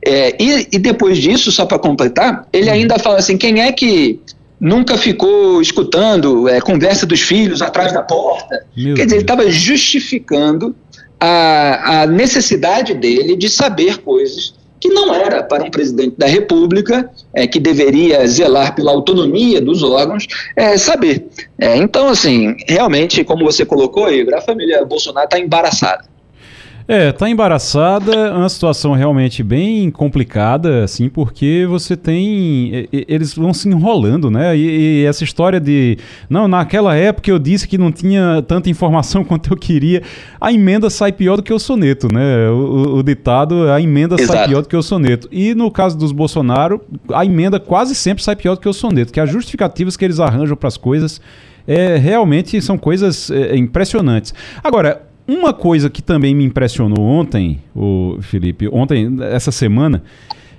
É, 0.07 0.37
e, 0.41 0.69
e, 0.73 0.78
depois 0.78 1.19
disso, 1.19 1.51
só 1.51 1.66
para 1.66 1.81
completar, 1.81 2.47
ele 2.53 2.70
ainda 2.70 2.97
fala 2.99 3.19
assim: 3.19 3.37
quem 3.37 3.61
é 3.61 3.73
que 3.73 4.20
nunca 4.61 4.97
ficou 4.97 5.61
escutando 5.61 6.49
é, 6.49 6.61
conversa 6.61 7.05
dos 7.05 7.20
filhos 7.20 7.61
atrás 7.61 7.93
da 7.93 8.03
porta? 8.03 8.65
Meu 8.77 8.95
Quer 8.95 9.05
dizer, 9.05 9.16
ele 9.16 9.24
estava 9.24 9.51
justificando 9.51 10.77
a, 11.19 12.03
a 12.03 12.07
necessidade 12.07 12.95
dele 12.95 13.37
de 13.37 13.49
saber 13.49 13.99
coisas 13.99 14.60
que 14.81 14.89
não 14.89 15.15
era 15.15 15.43
para 15.43 15.62
um 15.62 15.70
presidente 15.70 16.16
da 16.16 16.27
República, 16.27 17.11
é, 17.35 17.47
que 17.47 17.61
deveria 17.61 18.27
zelar 18.27 18.74
pela 18.74 18.93
autonomia 18.93 19.61
dos 19.61 19.82
órgãos, 19.82 20.27
é, 20.57 20.78
saber. 20.78 21.27
É, 21.59 21.77
então, 21.77 22.09
assim, 22.09 22.57
realmente, 22.66 23.23
como 23.23 23.44
você 23.44 23.65
colocou, 23.65 24.11
Igor, 24.11 24.35
a 24.35 24.40
família 24.40 24.85
Bolsonaro 24.85 25.27
está 25.27 25.39
embaraçada. 25.39 26.05
É, 26.93 27.12
tá 27.12 27.31
embaraçada, 27.31 28.12
é 28.12 28.33
uma 28.33 28.49
situação 28.49 28.95
realmente 28.95 29.45
bem 29.45 29.93
complicada, 29.93 30.83
assim, 30.83 31.09
porque 31.09 31.65
você 31.69 31.97
tem. 31.97 32.89
Eles 32.91 33.33
vão 33.33 33.55
se 33.55 33.69
enrolando, 33.69 34.29
né? 34.29 34.57
E, 34.57 35.03
e, 35.03 35.05
essa 35.05 35.23
história 35.23 35.61
de. 35.61 35.99
Não, 36.29 36.49
naquela 36.49 36.97
época 36.97 37.31
eu 37.31 37.39
disse 37.39 37.69
que 37.69 37.79
não 37.79 37.93
tinha 37.93 38.43
tanta 38.43 38.69
informação 38.69 39.23
quanto 39.23 39.53
eu 39.53 39.57
queria. 39.57 40.03
A 40.41 40.53
emenda 40.53 40.91
sai 40.91 41.12
pior 41.12 41.37
do 41.37 41.45
que 41.45 41.53
o 41.53 41.61
soneto, 41.61 42.12
né? 42.12 42.51
O, 42.51 42.97
o 42.97 43.03
ditado, 43.05 43.71
a 43.71 43.81
emenda 43.81 44.17
Exato. 44.17 44.33
sai 44.33 44.49
pior 44.49 44.62
do 44.62 44.69
que 44.69 44.77
o 44.77 44.83
soneto. 44.83 45.29
E 45.31 45.55
no 45.55 45.71
caso 45.71 45.97
dos 45.97 46.11
Bolsonaro, 46.11 46.81
a 47.12 47.25
emenda 47.25 47.61
quase 47.61 47.95
sempre 47.95 48.25
sai 48.25 48.35
pior 48.35 48.57
do 48.57 48.61
que 48.61 48.69
o 48.69 48.73
soneto, 48.73 49.12
que 49.12 49.21
as 49.21 49.31
justificativas 49.31 49.97
que 49.97 50.05
eles 50.05 50.19
arranjam 50.19 50.57
para 50.57 50.67
as 50.67 50.77
coisas. 50.77 51.21
É, 51.69 51.99
realmente 51.99 52.61
são 52.61 52.77
coisas 52.77 53.31
é, 53.31 53.55
impressionantes. 53.55 54.35
Agora, 54.65 55.03
uma 55.31 55.52
coisa 55.52 55.89
que 55.89 56.02
também 56.02 56.35
me 56.35 56.44
impressionou 56.44 57.05
ontem, 57.05 57.62
o 57.74 58.19
Felipe, 58.20 58.69
ontem, 58.69 59.16
essa 59.20 59.52
semana, 59.52 60.02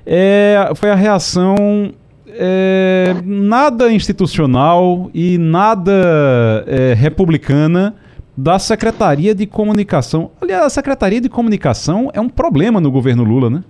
é, 0.05 0.71
foi 0.75 0.89
a 0.89 0.95
reação 0.95 1.93
é, 2.27 3.13
nada 3.25 3.91
institucional 3.91 5.11
e 5.13 5.37
nada 5.37 6.63
é, 6.65 6.93
republicana 6.93 7.95
da 8.35 8.57
Secretaria 8.57 9.35
de 9.35 9.45
Comunicação. 9.45 10.31
Aliás, 10.41 10.63
a 10.63 10.69
Secretaria 10.69 11.19
de 11.19 11.27
Comunicação 11.27 12.09
é 12.13 12.21
um 12.21 12.29
problema 12.29 12.79
no 12.79 12.89
governo 12.89 13.23
Lula, 13.23 13.49
né? 13.49 13.63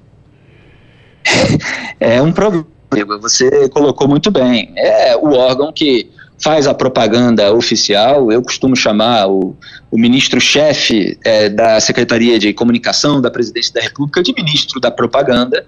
É 1.99 2.21
um 2.21 2.31
problema, 2.31 3.17
você 3.19 3.69
colocou 3.69 4.07
muito 4.07 4.29
bem. 4.31 4.71
É 4.75 5.15
o 5.17 5.33
órgão 5.33 5.71
que 5.71 6.09
faz 6.41 6.65
a 6.67 6.73
propaganda 6.73 7.53
oficial. 7.53 8.31
Eu 8.31 8.41
costumo 8.41 8.75
chamar 8.75 9.27
o, 9.27 9.55
o 9.91 9.97
ministro-chefe 9.97 11.17
é, 11.23 11.49
da 11.49 11.79
Secretaria 11.79 12.39
de 12.39 12.51
Comunicação 12.53 13.21
da 13.21 13.29
Presidência 13.29 13.73
da 13.73 13.81
República 13.81 14.23
de 14.23 14.33
ministro 14.33 14.79
da 14.79 14.89
propaganda. 14.89 15.65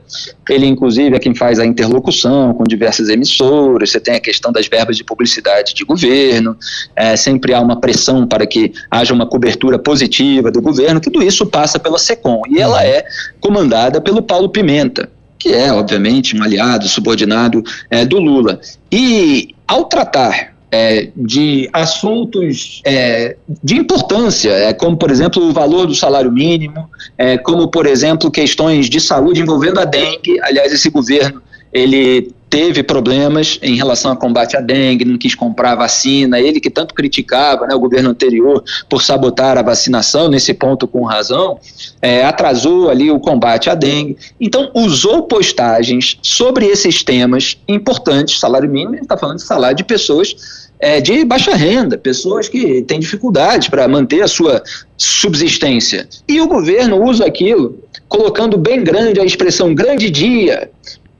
Ele, 0.49 0.65
inclusive, 0.65 1.15
é 1.15 1.19
quem 1.19 1.35
faz 1.35 1.59
a 1.59 1.65
interlocução 1.65 2.53
com 2.53 2.63
diversas 2.63 3.09
emissoras. 3.09 3.91
Você 3.91 3.99
tem 3.99 4.15
a 4.15 4.19
questão 4.19 4.51
das 4.51 4.67
verbas 4.67 4.97
de 4.97 5.03
publicidade 5.03 5.73
de 5.73 5.85
governo. 5.85 6.57
É, 6.95 7.15
sempre 7.15 7.53
há 7.53 7.61
uma 7.61 7.79
pressão 7.79 8.25
para 8.25 8.45
que 8.47 8.73
haja 8.89 9.13
uma 9.13 9.27
cobertura 9.27 9.77
positiva 9.77 10.49
do 10.49 10.61
governo. 10.61 10.99
Tudo 10.99 11.21
isso 11.21 11.45
passa 11.45 11.77
pela 11.77 11.99
SECOM 11.99 12.41
e 12.49 12.59
ela 12.59 12.83
é 12.83 13.05
comandada 13.39 14.01
pelo 14.01 14.21
Paulo 14.21 14.49
Pimenta 14.49 15.09
que 15.39 15.53
é, 15.53 15.73
obviamente, 15.73 16.37
um 16.37 16.41
aliado 16.41 16.87
subordinado 16.87 17.61
é, 17.89 18.05
do 18.05 18.17
Lula. 18.17 18.61
E, 18.89 19.53
ao 19.67 19.83
tratar 19.83 20.52
é, 20.73 21.09
de 21.15 21.69
assuntos 21.71 22.81
é, 22.83 23.35
de 23.63 23.75
importância, 23.75 24.49
é, 24.49 24.73
como, 24.73 24.97
por 24.97 25.11
exemplo, 25.11 25.47
o 25.47 25.53
valor 25.53 25.85
do 25.85 25.93
salário 25.93 26.31
mínimo, 26.31 26.89
é, 27.15 27.37
como, 27.37 27.67
por 27.67 27.85
exemplo, 27.85 28.31
questões 28.31 28.89
de 28.89 28.99
saúde 28.99 29.39
envolvendo 29.39 29.79
a 29.79 29.85
dengue. 29.85 30.41
Aliás, 30.41 30.73
esse 30.73 30.89
governo 30.89 31.43
ele 31.71 32.33
teve 32.53 32.83
problemas 32.83 33.57
em 33.63 33.75
relação 33.75 34.11
ao 34.11 34.17
combate 34.17 34.55
à 34.55 34.61
dengue, 34.61 35.03
não 35.05 35.17
quis 35.17 35.33
comprar 35.33 35.73
vacina, 35.73 36.39
ele 36.39 36.59
que 36.59 36.69
tanto 36.69 36.93
criticava 36.93 37.65
né, 37.65 37.73
o 37.73 37.79
governo 37.79 38.11
anterior 38.11 38.63
por 38.87 39.01
sabotar 39.01 39.57
a 39.57 39.63
vacinação, 39.63 40.29
nesse 40.29 40.53
ponto 40.53 40.87
com 40.87 41.03
razão, 41.03 41.59
é, 41.99 42.23
atrasou 42.23 42.91
ali 42.91 43.09
o 43.09 43.19
combate 43.19 43.71
à 43.71 43.73
dengue. 43.73 44.17
Então, 44.39 44.69
usou 44.75 45.23
postagens 45.23 46.19
sobre 46.21 46.67
esses 46.67 47.01
temas 47.01 47.57
importantes, 47.67 48.39
salário 48.39 48.69
mínimo, 48.69 48.93
está 48.97 49.17
falando 49.17 49.37
de 49.37 49.45
salário 49.45 49.77
de 49.77 49.83
pessoas 49.83 50.35
é, 50.79 51.01
de 51.01 51.25
baixa 51.25 51.55
renda, 51.55 51.97
pessoas 51.97 52.47
que 52.47 52.83
têm 52.83 52.99
dificuldades 52.99 53.67
para 53.67 53.87
manter 53.87 54.21
a 54.21 54.27
sua 54.27 54.61
subsistência. 54.95 56.07
E 56.27 56.39
o 56.39 56.47
governo 56.47 57.03
usa 57.03 57.25
aquilo, 57.25 57.79
colocando 58.07 58.59
bem 58.59 58.83
grande 58.83 59.19
a 59.19 59.25
expressão 59.25 59.73
grande 59.73 60.11
dia, 60.11 60.69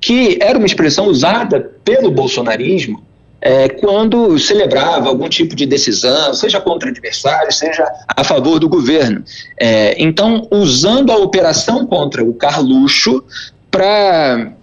que 0.03 0.37
era 0.41 0.57
uma 0.57 0.67
expressão 0.67 1.07
usada 1.07 1.71
pelo 1.85 2.11
bolsonarismo 2.11 3.01
é, 3.41 3.69
quando 3.69 4.37
celebrava 4.37 5.07
algum 5.07 5.29
tipo 5.29 5.55
de 5.55 5.65
decisão, 5.65 6.33
seja 6.33 6.59
contra 6.59 6.89
adversários, 6.89 7.57
seja 7.57 7.85
a 8.07 8.21
favor 8.21 8.59
do 8.59 8.67
governo. 8.67 9.23
É, 9.57 9.95
então, 9.97 10.45
usando 10.51 11.09
a 11.09 11.15
operação 11.15 11.85
contra 11.85 12.23
o 12.23 12.33
Carluxo 12.33 13.23
para 13.71 14.53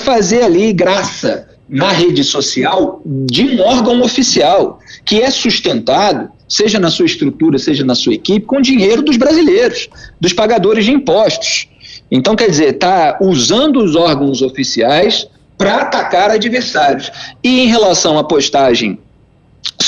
fazer 0.00 0.42
ali 0.42 0.72
graça 0.72 1.48
na 1.68 1.90
rede 1.90 2.22
social 2.22 3.02
de 3.04 3.42
um 3.42 3.60
órgão 3.62 4.00
oficial 4.00 4.78
que 5.04 5.20
é 5.20 5.30
sustentado, 5.30 6.28
seja 6.48 6.78
na 6.78 6.90
sua 6.90 7.06
estrutura, 7.06 7.58
seja 7.58 7.84
na 7.84 7.96
sua 7.96 8.14
equipe, 8.14 8.46
com 8.46 8.60
dinheiro 8.60 9.02
dos 9.02 9.16
brasileiros, 9.16 9.88
dos 10.20 10.32
pagadores 10.32 10.84
de 10.84 10.92
impostos. 10.92 11.68
Então, 12.16 12.36
quer 12.36 12.48
dizer, 12.48 12.74
está 12.76 13.18
usando 13.20 13.82
os 13.82 13.96
órgãos 13.96 14.40
oficiais 14.40 15.26
para 15.58 15.78
atacar 15.78 16.30
adversários. 16.30 17.10
E 17.42 17.62
em 17.62 17.66
relação 17.66 18.16
à 18.16 18.22
postagem 18.22 19.00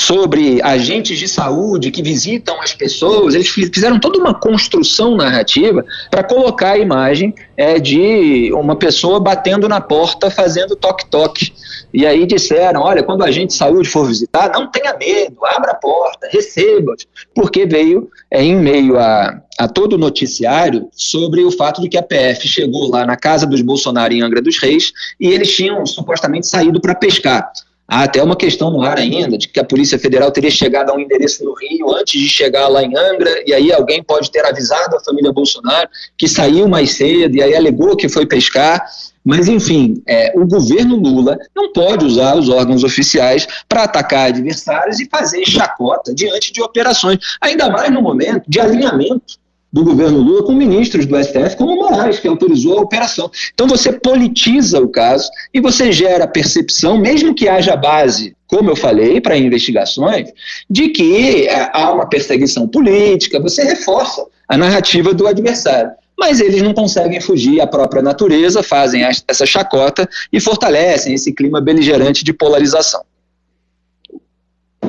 sobre 0.07 0.61
agentes 0.61 1.19
de 1.19 1.27
saúde 1.27 1.91
que 1.91 2.01
visitam 2.01 2.61
as 2.61 2.73
pessoas, 2.73 3.35
eles 3.35 3.49
fizeram 3.49 3.99
toda 3.99 4.17
uma 4.17 4.33
construção 4.33 5.17
narrativa 5.17 5.83
para 6.09 6.23
colocar 6.23 6.71
a 6.71 6.77
imagem 6.77 7.35
é, 7.57 7.77
de 7.77 8.49
uma 8.53 8.77
pessoa 8.77 9.19
batendo 9.19 9.67
na 9.67 9.81
porta 9.81 10.31
fazendo 10.31 10.77
toque-toque. 10.77 11.53
E 11.93 12.05
aí 12.05 12.25
disseram: 12.25 12.83
olha, 12.83 13.03
quando 13.03 13.23
a 13.23 13.27
agente 13.27 13.47
de 13.47 13.55
saúde 13.55 13.89
for 13.89 14.07
visitar, 14.07 14.51
não 14.53 14.71
tenha 14.71 14.95
medo, 14.97 15.45
abra 15.45 15.71
a 15.71 15.75
porta, 15.75 16.29
receba, 16.31 16.93
porque 17.35 17.65
veio 17.65 18.09
é, 18.31 18.41
em 18.41 18.55
meio 18.55 18.97
a, 18.97 19.41
a 19.59 19.67
todo 19.67 19.93
o 19.93 19.97
noticiário 19.97 20.87
sobre 20.93 21.43
o 21.43 21.51
fato 21.51 21.81
de 21.81 21.89
que 21.89 21.97
a 21.97 22.03
PF 22.03 22.47
chegou 22.47 22.89
lá 22.89 23.05
na 23.05 23.17
casa 23.17 23.45
dos 23.45 23.61
Bolsonaro 23.61 24.13
em 24.13 24.21
Angra 24.21 24.41
dos 24.41 24.57
Reis 24.57 24.93
e 25.19 25.27
eles 25.27 25.53
tinham 25.53 25.85
supostamente 25.85 26.47
saído 26.47 26.79
para 26.79 26.95
pescar. 26.95 27.51
Há 27.87 28.03
até 28.03 28.21
uma 28.21 28.35
questão 28.35 28.69
no 28.69 28.81
ar 28.81 28.97
ainda 28.97 29.37
de 29.37 29.47
que 29.47 29.59
a 29.59 29.63
Polícia 29.63 29.97
Federal 29.97 30.29
teria 30.29 30.51
chegado 30.51 30.89
a 30.89 30.93
um 30.93 30.99
endereço 30.99 31.45
no 31.45 31.53
Rio 31.53 31.95
antes 31.95 32.19
de 32.19 32.27
chegar 32.27 32.67
lá 32.67 32.83
em 32.83 32.93
Angra, 32.97 33.43
e 33.45 33.53
aí 33.53 33.71
alguém 33.71 34.03
pode 34.03 34.29
ter 34.29 34.45
avisado 34.45 34.97
a 34.97 34.99
família 34.99 35.31
Bolsonaro 35.31 35.87
que 36.17 36.27
saiu 36.27 36.67
mais 36.67 36.91
cedo, 36.91 37.35
e 37.37 37.41
aí 37.41 37.55
alegou 37.55 37.95
que 37.95 38.09
foi 38.09 38.25
pescar. 38.25 38.85
Mas, 39.23 39.47
enfim, 39.47 40.01
é, 40.05 40.33
o 40.35 40.45
governo 40.45 40.97
Lula 40.97 41.37
não 41.55 41.71
pode 41.71 42.05
usar 42.05 42.35
os 42.37 42.49
órgãos 42.49 42.83
oficiais 42.83 43.47
para 43.67 43.83
atacar 43.83 44.27
adversários 44.27 44.99
e 44.99 45.07
fazer 45.09 45.45
chacota 45.45 46.13
diante 46.13 46.51
de 46.51 46.61
operações, 46.61 47.19
ainda 47.41 47.69
mais 47.69 47.91
no 47.91 48.01
momento 48.01 48.43
de 48.47 48.59
alinhamento 48.59 49.37
do 49.77 49.83
governo 49.83 50.19
Lula 50.19 50.43
com 50.43 50.53
ministros 50.53 51.05
do 51.05 51.23
STF, 51.23 51.55
como 51.55 51.75
Moraes, 51.75 52.19
que 52.19 52.27
autorizou 52.27 52.79
a 52.79 52.81
operação. 52.81 53.29
Então 53.53 53.67
você 53.67 53.93
politiza 53.93 54.79
o 54.79 54.89
caso 54.89 55.29
e 55.53 55.61
você 55.61 55.91
gera 55.91 56.27
percepção, 56.27 56.97
mesmo 56.97 57.35
que 57.35 57.47
haja 57.47 57.75
base, 57.75 58.35
como 58.47 58.71
eu 58.71 58.75
falei, 58.75 59.21
para 59.21 59.37
investigações, 59.37 60.29
de 60.69 60.89
que 60.89 61.47
é, 61.47 61.69
há 61.73 61.91
uma 61.91 62.07
perseguição 62.07 62.67
política, 62.67 63.39
você 63.39 63.63
reforça 63.63 64.25
a 64.47 64.57
narrativa 64.57 65.13
do 65.13 65.27
adversário. 65.27 65.91
Mas 66.19 66.39
eles 66.39 66.63
não 66.63 66.73
conseguem 66.73 67.21
fugir 67.21 67.61
à 67.61 67.67
própria 67.67 68.01
natureza, 68.01 68.63
fazem 68.63 69.03
essa 69.03 69.45
chacota 69.45 70.09
e 70.33 70.39
fortalecem 70.39 71.13
esse 71.13 71.31
clima 71.31 71.61
beligerante 71.61 72.23
de 72.23 72.33
polarização. 72.33 73.03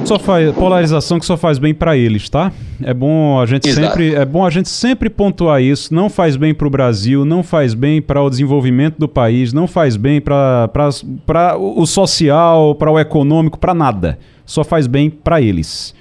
Só 0.09 0.18
faz 0.18 0.55
polarização 0.55 1.18
que 1.18 1.26
só 1.26 1.36
faz 1.36 1.59
bem 1.59 1.74
para 1.74 1.97
eles, 1.97 2.28
tá? 2.28 2.51
É 2.82 2.94
bom 2.94 3.39
a 3.40 3.47
gente 3.47 3.68
Exato. 3.68 3.86
sempre 3.86 4.14
é 4.14 4.24
bom 4.24 4.44
a 4.44 4.51
gente 4.51 4.68
sempre 4.68 5.10
pontuar 5.10 5.62
isso. 5.62 5.94
Não 5.94 6.09
faz 6.09 6.36
bem 6.36 6.55
para 6.55 6.66
o 6.66 6.70
Brasil, 6.70 7.24
não 7.24 7.43
faz 7.43 7.74
bem 7.74 8.01
para 8.01 8.22
o 8.22 8.30
desenvolvimento 8.30 8.98
do 8.98 9.09
país, 9.09 9.52
não 9.52 9.66
faz 9.66 9.97
bem 9.97 10.20
para 10.20 10.70
o 11.59 11.86
social, 11.86 12.74
para 12.74 12.90
o 12.90 12.98
econômico, 12.98 13.59
para 13.59 13.74
nada. 13.74 14.18
Só 14.44 14.64
faz 14.64 14.86
bem 14.86 15.10
para 15.10 15.40
eles. 15.40 15.94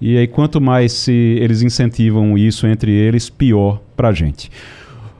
E 0.00 0.16
aí, 0.16 0.26
quanto 0.26 0.60
mais 0.60 0.92
se 0.92 1.12
eles 1.12 1.60
incentivam 1.60 2.38
isso 2.38 2.66
entre 2.66 2.90
eles, 2.90 3.28
pior 3.28 3.80
pra 3.94 4.12
gente. 4.12 4.50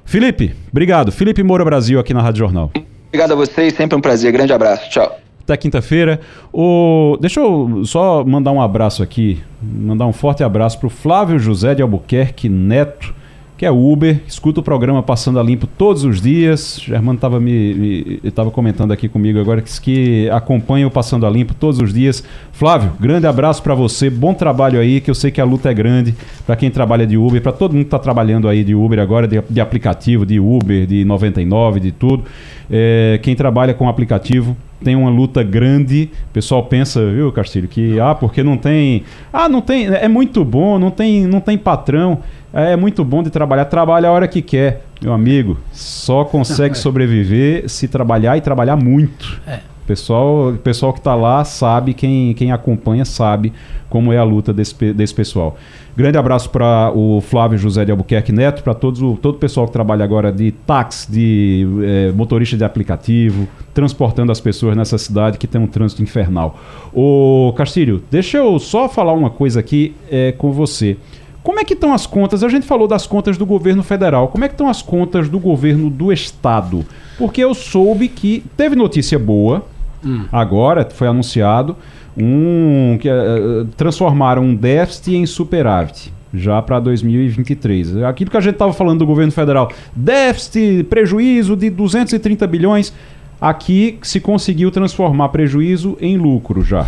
Felipe, 0.07 0.55
obrigado. 0.71 1.12
Felipe 1.12 1.43
Moura 1.43 1.65
Brasil 1.65 2.01
aqui 2.01 2.15
na 2.15 2.23
Rádio 2.23 2.39
Jornal. 2.39 2.71
Obrigado 3.09 3.33
a 3.33 3.37
vocês, 3.37 3.75
sempre 3.75 3.99
um 3.99 4.01
prazer. 4.01 4.33
Grande 4.33 4.53
abraço. 4.53 4.89
Tchau. 4.89 5.30
Até 5.51 5.56
quinta-feira. 5.56 6.20
O... 6.52 7.18
Deixa 7.20 7.40
eu 7.40 7.85
só 7.85 8.24
mandar 8.24 8.52
um 8.52 8.62
abraço 8.62 9.02
aqui, 9.02 9.43
mandar 9.60 10.06
um 10.06 10.12
forte 10.12 10.44
abraço 10.44 10.78
para 10.78 10.86
o 10.86 10.90
Flávio 10.90 11.40
José 11.40 11.74
de 11.74 11.82
Albuquerque 11.82 12.48
Neto, 12.48 13.12
que 13.61 13.66
é 13.66 13.70
Uber, 13.70 14.23
escuta 14.27 14.61
o 14.61 14.62
programa 14.62 15.03
Passando 15.03 15.39
a 15.39 15.43
Limpo 15.43 15.66
todos 15.66 16.03
os 16.03 16.19
dias. 16.19 16.81
Germano 16.82 17.19
estava 17.19 17.39
me, 17.39 17.74
me 17.74 18.51
comentando 18.55 18.91
aqui 18.91 19.07
comigo 19.07 19.39
agora 19.39 19.61
que, 19.61 19.81
que 19.82 20.31
acompanha 20.31 20.87
o 20.87 20.91
Passando 20.91 21.27
a 21.27 21.31
Limpo 21.31 21.53
todos 21.53 21.78
os 21.78 21.93
dias. 21.93 22.24
Flávio, 22.53 22.93
grande 22.99 23.27
abraço 23.27 23.62
para 23.62 23.74
você, 23.74 24.09
bom 24.09 24.32
trabalho 24.32 24.81
aí, 24.81 24.99
que 24.99 25.11
eu 25.11 25.15
sei 25.15 25.31
que 25.31 25.43
a 25.43 25.45
luta 25.45 25.70
é 25.70 25.74
grande 25.74 26.15
para 26.47 26.57
quem 26.57 26.70
trabalha 26.70 27.07
de 27.07 27.19
Uber, 27.19 27.43
para 27.43 27.53
todo 27.53 27.73
mundo 27.73 27.82
que 27.82 27.89
está 27.89 27.99
trabalhando 27.99 28.49
aí 28.49 28.65
de 28.65 28.74
Uber 28.74 28.99
agora, 28.99 29.28
de, 29.28 29.39
de, 29.51 29.61
aplicativo, 29.61 30.24
de 30.24 30.41
Uber, 30.41 30.87
de 30.87 31.05
99, 31.05 31.81
de 31.81 31.93
tudo. 31.93 32.24
É, 32.70 33.20
quem 33.23 33.37
trabalha 33.37 33.74
com 33.74 33.91
aplicativo 33.91 34.57
tem 34.82 34.97
uma 34.97 35.11
luta 35.11 35.43
grande. 35.43 36.09
O 36.31 36.32
pessoal 36.32 36.65
pensa, 36.65 37.05
viu, 37.11 37.31
Castilho, 37.31 37.69
que 37.69 38.01
ah, 38.01 38.15
porque 38.15 38.43
não 38.43 38.57
tem, 38.57 39.03
ah, 39.31 39.49
não 39.49 39.61
tem, 39.61 39.87
é 39.87 40.09
muito 40.09 40.45
bom, 40.45 40.78
não 40.78 40.91
tem, 40.91 41.27
não 41.27 41.41
tem 41.41 41.59
patrão. 41.59 42.20
É 42.52 42.74
muito 42.77 43.05
bom 43.05 43.22
de 43.22 43.31
trabalhar. 43.31 43.64
Trabalha 43.66 44.09
a 44.09 44.12
hora 44.12 44.27
que 44.27 44.43
quer, 44.43 44.82
meu 45.01 45.12
amigo. 45.12 45.56
Só 45.72 46.24
consegue 46.24 46.77
sobreviver 46.78 47.68
se 47.68 47.86
trabalhar 47.86 48.36
e 48.36 48.40
trabalhar 48.40 48.77
muito. 48.77 49.40
É. 49.47 49.60
Pessoal, 49.86 50.55
pessoal 50.62 50.93
que 50.93 51.01
está 51.01 51.16
lá 51.16 51.44
sabe, 51.44 51.94
quem, 51.94 52.32
quem 52.35 52.52
acompanha 52.52 53.05
sabe 53.05 53.52
como 53.89 54.12
é 54.12 54.18
a 54.18 54.22
luta 54.22 54.52
desse, 54.52 54.93
desse 54.93 55.12
pessoal. 55.12 55.56
Grande 55.97 56.16
abraço 56.16 56.48
para 56.48 56.93
o 56.94 57.20
Flávio 57.20 57.59
José 57.59 57.85
de 57.85 57.90
Albuquerque 57.90 58.31
Neto, 58.31 58.62
para 58.62 58.72
todo 58.72 59.18
o 59.20 59.32
pessoal 59.35 59.66
que 59.66 59.72
trabalha 59.72 60.05
agora 60.05 60.31
de 60.31 60.52
táxi, 60.52 61.10
de 61.10 61.66
é, 61.82 62.12
motorista 62.12 62.56
de 62.56 62.62
aplicativo, 62.62 63.48
transportando 63.74 64.31
as 64.31 64.40
pessoas 64.40 64.77
nessa 64.77 64.97
cidade 64.97 65.39
que 65.39 65.48
tem 65.48 65.60
um 65.60 65.66
trânsito 65.66 66.02
infernal. 66.02 66.56
Ô 66.94 67.52
Castilho, 67.56 68.01
deixa 68.09 68.39
eu 68.39 68.60
só 68.60 68.89
falar 68.89 69.12
uma 69.12 69.28
coisa 69.28 69.59
aqui 69.59 69.94
é, 70.09 70.31
com 70.32 70.52
você. 70.52 70.97
Como 71.43 71.59
é 71.59 71.65
que 71.65 71.73
estão 71.73 71.93
as 71.93 72.07
contas? 72.07 72.45
A 72.45 72.49
gente 72.49 72.67
falou 72.67 72.87
das 72.87 73.07
contas 73.07 73.39
do 73.39 73.47
governo 73.47 73.83
federal. 73.83 74.29
Como 74.29 74.45
é 74.45 74.49
que 74.49 74.55
estão 74.55 74.69
as 74.69 74.83
contas 74.83 75.29
do 75.29 75.39
governo 75.39 75.89
do 75.89 76.12
estado? 76.12 76.85
Porque 77.17 77.43
eu 77.43 77.55
soube 77.55 78.09
que 78.09 78.45
teve 78.57 78.77
notícia 78.77 79.19
boa. 79.19 79.65
Hum. 80.05 80.25
Agora 80.31 80.87
foi 80.91 81.09
anunciado 81.09 81.77
um 82.17 82.99
que 83.01 83.09
uh, 83.09 83.67
transformaram 83.77 84.43
um 84.43 84.55
déficit 84.55 85.15
em 85.15 85.27
superávit 85.27 86.12
já 86.33 86.61
para 86.62 86.79
2023. 86.81 87.99
Aquilo 88.05 88.31
que 88.31 88.37
a 88.37 88.41
gente 88.41 88.55
estava 88.55 88.73
falando 88.73 89.01
do 89.01 89.07
governo 89.07 89.33
federal, 89.33 89.71
déficit, 89.95 90.85
prejuízo 90.85 91.57
de 91.57 91.71
230 91.71 92.47
bilhões, 92.47 92.93
aqui 93.41 93.99
se 94.03 94.21
conseguiu 94.21 94.71
transformar 94.71 95.31
prejuízo 95.31 95.97
em 96.01 96.17
lucro 96.17 96.62
já. 96.62 96.87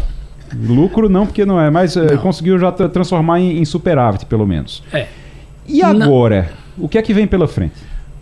Lucro 0.55 1.09
não, 1.09 1.27
porque 1.27 1.45
não 1.45 1.61
é, 1.61 1.71
mas 1.71 1.97
eh, 1.97 2.13
não. 2.13 2.19
conseguiu 2.19 2.59
já 2.59 2.71
transformar 2.73 3.41
em, 3.41 3.59
em, 3.59 3.65
superávit, 3.65 4.27
pelo 4.27 4.47
menos. 4.47 4.83
É. 4.93 5.07
E 5.67 5.83
agora? 5.83 6.51
Não. 6.77 6.85
O 6.85 6.89
que 6.89 6.99
é 6.99 7.03
que 7.03 7.13
vem 7.13 7.27
pela 7.27 7.47
frente? 7.47 7.75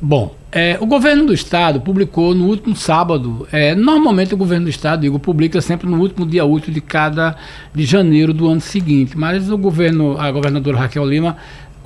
Bom, 0.03 0.35
é, 0.51 0.79
o 0.81 0.87
governo 0.87 1.27
do 1.27 1.35
estado 1.35 1.81
publicou 1.81 2.35
no 2.35 2.47
último 2.47 2.75
sábado. 2.75 3.47
É, 3.53 3.75
normalmente 3.75 4.33
o 4.33 4.37
governo 4.37 4.65
do 4.65 4.71
estado, 4.71 5.03
digo, 5.03 5.19
publica 5.19 5.61
sempre 5.61 5.89
no 5.89 6.01
último 6.01 6.27
dia 6.27 6.45
útil 6.45 6.73
de 6.73 6.81
cada 6.81 7.37
de 7.75 7.85
janeiro 7.85 8.33
do 8.33 8.49
ano 8.49 8.61
seguinte. 8.61 9.17
Mas 9.17 9.51
o 9.51 9.59
governo, 9.59 10.19
a 10.19 10.31
governadora 10.33 10.79
Raquel 10.79 11.05
Lima 11.05 11.37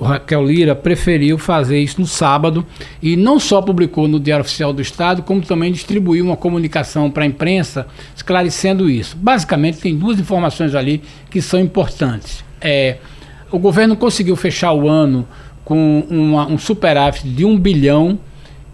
Raquel 0.03 0.45
Lira 0.45 0.75
preferiu 0.75 1.37
fazer 1.37 1.79
isso 1.79 2.01
no 2.01 2.07
sábado 2.07 2.65
e 3.01 3.15
não 3.15 3.39
só 3.39 3.61
publicou 3.61 4.07
no 4.07 4.19
Diário 4.19 4.43
Oficial 4.43 4.73
do 4.73 4.81
Estado, 4.81 5.23
como 5.23 5.41
também 5.41 5.71
distribuiu 5.71 6.25
uma 6.25 6.35
comunicação 6.35 7.09
para 7.09 7.23
a 7.23 7.27
imprensa 7.27 7.87
esclarecendo 8.15 8.89
isso. 8.89 9.15
Basicamente, 9.15 9.79
tem 9.79 9.95
duas 9.95 10.19
informações 10.19 10.75
ali 10.75 11.01
que 11.29 11.41
são 11.41 11.59
importantes. 11.59 12.43
É, 12.59 12.97
o 13.51 13.59
governo 13.59 13.95
conseguiu 13.95 14.35
fechar 14.35 14.73
o 14.73 14.89
ano 14.89 15.25
com 15.63 16.05
uma, 16.09 16.45
um 16.47 16.57
superávit 16.57 17.27
de 17.27 17.45
um 17.45 17.57
bilhão 17.57 18.19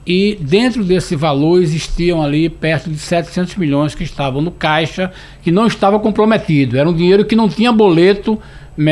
e 0.06 0.38
dentro 0.42 0.84
desse 0.84 1.16
valor 1.16 1.62
existiam 1.62 2.22
ali 2.22 2.50
perto 2.50 2.90
de 2.90 2.98
700 2.98 3.56
milhões 3.56 3.94
que 3.94 4.04
estavam 4.04 4.42
no 4.42 4.50
caixa, 4.50 5.12
que 5.44 5.52
não 5.52 5.68
estava 5.68 6.00
comprometido. 6.00 6.78
Era 6.78 6.90
um 6.90 6.94
dinheiro 6.94 7.24
que 7.24 7.36
não 7.36 7.48
tinha 7.48 7.72
boleto 7.72 8.40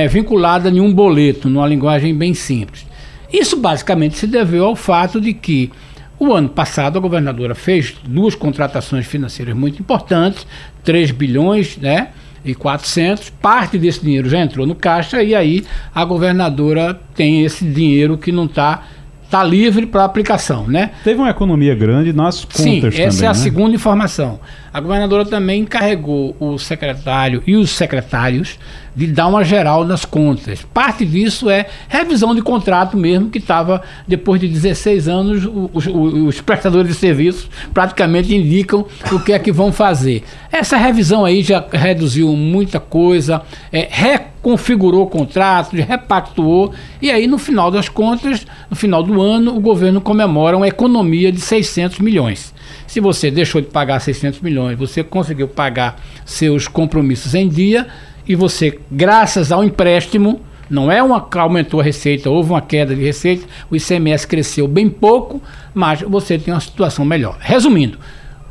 vinculada 0.07 0.69
a 0.69 0.71
nenhum 0.71 0.93
boleto, 0.93 1.49
numa 1.49 1.67
linguagem 1.67 2.15
bem 2.15 2.33
simples. 2.33 2.85
Isso 3.31 3.57
basicamente 3.57 4.17
se 4.17 4.27
deveu 4.27 4.65
ao 4.65 4.75
fato 4.75 5.21
de 5.21 5.33
que 5.33 5.71
o 6.19 6.33
ano 6.33 6.49
passado 6.49 6.97
a 6.97 7.01
governadora 7.01 7.55
fez 7.55 7.95
duas 8.03 8.35
contratações 8.35 9.05
financeiras 9.05 9.55
muito 9.55 9.79
importantes, 9.79 10.45
3 10.83 11.11
bilhões, 11.11 11.77
né? 11.77 12.09
E 12.43 12.55
400, 12.55 13.29
parte 13.29 13.77
desse 13.77 14.01
dinheiro 14.01 14.29
já 14.29 14.39
entrou 14.39 14.65
no 14.65 14.75
caixa 14.75 15.21
e 15.21 15.35
aí 15.35 15.65
a 15.93 16.03
governadora 16.05 16.99
tem 17.15 17.43
esse 17.43 17.65
dinheiro 17.65 18.17
que 18.17 18.31
não 18.31 18.45
está 18.45 18.83
tá 19.29 19.43
livre 19.43 19.85
para 19.85 20.03
aplicação, 20.03 20.67
né? 20.67 20.91
Teve 21.03 21.19
uma 21.19 21.29
economia 21.29 21.75
grande 21.75 22.11
nas 22.11 22.43
contas 22.43 22.63
Sim, 22.63 22.79
essa 22.79 23.17
também, 23.17 23.25
é 23.25 23.27
a 23.27 23.33
né? 23.33 23.33
segunda 23.33 23.75
informação. 23.75 24.39
A 24.73 24.79
governadora 24.79 25.25
também 25.25 25.61
encarregou 25.61 26.35
o 26.39 26.57
secretário 26.57 27.41
e 27.45 27.55
os 27.55 27.71
secretários 27.71 28.57
de 28.95 29.07
dar 29.07 29.27
uma 29.27 29.43
geral 29.43 29.85
nas 29.85 30.03
contas. 30.03 30.65
Parte 30.73 31.05
disso 31.05 31.49
é 31.49 31.67
revisão 31.87 32.35
de 32.35 32.41
contrato 32.41 32.97
mesmo, 32.97 33.29
que 33.29 33.37
estava, 33.37 33.81
depois 34.07 34.41
de 34.41 34.47
16 34.47 35.07
anos, 35.07 35.49
os, 35.73 35.87
os, 35.87 36.41
prestadores 36.41 36.89
de 36.89 36.97
serviços 36.97 37.49
praticamente 37.73 38.35
indicam 38.35 38.85
o 39.11 39.19
que 39.19 39.31
é 39.31 39.39
que 39.39 39.51
vão 39.51 39.71
fazer. 39.71 40.23
Essa 40.51 40.77
revisão 40.77 41.23
aí 41.23 41.41
já 41.41 41.63
reduziu 41.71 42.35
muita 42.35 42.79
coisa, 42.79 43.41
é, 43.71 43.87
reconfigurou 43.89 45.07
contratos, 45.07 45.79
repactuou, 45.79 46.73
e 47.01 47.09
aí 47.09 47.25
no 47.25 47.37
final 47.37 47.71
das 47.71 47.87
contas, 47.87 48.45
no 48.69 48.75
final 48.75 49.01
do 49.01 49.21
ano, 49.21 49.55
o 49.55 49.59
governo 49.61 50.01
comemora 50.01 50.57
uma 50.57 50.67
economia 50.67 51.31
de 51.31 51.39
600 51.39 51.99
milhões. 51.99 52.53
Se 52.89 52.99
você 52.99 53.29
deixou 53.29 53.61
de 53.61 53.67
pagar 53.67 53.99
600 53.99 54.41
milhões, 54.41 54.75
você 54.75 55.03
conseguiu 55.03 55.47
pagar 55.47 56.01
seus 56.25 56.67
compromissos 56.67 57.35
em 57.35 57.47
dia, 57.47 57.85
e 58.27 58.33
você, 58.33 58.79
graças 58.91 59.51
ao 59.51 59.63
empréstimo, 59.63 60.41
não 60.67 60.91
é 60.91 61.01
uma 61.03 61.23
aumentou 61.35 61.81
a 61.81 61.83
receita, 61.83 62.31
houve 62.31 62.49
uma 62.49 62.61
queda 62.63 62.95
de 62.95 63.03
receita, 63.03 63.45
o 63.69 63.75
ICMS 63.75 64.25
cresceu 64.25 64.67
bem 64.67 64.89
pouco, 64.89 65.39
mas 65.71 66.01
você 66.01 66.39
tem 66.39 66.51
uma 66.51 66.59
situação 66.59 67.05
melhor. 67.05 67.37
Resumindo, 67.39 67.99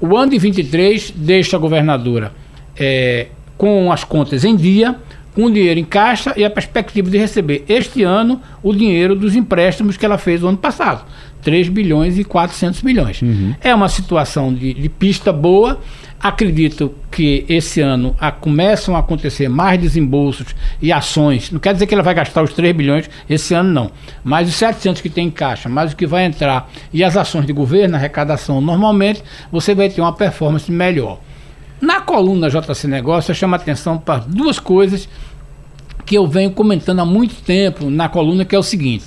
o 0.01 0.16
ano 0.16 0.31
de 0.31 0.39
23 0.39 1.10
deixa 1.16 1.56
a 1.56 1.59
governadora 1.59 2.32
é, 2.77 3.27
com 3.56 3.90
as 3.90 4.05
contas 4.05 4.44
em 4.44 4.55
dia, 4.55 4.94
com 5.35 5.47
o 5.47 5.52
dinheiro 5.52 5.81
em 5.81 5.85
caixa 5.85 6.32
e 6.36 6.44
a 6.44 6.51
perspectiva 6.51 7.10
de 7.10 7.19
receber 7.19 7.65
este 7.69 8.05
ano 8.05 8.40
o 8.62 8.73
dinheiro 8.73 9.16
dos 9.16 9.35
empréstimos 9.35 9.97
que 9.97 10.06
ela 10.06 10.16
fez 10.16 10.44
o 10.44 10.48
ano 10.48 10.59
passado. 10.59 11.05
3 11.43 11.69
bilhões 11.69 12.19
e 12.19 12.24
400 12.24 12.82
milhões. 12.82 13.23
Uhum. 13.23 13.55
É 13.60 13.74
uma 13.74 13.89
situação 13.89 14.52
de, 14.52 14.74
de 14.74 14.89
pista 14.89 15.32
boa 15.32 15.78
Acredito 16.20 16.93
que 17.12 17.44
esse 17.48 17.81
ano 17.81 18.16
a, 18.19 18.32
começam 18.32 18.97
a 18.97 18.98
acontecer 18.98 19.48
mais 19.48 19.81
desembolsos 19.81 20.48
e 20.82 20.93
ações. 20.93 21.52
Não 21.52 21.60
quer 21.60 21.73
dizer 21.73 21.86
que 21.86 21.94
ela 21.94 22.02
vai 22.02 22.12
gastar 22.12 22.43
os 22.43 22.52
3 22.52 22.74
bilhões 22.74 23.09
esse 23.31 23.55
ano, 23.55 23.73
não. 23.73 23.90
Mas 24.24 24.48
os 24.48 24.56
700 24.56 25.01
que 25.01 25.09
tem 25.09 25.28
em 25.28 25.31
caixa, 25.31 25.69
mais 25.69 25.93
o 25.93 25.97
que 25.97 26.06
vai 26.06 26.24
entrar 26.24 26.69
e 26.93 27.05
as 27.05 27.16
ações 27.16 27.47
de 27.47 27.52
governo, 27.52 27.94
arrecadação, 27.94 28.60
normalmente 28.60 29.23
você 29.52 29.77
vai 29.77 29.89
ter 29.89 30.01
uma 30.01 30.12
performance 30.12 30.70
melhor. 30.73 31.20
Na 31.81 32.01
coluna 32.01 32.51
JC 32.51 32.89
Negócio, 32.89 33.31
eu 33.31 33.36
chamo 33.36 33.55
a 33.55 33.56
atenção 33.56 33.97
para 33.97 34.19
duas 34.19 34.59
coisas 34.59 35.09
que 36.05 36.16
eu 36.16 36.27
venho 36.27 36.51
comentando 36.51 36.98
há 36.98 37.05
muito 37.05 37.36
tempo 37.43 37.89
na 37.90 38.09
coluna, 38.09 38.44
que 38.44 38.56
é 38.56 38.59
o 38.59 38.62
seguinte. 38.62 39.05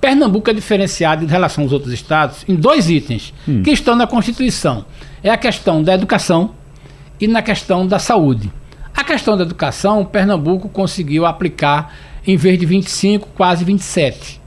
Pernambuco 0.00 0.48
é 0.50 0.54
diferenciado 0.54 1.24
em 1.24 1.28
relação 1.28 1.64
aos 1.64 1.72
outros 1.72 1.92
estados 1.92 2.44
em 2.48 2.54
dois 2.54 2.88
itens 2.88 3.34
hum. 3.46 3.62
que 3.62 3.70
estão 3.70 3.94
na 3.94 4.06
Constituição 4.06 4.84
é 5.22 5.30
a 5.30 5.36
questão 5.36 5.82
da 5.82 5.94
educação 5.94 6.54
e 7.20 7.26
na 7.28 7.42
questão 7.42 7.86
da 7.86 7.98
saúde. 7.98 8.50
A 8.94 9.04
questão 9.04 9.36
da 9.36 9.44
educação, 9.44 10.04
Pernambuco 10.04 10.68
conseguiu 10.68 11.26
aplicar, 11.26 11.94
em 12.26 12.36
vez 12.36 12.58
de 12.58 12.66
25, 12.66 13.28
quase 13.34 13.64
27. 13.64 14.40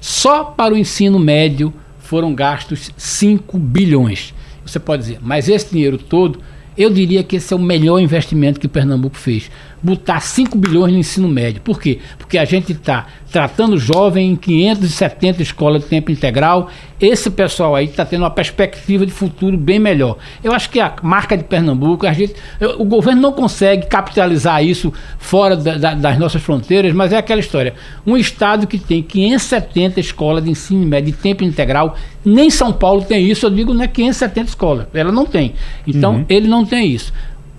Só 0.00 0.44
para 0.44 0.74
o 0.74 0.78
ensino 0.78 1.18
médio 1.18 1.72
foram 1.98 2.34
gastos 2.34 2.90
5 2.96 3.58
bilhões. 3.58 4.34
Você 4.64 4.78
pode 4.78 5.02
dizer, 5.02 5.18
mas 5.20 5.48
esse 5.48 5.72
dinheiro 5.72 5.98
todo, 5.98 6.40
eu 6.76 6.90
diria 6.90 7.22
que 7.22 7.36
esse 7.36 7.52
é 7.52 7.56
o 7.56 7.60
melhor 7.60 7.98
investimento 7.98 8.60
que 8.60 8.68
Pernambuco 8.68 9.16
fez. 9.16 9.50
Botar 9.82 10.20
5 10.20 10.56
bilhões 10.56 10.92
no 10.92 10.98
ensino 10.98 11.28
médio. 11.28 11.60
Por 11.60 11.80
quê? 11.80 11.98
Porque 12.16 12.38
a 12.38 12.44
gente 12.44 12.72
está 12.72 13.06
tratando 13.32 13.78
jovem 13.78 14.32
em 14.32 14.36
570 14.36 15.42
escolas 15.42 15.82
de 15.82 15.88
tempo 15.88 16.12
integral. 16.12 16.70
Esse 17.00 17.30
pessoal 17.30 17.74
aí 17.74 17.86
está 17.86 18.04
tendo 18.04 18.22
uma 18.22 18.30
perspectiva 18.30 19.04
de 19.04 19.10
futuro 19.10 19.56
bem 19.56 19.78
melhor. 19.78 20.18
Eu 20.44 20.52
acho 20.52 20.70
que 20.70 20.78
a 20.78 20.94
marca 21.02 21.36
de 21.36 21.42
Pernambuco, 21.42 22.06
a 22.06 22.12
gente, 22.12 22.34
o 22.78 22.84
governo 22.84 23.20
não 23.20 23.32
consegue 23.32 23.86
capitalizar 23.86 24.62
isso 24.62 24.92
fora 25.18 25.56
da, 25.56 25.76
da, 25.78 25.94
das 25.94 26.18
nossas 26.18 26.42
fronteiras, 26.42 26.92
mas 26.92 27.12
é 27.12 27.16
aquela 27.16 27.40
história. 27.40 27.74
Um 28.06 28.16
estado 28.16 28.66
que 28.66 28.78
tem 28.78 29.02
570 29.02 29.98
escolas 29.98 30.44
de 30.44 30.50
ensino 30.50 30.86
médio 30.86 31.12
de 31.12 31.18
tempo 31.18 31.42
integral, 31.42 31.96
nem 32.24 32.50
São 32.50 32.72
Paulo 32.72 33.02
tem 33.02 33.28
isso, 33.28 33.46
eu 33.46 33.50
digo, 33.50 33.74
não 33.74 33.82
é 33.82 33.88
570 33.88 34.48
escolas, 34.48 34.86
ela 34.94 35.10
não 35.10 35.26
tem. 35.26 35.54
Então, 35.86 36.16
uhum. 36.16 36.24
ele 36.28 36.46
não 36.46 36.64
tem 36.64 36.86
isso 36.86 37.12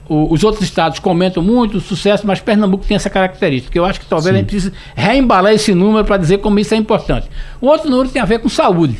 o, 0.07 0.33
os 0.33 0.43
outros 0.43 0.63
estados 0.63 0.99
comentam 0.99 1.41
muito 1.41 1.77
o 1.77 1.81
sucesso, 1.81 2.27
mas 2.27 2.39
Pernambuco 2.39 2.85
tem 2.85 2.95
essa 2.95 3.09
característica. 3.09 3.77
Eu 3.77 3.85
acho 3.85 3.99
que 3.99 4.05
talvez 4.05 4.33
Sim. 4.33 4.35
a 4.35 4.37
gente 4.39 4.49
precise 4.49 4.73
reembalar 4.95 5.53
esse 5.53 5.73
número 5.73 6.03
para 6.05 6.17
dizer 6.17 6.39
como 6.39 6.59
isso 6.59 6.73
é 6.73 6.77
importante. 6.77 7.29
O 7.61 7.67
outro 7.67 7.89
número 7.89 8.09
tem 8.09 8.21
a 8.21 8.25
ver 8.25 8.39
com 8.39 8.49
saúde. 8.49 8.97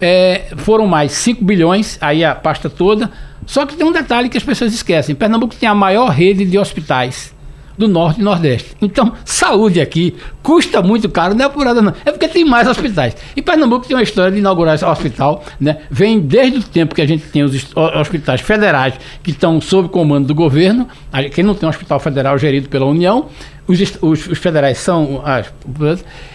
É, 0.00 0.52
foram 0.56 0.86
mais 0.86 1.12
5 1.12 1.44
bilhões, 1.44 1.98
aí 2.00 2.24
a 2.24 2.34
pasta 2.34 2.70
toda. 2.70 3.10
Só 3.46 3.66
que 3.66 3.76
tem 3.76 3.86
um 3.86 3.92
detalhe 3.92 4.28
que 4.28 4.36
as 4.36 4.44
pessoas 4.44 4.72
esquecem: 4.72 5.14
Pernambuco 5.14 5.54
tem 5.54 5.68
a 5.68 5.74
maior 5.74 6.08
rede 6.08 6.44
de 6.44 6.58
hospitais 6.58 7.34
do 7.78 7.88
Norte 7.88 8.20
e 8.20 8.24
Nordeste. 8.24 8.76
Então, 8.82 9.12
saúde 9.24 9.80
aqui 9.80 10.16
custa 10.42 10.82
muito 10.82 11.08
caro, 11.08 11.34
não 11.34 11.44
é 11.44 11.48
por 11.48 11.64
nada 11.64 11.80
não, 11.80 11.94
é 12.04 12.10
porque 12.10 12.26
tem 12.28 12.44
mais 12.44 12.66
hospitais. 12.66 13.16
E 13.36 13.40
Pernambuco 13.40 13.86
tem 13.86 13.96
uma 13.96 14.02
história 14.02 14.32
de 14.32 14.38
inaugurar 14.38 14.74
esse 14.74 14.84
hospital, 14.84 15.44
né? 15.60 15.78
Vem 15.90 16.18
desde 16.18 16.58
o 16.58 16.62
tempo 16.62 16.94
que 16.94 17.00
a 17.00 17.06
gente 17.06 17.24
tem 17.28 17.42
os 17.42 17.54
hospitais 17.74 18.40
federais 18.40 18.94
que 19.22 19.30
estão 19.30 19.60
sob 19.60 19.88
comando 19.88 20.26
do 20.26 20.34
governo, 20.34 20.88
quem 21.32 21.44
não 21.44 21.54
tem 21.54 21.66
um 21.66 21.70
hospital 21.70 22.00
federal 22.00 22.36
gerido 22.36 22.68
pela 22.68 22.84
União, 22.84 23.28
os, 23.68 23.78
os, 24.00 24.26
os 24.28 24.38
federais 24.38 24.78
são 24.78 25.20
as, 25.22 25.52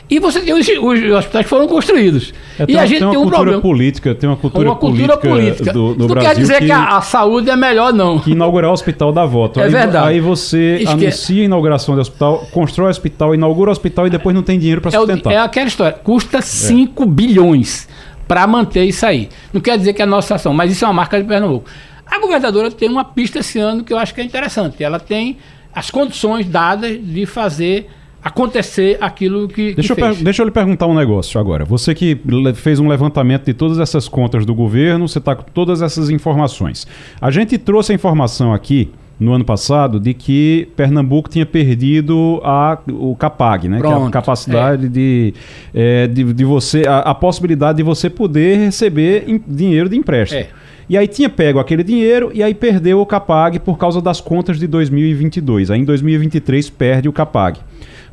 e 0.07 0.19
você 0.19 0.39
tem 0.41 0.53
os, 0.53 0.68
os 0.68 1.11
hospitais 1.11 1.47
foram 1.47 1.68
construídos. 1.68 2.31
É, 2.60 2.65
e 2.68 2.77
a 2.77 2.85
gente 2.85 2.99
tem, 2.99 3.07
uma 3.07 3.11
tem 3.11 3.19
um 3.19 3.23
cultura 3.23 3.38
problema. 3.38 3.61
política, 3.61 4.15
tem 4.15 4.30
uma 4.30 4.35
cultura, 4.38 4.69
uma 4.69 4.76
cultura 4.76 5.18
política, 5.18 5.30
política. 5.30 5.73
Do, 5.73 5.95
do 5.95 5.99
não 6.01 6.07
Brasil 6.10 6.30
quer 6.30 6.39
dizer 6.39 6.60
que, 6.60 6.65
que 6.68 6.72
a, 6.72 6.97
a, 6.97 7.01
saúde 7.01 7.49
é 7.49 7.55
melhor, 7.55 7.91
não. 7.91 8.19
Que 8.19 8.31
inaugurar 8.31 8.69
o 8.69 8.73
hospital 8.73 9.11
dá 9.11 9.26
voto. 9.26 9.60
É 9.60 9.64
aí, 9.64 9.69
verdade. 9.72 10.10
Aí 10.10 10.19
você 10.19 10.77
Esque... 10.81 11.05
anuncia 11.05 11.41
a 11.41 11.45
inauguração 11.45 11.95
do 11.95 12.01
hospital, 12.01 12.47
constrói 12.51 12.88
o 12.88 12.91
hospital, 12.91 13.34
inaugura 13.34 13.69
o 13.69 13.72
hospital 13.72 14.05
e 14.05 14.11
depois 14.11 14.35
não 14.35 14.43
tem 14.43 14.60
dinheiro 14.60 14.80
para 14.80 14.91
sustentar. 14.91 15.31
É, 15.34 15.35
é 15.38 15.39
aquela 15.39 15.68
história. 15.68 15.97
Custa 16.03 16.39
5 16.39 17.01
é. 17.01 17.05
bilhões 17.07 17.89
para 18.27 18.45
manter 18.45 18.84
isso 18.84 19.03
aí. 19.07 19.30
Não 19.51 19.60
quer 19.60 19.76
dizer 19.80 19.93
que 19.93 20.01
é 20.01 20.05
a 20.05 20.07
nossa 20.07 20.35
ação, 20.35 20.53
mas 20.53 20.72
isso 20.72 20.85
é 20.85 20.88
uma 20.88 20.93
marca 20.93 21.19
de 21.19 21.27
Pernambuco. 21.27 21.68
A 22.05 22.19
governadora 22.19 22.69
tem 22.69 22.88
uma 22.88 23.03
pista 23.03 23.39
esse 23.39 23.57
ano 23.57 23.84
que 23.84 23.91
eu 23.91 23.97
acho 23.97 24.14
que 24.14 24.22
é 24.22 24.23
interessante. 24.23 24.84
Ela 24.84 24.99
tem 24.99 25.38
as 25.74 25.90
condições 25.90 26.45
dadas 26.48 27.00
de 27.04 27.26
fazer 27.26 27.90
acontecer 28.24 28.98
aquilo 29.02 29.48
que. 29.48 29.74
Deixa, 29.74 29.95
que 29.95 30.02
eu 30.02 30.16
deixa 30.16 30.41
eu 30.41 30.45
lhe 30.45 30.52
perguntar 30.52 30.88
um 30.88 30.95
negócio 30.95 31.40
agora. 31.40 31.66
Você 31.66 31.94
que 31.94 32.18
fez 32.56 32.80
um 32.80 32.88
levantamento 32.88 33.45
de 33.45 33.54
todas 33.54 33.80
essas 33.80 34.08
contas 34.08 34.45
do 34.45 34.56
governo, 34.56 35.08
você 35.08 35.20
está 35.20 35.36
com 35.36 35.44
todas 35.44 35.82
essas 35.82 36.10
informações. 36.10 36.88
A 37.20 37.30
gente 37.30 37.58
trouxe 37.58 37.91
a 37.91 37.95
informação 37.95 38.54
aqui 38.54 38.90
no 39.20 39.34
ano 39.34 39.45
passado 39.45 40.00
de 40.00 40.14
que 40.14 40.70
Pernambuco 40.76 41.30
tinha 41.30 41.45
perdido 41.45 42.41
a, 42.44 42.78
o 42.90 43.16
CAPAG, 43.16 43.70
né? 43.70 43.78
Pronto, 43.78 43.98
que 43.98 44.04
é 44.04 44.08
a 44.08 44.12
capacidade 44.12 44.86
é. 44.86 44.90
de, 44.90 45.34
é, 45.74 46.08
de, 46.08 46.34
de, 46.34 46.45
você. 46.45 46.84
A, 46.88 47.00
a, 47.00 47.16
possibilidade 47.16 47.78
de 47.78 47.84
você 47.84 48.10
poder 48.10 48.58
receber 48.58 49.26
in, 49.28 49.41
dinheiro 49.48 49.90
de 49.90 49.98
empréstimo. 49.98 50.41
É. 50.41 50.50
E 50.89 50.97
aí 50.97 51.07
tinha 51.07 51.30
pego 51.30 51.60
aquele 51.60 51.84
dinheiro 51.84 52.31
e 52.34 52.43
aí 52.43 52.53
perdeu 52.53 52.99
o 52.99 53.05
CAPAG 53.05 53.60
por 53.60 53.77
causa 53.77 54.01
das 54.01 54.19
contas 54.19 54.60
de 54.60 54.68
2022. 54.68 55.72
Aí 55.72 55.80
em 55.80 55.85
2023 55.85 56.69
perde 56.69 57.07
o 57.07 57.14
CAPAG. 57.14 57.60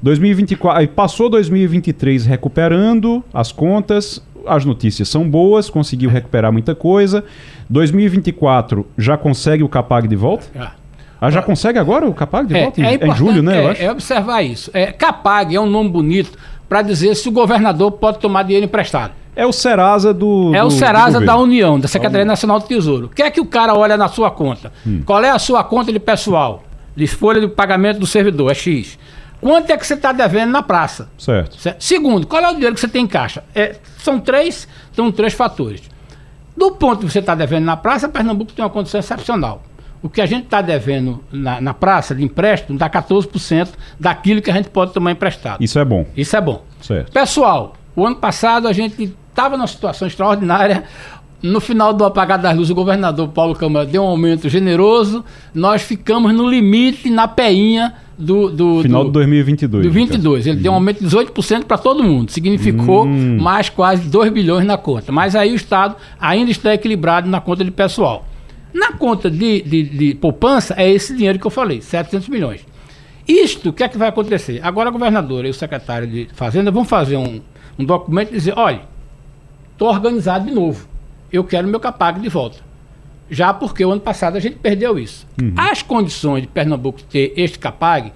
2024, 0.02 0.80
aí 0.80 0.86
passou 0.86 1.28
2023 1.28 2.24
recuperando 2.24 3.22
as 3.34 3.52
contas, 3.52 4.22
as 4.47 4.64
notícias 4.64 5.09
são 5.09 5.28
boas, 5.28 5.68
conseguiu 5.68 6.09
recuperar 6.09 6.52
muita 6.52 6.74
coisa. 6.74 7.24
2024 7.68 8.86
já 8.97 9.16
consegue 9.16 9.62
o 9.62 9.68
CAPAG 9.68 10.09
de 10.09 10.16
volta? 10.16 10.47
Ah. 10.59 10.72
Ah, 11.20 11.30
já 11.30 11.42
consegue 11.42 11.78
agora 11.78 12.06
o 12.06 12.14
CAPAG 12.14 12.48
de 12.48 12.56
é, 12.56 12.62
volta? 12.62 12.80
É, 12.80 12.94
é 12.94 13.06
em 13.06 13.14
julho, 13.14 13.42
né? 13.42 13.74
É, 13.74 13.84
é, 13.84 13.92
observar 13.92 14.42
isso. 14.42 14.70
É, 14.72 14.86
CAPAG 14.86 15.55
é 15.55 15.60
um 15.60 15.68
nome 15.68 15.90
bonito 15.90 16.38
para 16.66 16.80
dizer 16.80 17.14
se 17.14 17.28
o 17.28 17.32
governador 17.32 17.92
pode 17.92 18.20
tomar 18.20 18.42
dinheiro 18.44 18.64
emprestado. 18.64 19.12
É 19.41 19.47
o 19.47 19.53
Serasa 19.53 20.12
do. 20.12 20.55
É 20.55 20.62
o 20.62 20.69
Serasa 20.71 21.19
da 21.19 21.35
União, 21.35 21.81
da 21.81 21.89
Secretaria 21.89 22.27
Nacional 22.27 22.59
do 22.59 22.67
Tesouro. 22.67 23.07
O 23.07 23.09
que 23.09 23.23
é 23.23 23.31
que 23.31 23.41
o 23.41 23.47
cara 23.47 23.75
olha 23.75 23.97
na 23.97 24.07
sua 24.07 24.31
conta? 24.31 24.71
Hum. 24.87 25.01
Qual 25.03 25.25
é 25.25 25.31
a 25.31 25.39
sua 25.39 25.65
conta 25.65 25.91
de 25.91 25.99
pessoal? 25.99 26.62
De 26.95 27.07
folha 27.07 27.41
de 27.41 27.49
pagamento 27.49 27.99
do 27.99 28.07
servidor, 28.07 28.51
é 28.51 28.55
X. 28.55 28.99
Quanto 29.41 29.71
é 29.71 29.79
que 29.79 29.87
você 29.87 29.95
está 29.95 30.12
devendo 30.12 30.51
na 30.51 30.62
praça? 30.62 31.09
Certo. 31.17 31.59
certo. 31.59 31.83
Segundo, 31.83 32.27
qual 32.27 32.43
é 32.43 32.51
o 32.51 32.53
dinheiro 32.53 32.75
que 32.75 32.83
você 32.83 32.89
tem 32.89 33.05
em 33.05 33.07
caixa? 33.07 33.43
É, 33.55 33.77
são 33.97 34.21
três, 34.21 34.69
são 34.93 35.11
três 35.11 35.33
fatores. 35.33 35.81
Do 36.55 36.73
ponto 36.73 37.07
que 37.07 37.11
você 37.11 37.21
está 37.21 37.35
devendo 37.35 37.65
na 37.65 37.79
praça, 37.79 38.11
Pernambuco 38.11 38.53
tem 38.53 38.62
uma 38.62 38.71
condição 38.71 39.01
excepcional. 39.01 39.62
O 40.03 40.11
que 40.11 40.21
a 40.21 40.27
gente 40.27 40.45
está 40.45 40.61
devendo 40.61 41.25
na, 41.33 41.62
na, 41.62 41.73
praça 41.73 42.15
de 42.15 42.23
empréstimo 42.23 42.77
dá 42.77 42.91
14% 42.91 43.71
daquilo 43.99 44.43
que 44.43 44.51
a 44.51 44.55
gente 44.55 44.69
pode 44.69 44.93
tomar 44.93 45.12
emprestado. 45.12 45.65
Isso 45.65 45.79
é 45.79 45.85
bom. 45.87 46.05
Isso 46.15 46.37
é 46.37 46.41
bom. 46.43 46.62
Certo. 46.83 47.11
Pessoal, 47.11 47.75
o 47.97 48.07
ano 48.07 48.17
passado 48.17 48.69
a 48.69 48.73
gente 48.75 49.17
estava 49.41 49.57
numa 49.57 49.67
situação 49.67 50.07
extraordinária. 50.07 50.85
No 51.43 51.59
final 51.59 51.95
do 51.95 52.05
apagar 52.05 52.39
das 52.39 52.55
luzes, 52.55 52.71
o 52.71 52.75
governador 52.75 53.29
Paulo 53.29 53.55
Câmara 53.55 53.87
deu 53.87 54.03
um 54.03 54.09
aumento 54.09 54.47
generoso. 54.51 55.25
Nós 55.55 55.81
ficamos 55.81 56.35
no 56.35 56.47
limite, 56.47 57.09
na 57.09 57.27
peinha 57.27 57.95
do. 58.19 58.51
do 58.51 58.83
final 58.83 59.05
do, 59.05 59.09
de 59.09 59.15
2022. 59.15 59.87
Do 59.87 59.91
22. 59.91 60.47
Ele 60.47 60.57
uhum. 60.57 60.62
deu 60.62 60.73
um 60.73 60.75
aumento 60.75 60.99
de 60.99 61.07
18% 61.07 61.65
para 61.65 61.79
todo 61.79 62.05
mundo. 62.05 62.31
Significou 62.31 63.07
hum. 63.07 63.39
mais 63.41 63.71
quase 63.71 64.07
2 64.07 64.31
bilhões 64.31 64.67
na 64.67 64.77
conta. 64.77 65.11
Mas 65.11 65.35
aí 65.35 65.53
o 65.53 65.55
Estado 65.55 65.97
ainda 66.21 66.51
está 66.51 66.75
equilibrado 66.75 67.27
na 67.27 67.41
conta 67.41 67.65
de 67.65 67.71
pessoal. 67.71 68.27
Na 68.75 68.93
conta 68.93 69.31
de, 69.31 69.62
de, 69.62 69.83
de 69.83 70.15
poupança, 70.15 70.75
é 70.77 70.91
esse 70.91 71.17
dinheiro 71.17 71.39
que 71.39 71.47
eu 71.47 71.51
falei, 71.51 71.81
700 71.81 72.29
milhões. 72.29 72.67
Isto, 73.27 73.71
o 73.71 73.73
que 73.73 73.83
é 73.83 73.89
que 73.89 73.97
vai 73.97 74.09
acontecer? 74.11 74.61
Agora 74.62 74.91
a 74.91 74.93
governadora 74.93 75.47
e 75.47 75.51
o 75.51 75.55
secretário 75.55 76.07
de 76.07 76.29
Fazenda 76.35 76.71
vão 76.71 76.85
fazer 76.85 77.17
um, 77.17 77.41
um 77.79 77.85
documento 77.85 78.31
e 78.31 78.35
dizer, 78.35 78.55
olha, 78.57 78.90
estou 79.81 79.89
organizado 79.89 80.44
de 80.44 80.55
novo. 80.55 80.86
Eu 81.32 81.43
quero 81.43 81.66
meu 81.66 81.81
CAPAG 81.81 82.20
de 82.20 82.28
volta. 82.28 82.59
Já 83.31 83.55
porque 83.55 83.82
o 83.82 83.90
ano 83.90 84.01
passado 84.01 84.36
a 84.36 84.40
gente 84.40 84.57
perdeu 84.57 84.98
isso. 84.98 85.27
Uhum. 85.40 85.55
As 85.57 85.81
condições 85.81 86.43
de 86.43 86.48
Pernambuco 86.48 87.02
ter 87.05 87.32
este 87.35 87.59
CAPAG 87.59 88.12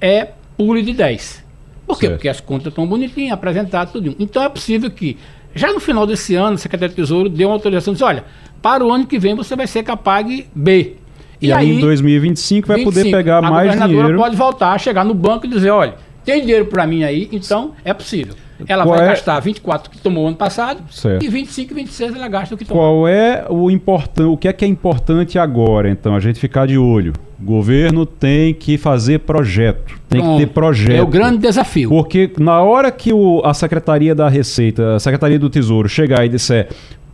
é 0.00 0.28
pulo 0.56 0.80
de 0.80 0.92
10. 0.92 1.44
Por 1.86 1.98
quê? 1.98 2.06
Certo. 2.06 2.18
Porque 2.18 2.28
as 2.28 2.40
contas 2.40 2.68
estão 2.68 2.86
bonitinhas, 2.86 3.32
apresentadas, 3.32 3.92
tudo. 3.92 4.14
Então 4.18 4.42
é 4.44 4.48
possível 4.48 4.90
que, 4.90 5.16
já 5.54 5.72
no 5.72 5.80
final 5.80 6.06
desse 6.06 6.36
ano, 6.36 6.54
o 6.54 6.58
secretário 6.58 6.94
do 6.94 6.96
Tesouro 6.96 7.28
deu 7.28 7.48
uma 7.48 7.54
autorização 7.54 7.92
e 7.92 7.94
disse, 7.94 8.04
olha, 8.04 8.24
para 8.62 8.84
o 8.84 8.92
ano 8.92 9.04
que 9.06 9.18
vem 9.18 9.34
você 9.34 9.56
vai 9.56 9.66
ser 9.66 9.82
CAPAG 9.82 10.46
B. 10.54 10.96
E, 11.40 11.48
e 11.48 11.52
aí, 11.52 11.78
em 11.78 11.80
2025 11.80 12.68
vai 12.68 12.76
25, 12.76 12.94
poder 12.94 13.10
pegar 13.10 13.40
mais 13.42 13.72
dinheiro. 13.72 13.82
A 13.82 13.86
governadora 13.86 14.18
pode 14.18 14.36
voltar, 14.36 14.78
chegar 14.78 15.04
no 15.04 15.14
banco 15.14 15.46
e 15.46 15.48
dizer, 15.48 15.70
olha, 15.70 15.96
tem 16.24 16.42
dinheiro 16.42 16.66
para 16.66 16.86
mim 16.86 17.02
aí, 17.02 17.28
então 17.32 17.72
é 17.84 17.92
possível. 17.92 18.34
Ela 18.66 18.84
Qual 18.84 18.96
vai 18.96 19.06
é... 19.06 19.10
gastar 19.10 19.38
24 19.40 19.90
que 19.90 19.98
tomou 19.98 20.26
ano 20.26 20.36
passado 20.36 20.82
certo. 20.90 21.24
e 21.24 21.28
25 21.28 21.72
e 21.72 21.74
26 21.74 22.14
ela 22.14 22.28
gasta 22.28 22.54
o 22.54 22.58
que 22.58 22.64
tomou. 22.64 22.82
Qual 22.82 23.08
é 23.08 23.46
o 23.48 23.70
importante, 23.70 24.26
o 24.26 24.36
que 24.36 24.48
é 24.48 24.52
que 24.52 24.64
é 24.64 24.68
importante 24.68 25.38
agora, 25.38 25.88
então, 25.88 26.14
a 26.14 26.20
gente 26.20 26.40
ficar 26.40 26.66
de 26.66 26.76
olho? 26.76 27.12
O 27.40 27.44
governo 27.44 28.04
tem 28.04 28.52
que 28.52 28.76
fazer 28.76 29.20
projeto, 29.20 29.94
tem 30.08 30.20
Pronto. 30.20 30.40
que 30.40 30.46
ter 30.46 30.52
projeto. 30.52 30.96
É 30.96 31.02
o 31.02 31.06
grande 31.06 31.38
desafio. 31.38 31.88
Porque 31.88 32.32
na 32.36 32.60
hora 32.60 32.90
que 32.90 33.12
o, 33.12 33.40
a 33.44 33.54
Secretaria 33.54 34.12
da 34.12 34.28
Receita, 34.28 34.96
a 34.96 35.00
Secretaria 35.00 35.38
do 35.38 35.48
Tesouro 35.48 35.88
chegar 35.88 36.26
e 36.26 36.28
disser 36.28 36.68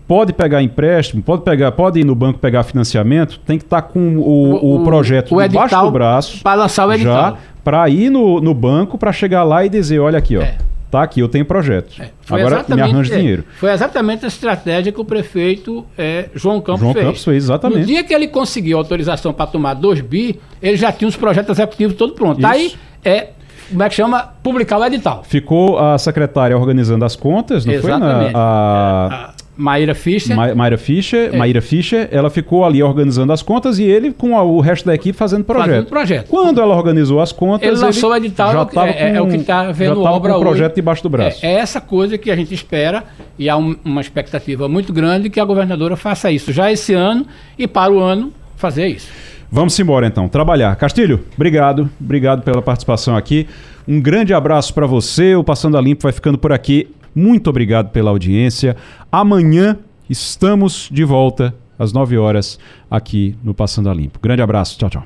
pode 0.09 0.33
pegar 0.33 0.63
empréstimo, 0.63 1.23
pode 1.23 1.43
pegar, 1.43 1.73
pode 1.73 2.01
ir 2.01 2.05
no 2.05 2.15
banco 2.15 2.39
pegar 2.39 2.63
financiamento, 2.63 3.39
tem 3.41 3.59
que 3.59 3.65
estar 3.65 3.83
tá 3.83 3.89
com 3.89 4.17
o, 4.17 4.55
o, 4.55 4.77
o 4.77 4.85
projeto 4.85 5.35
o 5.35 5.47
debaixo 5.47 5.79
do 5.81 5.91
braço 5.91 6.43
para 6.43 6.55
lançar 6.55 6.87
o 6.87 6.93
edital. 6.93 7.33
já 7.33 7.37
para 7.63 7.89
ir 7.89 8.11
no, 8.11 8.41
no 8.41 8.53
banco 8.53 8.99
para 8.99 9.11
chegar 9.11 9.43
lá 9.43 9.65
e 9.65 9.71
dizer, 9.71 9.99
olha 9.99 10.19
aqui, 10.19 10.37
ó. 10.37 10.43
É 10.43 10.59
tá 10.95 11.03
aqui, 11.03 11.21
eu 11.21 11.29
tenho 11.29 11.45
projeto. 11.45 12.01
É, 12.01 12.11
Agora 12.31 12.65
me 12.69 12.81
arranja 12.81 13.15
é, 13.15 13.19
dinheiro. 13.19 13.45
Foi 13.57 13.71
exatamente 13.73 14.25
a 14.25 14.29
estratégia 14.29 14.93
que 14.93 15.01
o 15.01 15.05
prefeito 15.05 15.85
é, 15.99 16.29
João 16.35 16.61
Campos 16.61 16.81
João 16.81 16.93
fez. 16.93 17.05
Campos 17.05 17.25
fez, 17.25 17.45
exatamente. 17.45 17.81
No 17.81 17.87
dia 17.87 18.05
que 18.05 18.15
ele 18.15 18.29
conseguiu 18.29 18.79
autorização 18.79 19.33
para 19.33 19.47
tomar 19.47 19.75
2 19.75 20.01
bi, 20.03 20.41
ele 20.63 20.77
já 20.77 20.93
tinha 20.93 21.09
os 21.09 21.17
projetos 21.17 21.59
executivos 21.59 21.97
todos 21.97 22.15
prontos. 22.15 22.45
Aí 22.45 22.75
é 23.05 23.31
como 23.69 23.83
é 23.83 23.89
que 23.89 23.95
chama? 23.95 24.35
Publicar 24.43 24.79
o 24.79 24.85
edital. 24.85 25.25
Ficou 25.25 25.79
a 25.79 25.97
secretária 25.97 26.57
organizando 26.57 27.05
as 27.05 27.17
contas, 27.17 27.65
não 27.65 27.73
Exatamente. 27.73 28.25
foi? 28.25 28.33
Na, 28.33 28.39
a... 28.39 29.31
É, 29.31 29.34
Maíra 29.57 29.95
Fischer. 29.95 30.37
Ma 30.37 30.55
Maíra 30.55 30.77
Fischer, 30.77 31.31
é. 31.33 31.37
Maíra 31.37 31.63
Fischer, 31.63 32.09
ela 32.11 32.29
ficou 32.29 32.65
ali 32.65 32.83
organizando 32.83 33.33
as 33.33 33.43
contas 33.43 33.79
e 33.79 33.85
ele 33.85 34.13
com 34.13 34.37
a, 34.37 34.43
o 34.43 34.61
resto 34.61 34.85
da 34.85 34.95
equipe 34.95 35.17
fazendo 35.17 35.45
projeto. 35.45 35.69
Fazendo 35.69 35.89
projeto. 35.89 36.29
Quando 36.29 36.61
ela 36.61 36.77
organizou 36.77 37.21
as 37.21 37.31
contas, 37.31 37.69
ele 37.69 37.77
lançou 37.77 38.11
o 38.11 38.17
edital, 38.17 38.53
já 38.53 38.63
estava 38.63 38.89
é, 38.89 39.13
é, 39.13 39.17
é, 39.17 39.21
o 39.21 39.29
que 39.29 39.37
está 39.37 39.71
vendo 39.71 40.03
já 40.03 40.11
obra 40.11 40.33
com 40.33 40.39
o 40.39 40.41
projeto 40.41 40.73
hoje. 40.73 40.75
debaixo 40.77 41.03
do 41.03 41.09
braço. 41.09 41.45
É, 41.45 41.55
é, 41.55 41.59
essa 41.59 41.81
coisa 41.81 42.19
que 42.19 42.31
a 42.31 42.37
gente 42.37 42.53
espera 42.53 43.05
e 43.39 43.49
há 43.49 43.57
um, 43.57 43.77
uma 43.85 44.01
expectativa 44.01 44.69
muito 44.69 44.93
grande 44.93 45.31
que 45.31 45.39
a 45.39 45.45
governadora 45.45 45.97
faça 45.97 46.31
isso 46.33 46.53
já 46.53 46.73
esse 46.73 46.93
ano 46.93 47.27
e 47.59 47.69
para 47.69 47.93
o 47.93 48.01
ano 48.01 48.33
fazer 48.57 48.89
isso. 48.89 49.09
Vamos 49.51 49.79
embora 49.79 50.07
então, 50.07 50.29
trabalhar. 50.29 50.75
Castilho, 50.75 51.25
obrigado, 51.37 51.89
obrigado 52.01 52.43
pela 52.43 52.61
participação 52.61 53.17
aqui. 53.17 53.47
Um 53.87 54.01
grande 54.01 54.35
abraço 54.35 54.75
para 54.75 54.87
você. 54.87 55.37
O 55.37 55.45
Passando 55.45 55.79
a 55.79 55.81
Limpo 55.81 56.03
vai 56.03 56.13
ficando 56.13 56.39
por 56.39 56.53
aqui. 56.53 56.89
Muito 57.15 57.49
obrigado 57.49 57.91
pela 57.91 58.11
audiência. 58.11 58.77
Amanhã 59.11 59.79
estamos 60.09 60.89
de 60.91 61.05
volta 61.05 61.55
às 61.79 61.93
9 61.93 62.19
horas 62.19 62.59
aqui 62.91 63.37
no 63.43 63.55
Passando 63.55 63.91
a 63.91 63.95
Limpo. 63.95 64.19
Grande 64.21 64.43
abraço, 64.43 64.79
tchau, 64.79 64.91
tchau. 64.91 65.05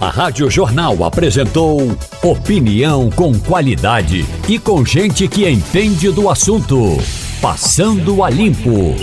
A 0.00 0.10
Rádio 0.10 0.50
Jornal 0.50 1.02
apresentou 1.04 1.80
opinião 2.22 3.10
com 3.10 3.32
qualidade 3.38 4.24
e 4.48 4.58
com 4.58 4.84
gente 4.84 5.26
que 5.28 5.48
entende 5.48 6.10
do 6.10 6.28
assunto. 6.28 6.98
Passando 7.40 8.22
a 8.22 8.28
Limpo. 8.28 8.94